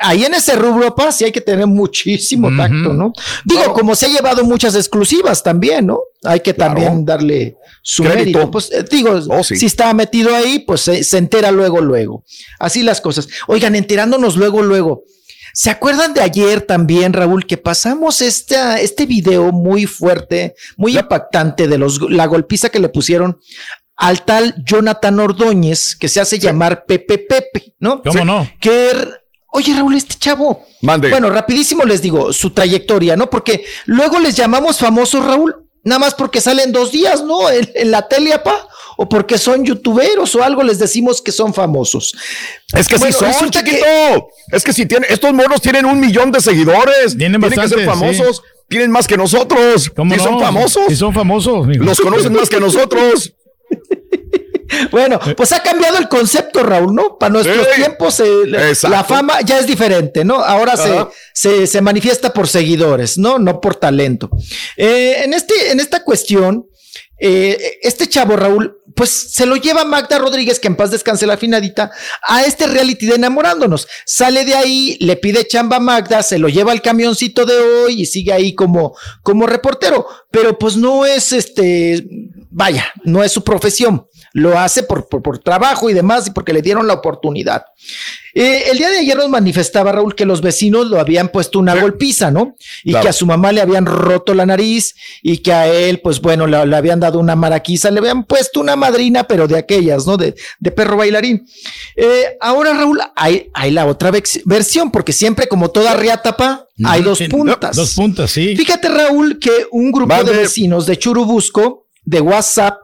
[0.00, 3.12] ahí en ese rubro, pa, sí hay que tener muchísimo tacto, ¿no?
[3.44, 6.00] Digo, como se ha llevado muchas exclusivas también, ¿no?
[6.24, 8.38] Hay que también darle su Crédito.
[8.38, 8.50] mérito.
[8.50, 9.54] Pues eh, digo, Oh, sí.
[9.56, 12.24] si está metido ahí, pues se, se entera luego, luego.
[12.58, 13.28] Así las cosas.
[13.46, 15.04] Oigan, enterándonos luego, luego.
[15.58, 21.66] ¿Se acuerdan de ayer también, Raúl, que pasamos esta, este video muy fuerte, muy impactante
[21.66, 23.40] de los, la golpiza que le pusieron
[23.96, 28.02] al tal Jonathan Ordóñez, que se hace llamar Pepe Pepe, ¿no?
[28.02, 28.46] ¿Cómo no?
[28.60, 29.08] Que, r-
[29.48, 30.62] oye, Raúl, este chavo.
[30.82, 31.08] Mande.
[31.08, 33.30] Bueno, rapidísimo les digo su trayectoria, ¿no?
[33.30, 37.48] Porque luego les llamamos famosos, Raúl, nada más porque salen dos días, ¿no?
[37.48, 41.52] En, en la tele, apa, o porque son youtuberos o algo les decimos que son
[41.54, 42.14] famosos.
[42.72, 44.28] Es que Bueno, sí son, resulta que- chiquito.
[44.52, 47.16] Es que si tienen, estos monos tienen un millón de seguidores.
[47.16, 48.42] Tienen que ser bastante, famosos.
[48.68, 49.90] Tienen más que nosotros.
[49.94, 50.26] ¿Cómo Sí no?
[50.28, 50.82] son famosos.
[50.88, 51.84] Sí son famosos, mijo.
[51.84, 53.32] Los conocen más que nosotros.
[54.90, 57.16] Bueno, pues ha cambiado el concepto, Raúl, ¿no?
[57.18, 57.80] Para nuestros Sí.
[57.82, 60.42] tiempos, eh, la- fama ya es diferente, ¿no?
[60.42, 60.92] Ahora se,
[61.32, 63.38] se, se manifiesta por seguidores, ¿no?
[63.38, 64.28] No por talento.
[64.76, 66.66] Eh, en, este, en esta cuestión,
[67.18, 71.36] eh, este chavo, Raúl, pues se lo lleva Magda Rodríguez, que en paz descanse la
[71.36, 71.90] finadita,
[72.22, 73.88] a este reality de enamorándonos.
[74.04, 78.02] Sale de ahí, le pide chamba a Magda, se lo lleva al camioncito de hoy
[78.02, 80.06] y sigue ahí como, como reportero.
[80.30, 82.06] Pero pues no es este,
[82.50, 84.06] vaya, no es su profesión.
[84.38, 87.64] Lo hace por, por, por trabajo y demás y porque le dieron la oportunidad.
[88.34, 91.74] Eh, el día de ayer nos manifestaba Raúl que los vecinos lo habían puesto una
[91.74, 92.54] golpiza, ¿no?
[92.84, 93.04] Y Claro.
[93.04, 96.46] que a su mamá le habían roto la nariz y que a él, pues bueno,
[96.46, 100.18] le, le habían dado una maraquiza, le habían puesto una madrina, pero de aquellas, ¿no?
[100.18, 101.46] De, de perro bailarín.
[101.96, 107.00] Eh, ahora, Raúl, hay, hay la otra vex- versión, porque siempre, como toda riatapa, hay
[107.00, 107.74] dos puntas.
[107.74, 108.54] Dos puntas, sí.
[108.54, 112.76] Fíjate, Raúl, que un grupo de vecinos de Churubusco, de WhatsApp,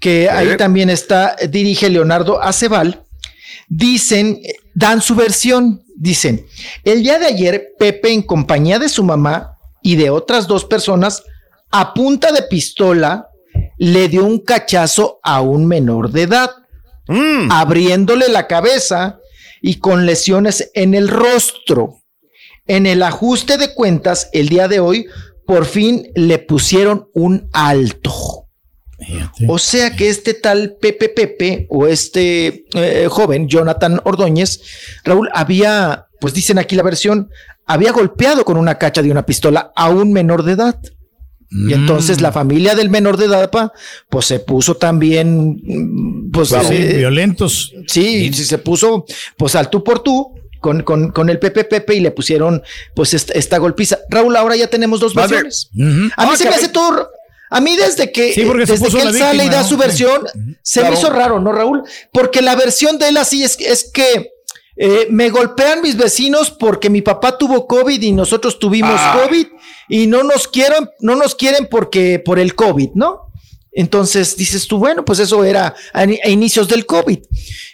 [0.00, 0.56] que ahí Eh.
[0.56, 3.02] también está, eh, dirige Leonardo Aceval,
[3.68, 6.46] dicen, eh, dan su versión, dicen,
[6.84, 11.22] el día de ayer Pepe en compañía de su mamá y de otras dos personas,
[11.70, 13.28] a punta de pistola,
[13.78, 16.50] le dio un cachazo a un menor de edad,
[17.06, 17.50] Mm.
[17.50, 19.18] abriéndole la cabeza
[19.60, 22.00] y con lesiones en el rostro.
[22.66, 25.06] En el ajuste de cuentas, el día de hoy,
[25.46, 28.43] por fin le pusieron un alto.
[29.48, 34.60] O sea que este tal Pepe Pepe o este eh, joven, Jonathan Ordóñez,
[35.04, 37.28] Raúl, había, pues dicen aquí la versión,
[37.66, 40.78] había golpeado con una cacha de una pistola a un menor de edad.
[41.50, 43.72] Y entonces la familia del menor de edad, pa,
[44.10, 47.72] pues se puso también, mm, pues eh, violentos.
[47.86, 49.04] Sí, sí, se puso
[49.36, 52.60] pues al tú por tú con, con, con el Pepe Pepe y le pusieron
[52.96, 53.98] pues esta, esta golpiza.
[54.10, 55.68] Raúl, ahora ya tenemos dos versiones.
[55.74, 57.08] A mí Ah, se me hace todo.
[57.56, 59.68] A mí desde que, Sí, porque se desde que él sale y da ¿no?
[59.68, 59.80] su Sí.
[59.80, 60.22] versión,
[60.62, 60.94] se Claro.
[60.94, 61.82] me hizo raro, ¿no, Raúl?
[62.12, 64.30] Porque la versión de él así es, es que
[64.76, 69.20] eh, me golpean mis vecinos porque mi papá tuvo COVID y nosotros tuvimos Ah.
[69.22, 69.46] COVID
[69.88, 73.20] y no nos quieren, no nos quieren porque por el COVID, ¿no?
[73.76, 77.18] Entonces dices tú, bueno, pues eso era a, ni- a inicios del COVID.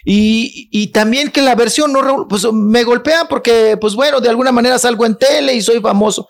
[0.03, 4.29] Y, y también que la versión, no, Raúl, pues me golpean porque, pues bueno, de
[4.29, 6.27] alguna manera salgo en tele y soy famoso.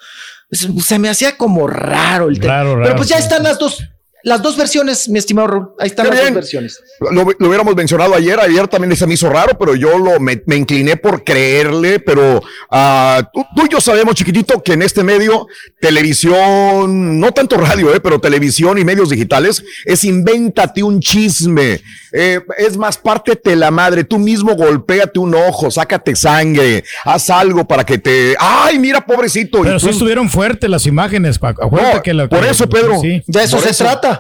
[0.51, 2.63] Se se me hacía como raro el tema.
[2.83, 3.83] Pero pues ya están las dos,
[4.23, 5.69] las dos versiones, mi estimado Raúl.
[5.79, 6.33] Ahí están Qué las bien.
[6.33, 6.79] dos versiones.
[6.99, 10.41] Lo, lo hubiéramos mencionado ayer, ayer también se me hizo raro, pero yo lo, me,
[10.45, 15.03] me incliné por creerle, pero ah, tú, tú y yo sabemos, chiquitito, que en este
[15.03, 15.47] medio,
[15.79, 21.81] televisión, no tanto radio, eh, pero televisión y medios digitales, es invéntate un chisme,
[22.13, 27.65] eh, es más, pártete la madre, tú mismo golpéate un ojo, sácate sangre, haz algo
[27.67, 28.35] para que te...
[28.39, 29.61] ¡Ay, mira, pobrecito!
[29.61, 31.63] Pero sí tú- estuvieron fuertes las imágenes, Paco.
[31.65, 32.99] Acuérdate No, que lo por que- eso, Pedro.
[33.01, 33.21] sí.
[33.27, 33.83] De eso Por se eso.
[33.85, 34.10] trata.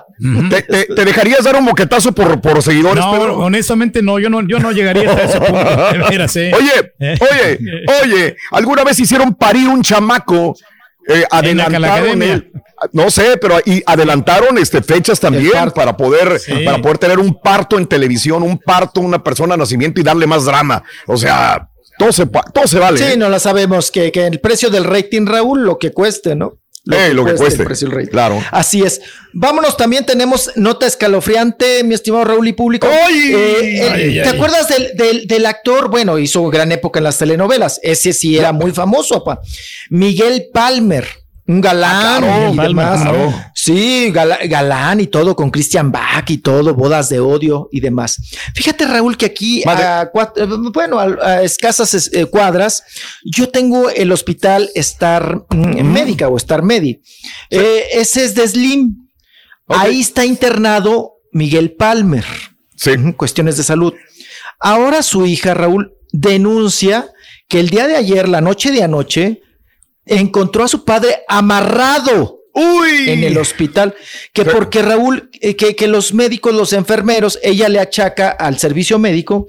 [0.49, 3.37] ¿Te, te- te dejarías dar un moquetazo por, por seguidores, No, Pedro?
[3.39, 5.63] honestamente no, yo no, yo no llegaría hasta ese punto.
[5.93, 6.51] de veras, eh.
[6.55, 7.59] Oye, oye,
[8.03, 10.55] oye, ¿alguna vez hicieron parir un chamaco?
[11.07, 12.51] Eh, adelantaron el-
[12.93, 16.51] no sé, pero y adelantaron este fechas también para poder Sí.
[16.65, 20.25] para poder tener un parto en televisión, un parto, una persona de nacimiento y darle
[20.27, 20.83] más drama.
[21.07, 21.67] O sea,
[21.99, 22.97] todo se todo se vale.
[22.97, 23.17] Sí, ¿eh?
[23.17, 26.53] no la sabemos que, que el precio del rating, Raúl, lo que cueste, ¿no?
[26.89, 27.63] Eh, lo que cueste.
[27.63, 27.89] precio.
[28.09, 28.41] Claro.
[28.51, 29.01] Así es.
[29.33, 32.87] Vámonos, también tenemos nota escalofriante, mi estimado Raúl y público.
[32.87, 33.31] ¡Ay!
[33.33, 34.35] Eh, el- Ay, ¿Te ay.
[34.35, 35.89] acuerdas del, del- del actor?
[35.91, 37.79] Bueno, hizo gran época en las telenovelas.
[37.83, 39.41] Ese sí era muy famoso, papá.
[39.91, 41.05] Miguel Palmer.
[41.51, 43.01] Un galán claro, y demás.
[43.01, 43.33] claro.
[43.53, 48.17] Sí, gala- galán y todo, con Christian Bach y todo, bodas de odio y demás.
[48.55, 50.03] Fíjate, Raúl, que aquí, a
[50.35, 52.83] eh, bueno, a, a escasas es- eh, cuadras,
[53.25, 57.01] yo tengo el hospital Star mm, Médica o Star Medi.
[57.49, 59.07] Eh, ese es de Slim.
[59.67, 62.25] Ahí está internado Miguel Palmer.
[62.85, 63.93] Ujú, Cuestiones de salud.
[64.59, 67.07] Ahora su hija, Raúl, denuncia
[67.47, 69.41] que el día de ayer, la noche de anoche,
[70.05, 72.39] encontró a su padre amarrado.
[72.53, 73.95] En el hospital,
[74.33, 78.99] que porque Raúl, eh, que, que los médicos, los enfermeros, ella le achaca al servicio
[78.99, 79.47] médico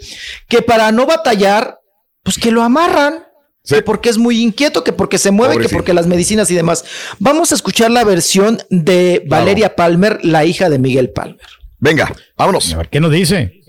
[0.48, 1.80] que para no batallar,
[2.22, 3.24] pues que lo amarran,
[3.64, 6.84] que porque es muy inquieto, que porque se mueve, que porque las medicinas y demás.
[7.18, 11.40] Vamos a escuchar la versión de Valeria Palmer, la hija de Miguel Palmer.
[11.78, 12.72] Venga, vámonos.
[12.74, 13.60] A ver, ¿qué nos dice?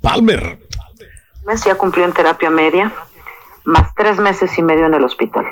[0.00, 0.58] Palmer.
[1.46, 2.92] mes ya cumplió en terapia media,
[3.64, 5.46] más tres meses y medio en el hospital.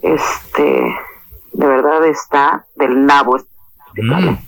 [0.00, 0.96] Este,
[1.52, 3.50] de verdad está del nabo, este
[3.86, 4.38] hospital, ¿eh?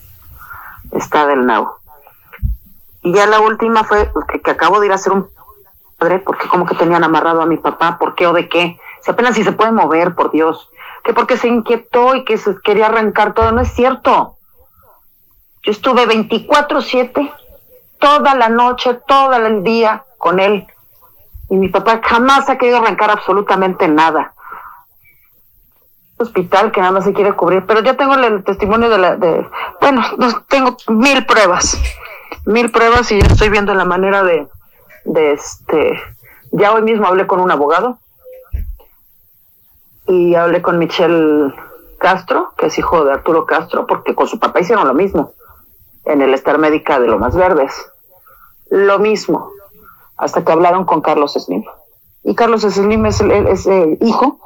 [0.93, 1.77] está del nabo.
[3.03, 5.29] Y ya la última fue que, que acabo de ir a hacer un
[5.99, 8.79] padre, porque como que tenían amarrado a mi papá, ¿por qué o de qué?
[9.03, 10.69] Si apenas si se puede mover, por Dios.
[11.03, 14.37] Que porque se inquietó y que se quería arrancar todo, no es cierto.
[15.63, 17.33] Yo estuve 24/7
[17.99, 20.67] toda la noche, todo el día con él.
[21.51, 24.33] Y mi papá jamás ha querido arrancar absolutamente nada.
[26.17, 29.47] Hospital que nada más se quiere cubrir, pero yo tengo el testimonio de la, de,
[29.81, 31.81] bueno, no, tengo mil pruebas,
[32.45, 34.47] mil pruebas y estoy viendo la manera de,
[35.05, 36.01] de este,
[36.53, 37.99] ya hoy mismo hablé con un abogado
[40.07, 41.55] y hablé con Michelle
[41.99, 45.33] Castro, que es hijo de Arturo Castro, porque con su papá hicieron lo mismo
[46.05, 47.91] en el Star Médica de Lomas Verdes.
[48.71, 49.53] Lo mismo,
[50.21, 51.65] hasta que hablaron con Carlos Slim.
[52.23, 54.41] Y Carlos Slim es el, es el hijo,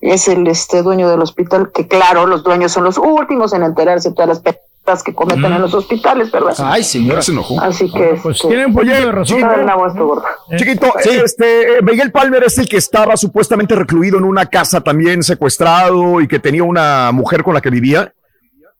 [0.00, 4.10] es el este dueño del hospital, que claro, los dueños son los últimos en enterarse
[4.10, 6.54] de todas las petas que cometen en los hospitales, ¿verdad?
[6.58, 7.22] Ay, señora.
[7.22, 7.60] Se enojó.
[7.60, 8.18] Así que...
[8.20, 9.38] Pues este, tiene un poquito de razón.
[9.38, 10.24] esto, gordo.
[10.56, 15.22] Chiquito, este eh, Miguel Palmer es el que estaba supuestamente recluido en una casa también
[15.22, 18.12] secuestrado y que tenía una mujer con la que vivía.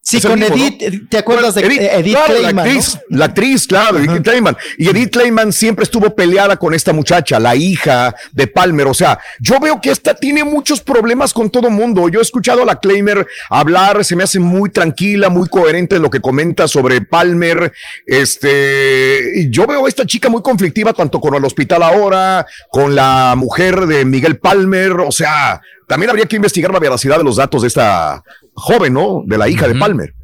[0.03, 0.65] Sí, Es con mismo, ¿no?
[0.65, 2.71] Edith, ¿te acuerdas de Edith, Edith claro, Kleiman, la no?
[2.71, 4.57] actriz, la actriz, claro, Edith Kleiman.
[4.79, 8.87] Y Edith Kleiman siempre estuvo peleada con esta muchacha, la hija de Palmer.
[8.87, 12.09] O sea, yo veo que esta tiene muchos problemas con todo mundo.
[12.09, 16.03] Yo he escuchado a la Kleimer hablar, se me hace muy tranquila, muy coherente en
[16.03, 17.71] lo que comenta sobre Palmer.
[18.07, 23.35] Este, yo veo a esta chica muy conflictiva, tanto con el hospital ahora, con la
[23.37, 24.93] mujer de Miguel Palmer.
[24.93, 28.23] O sea, también habría que investigar la veracidad de los datos de esta
[28.55, 29.23] joven, ¿no?
[29.27, 30.15] De la hija de Palmer.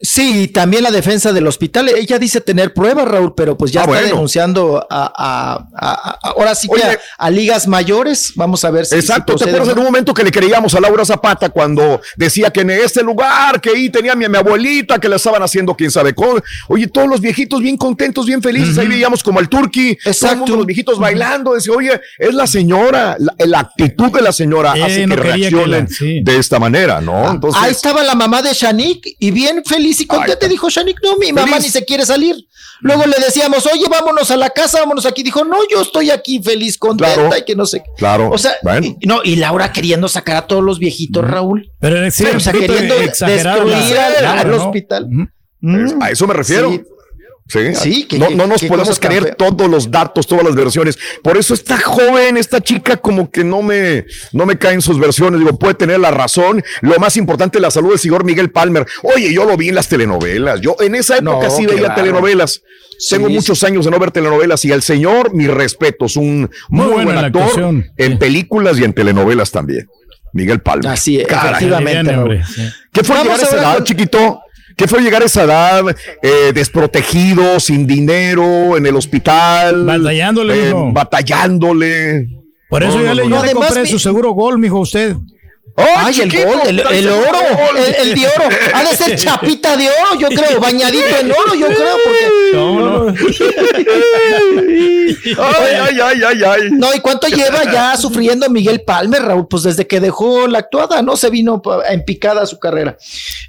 [0.00, 1.88] Sí, y también la defensa del hospital.
[1.88, 4.06] Ella dice tener pruebas, Raúl, pero pues ya Ah, está bueno.
[4.08, 6.84] denunciando a, a- a- a- ahora sí que Oye.
[6.84, 8.32] a, a ligas mayores.
[8.36, 8.94] Vamos a ver si.
[8.96, 12.50] Exacto, si ¿te acuerdas en un momento que le creíamos a Laura Zapata cuando decía
[12.50, 15.74] que en este lugar, que ahí tenía a mi, mi abuelita, que le estaban haciendo
[15.74, 16.40] quién sabe cómo?
[16.68, 20.36] Oye, todos los viejitos bien contentos, bien felices, ahí veíamos como al turqui, todo el
[20.38, 24.74] mundo, los viejitos bailando, decía, oye, es la señora, la, la actitud de la señora
[24.76, 26.20] Eh, hace no que reaccionen la- sí.
[26.22, 27.30] de esta manera, ¿no?
[27.30, 30.48] Entonces, Ahí estaba la mamá de Shanik y bien feliz y contenta.
[30.48, 31.64] Dijo Shanik, no, mi mamá Feliz.
[31.64, 32.36] ni se quiere salir.
[32.80, 35.22] Luego le decíamos, oye, vámonos a la casa, vámonos aquí.
[35.22, 37.36] Dijo, no, yo estoy aquí feliz, contenta Claro.
[37.38, 37.90] y que no sé qué.
[37.96, 38.86] claro, O sea, bueno.
[39.00, 41.70] y, no, y Laura queriendo sacar a todos los viejitos, Raúl.
[41.80, 44.64] Pero sí, o sea, un poquito queriendo destruir la- al, claro, al ¿no?
[44.66, 45.08] hospital.
[45.62, 46.70] es- a eso me refiero.
[46.70, 46.82] Sí.
[47.48, 50.98] Sí, Sí, que- no, que- no nos podemos creer todos los datos, todas las versiones.
[51.22, 55.38] Por eso esta joven, esta chica, como que no me, no me caen sus versiones.
[55.38, 56.64] Digo, puede tener la razón.
[56.80, 58.84] Lo más importante, la salud del señor Miguel Palmer.
[59.04, 60.60] Oye, yo lo vi en las telenovelas.
[60.60, 62.02] Yo en esa época No, sí veía bárbaro.
[62.02, 62.62] telenovelas.
[63.10, 66.86] Tengo Sí, muchos años de no ver telenovelas y al señor, mis respetos, un muy,
[66.86, 67.86] Muy buena buen actor actuación.
[67.96, 69.86] en películas y en telenovelas también.
[70.32, 70.88] Miguel Palmer.
[70.90, 72.12] Así es, efectivamente.
[72.28, 72.42] Bien.
[72.92, 74.40] ¿Qué fue llegar a esa edad, chiquito?
[74.76, 75.84] ¿Qué fue llegar a esa edad
[76.22, 79.84] eh, desprotegido, sin dinero, en el hospital?
[79.86, 80.92] Batallándole, eh, mijo.
[80.92, 82.26] batallándole.
[82.68, 83.42] Por eso No, ya no, le, no, ya no.
[83.42, 85.14] le Además, compré mi- su seguro gol, mijo, usted.
[85.78, 87.38] Ay, el gol, el, el oro,
[87.76, 88.48] el, el de oro.
[88.72, 92.26] Ha de ser chapita de oro, yo creo, bañadito en oro, yo creo, porque.
[92.54, 93.14] No, no.
[95.38, 96.60] Ay, ay, ay, ay, ay.
[96.72, 99.48] No, ¿y cuánto lleva ya sufriendo Miguel Palmer, Raúl?
[99.48, 101.16] Pues desde que dejó la actuada, ¿no?
[101.16, 102.96] Se vino en picada su carrera.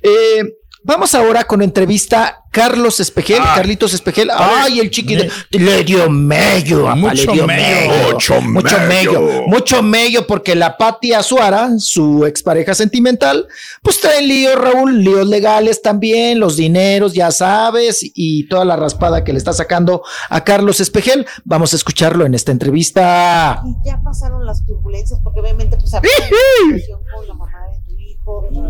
[0.01, 0.43] Eh,
[0.87, 3.53] vamos ahora con entrevista Carlos Espejel, Ah.
[3.55, 4.31] Carlitos Espejel.
[4.33, 8.11] Ay, el chiqui de- le dio mello, Mucho le dio mello.
[8.13, 9.21] Mucho mucho mello.
[9.45, 13.47] Mucho mello porque la Pati Azuara, su expareja sentimental,
[13.83, 19.23] pues trae líos, Raúl, líos legales también, los dineros, ya sabes, y toda la raspada
[19.23, 21.27] que le está sacando a Carlos Espejel.
[21.45, 23.61] Vamos a escucharlo en esta entrevista.
[23.65, 27.51] Y ya pasaron las turbulencias, porque obviamente pues con la mamá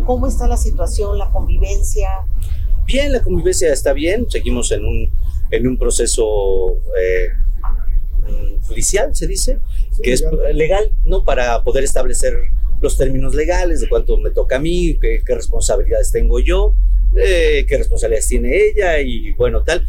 [0.06, 2.10] ¿Cómo está la situación, la convivencia?
[2.86, 5.12] Bien, la convivencia está bien, seguimos en un,
[5.52, 7.30] en un proceso eh,
[8.68, 9.60] judicial, se dice,
[10.04, 11.24] que es legal, ¿no?
[11.24, 12.34] Para poder establecer
[12.82, 16.74] los términos legales de cuánto me toca a mí, qué, qué responsabilidades tengo yo,
[17.16, 19.86] eh, qué responsabilidades tiene ella y bueno, tal.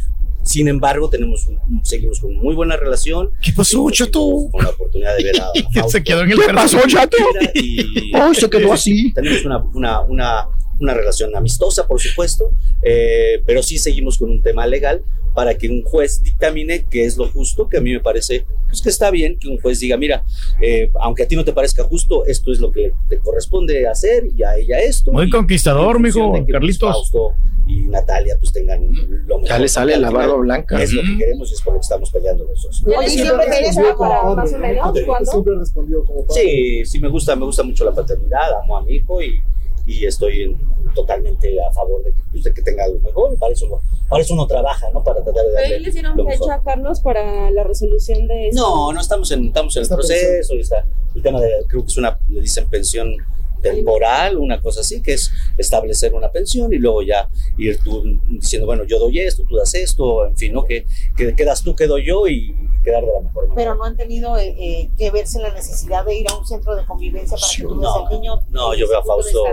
[0.48, 3.30] Sin embargo, tenemos un- seguimos con muy buena relación.
[3.42, 4.48] ¿Qué pasó, chato?
[4.50, 7.18] Con la oportunidad de ver a, Fausto se quedó en el ¿Qué pasó, chato?
[7.54, 9.12] y Ay, se quedó así.
[9.12, 10.48] tenemos una, una, una,
[10.80, 12.50] una relación amistosa, por supuesto,
[12.82, 15.02] eh, pero sí seguimos con un tema legal
[15.38, 18.82] para que un juez dictamine qué es lo justo, que a mí me parece pues,
[18.82, 20.24] que está bien que un juez diga, mira,
[20.60, 24.24] eh, aunque a ti no te parezca justo, esto es lo que te corresponde hacer
[24.36, 25.12] y a ella esto.
[25.12, 26.90] Muy Y- conquistador, mijo, que, pues, Carlitos.
[26.90, 27.34] Fausto
[27.68, 28.84] y Natalia pues tengan
[29.28, 29.48] lo mejor.
[29.48, 30.82] Ya le sale la barba blanca.
[30.82, 32.82] Es lo que queremos y es por lo que estamos peleando los dos.
[32.84, 34.92] Oye, siempre tienes para más o menos?
[35.30, 36.42] Siempre respondió como padre.
[36.42, 39.40] Sí, sí, me gusta, me gusta mucho la paternidad, amo a mi hijo y,
[39.88, 40.58] y estoy en-
[40.94, 43.32] totalmente a favor de que, pues, de que tenga lo mejor.
[43.32, 45.02] y Para eso, lo- para eso uno trabaja, ¿no?
[45.04, 45.90] Para tratar de darle.
[45.92, 46.32] ¿Pero lo mejor.
[46.32, 48.50] fecha a Carlos para la resolución de?
[48.52, 50.54] No, no estamos en, estamos en el proceso.
[50.54, 50.84] y Está
[51.14, 53.14] el tema de, creo que es una, le dicen pensión
[53.60, 58.66] temporal, una cosa así, que es establecer una pensión y luego ya ir tú diciendo,
[58.66, 60.64] bueno, yo doy esto, tú das esto, en fin, ¿no?
[60.64, 60.84] Que,
[61.16, 62.54] que quedas tú, quedo yo y
[62.84, 63.54] quedar de la mejor manera.
[63.56, 66.74] Pero no han tenido eh, eh, que verse la necesidad de ir a un centro
[66.76, 68.40] de convivencia para que tú No, al niño.
[68.50, 69.44] no, yo veo a Fausto,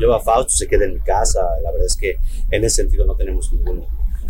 [0.00, 2.16] yo veo a Fausto, se queda en mi casa, la verdad es que
[2.50, 3.86] en ese sentido no tenemos ningún,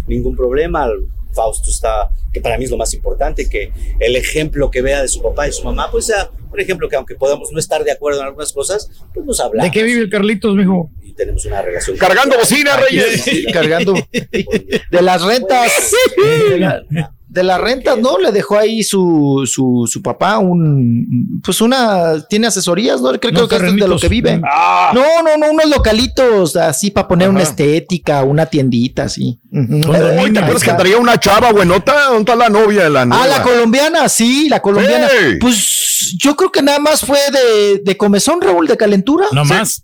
[0.06, 0.88] ningún problema.
[1.32, 5.08] Fausto está, que para mí es lo más importante, que el ejemplo que vea de
[5.08, 7.92] su papá y su mamá, pues sea un ejemplo que aunque podamos no estar de
[7.92, 9.70] acuerdo en algunas cosas, pues nos hablamos.
[9.70, 10.90] ¿De qué vive el Carlitos, mijo?
[11.02, 11.96] Y tenemos una relación.
[11.96, 13.24] Cargando bocina, Reyes.
[13.52, 15.72] Cargando de las rentas.
[17.32, 18.18] De, la- de las rentas, ¿no?
[18.18, 23.08] Le dejó ahí su, su, su papá un, pues una, tiene asesorías, ¿no?
[23.18, 24.40] Creo que esto es de lo que vive.
[24.44, 24.92] Ah.
[24.94, 29.38] No, no, no, unos localitos así para poner una estética, una tiendita así.
[29.50, 30.32] Con Ahí dominio.
[30.32, 32.04] ¿Te acuerdas que traía una chava buenota?
[32.06, 33.26] ¿Dónde está la novia de la Ah, nueva?
[33.26, 35.08] la colombiana, sí, la colombiana.
[35.40, 39.26] Pues yo creo que nada más fue de, de comezón, Raúl, de calentura.
[39.32, 39.82] No más.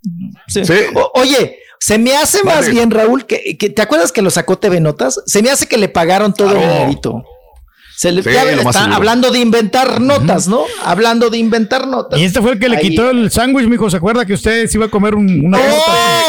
[0.49, 0.65] Sí.
[0.65, 0.75] Sí.
[0.94, 4.59] O- oye, se me hace más bien, Raúl, que, que- ¿te acuerdas que lo sacó
[4.59, 5.20] TV Notas?
[5.27, 7.23] Se me hace que le pagaron todo el dinerito.
[7.99, 8.43] Se le, Sí, ya
[8.94, 10.62] hablando de inventar notas, ¿no?
[10.85, 12.20] Hablando de inventar notas.
[12.20, 12.91] Y este fue el que le Ahí.
[12.91, 13.91] quitó el sándwich, mijo.
[13.91, 15.73] ¿Se acuerda que usted se iba a comer un- una nota?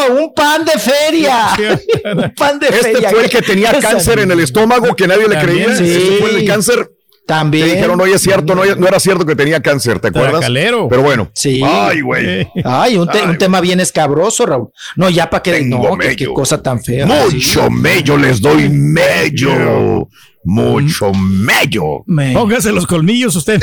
[0.09, 0.13] ¡Oh!
[0.15, 1.49] ¡Un pan de feria!
[2.15, 3.09] un pan de Este feria.
[3.11, 5.75] fue el que tenía cáncer en el estómago que nadie le También, creía.
[5.77, 5.91] sí.
[5.91, 6.89] Este fue el de cáncer.
[7.27, 7.67] También.
[7.67, 10.31] Te dijeron, oye, es cierto, no, no era cierto que tenía cáncer, ¿te acuerdas?
[10.39, 10.87] Tracalero.
[10.89, 11.29] Pero bueno.
[11.35, 11.61] Sí.
[11.63, 12.47] Ay, güey.
[12.65, 14.69] Ay, un, te- Ay, un tema bien escabroso, Raúl.
[14.95, 17.05] No, ya para que Tengo no, que- qué cosa tan fea.
[17.05, 20.07] Mucho mello les doy mello.
[20.51, 22.03] Mucho mello.
[22.07, 23.61] Me- Póngase los colmillos usted.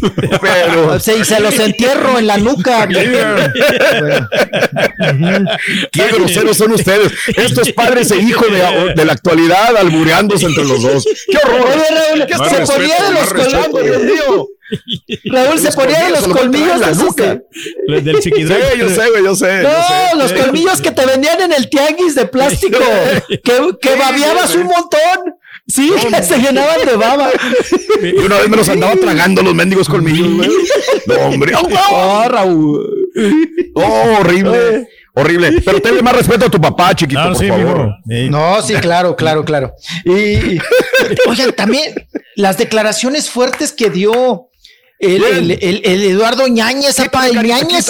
[0.40, 2.86] Pero Sí, se los entierro en la nuca.
[5.92, 7.12] qué groseros son ustedes.
[7.36, 11.04] Esto es padres e hijos de, de la actualidad albureándose entre los dos.
[11.04, 11.66] ¡Qué horror!
[11.68, 14.48] Oye, Raúl, ¿Qué se respeto, ponía de los colmillos, Dios mío.
[15.26, 17.38] Raúl se ponía de los colmillos la nuca.
[17.86, 18.46] Los del Sí, yo
[18.88, 19.62] sé, güey, yo sé.
[19.62, 20.16] yo No, sé.
[20.16, 22.78] los colmillos que te vendían en el tianguis de plástico,
[23.28, 23.40] que,
[23.80, 25.34] que babiabas un montón.
[25.66, 27.30] Sí, que se llenaban de baba.
[28.02, 30.50] Y una vez me los andaba tragando los mendigos colmillos, güey.
[31.06, 31.52] No, hombre.
[31.90, 33.08] Oh, Raúl.
[33.74, 34.88] Oh, horrible.
[35.14, 35.62] Horrible.
[35.64, 37.90] Pero tenle más respeto a tu papá, chiquito, Claro, por sí, favor.
[38.04, 38.30] mijo.
[38.30, 39.72] No, sí, claro, claro, claro.
[40.04, 40.58] Y,
[41.28, 41.94] oigan, también
[42.36, 44.48] las declaraciones fuertes que dio
[44.98, 47.88] el, el- el- el Eduardo Ñañez, apa, el Ñañez.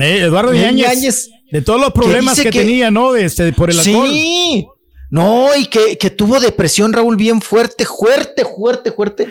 [0.00, 1.28] Eh, Eduardo Yáñez.
[1.50, 3.12] de todos los problemas que, que- tenía, ¿no?
[3.12, 4.08] De este, por el alcohol.
[4.08, 4.66] Sí.
[5.14, 9.28] No, y que, que tuvo depresión, Raúl, bien fuerte, fuerte, fuerte, fuerte,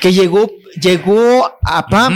[0.00, 0.50] que llegó,
[0.80, 2.06] llegó a, pa-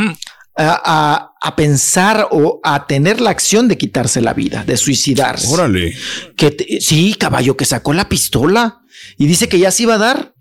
[0.56, 5.48] a, a- a pensar o a tener la acción de quitarse la vida, de suicidarse.
[5.48, 5.94] Órale.
[6.34, 8.80] Que te- sí, caballo, que sacó la pistola
[9.18, 10.34] y dice que ya se iba a dar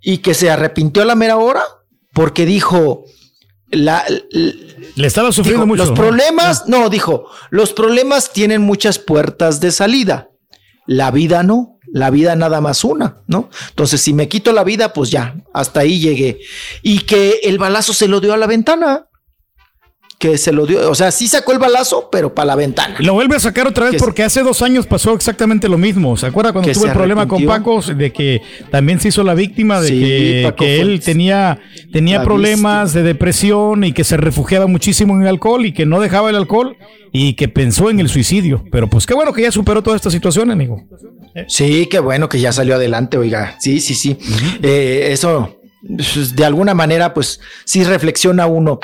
[0.00, 1.62] y que se arrepintió a la mera hora
[2.14, 3.04] porque dijo,
[3.70, 4.04] la,
[4.94, 5.82] Le estaba sufriendo Dijo, mucho.
[5.84, 5.96] Los ¿no?
[5.96, 10.28] problemas, no, dijo, los problemas tienen muchas puertas de salida.
[10.86, 13.50] La vida no, la vida nada más una, ¿no?
[13.70, 16.40] Entonces, si me quito la vida, pues ya, hasta ahí llegué.
[16.82, 19.08] Y que el balazo se lo dio a la ventana.
[20.22, 22.94] Que se lo dio, o sea, sí sacó el balazo, pero para la ventana.
[23.00, 26.16] Lo vuelve a sacar otra vez Que porque hace dos años pasó exactamente lo mismo.
[26.16, 27.44] ¿Se acuerda cuando tuvo el problema con.
[27.44, 27.82] Paco?
[27.82, 29.98] De que también se hizo la víctima de Sí,
[30.56, 31.58] que, él tenía,
[31.90, 36.00] tenía problemas de depresión y que se refugiaba muchísimo en el alcohol y que no
[36.00, 36.76] dejaba el alcohol
[37.10, 38.62] y que pensó en el suicidio.
[38.70, 40.84] Pero pues qué bueno que ya superó toda esta situación, amigo.
[41.48, 43.56] Sí, qué bueno que ya salió adelante, oiga.
[43.58, 44.16] Sí, sí, sí.
[44.62, 48.78] Eh, eso, de alguna manera, pues sí reflexiona uno.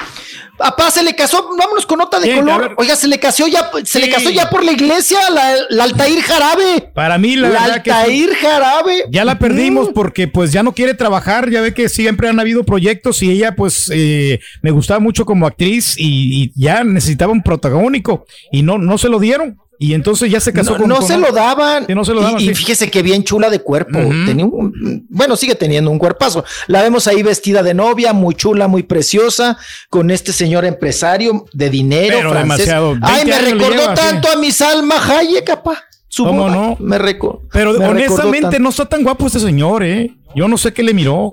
[0.57, 2.75] Papá, se le casó, vámonos con nota de color.
[2.77, 6.21] Oiga, se le casó ya, se le casó ya por la iglesia, la, la Altair
[6.21, 6.91] Jarabe.
[6.93, 9.05] Para mí, la, La que Altair Jarabe.
[9.11, 11.49] ya la perdimos porque pues ya no quiere trabajar.
[11.51, 15.47] Ya ve que siempre han habido proyectos y ella pues eh, me gustaba mucho como
[15.47, 19.57] actriz y, y ya necesitaba un protagónico y no, no se lo dieron.
[19.81, 21.87] Y entonces ya se casó No, con no con- se lo daban.
[21.87, 23.99] Sí, no se lo daban, y, y fíjese que bien chula de cuerpo.
[24.27, 26.45] Tenía un- bueno, sigue teniendo un cuerpazo.
[26.67, 29.57] La vemos ahí vestida de novia, muy chula, muy preciosa,
[29.89, 32.57] con este señor empresario de dinero Pero francés.
[32.67, 34.03] demasiado, 20 Ay, me recordó lleva, sí.
[34.03, 35.79] tanto a mi Salma Hayek, capaz.
[36.17, 36.55] ¿Cómo boda.
[36.57, 36.77] no?
[36.81, 37.43] Me recordó.
[37.53, 40.11] Pero me honestamente no está tan guapo este señor, ¿eh?
[40.35, 41.33] Yo no sé qué le miró.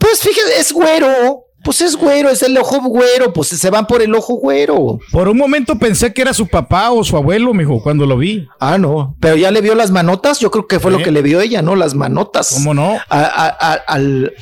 [0.00, 1.43] Pues fíjese, es güero.
[1.64, 3.32] Pues es güero, es el ojo güero.
[3.32, 4.98] Pues se van por el ojo güero.
[5.10, 8.46] Por un momento pensé que era su papá o su abuelo, mijo, cuando lo vi.
[8.60, 9.16] Ah, no.
[9.20, 10.38] Pero ya le vio las manotas.
[10.40, 11.74] Yo creo que fue lo que le vio ella, ¿no?
[11.74, 12.50] Las manotas.
[12.54, 12.96] ¿Cómo no?
[13.08, 14.32] A- a- a- al,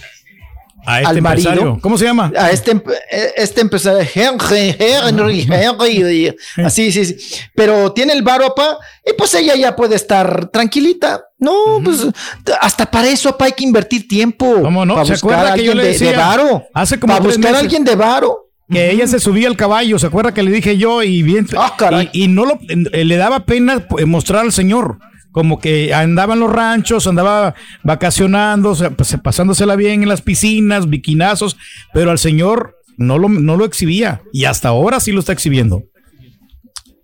[0.84, 1.48] A este al marido.
[1.50, 1.78] empresario.
[1.80, 2.32] ¿Cómo se llama?
[2.36, 2.82] A este,
[3.36, 6.34] este empresario, Henry, Henry, Henry.
[6.64, 7.16] Así, sí, sí.
[7.54, 11.22] Pero tiene el varo, papá, y pues ella ya puede estar tranquilita.
[11.38, 12.06] No, pues
[12.60, 14.60] hasta para eso, papá, hay que invertir tiempo.
[14.62, 14.94] ¿Cómo no?
[14.94, 16.64] Para ¿Se buscar acuerda a que yo alguien le de, de decía varo.
[16.74, 18.48] hace como Para buscar a alguien de varo.
[18.70, 21.02] que ella se subía al caballo, ¿se acuerda que le dije yo?
[21.02, 21.46] Y bien,
[22.12, 24.98] y, y no lo, eh, le daba pena eh, mostrar al señor,
[25.32, 31.56] como que andaba en los ranchos, andaba vacacionando, pues, pasándosela bien en las piscinas, biquinazos,
[31.92, 35.84] pero al señor no lo, no lo exhibía y hasta ahora sí lo está exhibiendo.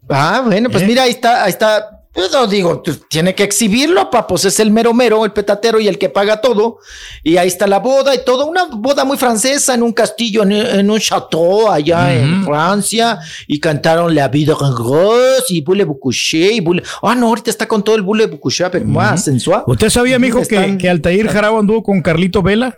[0.09, 1.98] Ah, bueno, pues mira, ahí está, ahí está.
[2.19, 5.87] No digo, pues, tiene que exhibirlo, pa, pues es el mero mero, el petatero y
[5.87, 6.79] el que paga todo.
[7.23, 10.53] Y ahí está la boda y todo, una boda muy francesa en un castillo, en,
[10.53, 13.21] en un chateau allá en Francia.
[13.47, 16.83] Y cantaron La Vida en Rose y Boule Boucouché y Boule.
[17.03, 19.63] Ah, no, ahorita está con todo el Boule Boucouché, pero más sensual.
[19.67, 22.77] ¿Usted sabía, mijo, que, que Altair Jarabo anduvo con Carlito Vela?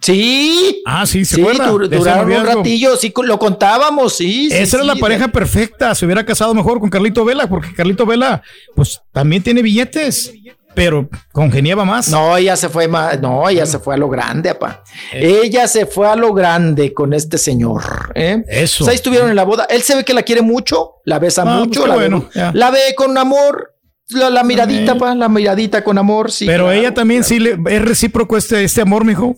[0.00, 0.82] Sí.
[0.86, 1.70] Ah, sí, ¿se Sí, acuerda?
[1.70, 4.48] dur- duraron un ratillo, sí, lo contábamos, sí.
[4.50, 5.94] sí, Esa era sí, la pareja perfecta.
[5.94, 8.42] Se hubiera casado mejor con Carlito Vela, porque Carlito Vela,
[8.74, 10.32] pues también tiene billetes,
[10.74, 12.08] pero congeniaba más.
[12.10, 14.84] No, ella se fue más, no, ella se fue a lo grande, apa.
[15.12, 18.12] Ella se fue a lo grande con este señor.
[18.14, 18.44] ¿eh?
[18.48, 18.84] Eso.
[18.84, 19.66] Pues ahí estuvieron en la boda.
[19.70, 22.26] Él se ve que la quiere mucho, la besa Ah, pues mucho, la, bueno, ve,
[22.34, 22.52] ya.
[22.54, 23.72] la ve con amor.
[24.10, 26.46] La, la miradita, pa, la miradita con amor, sí.
[26.46, 26.78] pero claro.
[26.78, 29.34] ella también sí le es recíproco este, este amor, mijo.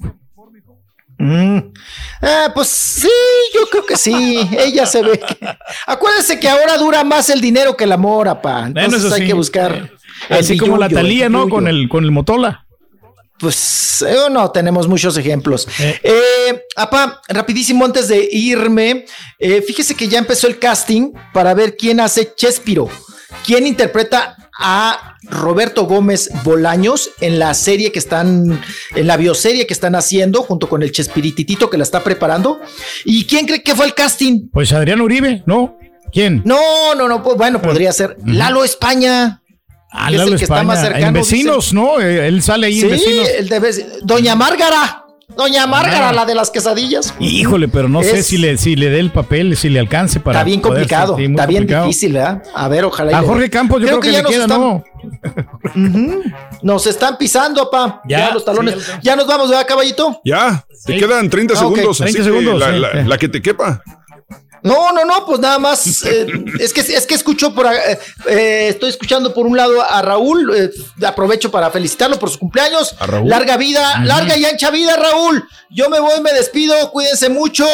[1.19, 1.59] Mm.
[2.23, 3.11] Ah, pues sí,
[3.55, 4.49] yo creo que sí.
[4.57, 5.37] Ella se ve que.
[5.87, 8.67] Acuérdense que ahora dura más el dinero que el amor, apa.
[8.67, 9.27] Entonces Bueno, hay sí.
[9.27, 9.91] que buscar.
[10.29, 11.49] el Así como la Talía, ¿no?
[11.49, 12.65] Con el, con el Motola.
[13.39, 15.69] Pues eh, no, tenemos muchos ejemplos.
[15.79, 19.05] Eh, apa, rapidísimo antes de irme,
[19.39, 22.89] eh, fíjese que ya empezó el casting para ver quién hace Chespiro,
[23.47, 28.61] quién interpreta a Roberto Gómez Bolaños en la serie que están,
[28.95, 32.61] en la bioserie que están haciendo junto con el Chespirititito que la está preparando.
[33.05, 34.49] ¿Y quién cree que fue el casting?
[34.53, 35.77] Pues Adrián Uribe, ¿no?
[36.13, 36.43] ¿Quién?
[36.45, 39.43] No, no, no, pues bueno, podría ser Lalo España.
[39.93, 41.07] Ah, que es Lalo el que está más cercano.
[41.07, 42.01] En vecinos, ¿no?
[42.01, 43.29] Eh, Él sale ahí Sí, en vecinos.
[43.39, 45.05] el de vec- Doña Márgara.
[45.37, 46.13] Doña Márgara, Ah.
[46.13, 47.15] la de las quesadillas.
[47.21, 50.39] Híjole, pero no sé si le, si le dé el papel, si le alcance para.
[50.39, 51.87] Está bien complicado, sí, está bien complicado.
[51.87, 52.43] difícil, ¿verdad?
[52.55, 53.13] A ver, ojalá.
[53.13, 54.85] y A Jorge Campos, yo creo, que, ya le nos queda, están, ¿no?
[56.63, 58.01] Nos están pisando, pa.
[58.09, 58.75] Ya, Ya, los talones.
[58.75, 60.21] sí, ya ya nos vamos, ¿verdad, caballito?
[60.25, 60.99] Ya, te Sí.
[60.99, 62.01] quedan 30 Ah, segundos.
[62.01, 63.09] así 30 que segundos, La, sí, la- sí.
[63.09, 63.83] la que te quepa.
[64.63, 66.03] No, no, no, pues nada más.
[66.05, 66.27] eh,
[66.61, 70.55] es que es que escucho por eh, eh, estoy escuchando por un lado a Raúl.
[70.57, 70.71] eh,
[71.07, 72.95] aprovecho para felicitarlo por su cumpleaños.
[72.99, 73.29] ¿A Raúl?
[73.29, 75.45] Larga vida, larga y ancha vida, Raúl.
[75.71, 77.67] Yo me voy, me despido, cuídense mucho.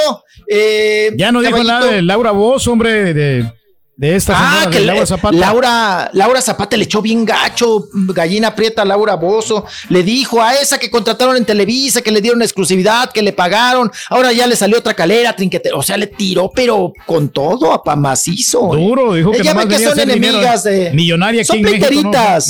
[1.16, 3.52] Ya no dijo nada de Laura Voz, hombre, de,
[3.96, 5.36] de esta Ah, señora, que de Laura Zapata.
[5.36, 9.64] Laura, Laura Zapata le echó bien gacho, gallina prieta a Laura Bozo.
[9.88, 13.90] Le dijo a esa que contrataron en Televisa, que le dieron exclusividad, que le pagaron.
[14.10, 15.70] Ahora ya le salió otra calera, trinquete.
[15.72, 18.74] O sea, le tiró, pero con todo, a pa macizo.
[18.74, 18.80] ¿eh?
[18.80, 20.90] Duro, dijo que Ella nomás ve que son enemigas de.
[20.92, 22.10] millonaria aquí Son en México, ¿no?
[22.10, 22.48] pleiteritas.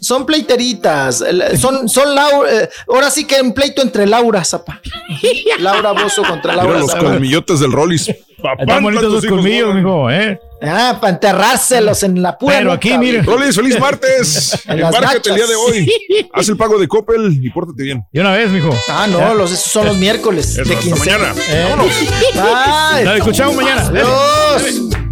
[0.00, 1.20] Son pleiteritas.
[1.22, 2.52] El- Son, son Laura.
[2.64, 4.80] eh, ahora sí que un pleito entre Laura Zapa.
[5.60, 7.10] Laura Bozo contra Mira Laura los Zapata.
[7.10, 8.08] colmillotes del Rollis.
[8.08, 10.38] Están bonitos los colmillos, mijo, ¿eh?
[10.60, 12.56] Ah, para enterrárselos en la pura.
[12.58, 13.22] Pero aquí, mire.
[13.22, 13.38] güey.
[13.38, 14.58] Rollis, feliz martes.
[14.66, 15.92] Embárcate el día de hoy.
[16.32, 18.04] Haz el pago de Coppel y pórtate bien.
[18.12, 18.70] Y una vez, mijo.
[18.88, 19.34] Ah, no, Ya.
[19.34, 20.58] los, esos son los miércoles.
[20.58, 21.18] Eso, de hasta quincena.
[21.18, 21.42] mañana.
[21.48, 21.66] Eh.
[21.70, 21.94] Vámonos.
[22.34, 23.04] Bye.
[23.04, 23.82] La escuchamos mañana.
[23.86, 24.62] Adiós.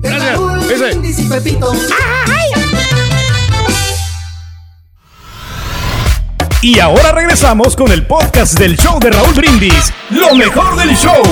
[0.02, 1.16] Gracias.
[6.62, 9.92] Y ahora regresamos con el podcast del show de Raúl Brindis.
[10.10, 11.22] Lo mejor del show.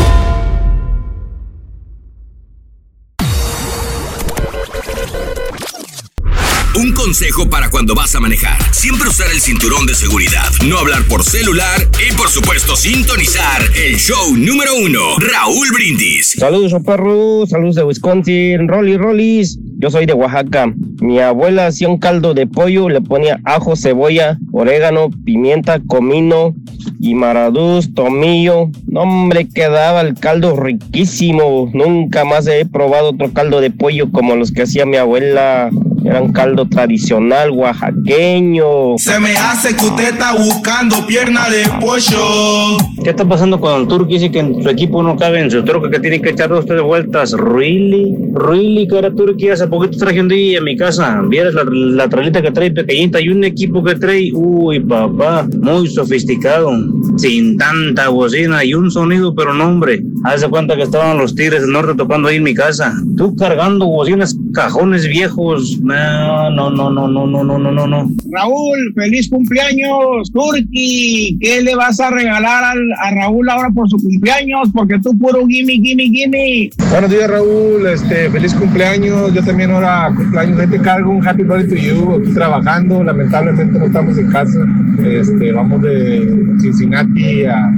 [7.05, 8.57] Consejo para cuando vas a manejar.
[8.73, 13.97] Siempre usar el cinturón de seguridad, no hablar por celular y por supuesto sintonizar el
[13.99, 16.35] show número uno, Raúl Brindis.
[16.39, 17.47] Saludos, perro.
[17.47, 18.69] Saludos de Wisconsin.
[18.69, 19.59] Rolly, Rollis.
[19.77, 20.73] Yo soy de Oaxaca.
[21.03, 26.55] Mi abuela hacía un caldo de pollo, le ponía ajo, cebolla, orégano, pimienta, comino
[27.01, 28.71] y maraduz, tomillo.
[28.87, 31.71] No, hombre, quedaba el caldo riquísimo.
[31.75, 35.71] Nunca más he probado otro caldo de pollo como los que hacía mi abuela.
[36.05, 38.99] Era un caldo tradicional oaxaqueño.
[38.99, 42.77] Se me hace que usted está buscando pierna de pollo.
[43.03, 44.15] ¿Qué está pasando con el Turqui?
[44.15, 46.67] Dice que en su equipo no cabe en su troca, que tiene que echar dos
[46.67, 47.33] tres vueltas.
[47.33, 48.15] ¿Really?
[48.35, 49.49] ¿Really, cara Turqui?
[49.49, 51.23] Hace poquito traje un día en mi casa.
[51.27, 55.89] Vieras la, la trailita que trae pequeñita y un equipo que trae, uy, papá, muy
[55.89, 56.71] sofisticado.
[57.17, 60.03] Sin tanta bocina y un sonido, pero no, hombre.
[60.25, 62.95] Hace cuenta que estaban los tigres del norte tocando ahí en mi casa.
[63.17, 65.79] Tú cargando bocinas, cajones viejos.
[65.95, 68.11] No, no, no, no, no, no, no, no, no, no.
[68.33, 71.39] Raúl, feliz cumpleaños, Turki.
[71.41, 74.71] ¿Qué le vas a regalar al- a Raúl ahora por su cumpleaños?
[74.75, 76.71] Porque tú puro gimme, gimme, gimme.
[76.91, 77.87] Buenos días, Raúl.
[77.87, 79.33] Este, feliz cumpleaños.
[79.33, 80.59] Yo también ahora cumpleaños.
[80.61, 82.13] Ahí te cargo un happy birthday to you.
[82.21, 83.05] Aquí trabajando.
[83.05, 84.59] Lamentablemente no estamos en casa.
[85.05, 86.29] Este, vamos de
[86.61, 87.71] Cincinnati a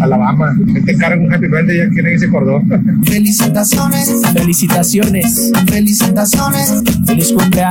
[0.00, 0.54] Alabama.
[0.74, 1.78] Ahí te cargo un happy birthday.
[1.78, 2.68] Ya quieren ese cordón.
[3.04, 7.63] Felicitaciones, felicitaciones, felicitaciones, feliz cumpleaños.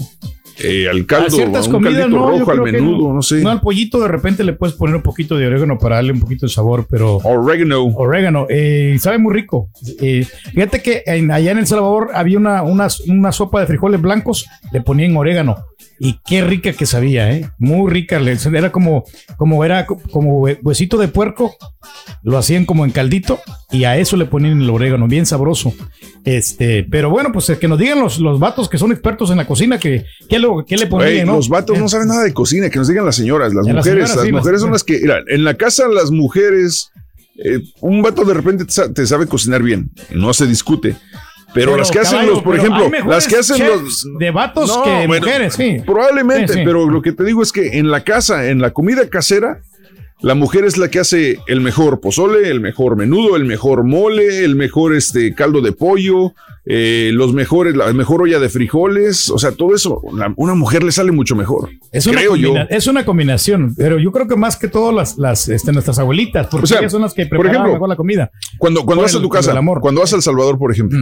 [0.64, 3.22] Eh, al A caldo, ciertas a un comidas, caldito no, yo rojo, al menudo, no,
[3.22, 3.42] sé.
[3.43, 6.19] No, al pollito de repente le puedes poner un poquito de orégano para darle un
[6.22, 7.18] poquito de sabor, pero...
[7.18, 7.84] Orégano.
[7.85, 9.69] Orégano, eh, sabe muy rico.
[10.02, 14.02] Eh, fíjate que en- allá en El Salvador había una, una, una sopa de frijoles
[14.02, 15.58] blancos, le ponían orégano.
[16.00, 17.50] Y qué rica que sabía, ¿eh?
[17.60, 18.20] Muy rica.
[18.20, 19.04] le- Era como,
[19.38, 21.56] como era co- como hue- huesito de puerco,
[22.24, 23.40] lo hacían como en caldito
[23.72, 25.74] y a eso le ponían el orégano, bien sabroso.
[26.26, 29.38] Este, pero bueno, pues eh, que nos digan los, los vatos que son expertos en
[29.38, 30.06] la cocina que
[30.40, 31.36] lo, qué le ponían, ¿no?
[31.36, 33.54] Los vatos no saben nada de cocina, que nos digan las señoras.
[33.54, 36.12] Las mujeres, señoras, las sí, mujeres las- son las que, mira, en la casa las
[36.12, 36.90] mujeres
[37.44, 40.96] eh, un vato de repente te sabe cocinar bien, no se discute.
[41.54, 45.08] Pero, las que hacen los, por ejemplo, las que hacen los de vatos No, que
[45.08, 45.78] bueno, mujeres, sí.
[45.86, 46.66] Probablemente, Sí, sí.
[46.66, 49.60] pero lo que te digo es que en la casa, en la comida casera,
[50.22, 54.46] la mujer es la que hace el mejor pozole, el mejor menudo, el mejor mole,
[54.46, 56.32] el mejor este caldo de pollo,
[56.66, 60.82] eh, los mejores, la mejor olla de frijoles, o sea, todo eso, la- una mujer
[60.82, 61.70] le sale mucho mejor.
[61.92, 62.54] Es una, creo yo.
[62.70, 66.48] es una combinación, pero yo creo que más que todo las, las este, nuestras abuelitas,
[66.50, 68.32] porque O sea, ellas son las que mejor la comida.
[68.58, 69.82] Cuando, cuando vas a tu el casa, amor.
[69.82, 71.00] cuando vas a El Salvador, por ejemplo,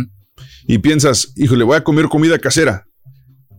[0.73, 2.87] y piensas, híjole, voy a comer comida casera,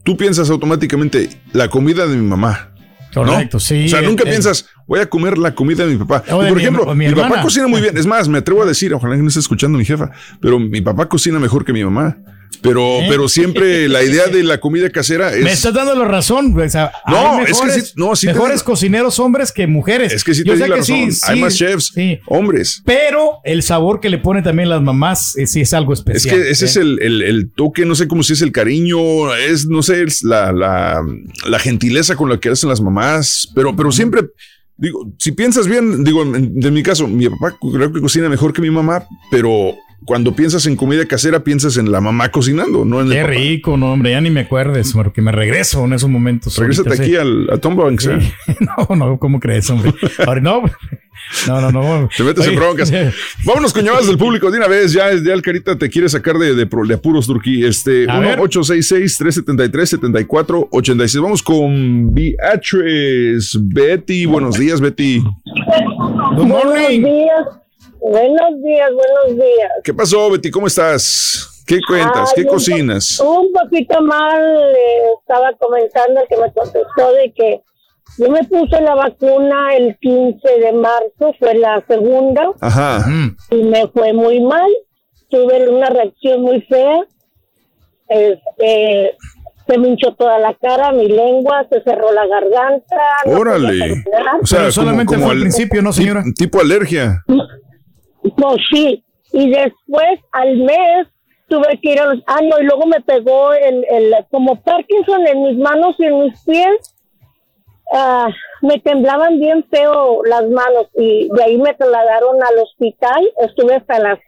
[0.05, 2.70] tú piensas automáticamente la comida de mi mamá.
[3.15, 3.24] ¿no?
[3.26, 6.20] Correcto, sí, O sea, nunca piensas, voy a comer la comida de mi papá.
[6.26, 7.99] De por mi- ejemplo, mi mi, papá cocina muy bien.
[7.99, 10.10] Es más, me atrevo a decir, ojalá que no esté escuchando mi jefa,
[10.41, 12.16] pero mi papá cocina mejor que mi mamá.
[12.60, 13.06] Pero, ¿Eh?
[13.08, 15.42] pero siempre la idea de la comida casera es.
[15.42, 16.58] Me estás dando la razón.
[16.58, 20.12] O sea, No, es que sí- no, sí mejores cocineros hombres que mujeres.
[20.12, 21.12] Es que sí te Yo sé la que razón.
[21.12, 21.92] sí, Hay más chefs,
[22.26, 22.82] hombres.
[22.84, 26.36] Pero el sabor que le ponen también las mamás eh, sí es algo Es especial.
[26.36, 26.68] que ese ¿eh?
[26.68, 30.02] es el, el- el toque, no sé cómo si es el cariño, es, no sé,
[30.02, 31.00] es la, la,
[31.48, 34.22] la gentileza con la que hacen las mamás, pero, pero siempre,
[34.76, 38.60] digo, si piensas bien, digo, en, mi caso, mi papá creo que cocina mejor que
[38.62, 39.74] mi mamá, pero
[40.05, 43.32] cuando piensas en comida casera, piensas en la mamá cocinando, no en el Qué papá.
[43.32, 46.56] rico, no, hombre, ya ni me acuerdes, porque me regreso en esos momentos.
[46.58, 47.16] Regrésate ahorita, aquí sí.
[47.18, 48.18] al, a Tombo, aunque sea.
[48.89, 49.92] No, no, ¿cómo crees, hombre?
[50.26, 50.62] Ahora, no,
[51.47, 52.08] no, no, no.
[52.16, 52.92] Te metes en broncas.
[53.44, 54.92] Vámonos con llamadas del público de una vez.
[54.92, 57.64] Ya, ya el Carita te quiere sacar de, de, pro- de apuros, Turquí.
[57.64, 58.39] Este, A ver.
[58.40, 61.22] 1-866-373-7486.
[61.22, 63.56] Vamos con Beatriz.
[63.60, 65.22] Betty, buenos días, Betty.
[66.36, 67.44] Buenos días,
[68.02, 69.70] buenos días, buenos días.
[69.84, 70.50] ¿Qué pasó, Betty?
[70.50, 71.62] ¿Cómo estás?
[71.66, 72.31] ¿Qué cuentas?
[72.31, 73.20] Ay, ¿Qué un po- cocinas?
[73.20, 74.42] Un poquito mal,
[74.74, 77.60] eh, estaba comentando el que me contestó de que
[78.18, 83.05] yo me puse la vacuna el 15 de marzo, fue la segunda, Ajá.
[83.50, 84.70] y me fue muy mal.
[85.31, 87.00] Tuve una reacción muy fea.
[88.08, 89.16] Este,
[89.66, 92.97] se me hinchó toda la cara, mi lengua, se cerró la garganta.
[93.24, 94.05] Órale.
[94.42, 96.22] O sea, Pero solamente fue al principio, ¿no, señora?
[96.22, 97.22] ti- Tipo alergia.
[98.23, 101.09] Pues sí, y después al mes
[101.49, 102.23] tuve que ir a los...
[102.26, 106.20] Ah, no, y luego me pegó el, el como Parkinson en mis manos y en
[106.20, 106.97] mis pies.
[107.92, 108.28] Ah,
[108.62, 113.28] me temblaban bien feo las manos y de ahí me trasladaron al hospital.
[113.39, 114.18] Estuve hasta las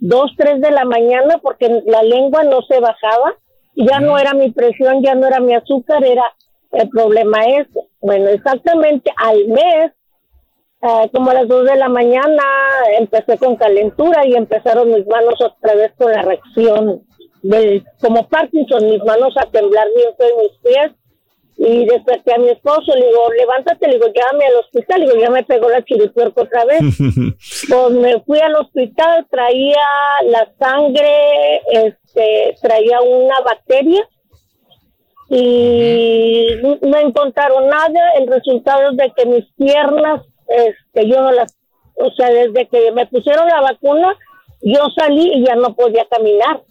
[0.00, 3.34] 2, 3 de la mañana porque la lengua no se bajaba.
[3.74, 6.24] Ya no era mi presión, ya no era mi azúcar, era
[6.72, 7.80] el problema ese.
[8.00, 9.92] Bueno, exactamente al mes
[10.88, 12.44] Ah, como a las 2 de la mañana
[12.96, 17.02] empecé con calentura y empezaron mis manos otra vez con la reacción
[17.42, 20.92] del como Parkinson, mis manos a temblar bien en mis pies
[21.56, 25.18] y desperté a mi esposo, le digo, levántate, le digo, llévame al hospital, le digo,
[25.18, 26.80] ya me pegó la chiripiorca otra vez.
[27.68, 29.82] Pues me fui al hospital, traía
[30.26, 34.08] la sangre, este, traía una bacteria
[35.30, 38.12] y no encontraron nada.
[38.20, 41.56] El resultado es de que mis piernas, este, yo no las,
[41.96, 44.14] o sea, desde que me pusieron la vacuna,
[44.62, 46.62] yo salí y ya no podía caminar.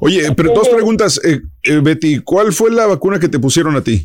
[0.00, 2.20] Oye, pero dos preguntas, eh, eh, Betty.
[2.20, 4.02] ¿Cuál fue la vacuna que te pusieron a ti?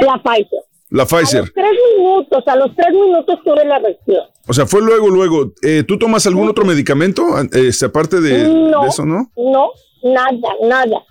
[0.00, 0.60] La Pfizer.
[0.90, 1.40] La A Pfizer.
[1.40, 4.24] los tres minutos, a los tres minutos tuve la reacción.
[4.46, 5.52] O sea, fue luego, luego.
[5.62, 7.24] Eh, ¿Tú tomas algún otro medicamento?
[7.52, 9.30] Este, aparte de, no, de eso, ¿no?
[9.36, 9.70] No,
[10.04, 11.04] nada, nada.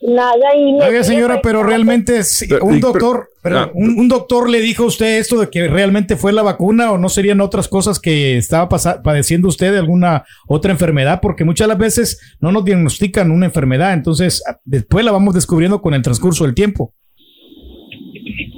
[0.00, 0.54] Nada.
[0.56, 2.20] Y me- Oiga, señora, pero realmente
[2.62, 3.70] un doctor, pero ah.
[3.74, 6.98] un, un doctor le dijo a usted esto de que realmente fue la vacuna o
[6.98, 11.74] no serían otras cosas que estaba padeciendo usted de alguna otra enfermedad, porque muchas de
[11.74, 16.02] las veces no nos diagnostican una enfermedad, entonces ah, después la vamos descubriendo con el
[16.02, 16.94] transcurso del tiempo.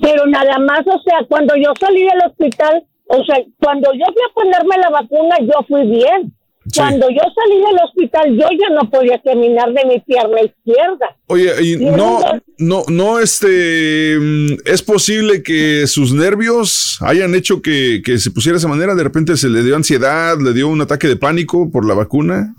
[0.03, 4.23] Pero nada más, o sea, cuando yo salí del hospital, o sea, cuando yo fui
[4.29, 6.35] a ponerme la vacuna, yo fui bien.
[6.77, 11.17] Cuando yo salí del hospital, yo ya no podía caminar de mi pierna izquierda.
[11.27, 12.21] Oye, y no,
[12.59, 18.55] no, no, este, mm, es posible que sus nervios hayan hecho que, que se pusiera
[18.55, 18.95] de esa manera.
[18.95, 22.55] De repente se le dio ansiedad, le dio un ataque de pánico por la vacuna.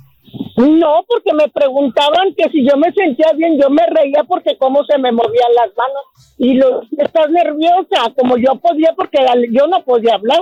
[0.57, 4.83] No, porque me preguntaban que si yo me sentía bien, yo me reía porque cómo
[4.85, 6.03] se me movían las manos.
[6.37, 9.19] Y lo, estás nerviosa, como yo podía, porque
[9.51, 10.41] yo no podía hablar,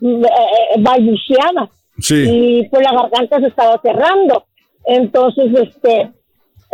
[0.00, 1.68] eh, eh, balbuceaba.
[2.02, 2.24] Sí.
[2.28, 4.44] Y pues la garganta se estaba cerrando.
[4.84, 6.10] Entonces, este,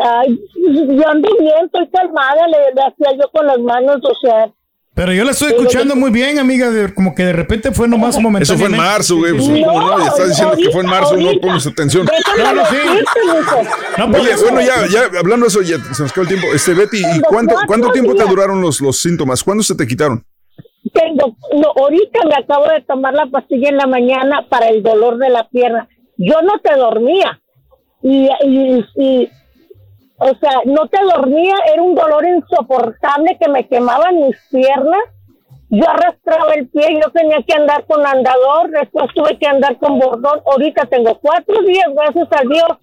[0.03, 4.51] ay, yo ando bien, estoy calmada, le, le hacía yo con las manos, o sea,
[4.95, 8.17] Pero yo la estoy escuchando muy bien, amiga, de- como que de repente fue nomás
[8.17, 8.43] un momento.
[8.45, 9.33] Eso fue en marzo, güey.
[9.33, 9.99] Pues, ¿cómo no?
[9.99, 12.09] Ya estás diciendo que fue en marzo, no pongas atención.
[12.39, 12.77] No, no, sí.
[13.99, 16.47] No, por Oye, bueno, ya, ya hablando de eso, ya se nos acaba el tiempo.
[16.55, 19.45] Este, Betty, ¿y cuánto, cuánto tiempo te duraron los, los síntomas?
[19.45, 20.25] ¿Cuándo se te quitaron?
[21.15, 25.31] No, ahorita me acabo de tomar la pastilla en la mañana para el dolor de
[25.31, 25.89] la pierna.
[26.17, 27.41] Yo no te dormía.
[28.03, 29.29] Y, y, y,
[30.19, 35.01] o sea, no te dormía, era un dolor insoportable que me quemaba en mis piernas.
[35.71, 39.99] Yo arrastraba el pie, yo tenía que andar con andador, después tuve que andar con
[39.99, 40.41] bordón.
[40.47, 42.79] Ahorita tengo cuatro días, gracias a Dios,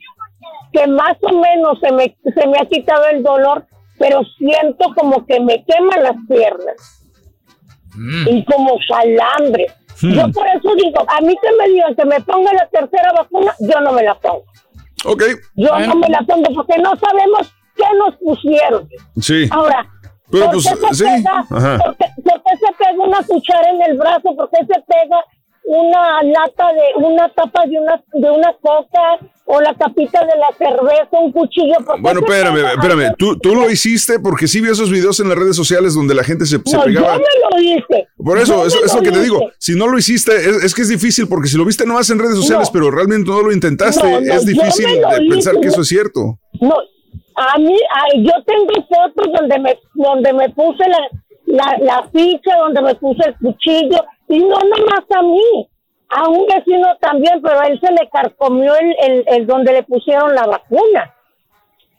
[0.71, 3.65] que más o menos se me, se me ha quitado el dolor,
[3.97, 6.94] pero siento como que me queman las piernas
[7.97, 9.67] y como calambre.
[10.01, 10.13] Hmm.
[10.13, 13.53] Yo por eso digo, a mí que me digan que me ponga la tercera vacuna,
[13.59, 14.43] yo no me la pongo.
[15.05, 15.23] Ok.
[15.55, 18.89] Yo no me la pongo porque no sabemos qué nos pusieron.
[19.21, 19.47] Sí.
[19.51, 19.87] Ahora,
[20.31, 23.69] Pero ¿por, pues, qué se sí, pega, por, qué, por qué se pega una cuchara
[23.69, 24.35] en el brazo?
[24.35, 25.23] ¿Por qué se pega
[25.67, 30.51] una lata de, una tapa de una, de una coca o la tapita de la
[30.57, 31.75] cerveza, un cuchillo?
[31.85, 33.15] ¿Por qué Bueno, espérame, espérame.
[33.17, 36.23] ¿Tú, tú lo hiciste porque sí vi esos videos en las redes sociales donde la
[36.23, 37.17] gente se, se No, yo pegaba.
[37.17, 38.07] me lo hice.
[38.17, 39.39] Por eso, Yo eso es lo que te digo.
[39.59, 42.19] Si no lo hiciste, es, es que es difícil porque si lo viste nomás en
[42.19, 42.73] redes sociales, No.
[42.73, 45.81] pero realmente no lo intentaste, No, no, es yo difícil de pensar que eso yo-
[45.81, 46.39] es cierto.
[46.61, 46.75] No,
[47.35, 50.99] a mí, a- yo tengo fotos donde me, donde me puse la,
[51.47, 55.67] la, la ficha, donde me puse el cuchillo, y no nomás a mí,
[56.09, 59.83] a un vecino también, pero a él se le carcomió el, el, el donde le
[59.83, 61.13] pusieron la vacuna.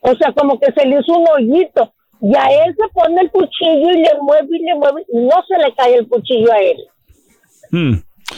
[0.00, 1.92] O sea, como que se le hizo un hoyito.
[2.20, 5.36] Y a él se pone el cuchillo y le mueve y le mueve, y no
[5.46, 6.76] se le cae el cuchillo a él.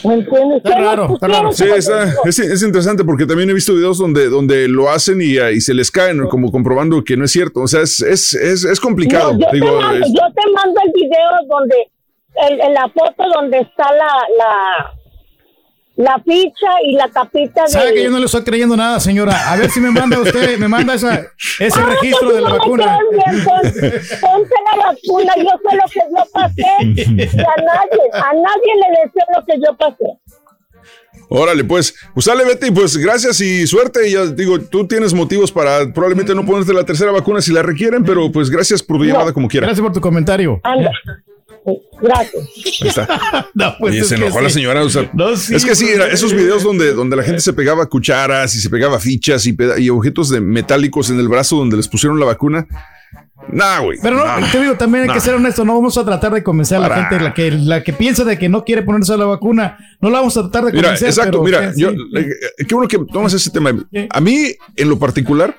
[0.03, 0.57] ¿Me entiendes?
[0.57, 1.51] Está ¿Qué raro, está raro.
[1.51, 5.37] Sí, está- es, es interesante porque también he visto videos donde, donde lo hacen y,
[5.39, 7.61] y se les caen, como comprobando que no es cierto.
[7.61, 9.33] O sea, es, es, es, es complicado.
[9.33, 11.75] No, yo, Digo, te mando, es- yo te mando el video donde,
[12.47, 14.93] el, en la foto donde está la, la,
[15.95, 17.69] la ficha y la tapita de...
[17.69, 19.51] ¿Sabe que yo no le estoy creyendo nada, señora?
[19.51, 21.25] A ver si me manda usted, me manda esa,
[21.59, 22.97] ese Ah, registro pues de la no me vacuna.
[23.11, 23.61] bien, pon-
[24.21, 29.03] Ponte la vacuna, yo sé lo que yo pasé y a nadie, a nadie le
[29.03, 30.05] deseo lo que yo pasé.
[31.31, 34.07] Órale, pues, pues sale Betty, pues gracias y suerte.
[34.09, 37.61] Y ya digo, tú tienes motivos para probablemente no ponerte la tercera vacuna si la
[37.61, 39.67] requieren, pero pues gracias por tu llamada como quiera.
[39.67, 40.59] Gracias por tu comentario.
[40.63, 40.89] Anda.
[42.83, 43.07] Está.
[43.53, 44.55] No, pues y es se que enojó la sí.
[44.55, 44.83] señora.
[44.83, 47.41] o sea, No, sí, es que sí, pues, era esos videos donde, donde la gente
[47.41, 51.77] se pegaba cucharas y se pegaba fichas y, objetos de metálicos en el brazo donde
[51.77, 52.65] les pusieron la vacuna.
[53.51, 53.97] Nah, güey.
[54.01, 54.51] Pero no, nah.
[54.51, 55.13] te digo, también hay Nah.
[55.15, 57.07] que ser honesto, no vamos a tratar de convencer a la Para.
[57.09, 60.19] gente, la que, la que piensa de que no quiere ponerse la vacuna, no la
[60.19, 61.07] vamos a tratar de Mira, convencer.
[61.09, 61.97] exacto, pero mira, sí, yo, sí.
[62.15, 62.27] eh,
[62.59, 63.71] eh, qué bueno que tomas ese tema.
[64.11, 65.57] A mí, en lo particular,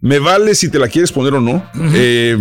[0.00, 1.62] me vale si te la quieres poner o no.
[1.94, 2.38] Eh,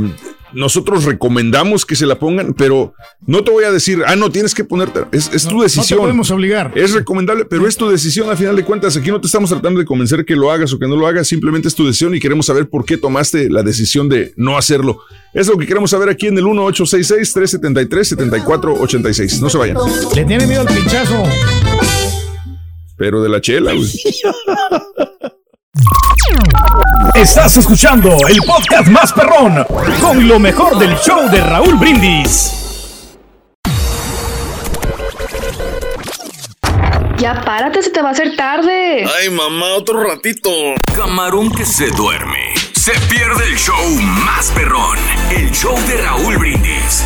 [0.53, 2.93] nosotros recomendamos que se la pongan, pero
[3.25, 5.05] no te voy a decir, ah, no, tienes que ponerte.
[5.11, 5.97] Es, es tu decisión.
[5.97, 6.71] No te podemos obligar.
[6.75, 8.95] Es recomendable, pero es tu decisión a final de cuentas.
[8.97, 11.27] Aquí no te estamos tratando de convencer que lo hagas o que no lo hagas,
[11.27, 14.99] simplemente es tu decisión y queremos saber por qué tomaste la decisión de no hacerlo.
[15.33, 19.39] Es lo que queremos saber aquí en el 1866-373-7486.
[19.39, 19.77] No se vayan.
[20.15, 21.23] Le tiene miedo al pinchazo.
[22.97, 23.87] Pero de la chela, güey.
[27.15, 29.65] Estás escuchando el podcast más perrón
[29.99, 32.55] con lo mejor del show de Raúl Brindis.
[37.17, 39.05] Ya párate, se te va a hacer tarde.
[39.19, 40.49] Ay, mamá, otro ratito.
[40.95, 42.53] Camarón que se duerme.
[42.73, 43.89] Se pierde el show
[44.25, 44.97] más perrón.
[45.31, 47.03] El show de Raúl Brindis.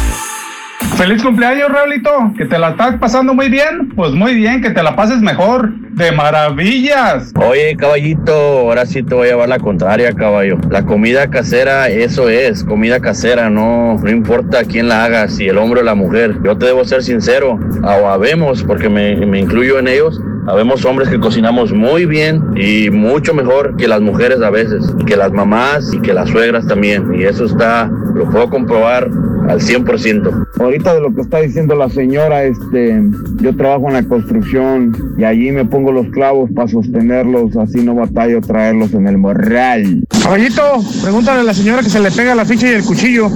[0.95, 2.33] Feliz cumpleaños, Raulito.
[2.37, 3.89] Que te la estás pasando muy bien.
[3.95, 5.71] Pues muy bien, que te la pases mejor.
[5.93, 7.31] De maravillas.
[7.35, 10.57] Oye, caballito, ahora sí te voy a llevar la contraria, caballo.
[10.69, 15.59] La comida casera, eso es, comida casera, no, no importa quién la haga, si el
[15.59, 16.37] hombre o la mujer.
[16.43, 21.09] Yo te debo ser sincero, o habemos, porque me, me incluyo en ellos, habemos hombres
[21.09, 25.31] que cocinamos muy bien y mucho mejor que las mujeres a veces, y que las
[25.31, 27.13] mamás y que las suegras también.
[27.15, 29.09] Y eso está, lo puedo comprobar
[29.47, 30.47] al 100%.
[30.59, 33.01] Ahorita de lo que está diciendo la señora, este,
[33.41, 37.95] yo trabajo en la construcción y allí me pongo los clavos para sostenerlos, así no
[37.95, 40.03] batallo traerlos en el morral.
[40.23, 40.61] Caballito,
[41.01, 43.29] pregúntale a la señora que se le pega la ficha y el cuchillo.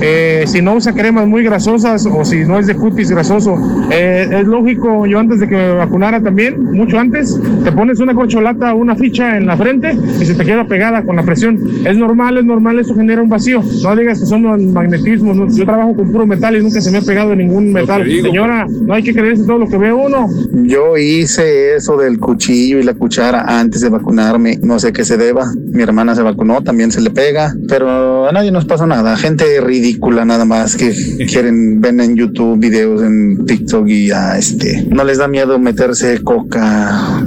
[0.00, 3.56] eh, si no usa cremas muy grasosas o si no es de cutis grasoso.
[3.90, 8.14] Eh, es lógico, yo antes de que me vacunara también, mucho antes, te pones una
[8.14, 11.58] corcholata o una ficha en la frente y se te queda pegada con la presión.
[11.84, 13.62] Es normal, es normal, eso genera un vacío.
[13.82, 15.36] No digas que son magnetismos.
[15.36, 15.48] ¿no?
[15.48, 18.04] Yo trabajo con puro metal y nunca se me ha pegado ningún metal.
[18.04, 18.26] digo.
[18.26, 20.28] Señora, no hay que creerse todo lo que ve uno.
[20.52, 25.16] Yo hice eso del cuchillo y la cuchara antes de vacunarme, no sé qué se
[25.16, 25.46] deba.
[25.54, 29.16] Mi hermana se vacunó, también se le pega, pero a nadie nos pasó nada.
[29.16, 30.94] Gente ridícula nada más que
[31.28, 36.22] quieren, ven en YouTube videos en TikTok y ya este, no les da miedo meterse
[36.22, 36.43] coca,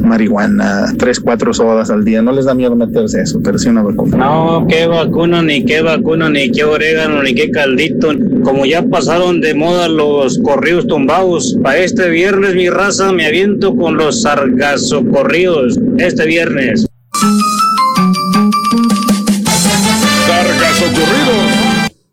[0.01, 3.83] marihuana, tres, cuatro sodas al día, no les da miedo meterse eso, pero sí una
[3.83, 4.17] vacuna.
[4.17, 8.11] No, qué vacuna, ni qué vacuna, ni qué orégano, ni qué caldito.
[8.43, 13.75] Como ya pasaron de moda los corridos tumbados, para este viernes mi raza me aviento
[13.75, 15.79] con los sargazo corridos.
[15.97, 16.87] Este viernes.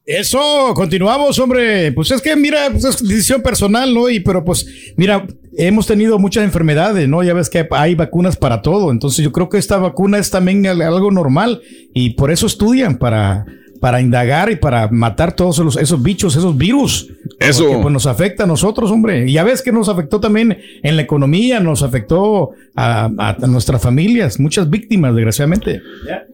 [0.06, 1.90] Eso, continuamos, hombre.
[1.92, 4.10] Pues es que, mira, pues es decisión personal, ¿no?
[4.10, 4.66] Y pero pues,
[4.96, 5.26] mira,
[5.56, 7.22] hemos tenido muchas enfermedades, ¿no?
[7.22, 8.90] Ya ves que hay vacunas para todo.
[8.90, 11.62] Entonces yo creo que esta vacuna es también al- algo normal
[11.94, 13.46] y por eso estudian, para,
[13.84, 17.10] para indagar y para matar todos los- esos bichos, esos virus.
[17.38, 17.64] Eso.
[17.66, 19.28] Porque, pues nos afecta a nosotros, hombre.
[19.28, 23.46] Y ya ves que nos afectó también en la economía, nos afectó a, a- a
[23.46, 25.82] nuestras familias, muchas víctimas, desgraciadamente.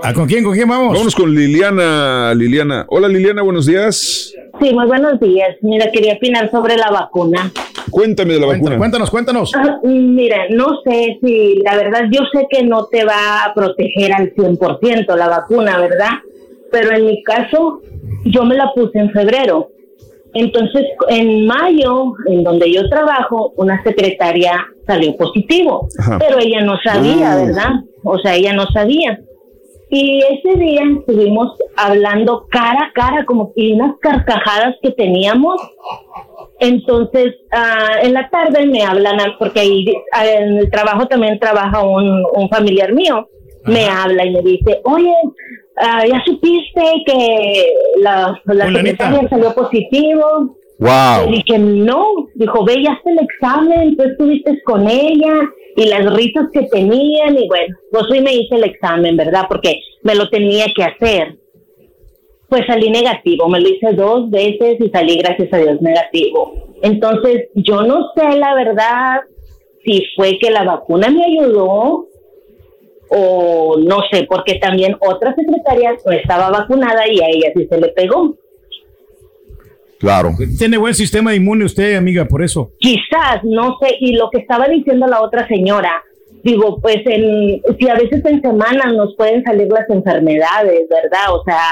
[0.03, 0.43] ¿A con quién?
[0.43, 0.93] ¿Con quién vamos?
[0.93, 2.33] Vámonos con Liliana.
[2.33, 2.85] Liliana.
[2.89, 4.33] Hola Liliana, buenos días.
[4.61, 5.55] Sí, muy buenos días.
[5.61, 7.51] Mira, quería opinar sobre la vacuna.
[7.89, 8.77] Cuéntame de la vacuna.
[8.77, 9.51] Cuéntanos, cuéntanos.
[9.55, 14.13] Ah, Mira, no sé si, la verdad, yo sé que no te va a proteger
[14.13, 16.11] al 100% la vacuna, ¿verdad?
[16.71, 17.81] Pero en mi caso,
[18.25, 19.69] yo me la puse en febrero.
[20.33, 26.17] Entonces, en mayo, en donde yo trabajo, una secretaria salió positivo, Ajá.
[26.19, 27.45] pero ella no sabía, Mm.
[27.47, 27.69] ¿verdad?
[28.03, 29.19] O sea, ella no sabía.
[29.89, 35.55] Y ese día estuvimos hablando cara a cara, como y unas carcajadas que teníamos.
[36.59, 41.39] Entonces, ah, en la tarde me hablan, ah, porque ahí ah, en el trabajo también
[41.39, 43.27] trabaja un, un familiar mío,
[43.65, 45.13] me habla y me dice, oye,
[45.77, 50.55] ah, ¿ya supiste que la, la secretaria salió positivo?
[50.79, 51.29] Wow.
[51.29, 55.33] Le dije, no, dijo, ve, ya el examen, tú estuviste con ella
[55.75, 59.43] y las risas que tenían y bueno, pues fui y me hice el examen, ¿verdad?
[59.47, 61.37] Porque me lo tenía que hacer.
[62.49, 66.53] Pues salí negativo, me lo hice dos veces y salí, gracias a Dios, negativo.
[66.81, 69.21] Entonces, yo no sé la verdad
[69.85, 72.07] si fue que la vacuna me ayudó
[73.13, 77.79] o no sé, porque también otra secretaria no estaba vacunada y a ella sí se
[77.79, 78.35] le pegó.
[79.99, 80.31] Claro.
[80.57, 82.71] Tiene buen sistema inmune usted, amiga, por eso.
[82.79, 85.91] Quizás, no sé, y lo que estaba diciendo la otra señora,
[86.43, 91.33] digo, pues en, si a veces en semanas nos pueden salir las enfermedades, ¿verdad?
[91.33, 91.69] O sea,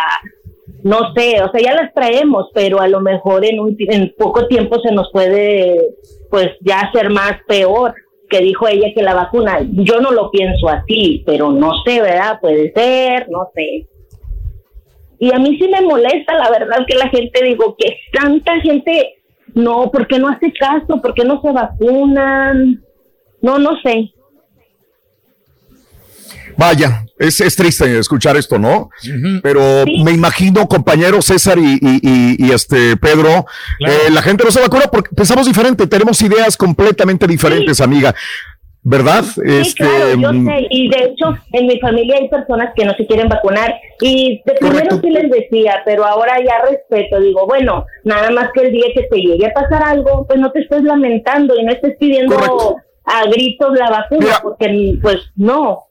[0.83, 4.13] no sé, o sea, ya las traemos, pero a lo mejor en, un, ti- en
[4.17, 5.95] poco tiempo se nos puede,
[6.29, 7.95] pues ya hacer más peor,
[8.29, 9.59] que dijo ella que la vacuna.
[9.71, 12.39] Yo no lo pienso así, pero no sé, ¿verdad?
[12.39, 13.87] Puede ser, no sé.
[15.19, 19.15] Y a mí sí me molesta, la verdad, que la gente, digo, que tanta gente,
[19.53, 21.01] no, ¿por qué no hace caso?
[21.01, 22.81] ¿Por qué no se vacunan?
[23.41, 24.13] No, no sé.
[26.57, 28.89] Vaya, es, es triste escuchar esto, ¿no?
[29.41, 33.45] Pero me imagino, compañeros César y, y- y- y, este Pedro,
[33.79, 38.13] eh, la gente no se vacuna porque pensamos diferente, tenemos ideas completamente diferentes, amiga.
[38.81, 39.23] ¿Verdad?
[39.25, 40.67] Sí, Este, claro, yo mm, sé.
[40.69, 43.75] Y de hecho, en mi familia hay personas que no se quieren vacunar.
[43.99, 47.19] Y de primero sí les decía, pero ahora ya respeto.
[47.19, 50.49] Digo, bueno, nada más que el día que te llegue a pasar algo, pues no
[50.53, 52.37] te estés lamentando y no estés pidiendo
[53.03, 55.83] a gritos la vacuna, porque pues no.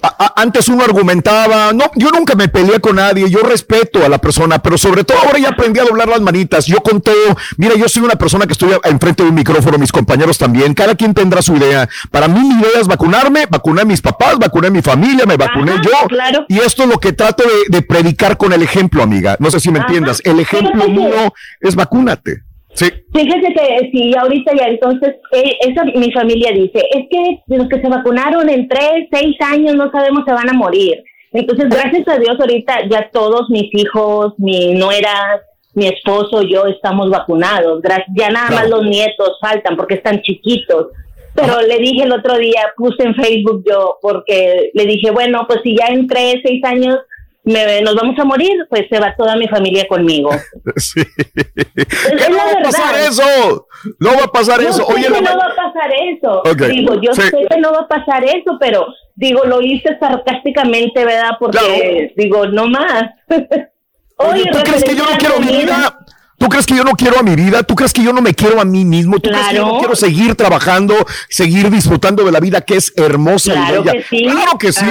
[0.00, 4.08] A- a- antes uno argumentaba, no, yo nunca me peleé con nadie, yo respeto a
[4.08, 6.66] la persona, pero sobre todo ahora ya aprendí a doblar las manitas.
[6.66, 7.14] Yo con todo,
[7.58, 10.94] mira, yo soy una persona que estoy enfrente de un micrófono, mis compañeros también, cada
[10.94, 11.88] quien tendrá su idea.
[12.10, 15.36] Para mí mi idea es vacunarme, vacuné a mis papás, vacuné a mi familia, me
[15.36, 16.08] vacuné Ajá, yo.
[16.08, 16.46] claro.
[16.48, 19.36] Y esto es lo que trato de, de predicar con el ejemplo, amiga.
[19.38, 19.88] No sé si me Ajá.
[19.88, 20.20] entiendas.
[20.24, 22.42] El ejemplo mío es vacúnate.
[22.74, 22.86] Sí.
[23.14, 27.80] Fíjese que si ahorita ya entonces, eh, esa mi familia dice, es que los que
[27.80, 31.02] se vacunaron en tres, seis años no sabemos se van a morir.
[31.32, 35.40] Entonces, gracias a Dios ahorita ya todos mis hijos, mi nuera,
[35.74, 37.80] mi esposo, yo estamos vacunados.
[37.82, 40.88] Gra- Ya nada más los nietos faltan porque están chiquitos.
[41.34, 45.60] Pero le dije el otro día, puse en Facebook yo, porque le dije, bueno, pues
[45.64, 46.98] si ya en tres, seis años
[47.44, 50.30] me, nos vamos a morir, pues se va toda mi familia conmigo.
[50.76, 51.00] Sí.
[51.00, 53.66] Es ¿Qué no va a pasar eso?
[53.98, 54.86] No va a pasar Yo eso.
[54.86, 56.42] sé Oye, que la no va a pasar eso.
[56.68, 57.22] Digo, yo sí.
[57.22, 61.32] sé que no va a pasar eso, pero digo, lo hice sarcásticamente, ¿verdad?
[61.38, 63.10] Porque digo, no más.
[64.16, 65.98] Oye, ¿tú crees que yo no quiero mi vida?
[66.42, 67.62] ¿Tú crees que yo no quiero a mi vida?
[67.62, 69.20] ¿Tú crees que yo no me quiero a mí mismo?
[69.20, 70.92] ¿Tú crees que yo no quiero seguir trabajando,
[71.28, 73.92] seguir disfrutando de la vida que es hermosa Claro y bella?
[73.92, 74.24] que sí.
[74.28, 74.84] Claro que sí,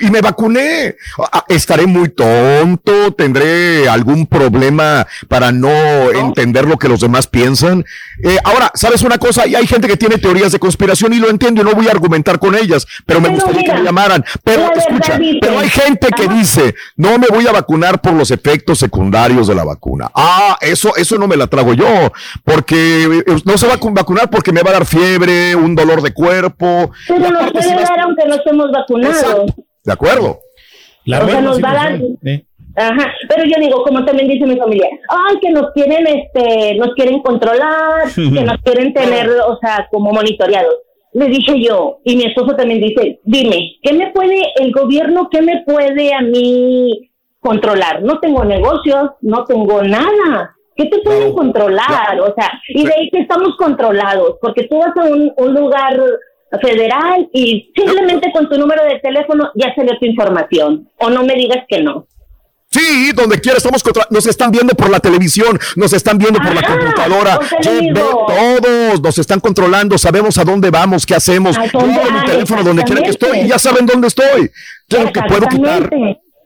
[0.00, 0.96] y me vacuné.
[1.32, 5.70] Ah, Estaré muy tonto, tendré algún problema para no,
[6.10, 7.84] entender lo que los demás piensan.
[8.24, 9.46] Eh, ahora, ¿sabes una cosa?
[9.46, 11.92] Y hay gente que tiene teorías de conspiración y lo entiendo y no voy a
[11.92, 14.24] argumentar con ellas, pero me Pero gustaría que me llamaran.
[14.42, 16.34] Pero escucha, dice- pero hay gente que Ajá.
[16.34, 20.10] dice, no me voy a vacunar por los efectos secundarios de la vacuna.
[20.16, 21.86] Ah, eso, eso no me la trago yo,
[22.44, 25.74] porque eh, no se va a vacu- vacunar porque me va a dar fiebre, un
[25.74, 26.90] dolor de cuerpo.
[27.08, 29.16] Pero nos si puede vas- dar aunque no estemos vacunados.
[29.22, 30.38] Exacto, De acuerdo.
[31.04, 32.00] La o sea, nos va a dar.
[32.22, 32.44] Sí.
[32.78, 36.92] Ajá, pero yo digo, como también dice mi familia, ay, que nos quieren, este, nos
[36.94, 40.74] quieren controlar, que nos quieren tener, o sea, como monitoreados.
[41.14, 45.40] Le dije yo, y mi esposo también dice, dime, ¿qué me puede el gobierno, qué
[45.40, 47.10] me puede a mí
[47.40, 48.02] controlar?
[48.02, 50.55] No tengo negocios, no tengo nada.
[50.76, 52.20] ¿Qué te pueden controlar?
[52.20, 55.98] O sea, y de ahí que estamos controlados, porque tú vas a un, un lugar
[56.60, 60.88] federal y simplemente con tu número de teléfono ya salió tu información.
[60.98, 62.06] O no me digas que no.
[62.70, 66.52] Sí, donde quiera estamos contra, nos están viendo por la televisión, nos están viendo por
[66.52, 71.56] la Ajá, computadora, todos nos están controlando, sabemos a dónde vamos, qué hacemos.
[71.56, 74.50] ¿A Yo mi teléfono donde quiera que estoy y ya saben dónde estoy.
[74.88, 75.90] Claro que puedo quitar,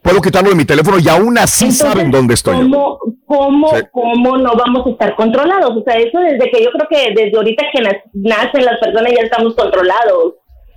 [0.02, 2.56] puedo quitarlo de mi teléfono y aún así Entonces, saben dónde estoy.
[2.56, 2.98] ¿Cómo,
[3.30, 3.84] cómo, Sí.
[3.92, 5.76] cómo no vamos a estar controlados?
[5.76, 7.80] O sea, eso desde que yo creo que desde ahorita que
[8.14, 10.34] nacen las personas ya estamos controlados.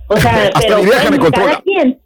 [0.08, 2.00] O sea, Hasta pero vieja bueno, cada quien.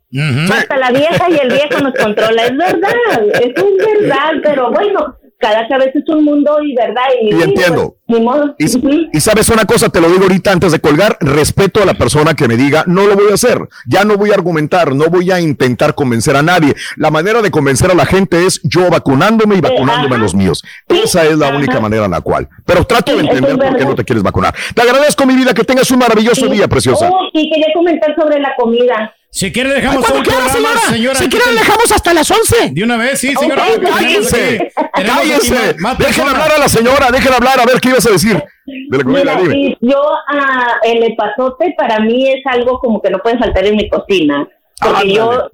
[0.51, 5.18] Hasta la vieja y el viejo nos controla, es verdad, eso es verdad, pero bueno,
[5.39, 7.03] cada cabeza es un mundo y verdad.
[7.23, 7.97] Y, Y entiendo.
[8.07, 8.55] pues, ni modo.
[8.59, 11.95] Y, y sabes una cosa, te lo digo ahorita antes de colgar, respeto a la
[11.95, 15.07] persona que me diga, no lo voy a hacer, ya no voy a argumentar, no
[15.07, 16.75] voy a intentar convencer a nadie.
[16.97, 20.63] La manera de convencer a la gente es yo vacunándome y vacunándome a los míos.
[20.89, 22.49] Esa es la única manera en la cual.
[22.67, 24.55] Pero trato de Sí, entender es por qué no te quieres vacunar.
[24.75, 26.53] Te agradezco mi vida, que tengas un maravilloso Sí.
[26.53, 27.09] día, preciosa.
[27.11, 29.13] Oh, y quería comentar sobre la comida.
[29.31, 30.91] Si quiere dejamos Ay, todo el cuando quiera, programa, señora.
[30.97, 31.15] señora.
[31.17, 32.71] Si aquí quiere, ten- dejamos hasta las 11.
[32.73, 33.63] De una vez, sí, señora.
[33.65, 34.71] Ok, porque tenemos Cállense,
[35.05, 35.77] cállense.
[35.99, 38.43] Déjenle hablar a la señora, déjenle hablar, a ver qué ibas a decir.
[38.67, 43.11] De la comida, Mira, y yo, ah, el epazote para mí es algo como que
[43.11, 44.49] no puede faltar en mi cocina.
[44.81, 45.51] Porque yo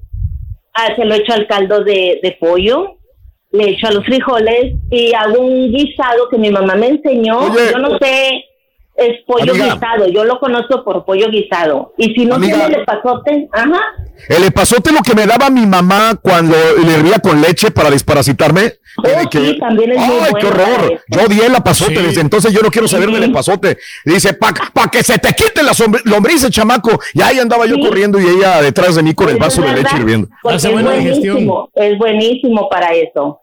[0.73, 2.97] ah, se lo echo al caldo de, de pollo,
[3.51, 7.39] le echo a los frijoles y hago un guisado que mi mamá me enseñó.
[7.39, 7.71] Oye.
[7.71, 8.43] yo no sé,
[8.97, 9.73] es pollo Amiga.
[9.75, 11.93] guisado, yo lo conozco por pollo guisado.
[11.97, 12.57] Y si no Amiga.
[12.59, 13.81] tiene el epazote, ajá.
[14.29, 18.73] El epazote lo que me daba mi mamá cuando le hervía con leche para desparasitarme.
[18.97, 21.01] Oh, de que- sí, también es muy ¡Ay, qué bueno para horror!
[21.09, 22.01] Yo odié el epazote, Sí.
[22.01, 23.15] desde entonces yo no quiero saber Sí.
[23.15, 23.77] del epazote.
[24.05, 26.97] Dice, pa, pa que se te quite la sombri- lombriz, chamaco.
[27.13, 27.81] Y ahí andaba yo Sí.
[27.85, 30.29] corriendo y ella detrás de mí con el Eso vaso de leche hirviendo.
[30.45, 31.49] Hace es buena digestión.
[31.73, 33.41] es buenísimo para eso.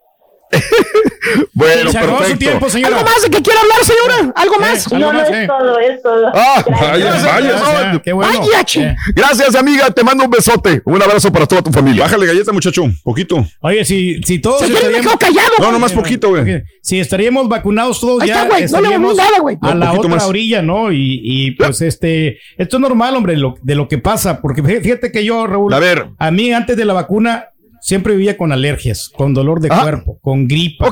[1.55, 2.39] Bueno, Se acabó su perfecto.
[2.44, 2.97] tiempo, señora.
[2.98, 4.32] ¿Algo más de que quiera hablar, señora?
[4.36, 4.86] ¿Algo más?
[4.92, 5.47] Algo No, no más, es eh.
[5.47, 6.26] todo, es todo.
[6.34, 6.90] Ah, Gracias.
[6.92, 7.48] Vaya, vaya.
[7.52, 8.02] gracias.
[8.02, 8.40] Qué bueno.
[8.40, 8.60] Vaya.
[8.90, 8.97] Eh.
[9.14, 9.90] Gracias, amiga.
[9.90, 10.82] Te mando un besote.
[10.84, 12.02] Un abrazo para toda tu familia.
[12.05, 12.84] Bájale galleta, muchacho.
[13.05, 13.47] Poquito.
[13.60, 15.52] Oye, si, si todos Se quiere estaríamos- callado.
[15.60, 16.62] No, nomás poquito, güey.
[16.82, 19.58] Si estaríamos vacunados todos Ahí ya está, güey, no le estaríamos vamos nada, güey.
[19.62, 20.24] a la otra más.
[20.24, 20.90] orilla, ¿no?
[20.92, 24.82] Y, y, pues este, esto es normal, hombre, lo- de lo que pasa, porque fí-
[24.82, 26.08] fíjate que yo, Raúl, A ver.
[26.18, 27.47] a mí antes de la vacuna
[27.83, 29.83] siempre vivía con alergias, con dolor de Ah.
[29.83, 30.86] cuerpo, con gripa.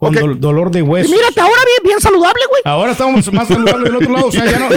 [0.00, 0.22] Con ok.
[0.22, 1.10] dol- dolor de hueso.
[1.10, 2.62] Mírate ahora bien, bien saludable, güey.
[2.64, 4.68] Ahora estamos más saludables del otro lado, o sea, ya no,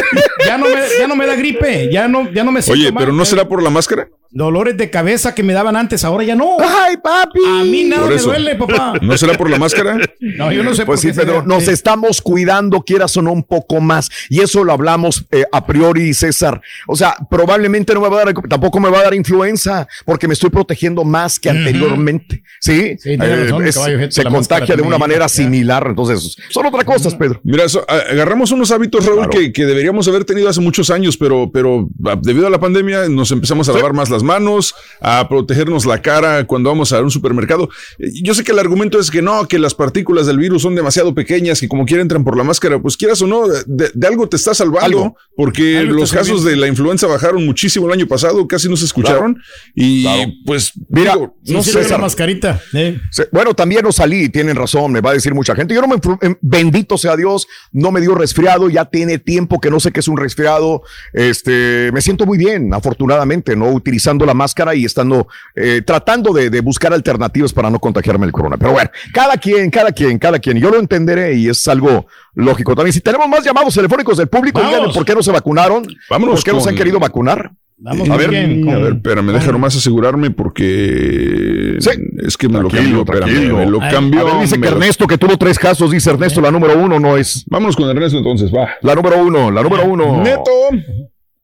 [0.46, 2.92] ya no, me, ya no me da gripe, ya no, ya no me siento Oye,
[2.92, 3.26] mal, pero ¿no eh.
[3.26, 4.08] será por la máscara?
[4.36, 6.58] Dolores de cabeza que me daban antes, ahora ya no.
[6.60, 7.40] Ay, papi.
[7.46, 8.94] A mí nada me duele, papá.
[9.02, 9.96] ¿No será por la máscara?
[10.20, 11.46] No, yo no sé Pues por sí, qué Pedro, será.
[11.46, 11.70] nos Sí.
[11.72, 14.10] estamos cuidando, quieras o no, un poco más.
[14.30, 16.60] Y eso lo hablamos eh, a priori, César.
[16.88, 20.28] O sea, probablemente no me va a dar, tampoco me va a dar influenza, porque
[20.28, 22.42] me estoy protegiendo más que anteriormente.
[22.60, 25.30] Sí, Sí, tiene Eh, razón, es- caballo, gente, se contagia de también una ayuda, manera
[25.30, 25.86] similar.
[25.90, 27.40] Entonces, son otras cosas, Pedro.
[27.44, 29.32] Mira, eso, a- agarramos unos hábitos, Raúl, Claro.
[29.32, 31.88] que, que deberíamos haber tenido hace muchos años, pero, pero
[32.22, 36.46] debido a la pandemia nos empezamos a lavar más las manos, a protegernos la cara
[36.46, 37.70] cuando vamos a un supermercado.
[38.00, 41.14] Yo sé que el argumento es que no, que las partículas del virus son demasiado
[41.14, 44.28] pequeñas, que como quiera entran por la máscara, pues quieras o no, de, de algo
[44.28, 45.18] te está salvando, Algo.
[45.36, 48.86] porque Algo los casos de la influenza bajaron muchísimo el año pasado, casi no se
[48.86, 49.38] escucharon,
[49.76, 50.32] y Claro.
[50.46, 52.00] pues, Mira, digo, no sé, César.
[52.02, 52.62] mascarita.
[52.74, 52.98] eh.
[53.32, 55.74] Bueno, también no salí, tienen razón, me va a decir mucha gente.
[55.74, 59.70] Yo no me, em, bendito sea Dios, no me dio resfriado, ya tiene tiempo que
[59.70, 60.84] no sé qué es un resfriado.
[61.12, 66.50] Este, me siento muy bien, afortunadamente, no utilizando la máscara y estando eh, tratando de,
[66.50, 68.58] de buscar alternativas para no contagiarme el corona.
[68.58, 70.58] Pero bueno, cada quien, cada quien, cada quien.
[70.58, 72.94] Yo lo entenderé y es algo lógico también.
[72.94, 74.74] Si tenemos más llamados telefónicos del público, Vamos.
[74.74, 77.52] díganme por qué no se vacunaron, Vámonos por qué no se han querido vacunar.
[77.86, 82.70] Vamos a ver, bien, a ver, espérame, deja nomás asegurarme porque es que me lo
[82.70, 83.58] cambió, espérame, tranquilo.
[83.58, 84.22] me lo Ay, cambió.
[84.22, 86.78] a ver, dice me que lo- Ernesto, que tuvo tres casos, dice Ernesto, la número
[86.80, 87.44] uno no es.
[87.48, 88.70] Vámonos con Ernesto entonces, va.
[88.82, 90.22] La número uno, la número uno.
[90.24, 90.50] Neto.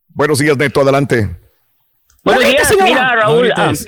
[0.10, 1.30] Buenos días, Neto, adelante.
[2.24, 3.52] Buenos días, mira, Raúl.
[3.56, 3.86] ah, Sí,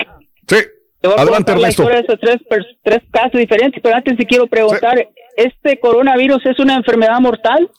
[0.47, 1.83] te voy a adelante, Ernesto.
[1.87, 2.37] de tres,
[2.83, 5.07] tres casos diferentes, pero antes te quiero preguntar,
[5.37, 7.69] ¿este coronavirus es una enfermedad mortal?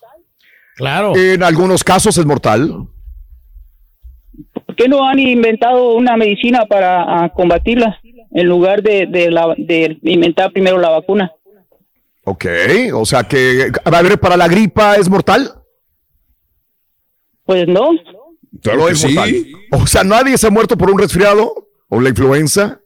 [0.77, 1.15] Claro.
[1.15, 2.87] En algunos casos es mortal.
[4.73, 9.55] ¿Por qué no han inventado una medicina para ah, combatirla en lugar de, de, la-
[9.59, 11.31] de inventar primero la vacuna?
[12.25, 12.47] Ok,
[12.95, 15.51] o sea que, a ver, para la gripa es mortal.
[17.45, 17.91] Pues no.
[17.93, 19.35] no es mortal.
[19.73, 21.53] O sea, nadie se ha muerto por un resfriado
[21.89, 22.81] o la influenza.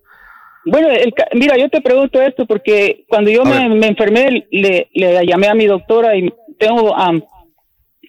[0.64, 4.88] Bueno, el ca- mira, yo te pregunto esto porque cuando yo me, me enfermé, le,
[4.92, 7.22] le llamé a mi doctora y tengo am,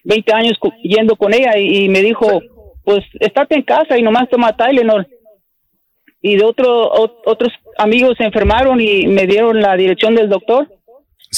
[0.04, 2.42] 20 años yendo con ella y, y me dijo,
[2.88, 5.06] pues estate en casa y nomás toma Tylenol.
[6.22, 10.70] Y de otro, o- otros amigos se enfermaron y me dieron la dirección del doctor.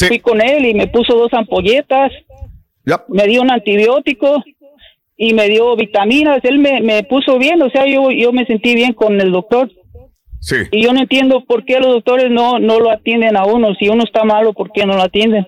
[0.08, 2.12] Fui con él y me puso dos ampolletas,
[3.08, 4.44] me dio un antibiótico
[5.18, 6.40] y me dio vitaminas.
[6.44, 9.72] Él me, me puso bien, o sea, yo, yo me sentí bien con el doctor.
[10.42, 10.58] Sí.
[10.72, 13.74] Y yo no entiendo por qué los doctores no, no lo atienden a uno.
[13.74, 15.48] Si uno está malo, ¿por qué no lo atienden?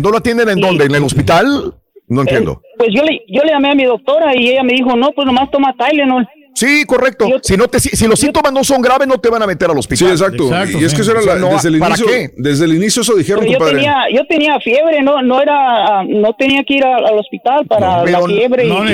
[0.00, 0.84] ¿No lo atienden en dónde?
[0.86, 1.74] ¿En el hospital?
[2.08, 2.62] No entiendo.
[2.78, 5.26] Pues yo le, yo le llamé a mi doctora y ella me dijo, no, pues
[5.26, 6.26] nomás toma Tylenol.
[6.56, 7.26] Sí, correcto.
[7.42, 9.70] si, no te, si, si los síntomas no son graves, no te van a meter
[9.70, 10.08] al hospital.
[10.08, 10.48] Sí, exacto.
[10.80, 12.06] y es que eso era O sea, la- no, desde el ¿para inicio.
[12.06, 12.30] qué?
[12.36, 13.76] Desde el inicio eso dijeron, Pero yo compadre.
[13.82, 18.04] tenía, yo tenía fiebre, no, no era, no tenía que ir a- al hospital para
[18.04, 18.66] la fiebre.
[18.66, 18.84] y- no,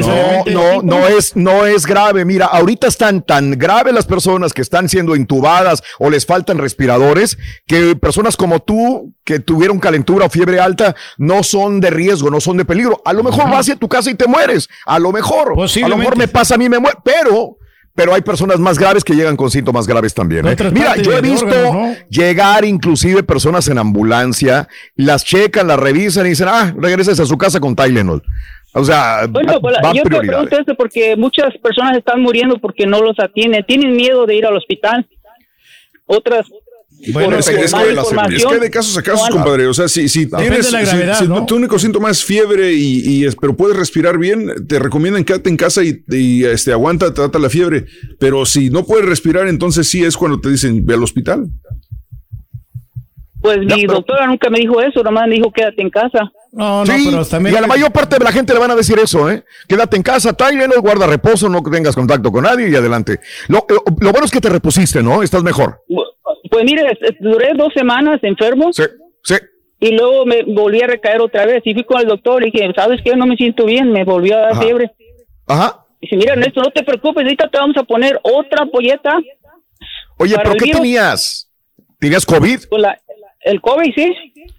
[0.47, 2.24] no, no es, no es grave.
[2.24, 7.39] Mira, ahorita están tan graves las personas que están siendo intubadas o les faltan respiradores
[7.66, 12.41] que personas como tú que tuvieron calentura o fiebre alta no son de riesgo, no
[12.41, 13.00] son de peligro.
[13.05, 14.68] A lo mejor vas a tu casa y te mueres.
[14.84, 15.55] A lo mejor.
[15.82, 16.99] A lo mejor me pasa a mí, me muero.
[17.05, 17.51] Pero,
[17.94, 20.46] pero hay personas más graves que llegan con síntomas graves también.
[20.46, 20.56] ¿eh?
[20.72, 21.46] Mira, yo he visto
[22.08, 27.36] llegar inclusive personas en ambulancia, las checan, las revisan y dicen, ah, regreses a su
[27.36, 28.22] casa con Tylenol.
[28.74, 32.86] O sea, Bueno, pues, va yo te pregunto esto porque muchas personas están muriendo porque
[32.86, 35.06] no los atienden, tienen miedo de ir al hospital.
[36.06, 36.46] Otras
[37.12, 37.81] Bueno, es que, es, que,
[38.36, 39.66] es que hay de casos a casos, compadre.
[39.66, 41.47] O sea, si, si tienes, la si- gravedad, si ¿no?
[41.47, 45.50] tu único síntoma es fiebre y, y es- pero puedes respirar bien, te recomiendan quédate
[45.50, 47.86] en casa y, y, este aguanta, trata la fiebre.
[48.20, 51.48] Pero si no puedes respirar, entonces sí es cuando te dicen ve al hospital.
[53.40, 56.31] Pues mi doctora nunca me dijo eso, nomás me dijo quédate en casa.
[56.52, 57.08] No, Sí,
[57.50, 59.42] y a la mayor parte de la gente le van a decir eso, ¿eh?
[59.66, 63.18] Quédate en casa, Tylenol, guarda reposo, no tengas contacto con nadie y adelante.
[63.48, 65.22] Lo, lo- lo bueno es que te repusiste, ¿no?
[65.24, 65.81] Estás mejor.
[66.52, 68.74] Pues mire, duré dos semanas enfermo.
[68.74, 68.82] Sí,
[69.24, 69.36] sí.
[69.81, 71.62] Y luego me volví a recaer otra vez.
[71.64, 73.16] Y fui con el doctor y dije, ¿sabes qué?
[73.16, 73.90] No me siento bien.
[73.90, 74.60] Me volvió a dar Ajá.
[74.62, 74.90] fiebre.
[75.47, 75.86] Ajá.
[76.00, 77.24] Dice, mira, Ernesto, no te preocupes.
[77.24, 79.18] Ahorita te vamos a poner otra polleta.
[80.18, 80.81] Oye, ¿pero qué virus.
[80.81, 81.50] tenías?
[81.98, 82.64] ¿Tenías COVID?
[82.64, 83.00] Con la,
[83.40, 84.14] el COVID, sí.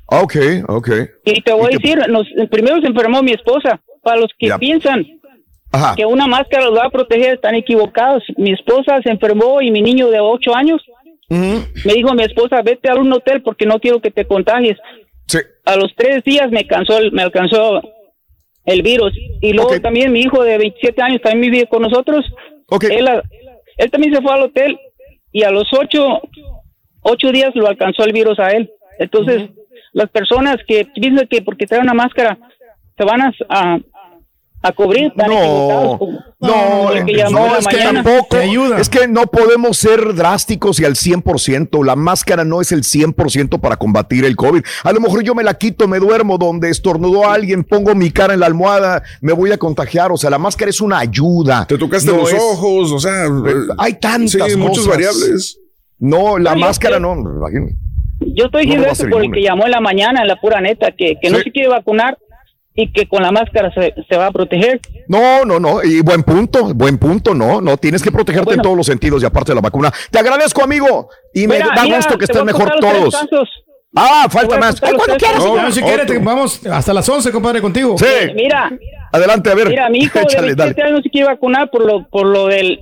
[0.08, 0.36] Ok,
[0.68, 0.90] ok.
[1.26, 3.80] Y te voy a decir, nos, primero se enfermó mi esposa.
[4.02, 4.58] Para los que Ya.
[4.58, 5.06] piensan
[5.72, 5.94] Ajá.
[5.96, 8.24] que una máscara los va a proteger, están equivocados.
[8.36, 10.82] Mi esposa se enfermó y mi niño de 8 años
[11.30, 14.78] me dijo mi esposa, vete a un hotel porque no quiero que te contagies.
[15.28, 15.40] Sí.
[15.66, 17.82] A los tres días me cansó, me alcanzó
[18.66, 19.14] el virus.
[19.42, 22.26] Y luego también mi hijo de 27 años también vive con nosotros.
[22.90, 24.78] Él también se fue al hotel
[25.32, 26.22] y a los ocho,
[27.02, 28.72] ocho días lo alcanzó el virus a él.
[29.00, 29.50] Entonces,
[29.92, 32.38] las personas que piensan que porque traen una máscara
[32.98, 33.80] se van a, a,
[34.64, 35.12] a cubrir.
[36.40, 38.04] No, el que eh, llamó en no, la es que mañana.
[38.04, 38.38] tampoco,
[38.78, 43.60] es que no podemos ser drásticos y al 100%, la máscara no es el 100%
[43.60, 44.62] para combatir el COVID.
[44.84, 48.34] A lo mejor yo me la quito, me duermo donde estornudó alguien, pongo mi cara
[48.34, 51.66] en la almohada, me voy a contagiar, o sea, la máscara es una ayuda.
[51.68, 53.26] Te tocaste No los es- ojos, o sea,
[53.78, 55.60] hay tantas sí, muchas variables.
[56.00, 57.76] No, la No, máscara yo- no, imagínate.
[58.26, 60.62] Yo estoy No diciendo eso por el que llamó en la mañana, en la pura
[60.62, 62.18] neta, que, que no se quiere vacunar
[62.76, 64.80] y que con la máscara se, se va a proteger.
[65.08, 68.76] No, no, no, y buen punto, buen punto, no, no, tienes que protegerte en todos
[68.78, 69.92] los sentidos y aparte de la vacuna.
[70.10, 73.16] Te agradezco, amigo, y me Mira, da mira, gusto que estén mejor todos.
[73.96, 74.82] Ah, falta más.
[74.82, 75.62] Ay, cuando quieras, señor.
[75.62, 77.96] No, si quieres, te- vamos hasta las 11, compadre, contigo.
[77.98, 78.06] Sí.
[78.34, 78.72] Mira,
[79.12, 79.70] Adelante, a ver.
[79.70, 80.82] mira, mi hijo de Échale, 27 dale.
[80.90, 82.80] años no se quiere vacunar por lo, por lo del...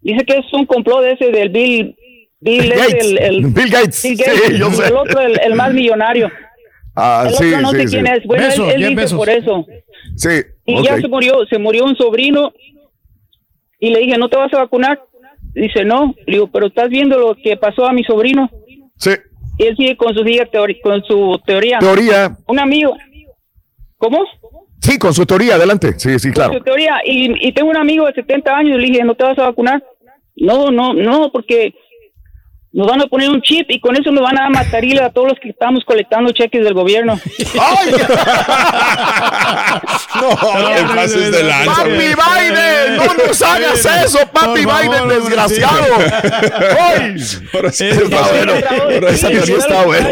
[0.00, 1.94] Dice que es un complot ese del Bill...
[2.40, 3.04] Bill, Gates.
[3.04, 4.02] el, el- Bill Gates.
[4.02, 4.86] Bill Gates, Sí, yo y sé.
[4.88, 6.28] el otro, el, el más millonario.
[6.94, 7.94] Ah, el sí, otro no sí, sé sí.
[7.94, 8.24] quién es.
[8.24, 9.66] Bueno, él, él dice por eso.
[10.16, 10.28] Sí.
[10.66, 12.52] Y ya se murió, se murió un sobrino
[13.78, 15.02] y le dije, ¿no te vas a vacunar?
[15.54, 16.14] Dice, no.
[16.26, 18.50] Le digo, pero estás viendo lo que pasó a mi sobrino.
[18.96, 19.10] Sí.
[19.58, 20.24] Y él sigue con su,
[20.82, 21.78] con su teoría.
[21.78, 22.36] Teoría.
[22.46, 22.96] Un amigo.
[23.96, 24.24] ¿Cómo?
[24.80, 25.98] Sí, con su teoría, adelante.
[25.98, 26.54] Sí, sí, claro.
[26.54, 27.00] Su teoría.
[27.04, 29.82] Y, y tengo un amigo de 70 años, le dije, ¿no te vas a vacunar?
[30.36, 31.74] No, no, no, porque
[32.72, 35.28] nos van a poner un chip y con eso nos van a matar a todos
[35.28, 37.18] los que estamos colectando cheques del gobierno.
[40.14, 41.74] No, te pases de lanza.
[41.74, 42.96] ¡Papi Biden!
[42.96, 45.86] ¡No nos hagas eso, papi favor, Biden, desgraciado!
[46.78, 47.16] ¡Ay!
[47.54, 48.52] Ahora sí está bueno.
[48.82, 50.08] Ahora esa teoría está buena.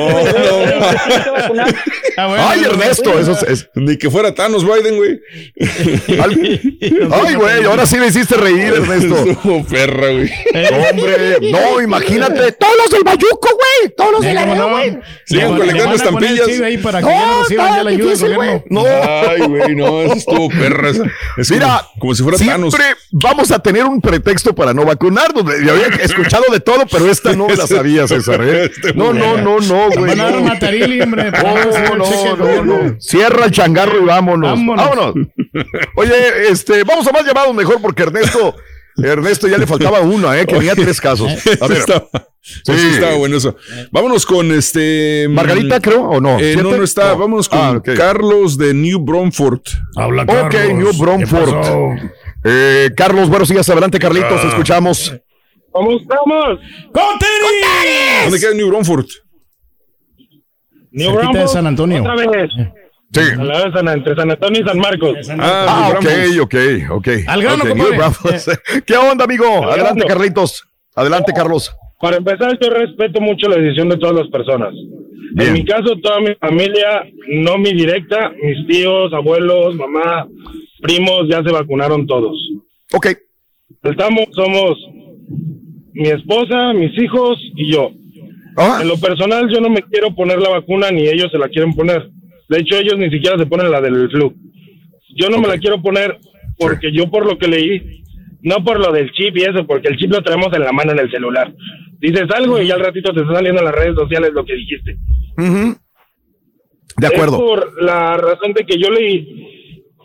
[2.16, 5.20] Ay, Ernesto, eso es, Ni que fuera Thanos Biden, güey.
[7.12, 9.16] Ay, güey, ahora sí me hiciste reír, Ernesto.
[9.30, 10.30] Estuvo perra, güey.
[10.90, 14.70] Hombre, no, imagínate, todos los del Bayuco, güey, todos los del no.
[14.70, 14.98] güey.
[15.28, 16.46] Le colectando estampillas.
[16.46, 18.62] chip ahí para que No, ya no reciban está difícil, gobierno.
[18.70, 18.84] No.
[18.86, 20.90] Ay, güey, no, eso estuvo perra.
[20.90, 21.04] esa.
[21.36, 22.74] Es Mira, como, como si fuera Thanos.
[22.74, 25.44] siempre vamos a tener un pretexto para no vacunarnos.
[25.64, 28.40] Yo había escuchado de todo, pero esta no me la sabía, César.
[28.42, 28.64] ¿eh?
[28.64, 30.08] Este No, no, no, no, güey.
[30.16, 31.30] Van a dar hombre.
[31.30, 33.00] no No, no, no.
[33.00, 34.50] Cierra el changarro y vámonos.
[34.50, 34.88] Vámonos.
[34.88, 35.14] Vámonos.
[35.96, 38.54] Oye, este, vamos a más llamados mejor porque Ernesto,
[38.96, 40.44] Ernesto ya le faltaba uno, ¿eh?
[40.46, 41.30] Que tenía tres casos.
[41.30, 42.08] A Eso ver, estaba,
[42.42, 42.72] Sí.
[42.72, 43.56] eso estaba bueno eso.
[43.90, 45.26] Vámonos con este.
[45.28, 46.38] mm, Margarita, creo, o no.
[46.40, 47.10] eh, no, no está.
[47.12, 47.18] No.
[47.18, 47.82] Vámonos con Ah.
[47.96, 49.60] Carlos de New Bromford.
[49.96, 51.98] Habla Ok, New Bromford.
[52.44, 53.68] Eh, Carlos, buenos días.
[53.68, 55.14] Adelante, Carlitos, escuchamos.
[55.70, 56.58] ¿Cómo estamos?
[56.92, 58.24] ¡Con tenis!
[58.24, 59.06] ¿Dónde queda New Bromford?
[60.92, 62.00] New Cerquita de San Antonio.
[62.02, 62.50] Otra vez.
[63.12, 63.20] Sí.
[63.38, 65.14] A la vez, San- entre San Antonio y San Marcos.
[65.38, 66.54] Ah, New ok, ok,
[66.90, 67.08] ok.
[67.26, 67.74] Al grano, Ok, compadre.
[67.90, 68.60] New Braunfels.
[68.86, 69.46] ¿Qué onda, amigo?
[69.64, 70.06] Al Adelante, grano.
[70.14, 70.64] Carlitos.
[70.94, 71.72] Adelante, Carlos.
[72.00, 74.72] Para empezar, yo respeto mucho la decisión de todas las personas.
[75.34, 75.48] Bien.
[75.48, 80.26] En mi caso, toda mi familia, no mi directa, mis tíos, abuelos, mamá,
[80.80, 82.36] primos, ya se vacunaron todos.
[82.92, 83.08] Ok.
[83.82, 84.78] Estamos, somos
[85.92, 87.90] mi esposa, mis hijos y yo.
[88.56, 91.48] Ah, En lo personal, yo no me quiero poner la vacuna ni ellos se la
[91.48, 92.08] quieren poner.
[92.50, 94.34] De hecho, ellos ni siquiera se ponen la del flu.
[95.16, 96.18] Yo no me la quiero poner
[96.58, 98.02] porque yo por lo que leí,
[98.42, 100.92] no por lo del chip y eso, porque el chip lo traemos en la mano
[100.92, 101.52] en el celular.
[102.00, 104.54] Dices algo y ya al ratito te está saliendo en las redes sociales lo que
[104.54, 104.96] dijiste.
[106.96, 107.38] De Es acuerdo.
[107.38, 109.46] por la razón de que yo leí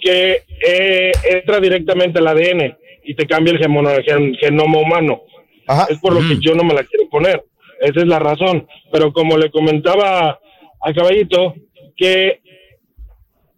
[0.01, 5.21] que eh, entra directamente al ADN y te cambia el gemono- gen- genoma humano.
[5.67, 5.87] Ajá.
[5.89, 7.43] Es por lo que yo no me la quiero poner.
[7.81, 8.67] Esa es la razón.
[8.91, 10.39] Pero como le comentaba
[10.81, 11.55] a Caballito,
[11.95, 12.39] que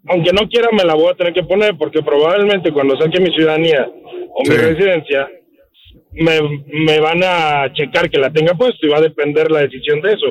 [0.10, 3.30] aunque no quiera me la voy a tener que poner porque probablemente cuando saque mi
[3.34, 3.90] ciudadanía
[4.34, 5.28] o mi residencia
[6.14, 10.02] me, me van a checar que la tenga puesto y va a depender la decisión
[10.02, 10.28] de eso.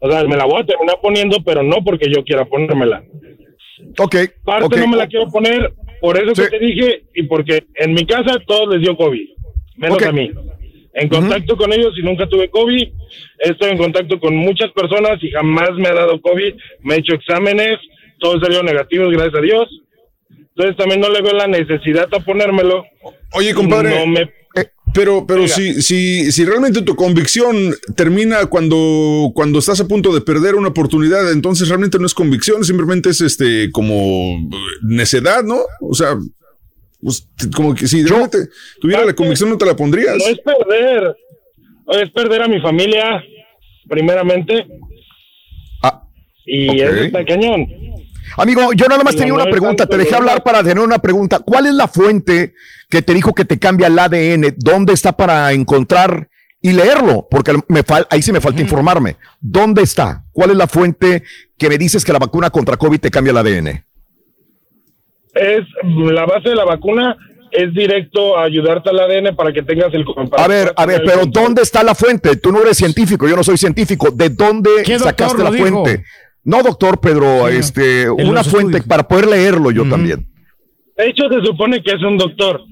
[0.00, 3.02] O sea, me la voy a terminar poniendo, pero no porque yo quiera ponérmela.
[3.98, 4.16] Ok.
[4.44, 6.42] Parte no me la quiero poner por eso Sí.
[6.42, 9.28] que te dije y porque en mi casa todos les dio COVID,
[9.76, 10.30] menos a mí.
[10.94, 12.88] En contacto con ellos y nunca tuve COVID.
[13.38, 16.54] Estoy en contacto con muchas personas y jamás me ha dado COVID.
[16.82, 17.78] Me he hecho exámenes,
[18.18, 19.68] todos salieron negativos, gracias a Dios.
[20.54, 22.84] Entonces también no le veo la necesidad a ponérmelo.
[23.32, 23.98] Oye, compadre.
[23.98, 24.30] No me
[24.92, 30.20] Pero, pero si, si, si realmente tu convicción termina cuando, cuando estás a punto de
[30.20, 35.62] perder una oportunidad, entonces realmente no es convicción, simplemente es este como eh, necedad, ¿no?
[35.80, 36.18] O sea,
[37.02, 38.38] pues, como que si realmente
[38.80, 40.16] tuviera la convicción no te la pondrías.
[40.16, 41.16] No es perder,
[42.02, 43.22] es perder a mi familia,
[43.88, 44.66] primeramente.
[45.82, 46.02] Ah,
[46.46, 46.76] y ok.
[46.76, 47.66] eso está cañón.
[48.36, 49.86] Amigo, yo nada más tenía no una pregunta.
[49.86, 51.40] Te dejé de hablar para tener una pregunta.
[51.40, 52.54] ¿Cuál es la fuente
[52.88, 54.54] que te dijo que te cambia el ADN?
[54.56, 56.28] ¿Dónde está para encontrar
[56.62, 57.28] y leerlo?
[57.30, 59.16] Porque me fal- ahí sí me falta informarme.
[59.40, 60.24] ¿Dónde está?
[60.32, 61.24] ¿Cuál es la fuente
[61.58, 63.84] que me dices que la vacuna contra COVID te cambia el ADN?
[65.34, 67.16] Es la base de la vacuna
[67.52, 71.26] es directo a ayudarte al ADN para que tengas el A ver, a ver, pero
[71.26, 72.36] ¿dónde está la fuente?
[72.36, 74.10] Tú no eres científico, yo no soy científico.
[74.10, 75.84] ¿De dónde ¿Qué doctor sacaste la dijo?
[75.84, 76.04] fuente?
[76.44, 78.86] No, doctor Pedro, este, una fuente estudios.
[78.88, 80.26] para poder leerlo yo también.
[80.96, 82.62] De hecho, se supone que es un doctor.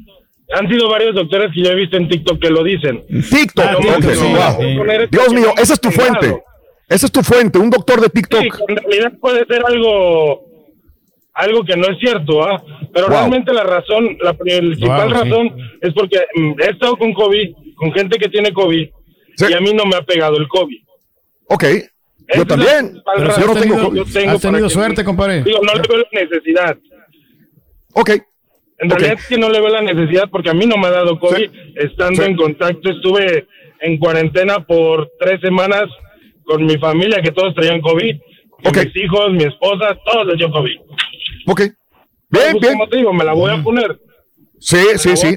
[0.52, 3.04] Han sido varios doctores que yo he visto en TikTok que lo dicen.
[3.08, 4.76] TikTok, wow.
[4.78, 6.42] poner esto Dios mío, esa es tu fuente.
[6.88, 8.40] Esa es tu fuente, un doctor de TikTok.
[8.40, 10.49] Sí, en realidad puede ser algo
[11.40, 12.62] algo que no es cierto, ¿ah?
[12.92, 13.16] Pero Wow.
[13.16, 15.28] realmente la razón, la principal Wow, sí.
[15.30, 18.88] razón es porque mm, he estado con COVID, con gente que tiene COVID,
[19.36, 19.46] Sí.
[19.48, 20.78] y a mí no me ha pegado el COVID.
[21.48, 21.88] Ok, Esa
[22.36, 23.02] yo también.
[23.16, 24.12] Pero yo no tengo yo COVID.
[24.12, 25.42] tengo Has tenido que- suerte, compadre.
[25.42, 26.76] Digo, no le veo la necesidad.
[27.94, 28.10] Ok,
[28.82, 30.90] En realidad es que no le veo la necesidad porque a mí no me ha
[30.90, 31.50] dado COVID.
[31.76, 32.30] Estando Sí.
[32.30, 33.46] en contacto, estuve
[33.80, 35.84] en cuarentena por tres semanas
[36.44, 38.16] con mi familia, que todos traían COVID.
[38.62, 38.84] Con Ok.
[38.84, 40.76] Mis hijos, mi esposa, todos les dio COVID.
[41.46, 41.60] Ok.
[42.28, 42.72] Bien, bien.
[42.74, 44.00] Como te digo, me la voy a poner.
[44.58, 45.36] Sí, Me sí, sí.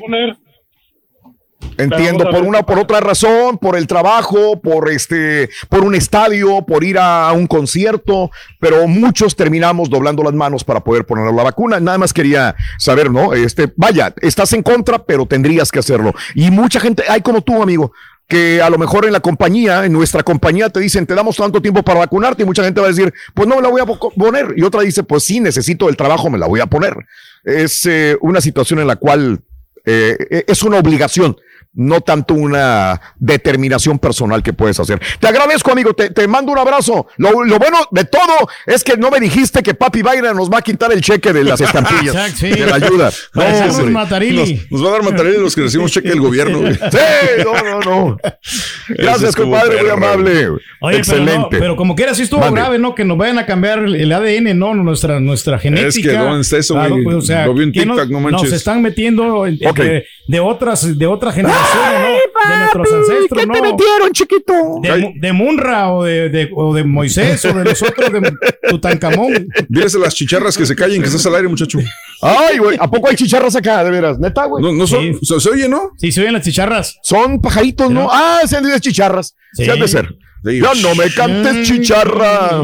[1.78, 6.84] Entiendo, por una por otra razón, por el trabajo, por este, por un estadio, por
[6.84, 11.80] ir a un concierto, pero muchos terminamos doblando las manos para poder poner la vacuna.
[11.80, 13.34] Nada más quería saber, ¿no?
[13.34, 16.14] Este, vaya, estás en contra, pero tendrías que hacerlo.
[16.36, 17.92] Y mucha gente, hay como tú, amigo,
[18.28, 21.62] que a lo mejor en la compañía, en nuestra compañía te dicen, te damos tanto
[21.62, 23.86] tiempo para vacunarte y mucha gente va a decir, pues no me la voy a
[23.86, 24.54] po- poner.
[24.56, 26.96] Y otra dice, pues sí, necesito el trabajo, me la voy a poner.
[27.44, 29.42] Es eh, una situación en la cual
[29.86, 31.36] eh, eh, es una obligación,
[31.76, 35.02] no tanto una determinación personal que puedes hacer.
[35.20, 37.08] Te agradezco, amigo, te, te mando un abrazo.
[37.18, 40.60] Lo, lo bueno de todo es que no me dijiste que Papi Byron nos va
[40.60, 42.50] a quitar el cheque de las estampillas, Exacto, sí.
[42.50, 43.12] de la ayuda.
[43.34, 44.32] No, hombre.
[44.32, 46.60] Nos, nos va a dar Matarelli los que recibimos cheque del gobierno.
[46.62, 46.74] güey.
[46.76, 46.98] Sí,
[47.44, 48.18] no, no, no.
[48.90, 50.50] Gracias, compadre, muy amable.
[50.82, 51.32] Oye, Excelente.
[51.34, 52.60] Pero, no, pero como quiera, sí estuvo Mande.
[52.60, 52.94] grave, ¿no?
[52.94, 54.74] Que nos vayan a cambiar el, ADN, ¿no?
[54.76, 56.12] Nuestra, nuestra genética.
[56.12, 58.44] que, ¿dónde está eso, pues, o sea, Lo vi en TikTok, no manches.
[58.44, 59.78] Nos están metiendo en- Ok.
[59.80, 61.34] de, de otras, de otras
[61.68, 62.50] generaciones, ¿no?
[62.52, 63.54] De nuestros ancestros, ¿Qué ¿no?
[63.54, 64.54] te metieron, chiquito?
[64.82, 68.34] De, Mu- de Munra o de, de- o de Moisés o de nosotros de
[68.70, 69.48] Tutankamón.
[69.70, 71.80] Diles a las chicharras que se callen, que estás al aire, muchacho.
[72.22, 74.20] Ay, güey, ¿a poco hay chicharras acá, de veras?
[74.20, 74.64] ¿Neta, güey?
[74.64, 75.92] No, no son, se, se oye, ¿no?
[75.98, 76.98] Sí, se oyen las chicharras.
[77.04, 78.08] Son pajaritos, ¿no?
[78.12, 79.36] Ah, se han de chicharras.
[79.54, 79.66] Sí.
[79.66, 79.70] Sí.
[79.70, 80.16] han de ser.
[80.44, 82.62] Ya no me cantes chicharra.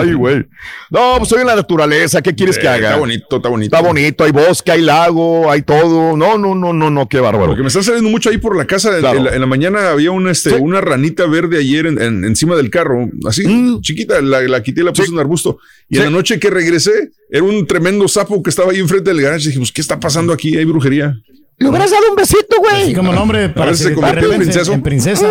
[0.00, 0.44] Ay, güey.
[0.90, 2.20] No, pues soy en la naturaleza.
[2.22, 2.88] ¿Qué quieres que Eh, haga?
[2.88, 3.76] Está bonito, está bonito.
[3.76, 4.24] Está bonito.
[4.24, 6.16] Hay bosque, hay lago, hay todo.
[6.16, 7.08] No, no, no, no, no.
[7.08, 7.46] Qué bárbaro.
[7.46, 8.94] Porque me está saliendo mucho ahí por la casa.
[8.94, 9.18] En- Claro.
[9.18, 12.56] En, la, en la mañana había una, este, una ranita verde ayer en- en- encima
[12.56, 13.44] del carro, así
[13.80, 15.58] chiquita, la, la quité y la puse en un arbusto.
[15.88, 16.04] Y en Mm.
[16.06, 19.46] La noche que regresé, era un tremendo sapo que estaba ahí enfrente del garage.
[19.46, 20.56] Dije, pues, ¿qué está pasando aquí?
[20.56, 21.14] Hay brujería.
[21.60, 22.84] Le hubieras dado un besito, güey.
[22.84, 25.26] Así como nombre para se en princesa.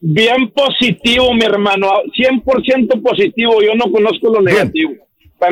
[0.00, 1.88] Bien positivo, mi hermano.
[2.18, 3.62] 100% positivo.
[3.62, 4.92] Yo no conozco lo negativo.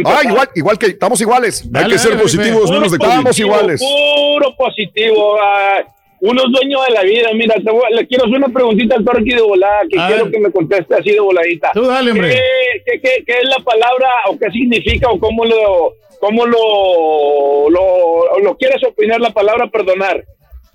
[0.04, 1.62] Ah, igual, igual que estamos iguales.
[1.72, 3.10] Hay que ser dale, positivos, Puro menos de COVID.
[3.10, 3.80] Estamos iguales.
[3.80, 5.36] Puro positivo.
[5.40, 5.78] ah,
[6.20, 7.28] uno es dueño de la vida.
[7.34, 10.24] Mira, te voy- le quiero hacer una preguntita al Torqui de volada, que A quiero
[10.24, 10.32] ver.
[10.32, 11.70] que me conteste así de voladita.
[11.72, 12.30] Tú dale, hombre.
[12.30, 12.40] ¿Qué,
[12.84, 18.40] qué, qué- qué es la palabra o qué significa o cómo lo, cómo lo, lo,
[18.42, 20.24] lo quieres opinar la palabra perdonar?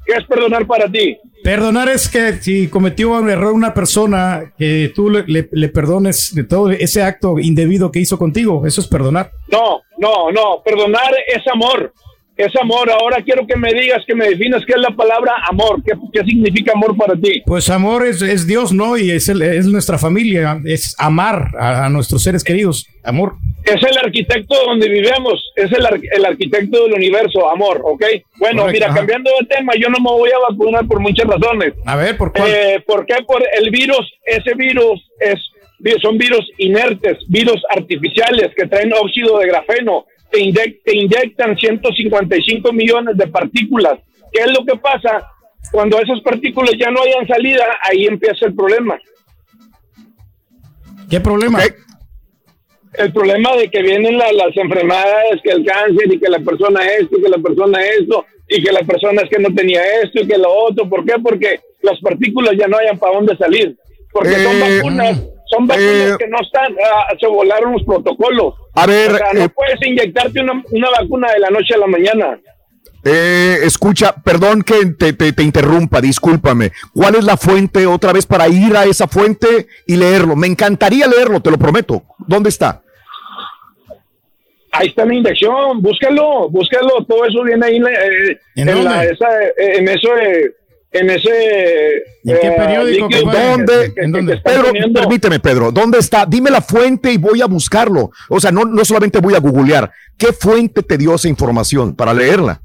[0.06, 1.18] ¿Qué es perdonar para ti?
[1.44, 6.34] Perdonar es que si cometió un error una persona, que tú le, le- le perdones
[6.34, 8.66] de todo ese acto indebido que hizo contigo.
[8.66, 9.32] Eso es perdonar.
[9.50, 10.62] No, no, no.
[10.64, 11.94] Perdonar es amor.
[12.36, 12.90] Es amor.
[12.90, 15.84] Ahora quiero que me digas, que me definas qué es la palabra amor.
[15.86, 17.44] ¿Qué, qué significa amor para ti?
[17.46, 18.98] Pues amor es, es Dios, ¿no?
[18.98, 22.88] Y es, el- es nuestra familia, es amar a, a nuestros seres queridos.
[23.04, 23.34] Amor.
[23.66, 25.52] Es el arquitecto donde vivimos.
[25.56, 28.04] Es el, ar- el arquitecto del universo, amor, ¿ok?
[28.40, 28.96] Bueno, Correcto, mira, ajá.
[28.98, 31.74] cambiando de tema, yo no me voy a vacunar por muchas razones.
[31.86, 32.50] A ver, ¿por cuál?
[32.52, 33.16] Eh, ¿Por qué?
[33.28, 35.40] Por el virus, ese virus es,
[36.02, 42.74] son virus inertes, virus artificiales que traen óxido de grafeno, te, inyec- te inyectan 155
[42.74, 44.00] millones de partículas.
[44.32, 45.28] ¿Qué es lo que pasa?
[45.72, 48.98] Cuando esas partículas ya no hayan salida, ahí empieza el problema.
[51.10, 51.60] ¿Qué problema?
[52.96, 56.86] El problema de que vienen la- las enfermedades, que el cáncer y que la persona
[57.00, 60.22] esto, y que la persona esto, y que la persona es que no tenía esto
[60.22, 60.88] y que lo otro.
[60.90, 61.14] ¿Por qué?
[61.22, 63.76] Porque las partículas ya no hayan para dónde salir.
[64.12, 68.54] Porque son Eh, vacunas, son vacunas eh, que no están, ah, se volaron los protocolos.
[68.76, 71.78] A ver, O sea, no eh, puedes inyectarte una, una vacuna de la noche a
[71.78, 72.40] la mañana.
[73.06, 76.72] Eh, escucha, perdón que te, te- te interrumpa, discúlpame.
[76.94, 80.36] ¿Cuál es la fuente otra vez para ir a esa fuente y leerlo?
[80.38, 82.04] Me encantaría leerlo, te lo prometo.
[82.20, 82.82] ¿Dónde está?
[84.72, 89.28] Ahí está la inyección, búscalo, búscalo, todo eso viene ahí eh, ¿En en, la- esa,
[89.44, 90.52] eh, en eso, eh,
[90.94, 91.30] en ese.
[92.26, 93.94] ¿En qué eh, periódico, que- ¿Dónde?
[93.94, 94.34] que- ¿En que dónde?
[94.36, 95.00] están Pedro, poniendo.
[95.02, 96.26] permíteme, Pedro, ¿dónde está?
[96.26, 98.12] Dime la fuente y voy a buscarlo.
[98.30, 99.92] O sea, no, no solamente voy a googlear.
[100.18, 102.62] ¿Qué fuente te dio esa información para leerla?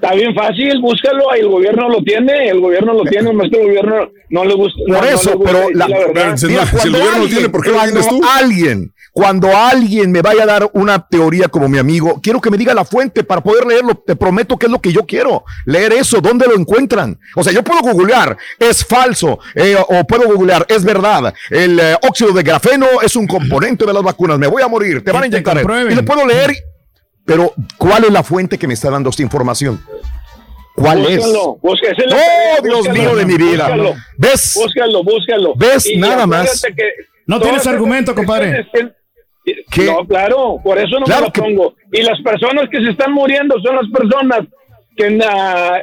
[0.00, 3.56] Está bien fácil, búscalo, ahí el gobierno lo tiene, el gobierno lo tiene, más que
[3.60, 4.80] el gobierno no le gusta.
[4.86, 6.36] Por no eso, gusta pero la, la verdad.
[6.36, 8.20] Si Mira, no- si el cuando gobierno lo tiene, ¿por qué lo tienes tú?
[8.38, 12.56] Alguien, cuando alguien me vaya a dar una teoría como mi amigo, quiero que me
[12.56, 13.96] diga la fuente para poder leerlo.
[14.06, 15.42] Te prometo que es lo que yo quiero.
[15.66, 17.18] Leer eso, ¿dónde lo encuentran?
[17.34, 21.34] O sea, yo puedo googlear, es falso, eh, o puedo googlear, es verdad.
[21.50, 24.38] El eh, óxido de grafeno es un componente de las vacunas.
[24.38, 25.58] Me voy a morir, te van a inyectar.
[25.90, 26.54] Y le puedo leer,
[27.28, 29.80] pero ¿cuál es la fuente que me está dando esta información?
[30.74, 31.18] ¿Cuál es?
[31.18, 33.64] Búscalo, Oh, Dios búscalo, mío de mi vida.
[33.68, 34.54] búscalo, ¿Ves?
[34.56, 35.54] Búscalo, búscalo.
[35.56, 35.86] ¿Ves?
[35.86, 36.62] Y Nada más.
[36.74, 36.84] que
[37.26, 38.66] No tienes argumento, compadre.
[39.84, 41.74] No, claro, por eso no Claro me lo que- pongo.
[41.92, 44.40] Y las personas que se están muriendo son las personas
[44.98, 45.06] que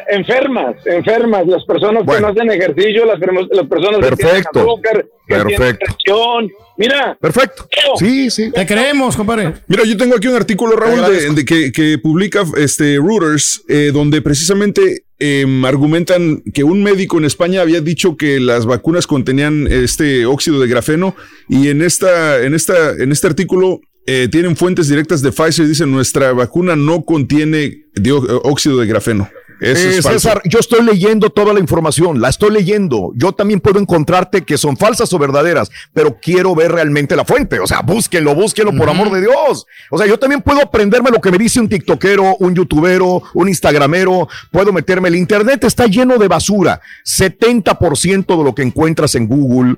[0.10, 4.50] enfermas, enfermas, las personas que no hacen ejercicio, las, personas que Perfecto.
[4.52, 5.85] tienen azúcar, que Perfecto.
[5.85, 6.52] presión.
[6.77, 7.18] Mira.
[7.19, 7.68] Perfecto.
[7.98, 8.52] Sí, sí.
[8.52, 9.53] Te creemos, compadre.
[9.68, 13.92] Mira, yo tengo aquí un artículo, Raúl, de, de que, que publica este Reuters, eh,
[13.94, 19.68] donde precisamente em, argumentan que un médico en España había dicho que las vacunas contenían
[19.72, 21.16] este óxido de grafeno
[21.48, 25.69] y en esta, en esta, en este artículo eh, tienen fuentes directas de Pfizer y
[25.69, 29.30] dicen nuestra vacuna no contiene dio- óxido de grafeno.
[29.61, 30.19] Eso Eh, es falso.
[30.19, 33.14] César, yo estoy leyendo toda la información, la estoy leyendo.
[33.16, 37.61] Yo también puedo encontrarte que son falsas o verdaderas, pero quiero ver realmente la fuente.
[37.61, 39.66] O sea, búsquenlo, búsquenlo por amor de Dios.
[39.92, 43.48] O sea, yo también puedo aprenderme lo que me dice un tiktokero, un youtubero, un
[43.48, 44.27] instagramero.
[44.51, 45.08] Puedo meterme.
[45.08, 46.82] El internet está lleno de basura.
[47.06, 49.77] 70% de lo que encuentras en Google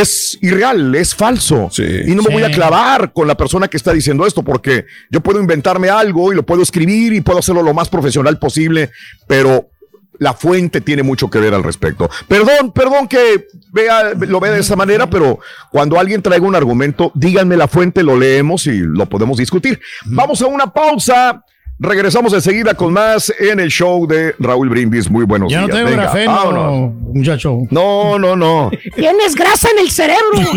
[0.00, 1.70] es irreal, es falso.
[1.78, 2.52] Y no me voy a Sí.
[2.54, 6.44] clavar con la persona que está diciendo esto, porque yo puedo inventarme algo y lo
[6.44, 8.90] puedo escribir y puedo hacerlo lo más profesional posible,
[9.26, 9.70] pero
[10.18, 12.08] la fuente tiene mucho que ver al respecto.
[12.26, 17.12] Perdón, perdón que vea, lo vea de esa manera, pero cuando alguien traiga un argumento,
[17.14, 19.78] díganme la fuente, lo leemos y lo podemos discutir.
[20.06, 21.44] Vamos a una pausa.
[21.78, 25.10] Regresamos enseguida con más en el show de Raúl Brindis.
[25.10, 25.76] Muy buenos Ya no días.
[25.76, 26.92] tengo Venga, grafeno, vámonos.
[27.14, 27.58] muchacho.
[27.70, 28.70] No, no, no.
[28.94, 30.40] Tienes grasa en el cerebro.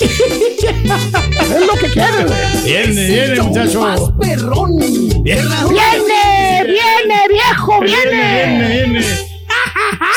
[0.00, 2.62] es lo que quieres, güey.
[2.64, 4.14] Viene, viene, muchacho.
[4.20, 4.76] perrón.
[4.78, 8.10] Viene, Viene, viene, viejo, viene.
[8.10, 9.02] viene, viene.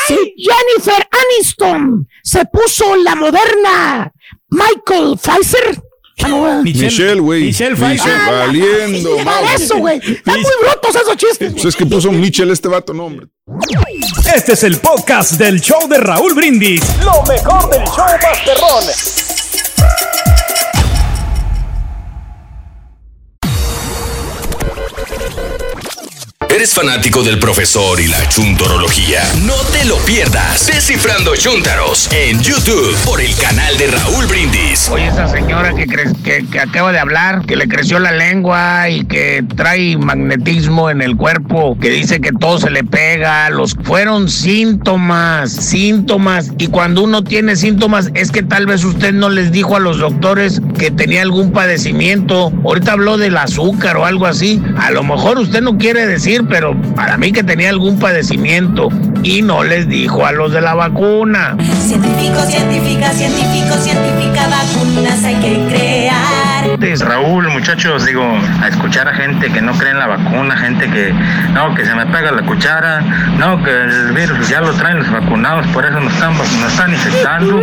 [0.06, 4.12] Si Jennifer Aniston se puso la moderna
[4.50, 5.80] Michael Pfizer.
[6.24, 6.62] Ah, no, güey.
[6.74, 7.44] Michelle, güey.
[7.44, 9.18] Michelle Michelle, Ah, valiendo.
[9.18, 9.54] sí, madre.
[9.54, 9.98] eso, güey.
[9.98, 11.52] Están muy brutos esos chistes.
[11.52, 13.26] Pues es que puso Michelle este vato, no, hombre.
[14.34, 16.82] Este es el podcast del show de Raúl Brindis.
[17.04, 18.84] Lo mejor del show Masterrón.
[26.58, 29.22] ¿Eres fanático del profesor y la chuntorología?
[29.44, 30.66] No te lo pierdas.
[30.66, 34.88] Descifrando Chuntaros en YouTube por el canal de Raúl Brindis.
[34.88, 35.86] Oye, esa señora que,
[36.50, 41.16] que acaba de hablar, que le creció la lengua y que trae magnetismo en el
[41.16, 46.50] cuerpo, que dice que todo se le pega, los fueron síntomas, síntomas.
[46.58, 49.98] Y cuando uno tiene síntomas es que tal vez usted no les dijo a los
[49.98, 52.52] doctores que tenía algún padecimiento.
[52.64, 54.60] Ahorita habló del azúcar o algo así.
[54.76, 58.88] A lo mejor usted no quiere decir, pero para mí que tenía algún padecimiento
[59.22, 61.56] y no les dijo a los de la vacuna.
[61.80, 66.48] Científico, científica, científico, científica, vacunas hay que crear.
[67.00, 68.24] Raúl, muchachos, digo,
[68.62, 71.12] a escuchar a gente que no cree en la vacuna, gente que,
[71.52, 73.00] no, que se me pega la cuchara,
[73.36, 76.92] no, que el virus ya lo traen los vacunados, por eso nos están, nos están
[76.92, 77.60] infectando,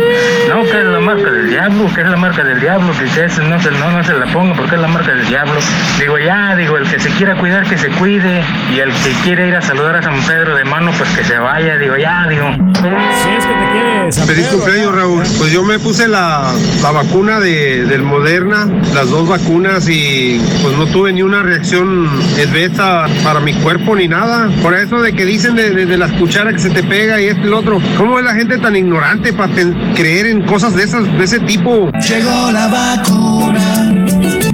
[0.48, 3.42] no, que es la marca del diablo, que es la marca del diablo, que ese
[3.42, 5.54] no se, no, no se la ponga porque es la marca del diablo.
[5.98, 9.48] Digo, ya, digo, el que se quiera cuidar, que se cuide, y el que quiere
[9.48, 12.44] ir a saludar a San Pedro de mano, pues que se vaya, digo, ya, digo.
[12.52, 14.20] Si es que te quieres.
[14.26, 15.22] Feliz cumpleaños, Raúl.
[15.38, 20.76] Pues yo me puse la, la vacuna de, del Moderna, las dos vacunas, y pues
[20.76, 22.08] no tuve ni una reacción
[22.40, 24.48] adversa para mi cuerpo ni nada.
[24.62, 27.26] Por eso de que dicen de, de- de las cucharas que se te pega y
[27.26, 27.80] esto y lo otro.
[27.96, 29.52] ¿Cómo es la gente tan ignorante para
[29.94, 31.90] creer en cosas de, esas, de ese tipo?
[32.08, 33.85] Llegó la vacuna.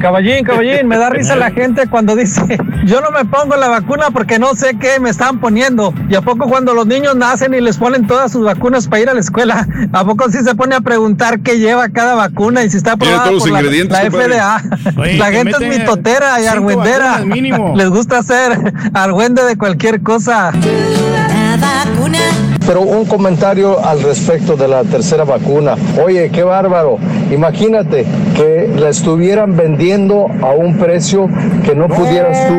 [0.03, 4.11] Caballín, caballín, me da risa la gente cuando dice, yo no me pongo la vacuna
[4.13, 5.95] porque no sé qué me están poniendo.
[6.09, 9.09] Y a poco cuando los niños nacen y les ponen todas sus vacunas para ir
[9.09, 12.71] a la escuela, ¿a poco sí se pone a preguntar qué lleva cada vacuna y
[12.71, 14.11] si está Tiene aprobada todos los por la, ingredientes, la.
[14.11, 15.01] FDA?
[15.01, 17.21] Oye, la gente es mitotera y argüendera.
[17.77, 20.51] Les gusta hacer argüende de cualquier cosa.
[20.51, 22.52] La vacuna.
[22.73, 25.75] Pero un comentario al respecto de la tercera vacuna.
[26.03, 26.97] Oye, qué bárbaro.
[27.31, 31.29] Imagínate que la estuvieran vendiendo a un precio
[31.67, 32.55] que no pudieras tú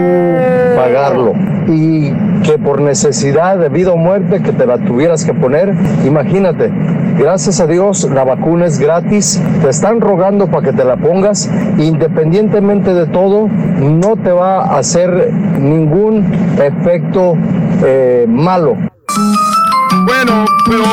[0.75, 1.33] pagarlo
[1.67, 2.11] y
[2.43, 5.74] que por necesidad de vida o muerte que te la tuvieras que poner.
[6.06, 6.72] Imagínate,
[7.17, 9.42] gracias a Dios la vacuna es gratis.
[9.64, 11.50] Te están rogando para que te la pongas.
[11.80, 17.33] Independientemente de todo, no te va a hacer ningún efecto
[17.83, 18.77] eh, malo.
[20.06, 20.83] Bueno, pero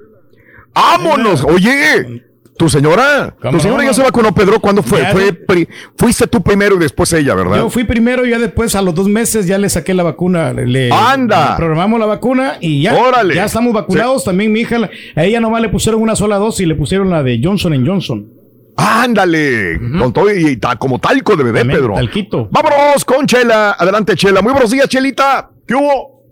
[0.73, 1.43] ¡Vámonos!
[1.43, 2.23] Oye,
[2.57, 3.89] tu señora, tu ¿Cómo señora no?
[3.89, 4.59] ya se vacunó, Pedro.
[4.61, 5.05] ¿Cuándo fue?
[5.11, 5.67] Fue de- pri-
[5.97, 7.57] fuiste tú primero y después ella, ¿verdad?
[7.57, 10.53] Yo fui primero y ya después a los dos meses ya le saqué la vacuna.
[10.53, 11.51] Le, ¡Anda!
[11.51, 12.95] le programamos la vacuna y ya.
[12.95, 13.35] Órale.
[13.35, 14.23] Ya estamos vacunados.
[14.23, 17.23] También mi hija, a ella nomás le pusieron una sola dosis y le pusieron la
[17.23, 18.31] de Johnson Johnson.
[18.77, 21.93] Ándale, con todo y, y ta- como talco de bebé, También, Pedro.
[21.95, 22.49] talquito.
[22.51, 23.71] Vámonos con Chela.
[23.77, 24.41] Adelante, Chela.
[24.41, 25.49] Muy buenos días, Chelita.
[25.67, 26.23] ¿Qué hubo?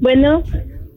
[0.00, 0.42] Bueno.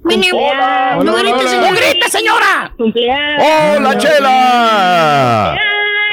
[0.08, 1.72] Hola, no grite, señora.
[1.72, 2.74] ¡No grite, señora!
[2.78, 3.44] Cumpleaños.
[3.78, 5.58] ¡Hola, Chela!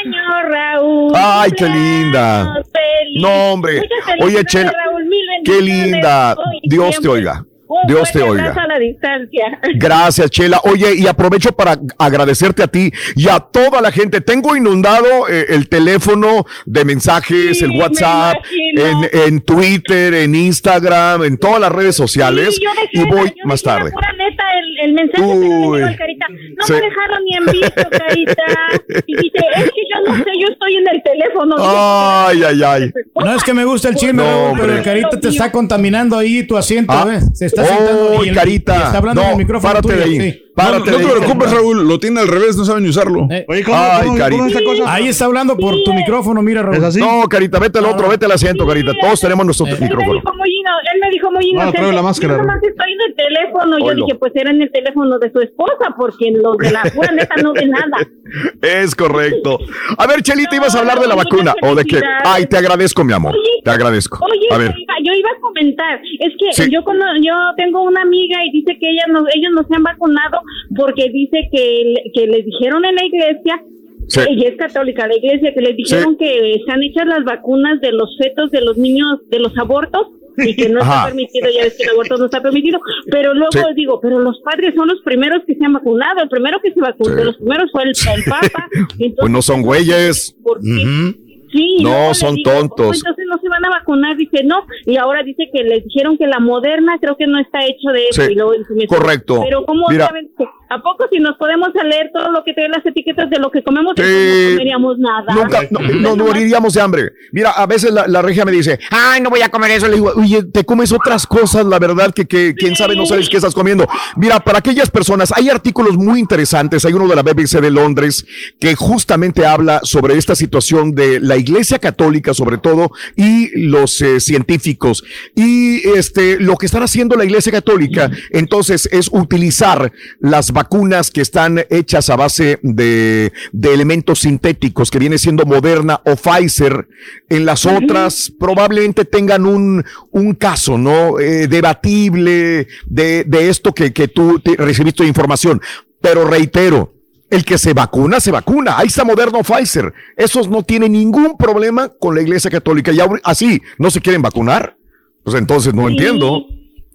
[0.02, 1.12] Cumpleaños, Raúl.
[1.14, 2.54] Ay, qué linda.
[2.72, 3.22] Feliz.
[3.22, 3.82] No, hombre.
[4.20, 5.08] Oye, Chela, Raúl,
[5.44, 6.34] qué linda.
[6.62, 7.44] Dios te oiga.
[7.72, 8.52] Un Dios te oiga.
[8.52, 9.58] a la distancia.
[9.76, 10.60] Gracias, Chela.
[10.64, 14.20] Oye, y aprovecho para agradecerte a ti y a toda la gente.
[14.20, 18.36] Tengo inundado eh, el teléfono de mensajes, Sí, el WhatsApp,
[18.76, 22.56] en, en Twitter, en Instagram, en todas las redes sociales.
[22.56, 23.90] Sí, yo dejé y voy yo más tarde.
[23.90, 25.80] pura neta el, el mensaje Uy.
[25.96, 26.72] Carita, no Sí.
[26.74, 28.42] me dejaron ni en visto, Carita.
[29.06, 31.56] Y dice, es que yo no sé, yo estoy en el teléfono.
[31.58, 32.90] Ay, ay, ay.
[33.14, 36.42] No es que me gusta el chisme, No, pero el carita te está contaminando ahí
[36.46, 37.04] tu asiento, Ah.
[37.06, 37.24] ¿ves?
[37.34, 38.74] Se está sentando Oh, y el- Carita.
[38.76, 40.20] y está hablando No, en el micrófono párate de ahí.
[40.32, 40.44] sí.
[40.54, 41.88] No, no te preocupes, Raúl.
[41.88, 43.26] Lo tiene al revés, no saben usarlo.
[43.48, 44.30] Oye, ¿cómo- Ay, cómo- Carita.
[44.38, 44.92] cómo es esta cosa?
[44.94, 46.80] Ahí está hablando por tu micrófono, mira, Raúl.
[46.98, 48.92] No, Carita, vete al otro, vete al asiento, Carita.
[49.00, 50.12] Todos tenemos nuestro Él me micrófono.
[50.14, 51.78] dijo muy ino- él me dijo muy No, inocente.
[51.78, 53.78] trae la máscara, Yo nomás estoy en el teléfono.
[53.78, 54.06] Yo Oilo.
[54.06, 57.34] dije, pues era en el teléfono de su esposa, porque los de la pura neta
[57.42, 58.06] no ven nada.
[58.62, 59.58] Es correcto.
[59.98, 62.00] A ver, Chelita, ibas a hablar de la vacuna o de qué.
[62.24, 63.34] Ay, te agradezco, mi amor.
[63.34, 64.18] Oye, Te agradezco.
[64.24, 64.72] Oye, A ver.
[64.72, 66.70] yo iba, yo a comentar, es que Sí.
[66.72, 69.82] yo cono- yo tengo una amiga y dice que ella no, ellos no se han
[69.82, 70.40] vacunado
[70.76, 73.62] porque dice que, le- que les dijeron en la iglesia,
[74.08, 74.20] Sí.
[74.28, 78.16] ella es católica, la iglesia, que les dijeron que están hechas las vacunas de los
[78.18, 80.08] fetos de los niños, de los abortos.
[80.38, 82.80] Y que no está permitido, ya ves que el aborto no está permitido,
[83.10, 83.60] pero luego Sí.
[83.76, 86.80] digo, pero los padres son los primeros que se han vacunado, el primero que se
[86.80, 88.66] vacunó, de los primeros fue el, el Papa,
[88.98, 90.34] entonces, Pues no son güeyes.
[90.42, 91.14] ¿por qué?
[91.52, 92.96] Sí, No, son digo, ¿cómo tontos.
[92.96, 96.26] Entonces no se van a vacunar, dice no, y ahora dice que les dijeron que
[96.26, 98.22] la moderna creo que no está hecho de eso.
[98.22, 98.52] Sí, y luego
[98.88, 99.40] correcto.
[99.44, 100.06] Pero ¿cómo Mira.
[100.06, 100.30] saben?
[100.72, 103.62] ¿A poco si nos podemos leer todo lo que trae las etiquetas de lo que
[103.62, 104.02] comemos, Sí.
[104.02, 105.34] no comeríamos nada?
[105.34, 107.12] Nunca, no, no, no moriríamos de hambre.
[107.30, 109.86] Mira, a veces la, la regia me dice, ay, no voy a comer eso.
[109.86, 113.28] Le digo, oye, te comes otras cosas, la verdad, que, que quién sabe, no sabes
[113.28, 113.86] qué estás comiendo.
[114.16, 116.86] Mira, para aquellas personas, hay artículos muy interesantes.
[116.86, 118.24] Hay uno de la BBC de Londres
[118.58, 124.20] que justamente habla sobre esta situación de la Iglesia Católica, sobre todo, y los eh,
[124.20, 125.04] científicos.
[125.34, 130.61] Y este, lo que están haciendo la Iglesia Católica, entonces, es utilizar las vacunas
[131.10, 136.88] que están hechas a base de, de elementos sintéticos, que viene siendo Moderna o Pfizer.
[137.28, 141.18] En las otras probablemente tengan un, un caso, ¿no?
[141.20, 145.60] Eh, debatible de, de esto que, que tú te- recibiste información.
[146.00, 146.94] Pero reitero,
[147.30, 148.76] el que se vacuna, se vacuna.
[148.78, 149.92] Ahí está Moderna o Pfizer.
[150.16, 152.92] Esos no tienen ningún problema con la Iglesia Católica.
[152.92, 154.76] Y así, ¿no se quieren vacunar?
[155.24, 155.92] Pues entonces no Sí.
[155.92, 156.44] entiendo.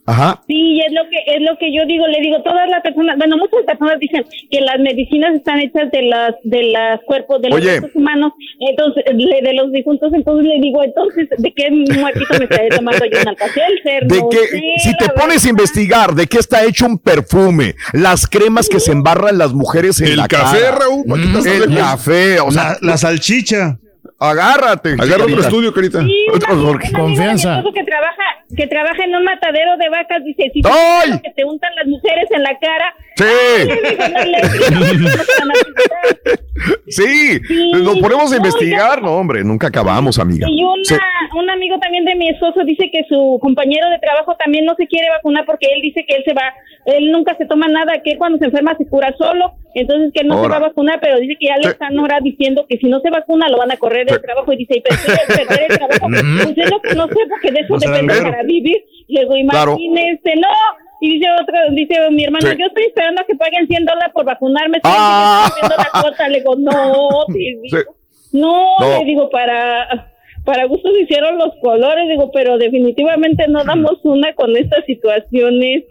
[0.09, 0.41] Ajá.
[0.47, 3.35] Sí, es lo que es lo que yo digo, le digo, todas las personas, bueno,
[3.35, 7.59] muchas personas dicen que las medicinas están hechas de las de los cuerpos de los
[7.59, 7.81] Oye.
[7.93, 8.31] humanos,
[8.69, 13.03] entonces le- de los difuntos, entonces le digo, entonces, ¿de qué muertito me estaré tomando
[13.05, 14.07] yo un alcacelser?
[14.07, 17.75] De No que, sé, si te pones a investigar de qué está hecho un perfume,
[17.91, 21.27] las cremas que se embarran las mujeres en El la café, cara, Raúl, ¿para qué
[21.27, 23.77] estás el café, o sea, La, la salchicha.
[24.19, 24.93] Agárrate.
[24.99, 26.01] Agarra otro estudio, Carita.
[26.01, 27.63] Sí, Otro una- Confianza.
[27.73, 28.23] que trabaja,
[28.55, 30.61] que trabaja en un matadero de vacas, dice, si
[31.21, 32.95] que te untan las mujeres en la cara.
[33.17, 33.25] Sí.
[36.89, 39.01] Sí, Sí, nos ponemos a investigar.
[39.01, 40.47] No, hombre, nunca acabamos, amiga.
[40.49, 40.95] Y una, Sí.
[41.37, 44.87] un amigo también de mi esposo dice que su compañero de trabajo también no se
[44.87, 46.53] quiere vacunar porque él dice que él se va,
[46.85, 50.21] él nunca se toma nada, que él cuando se enferma se cura solo, entonces que
[50.21, 52.77] él no se va a vacunar, pero dice que ya le están ahora diciendo que
[52.77, 55.77] si no se vacuna lo van a correr del trabajo y dice, y perder el
[55.77, 56.07] trabajo.
[56.43, 58.77] Pues es lo que no sé porque de eso No depende para vivir.
[59.09, 59.77] Le digo, Claro.
[59.79, 60.47] imagínese, no.
[60.99, 62.57] Y dice otro, dice mi hermano, Sí.
[62.59, 64.77] yo estoy esperando a que paguen 100 dólares por vacunarme.
[64.77, 65.49] Estoy Ah.
[65.77, 66.27] la cuota.
[66.27, 66.71] Le digo, no,
[67.33, 67.55] Sí.
[68.33, 68.99] no, No.
[68.99, 70.11] le digo, para,
[70.45, 75.83] para gustos hicieron los colores, digo, pero definitivamente no damos una con estas situaciones.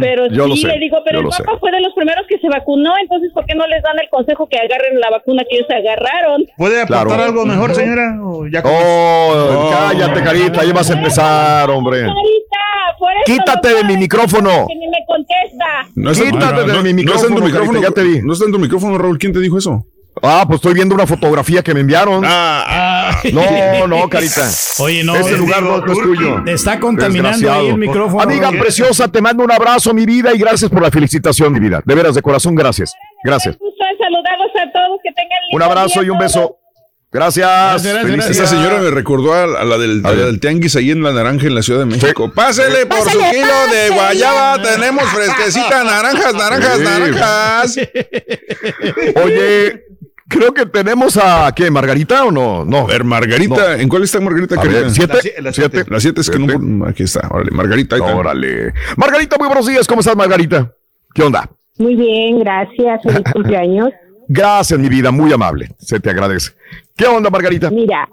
[0.00, 1.44] Pero Yo sí, sé, le digo, pero el lo sé.
[1.44, 4.08] Papa fue de los primeros que se vacunó, entonces ¿por qué no les dan el
[4.08, 6.44] consejo que agarren la vacuna que ellos agarraron?
[6.56, 7.22] ¿Puede aportar Claro.
[7.22, 8.18] algo mejor, señora?
[8.20, 11.98] ¿O ya Oh, cállate, carita, ahí vas a empezar, hombre.
[12.00, 12.65] Carita,
[12.98, 14.66] por eso Quítate de mi micrófono.
[14.68, 15.88] Que ni me contesta.
[15.94, 17.94] No está, Quítate no, de no, mi no está en tu micrófono, micrófono, Carita, ya
[17.94, 18.22] te vi.
[18.22, 19.18] No está en tu micrófono, Raúl.
[19.18, 19.86] ¿Quién te dijo eso?
[20.22, 22.22] Ah, pues estoy viendo una fotografía que me enviaron.
[22.26, 24.48] Ah, No, no, carita.
[24.78, 25.14] Oye, no.
[25.14, 26.42] Ese lugar no, no es tuyo.
[26.44, 28.22] Te está contaminando ahí el micrófono.
[28.22, 31.82] Amiga preciosa, te mando un abrazo, mi vida, y gracias por la felicitación, mi vida.
[31.84, 32.94] De veras, de corazón, gracias.
[33.24, 33.58] Gracias.
[33.60, 36.32] Me gusta saludarlos a todos, que tengan Un abrazo y un todos.
[36.34, 36.56] beso.
[37.16, 37.82] Gracias.
[37.82, 38.30] Gracias.
[38.30, 41.12] Esta señora me recordó a, a la del, a la del tianguis ahí en la
[41.12, 42.30] naranja en la Ciudad de México.
[42.30, 44.60] Pásele por su kilo de guayaba.
[44.62, 46.84] Tenemos fresquecita, naranjas, naranjas, Sí.
[46.84, 47.76] naranjas.
[49.24, 49.84] Oye,
[50.28, 52.64] creo que tenemos a, ¿qué, Margarita o no?
[52.64, 52.80] No.
[52.80, 54.60] A ver, Margarita, ¿en cuál está Margarita?
[54.60, 54.90] Ver?
[54.90, 55.14] ¿siete?
[55.14, 55.76] La sie- la siete.
[55.78, 55.90] ¿Siete?
[55.90, 56.58] La 7 es que Siete.
[56.60, 56.86] no.
[56.86, 57.96] Aquí está, órale, Margarita.
[57.96, 58.14] ahí está.
[58.14, 58.72] Órale.
[58.96, 59.86] Margarita, muy buenos días.
[59.86, 60.72] ¿Cómo estás, Margarita?
[61.14, 61.48] ¿Qué onda?
[61.78, 63.00] Muy bien, gracias.
[63.02, 63.90] Feliz cumpleaños.
[64.28, 65.10] Gracias, mi vida.
[65.10, 65.68] Muy amable.
[65.78, 66.52] Se te agradece.
[66.96, 67.70] ¿Qué onda, Margarita?
[67.70, 68.08] Mira,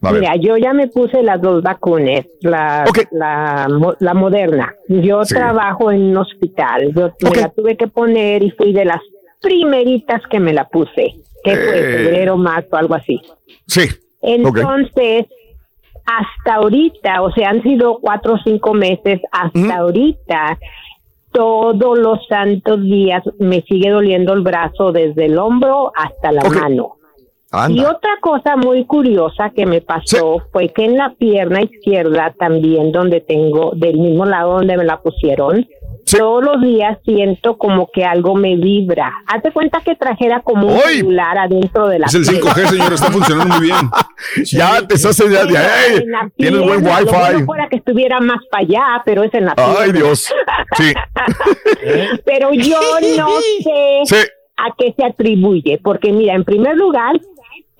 [0.00, 4.74] mira, yo ya me puse las dos vacunas, la, la, la moderna.
[4.88, 5.34] Yo Sí.
[5.34, 6.92] trabajo en un hospital.
[6.94, 9.00] Yo me la tuve que poner y fui de las
[9.40, 11.14] primeritas que me la puse.
[11.44, 11.96] Que fue Eh.
[12.04, 13.20] febrero, marzo, algo así.
[13.66, 13.82] Sí.
[14.22, 15.26] Entonces,
[16.06, 20.58] hasta ahorita, o sea, han sido cuatro o cinco meses, hasta ahorita,
[21.32, 26.96] todos los santos días me sigue doliendo el brazo desde el hombro hasta la mano.
[27.68, 32.92] Y otra cosa muy curiosa que me pasó fue que en la pierna izquierda también
[32.92, 35.66] donde tengo, del mismo lado donde me la pusieron,
[36.04, 36.18] Sí.
[36.18, 39.12] todos los días siento como que algo me vibra.
[39.26, 40.96] Hazte cuenta que trajera como un ¡Ay!
[40.98, 42.50] celular adentro de la Es el pierna.
[42.52, 43.76] 5G, señor, está funcionando muy bien.
[44.52, 47.44] Ya te estás de, de- Pero ey, en la Tienes buen pierna, lo bueno wifi.
[47.44, 49.54] fuera que estuviera más para allá, pero es en la.
[49.56, 50.32] Ay, Dios.
[50.76, 50.92] Sí.
[52.24, 52.80] Pero yo
[53.16, 53.28] no
[53.62, 54.16] sé Sí.
[54.56, 57.18] a qué se atribuye, porque mira, en primer lugar,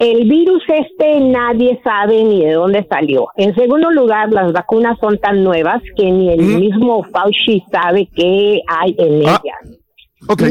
[0.02, 3.28] el virus este nadie sabe ni de dónde salió.
[3.36, 8.60] En segundo lugar, las vacunas son tan nuevas que ni el mismo Fauci sabe qué
[8.66, 9.78] hay en Ah, ellas.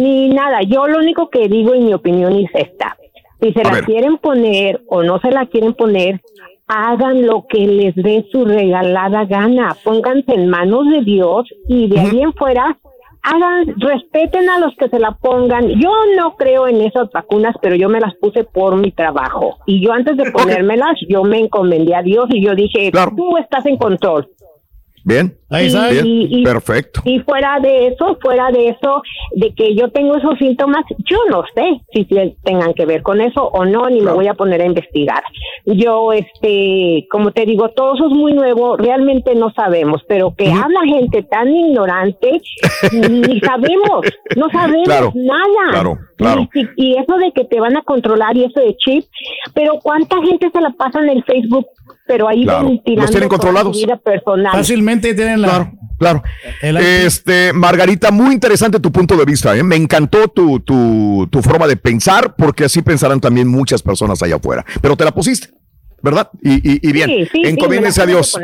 [0.01, 2.95] Ni nada, yo lo único que digo en mi opinión es esta.
[3.41, 3.85] Si se A la ver.
[3.85, 6.21] quieren poner o no se la quieren poner,
[6.67, 9.75] hagan lo que les dé su regalada gana.
[9.83, 12.77] Pónganse en manos de Dios y de ahí en fuera
[13.23, 15.67] hagan, respeten a los que se la pongan.
[15.79, 19.57] Yo no creo en esas vacunas, pero yo me las puse por mi trabajo.
[19.65, 23.13] Y yo antes de ponérmelas, yo me encomendé a Dios y yo dije, Claro.
[23.15, 24.27] tú estás en control.
[25.03, 25.35] Bien.
[25.49, 25.89] Ahí está.
[25.89, 26.05] Bien.
[26.05, 27.01] Y- y- Perfecto.
[27.05, 29.01] Y fuera de eso, fuera de eso,
[29.35, 33.19] de que yo tengo esos síntomas, yo no sé si te- tengan que ver con
[33.19, 35.23] eso o no, ni me voy a poner a investigar.
[35.65, 40.49] Yo, este, como te digo, todo eso es muy nuevo, realmente no sabemos, pero que
[40.51, 42.39] habla gente tan ignorante,
[43.09, 44.05] ni sabemos,
[44.37, 45.71] no sabemos Claro, nada.
[45.71, 46.49] claro, claro.
[46.53, 49.03] Y, y eso de que te van a controlar y eso de chip,
[49.53, 51.67] pero ¿cuánta gente se la pasa en el Facebook?
[52.11, 53.77] Pero ahí Claro, ven los tienen controlados.
[53.77, 54.51] vida personal.
[54.51, 55.47] Fácilmente tienen la.
[55.47, 56.23] Claro, claro.
[56.61, 56.77] El.
[56.77, 59.55] Este, Margarita, muy interesante tu punto de vista.
[59.55, 59.63] ¿eh?
[59.63, 64.35] Me encantó tu, tu, tu forma de pensar, porque así pensarán también muchas personas allá
[64.35, 64.65] afuera.
[64.81, 65.49] Pero te la pusiste,
[66.01, 66.29] ¿verdad?
[66.41, 68.37] Y, y, y bien, Sí, sí, sí, encomiéndense me a Dios.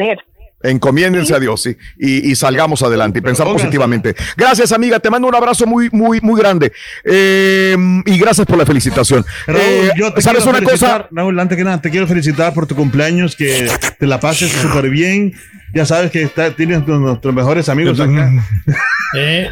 [0.69, 1.75] Encomiéndense a Dios, sí.
[1.97, 4.15] Y, y salgamos adelante y pensar positivamente.
[4.35, 4.99] Gracias, amiga.
[4.99, 6.71] Te mando un abrazo muy, muy, muy grande.
[7.03, 9.25] Eh, y gracias por la felicitación.
[9.47, 11.07] Raúl, Eh, yo te ¿Sabes quiero una cosa?
[11.11, 14.89] Raúl, antes que nada, te quiero felicitar por tu cumpleaños, que te la pases súper
[14.89, 15.33] bien.
[15.73, 18.31] Ya sabes que está- tienes nu- nuestros mejores amigos acá.
[19.15, 19.47] Eh,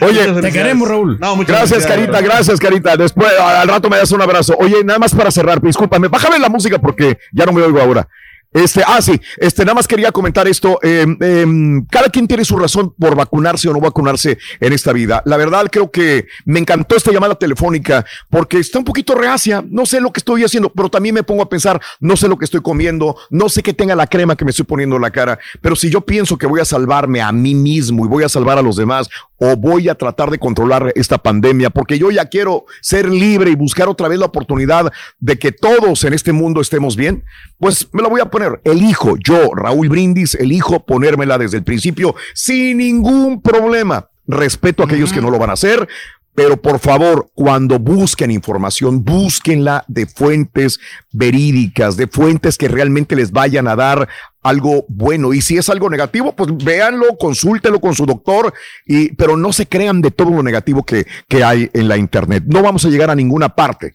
[0.00, 1.18] Oye, te queremos, Raúl.
[1.18, 2.24] No, Gracias, Carita, Raúl.
[2.24, 2.96] gracias, Carita.
[2.96, 4.54] Después, al rato me das un abrazo.
[4.60, 8.06] Oye, nada más para cerrar, discúlpame, bájame la música porque ya no me oigo ahora.
[8.52, 10.78] Este, ah, sí, este, nada más quería comentar esto.
[10.82, 11.46] eh, eh,
[11.90, 15.22] cada quien tiene su razón por vacunarse o no vacunarse en esta vida.
[15.24, 19.64] La verdad, creo que me encantó esta llamada telefónica porque está un poquito reacia.
[19.66, 22.36] No sé lo que estoy haciendo, pero también me pongo a pensar, no sé lo
[22.36, 25.10] que estoy comiendo, no sé que tenga la crema que me estoy poniendo en la
[25.10, 28.28] cara, pero si yo pienso que voy a salvarme a mí mismo y voy a
[28.28, 29.08] salvar a los demás
[29.38, 33.56] o voy a tratar de controlar esta pandemia, porque yo ya quiero ser libre y
[33.56, 37.24] buscar otra vez la oportunidad de que todos en este mundo estemos bien,
[37.58, 38.41] pues me la voy a poner.
[38.64, 44.08] Elijo yo, Raúl Brindis, elijo ponérmela desde el principio sin ningún problema.
[44.26, 45.88] Respeto a aquellos que no lo van a hacer,
[46.34, 50.80] pero por favor, cuando busquen información, búsquenla de fuentes
[51.12, 54.08] verídicas, de fuentes que realmente les vayan a dar
[54.42, 55.34] algo bueno.
[55.34, 58.54] Y si es algo negativo, pues véanlo, consúltelo con su doctor,
[58.86, 62.44] y, pero no se crean de todo lo negativo que, que hay en la internet.
[62.46, 63.92] No vamos a llegar a ninguna parte.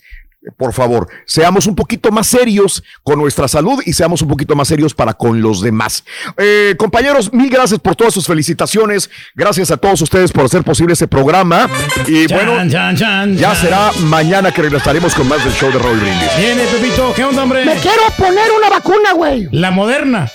[0.56, 4.67] Por favor, seamos un poquito más serios con nuestra salud y seamos un poquito más
[4.67, 6.03] serios para con los demás.
[6.38, 9.09] Eh, compañeros, mil gracias por todas sus felicitaciones.
[9.35, 11.69] Gracias a todos ustedes por hacer posible ese programa.
[12.08, 13.61] Y Chan, bueno, chan, chan, ya chan.
[13.61, 16.30] será mañana que regresaremos con más del show de Raúl Brindis.
[16.38, 17.14] Viene, Pepito.
[17.16, 17.66] ¿Qué onda, hombre?
[17.66, 19.48] Me quiero poner una vacuna, güey.
[19.51, 20.30] La moderna.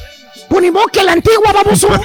[0.53, 1.89] Pues ni modo que la antigua, baboso.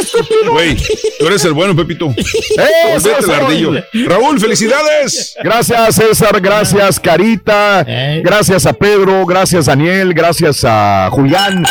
[0.00, 0.52] Estúpido.
[0.52, 0.76] Güey,
[1.18, 2.06] tú eres el bueno, Pepito.
[2.16, 3.72] ¡Eh, Olvídate el ardillo.
[4.06, 5.34] Raúl, felicidades.
[5.42, 6.40] Gracias, César.
[6.40, 7.84] Gracias, Carita.
[8.22, 9.26] Gracias a Pedro.
[9.26, 10.14] Gracias, Daniel.
[10.14, 11.64] Gracias a Julián.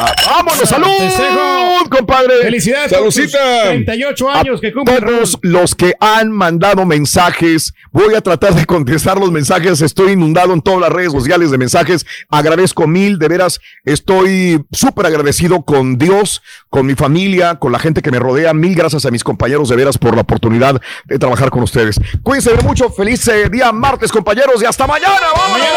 [0.00, 0.68] Ah, ¡Vámonos!
[0.68, 0.86] ¡Salud!
[0.86, 1.90] Festejo.
[1.90, 2.42] compadre!
[2.42, 2.92] Felicidades.
[2.92, 5.00] por tus 38 años que cumple.
[5.00, 9.80] Todos los que han mandado mensajes, voy a tratar de contestar los mensajes.
[9.80, 12.06] Estoy inundado en todas las redes sociales de mensajes.
[12.30, 13.60] Agradezco mil, de veras.
[13.84, 18.54] Estoy súper agradecido con Dios, con mi familia, con la gente que me rodea.
[18.54, 22.00] Mil gracias a mis compañeros de veras por la oportunidad de trabajar con ustedes.
[22.22, 22.90] Cuídense de mucho.
[22.90, 25.26] Feliz eh, día martes, compañeros, y hasta mañana.
[25.36, 25.68] ¡Vámonos!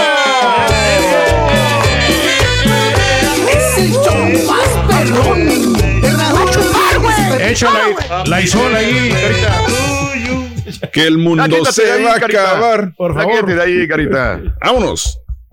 [3.50, 5.50] Es el show más perrón.
[6.20, 7.52] A chupar, güey.
[7.52, 7.96] Échale
[8.26, 9.62] la isola ahí, Carita.
[10.92, 12.94] Que el mundo se va a acabar.
[12.96, 13.46] Por favor.
[13.46, 14.40] de ahí, Carita.
[14.62, 15.21] Vámonos.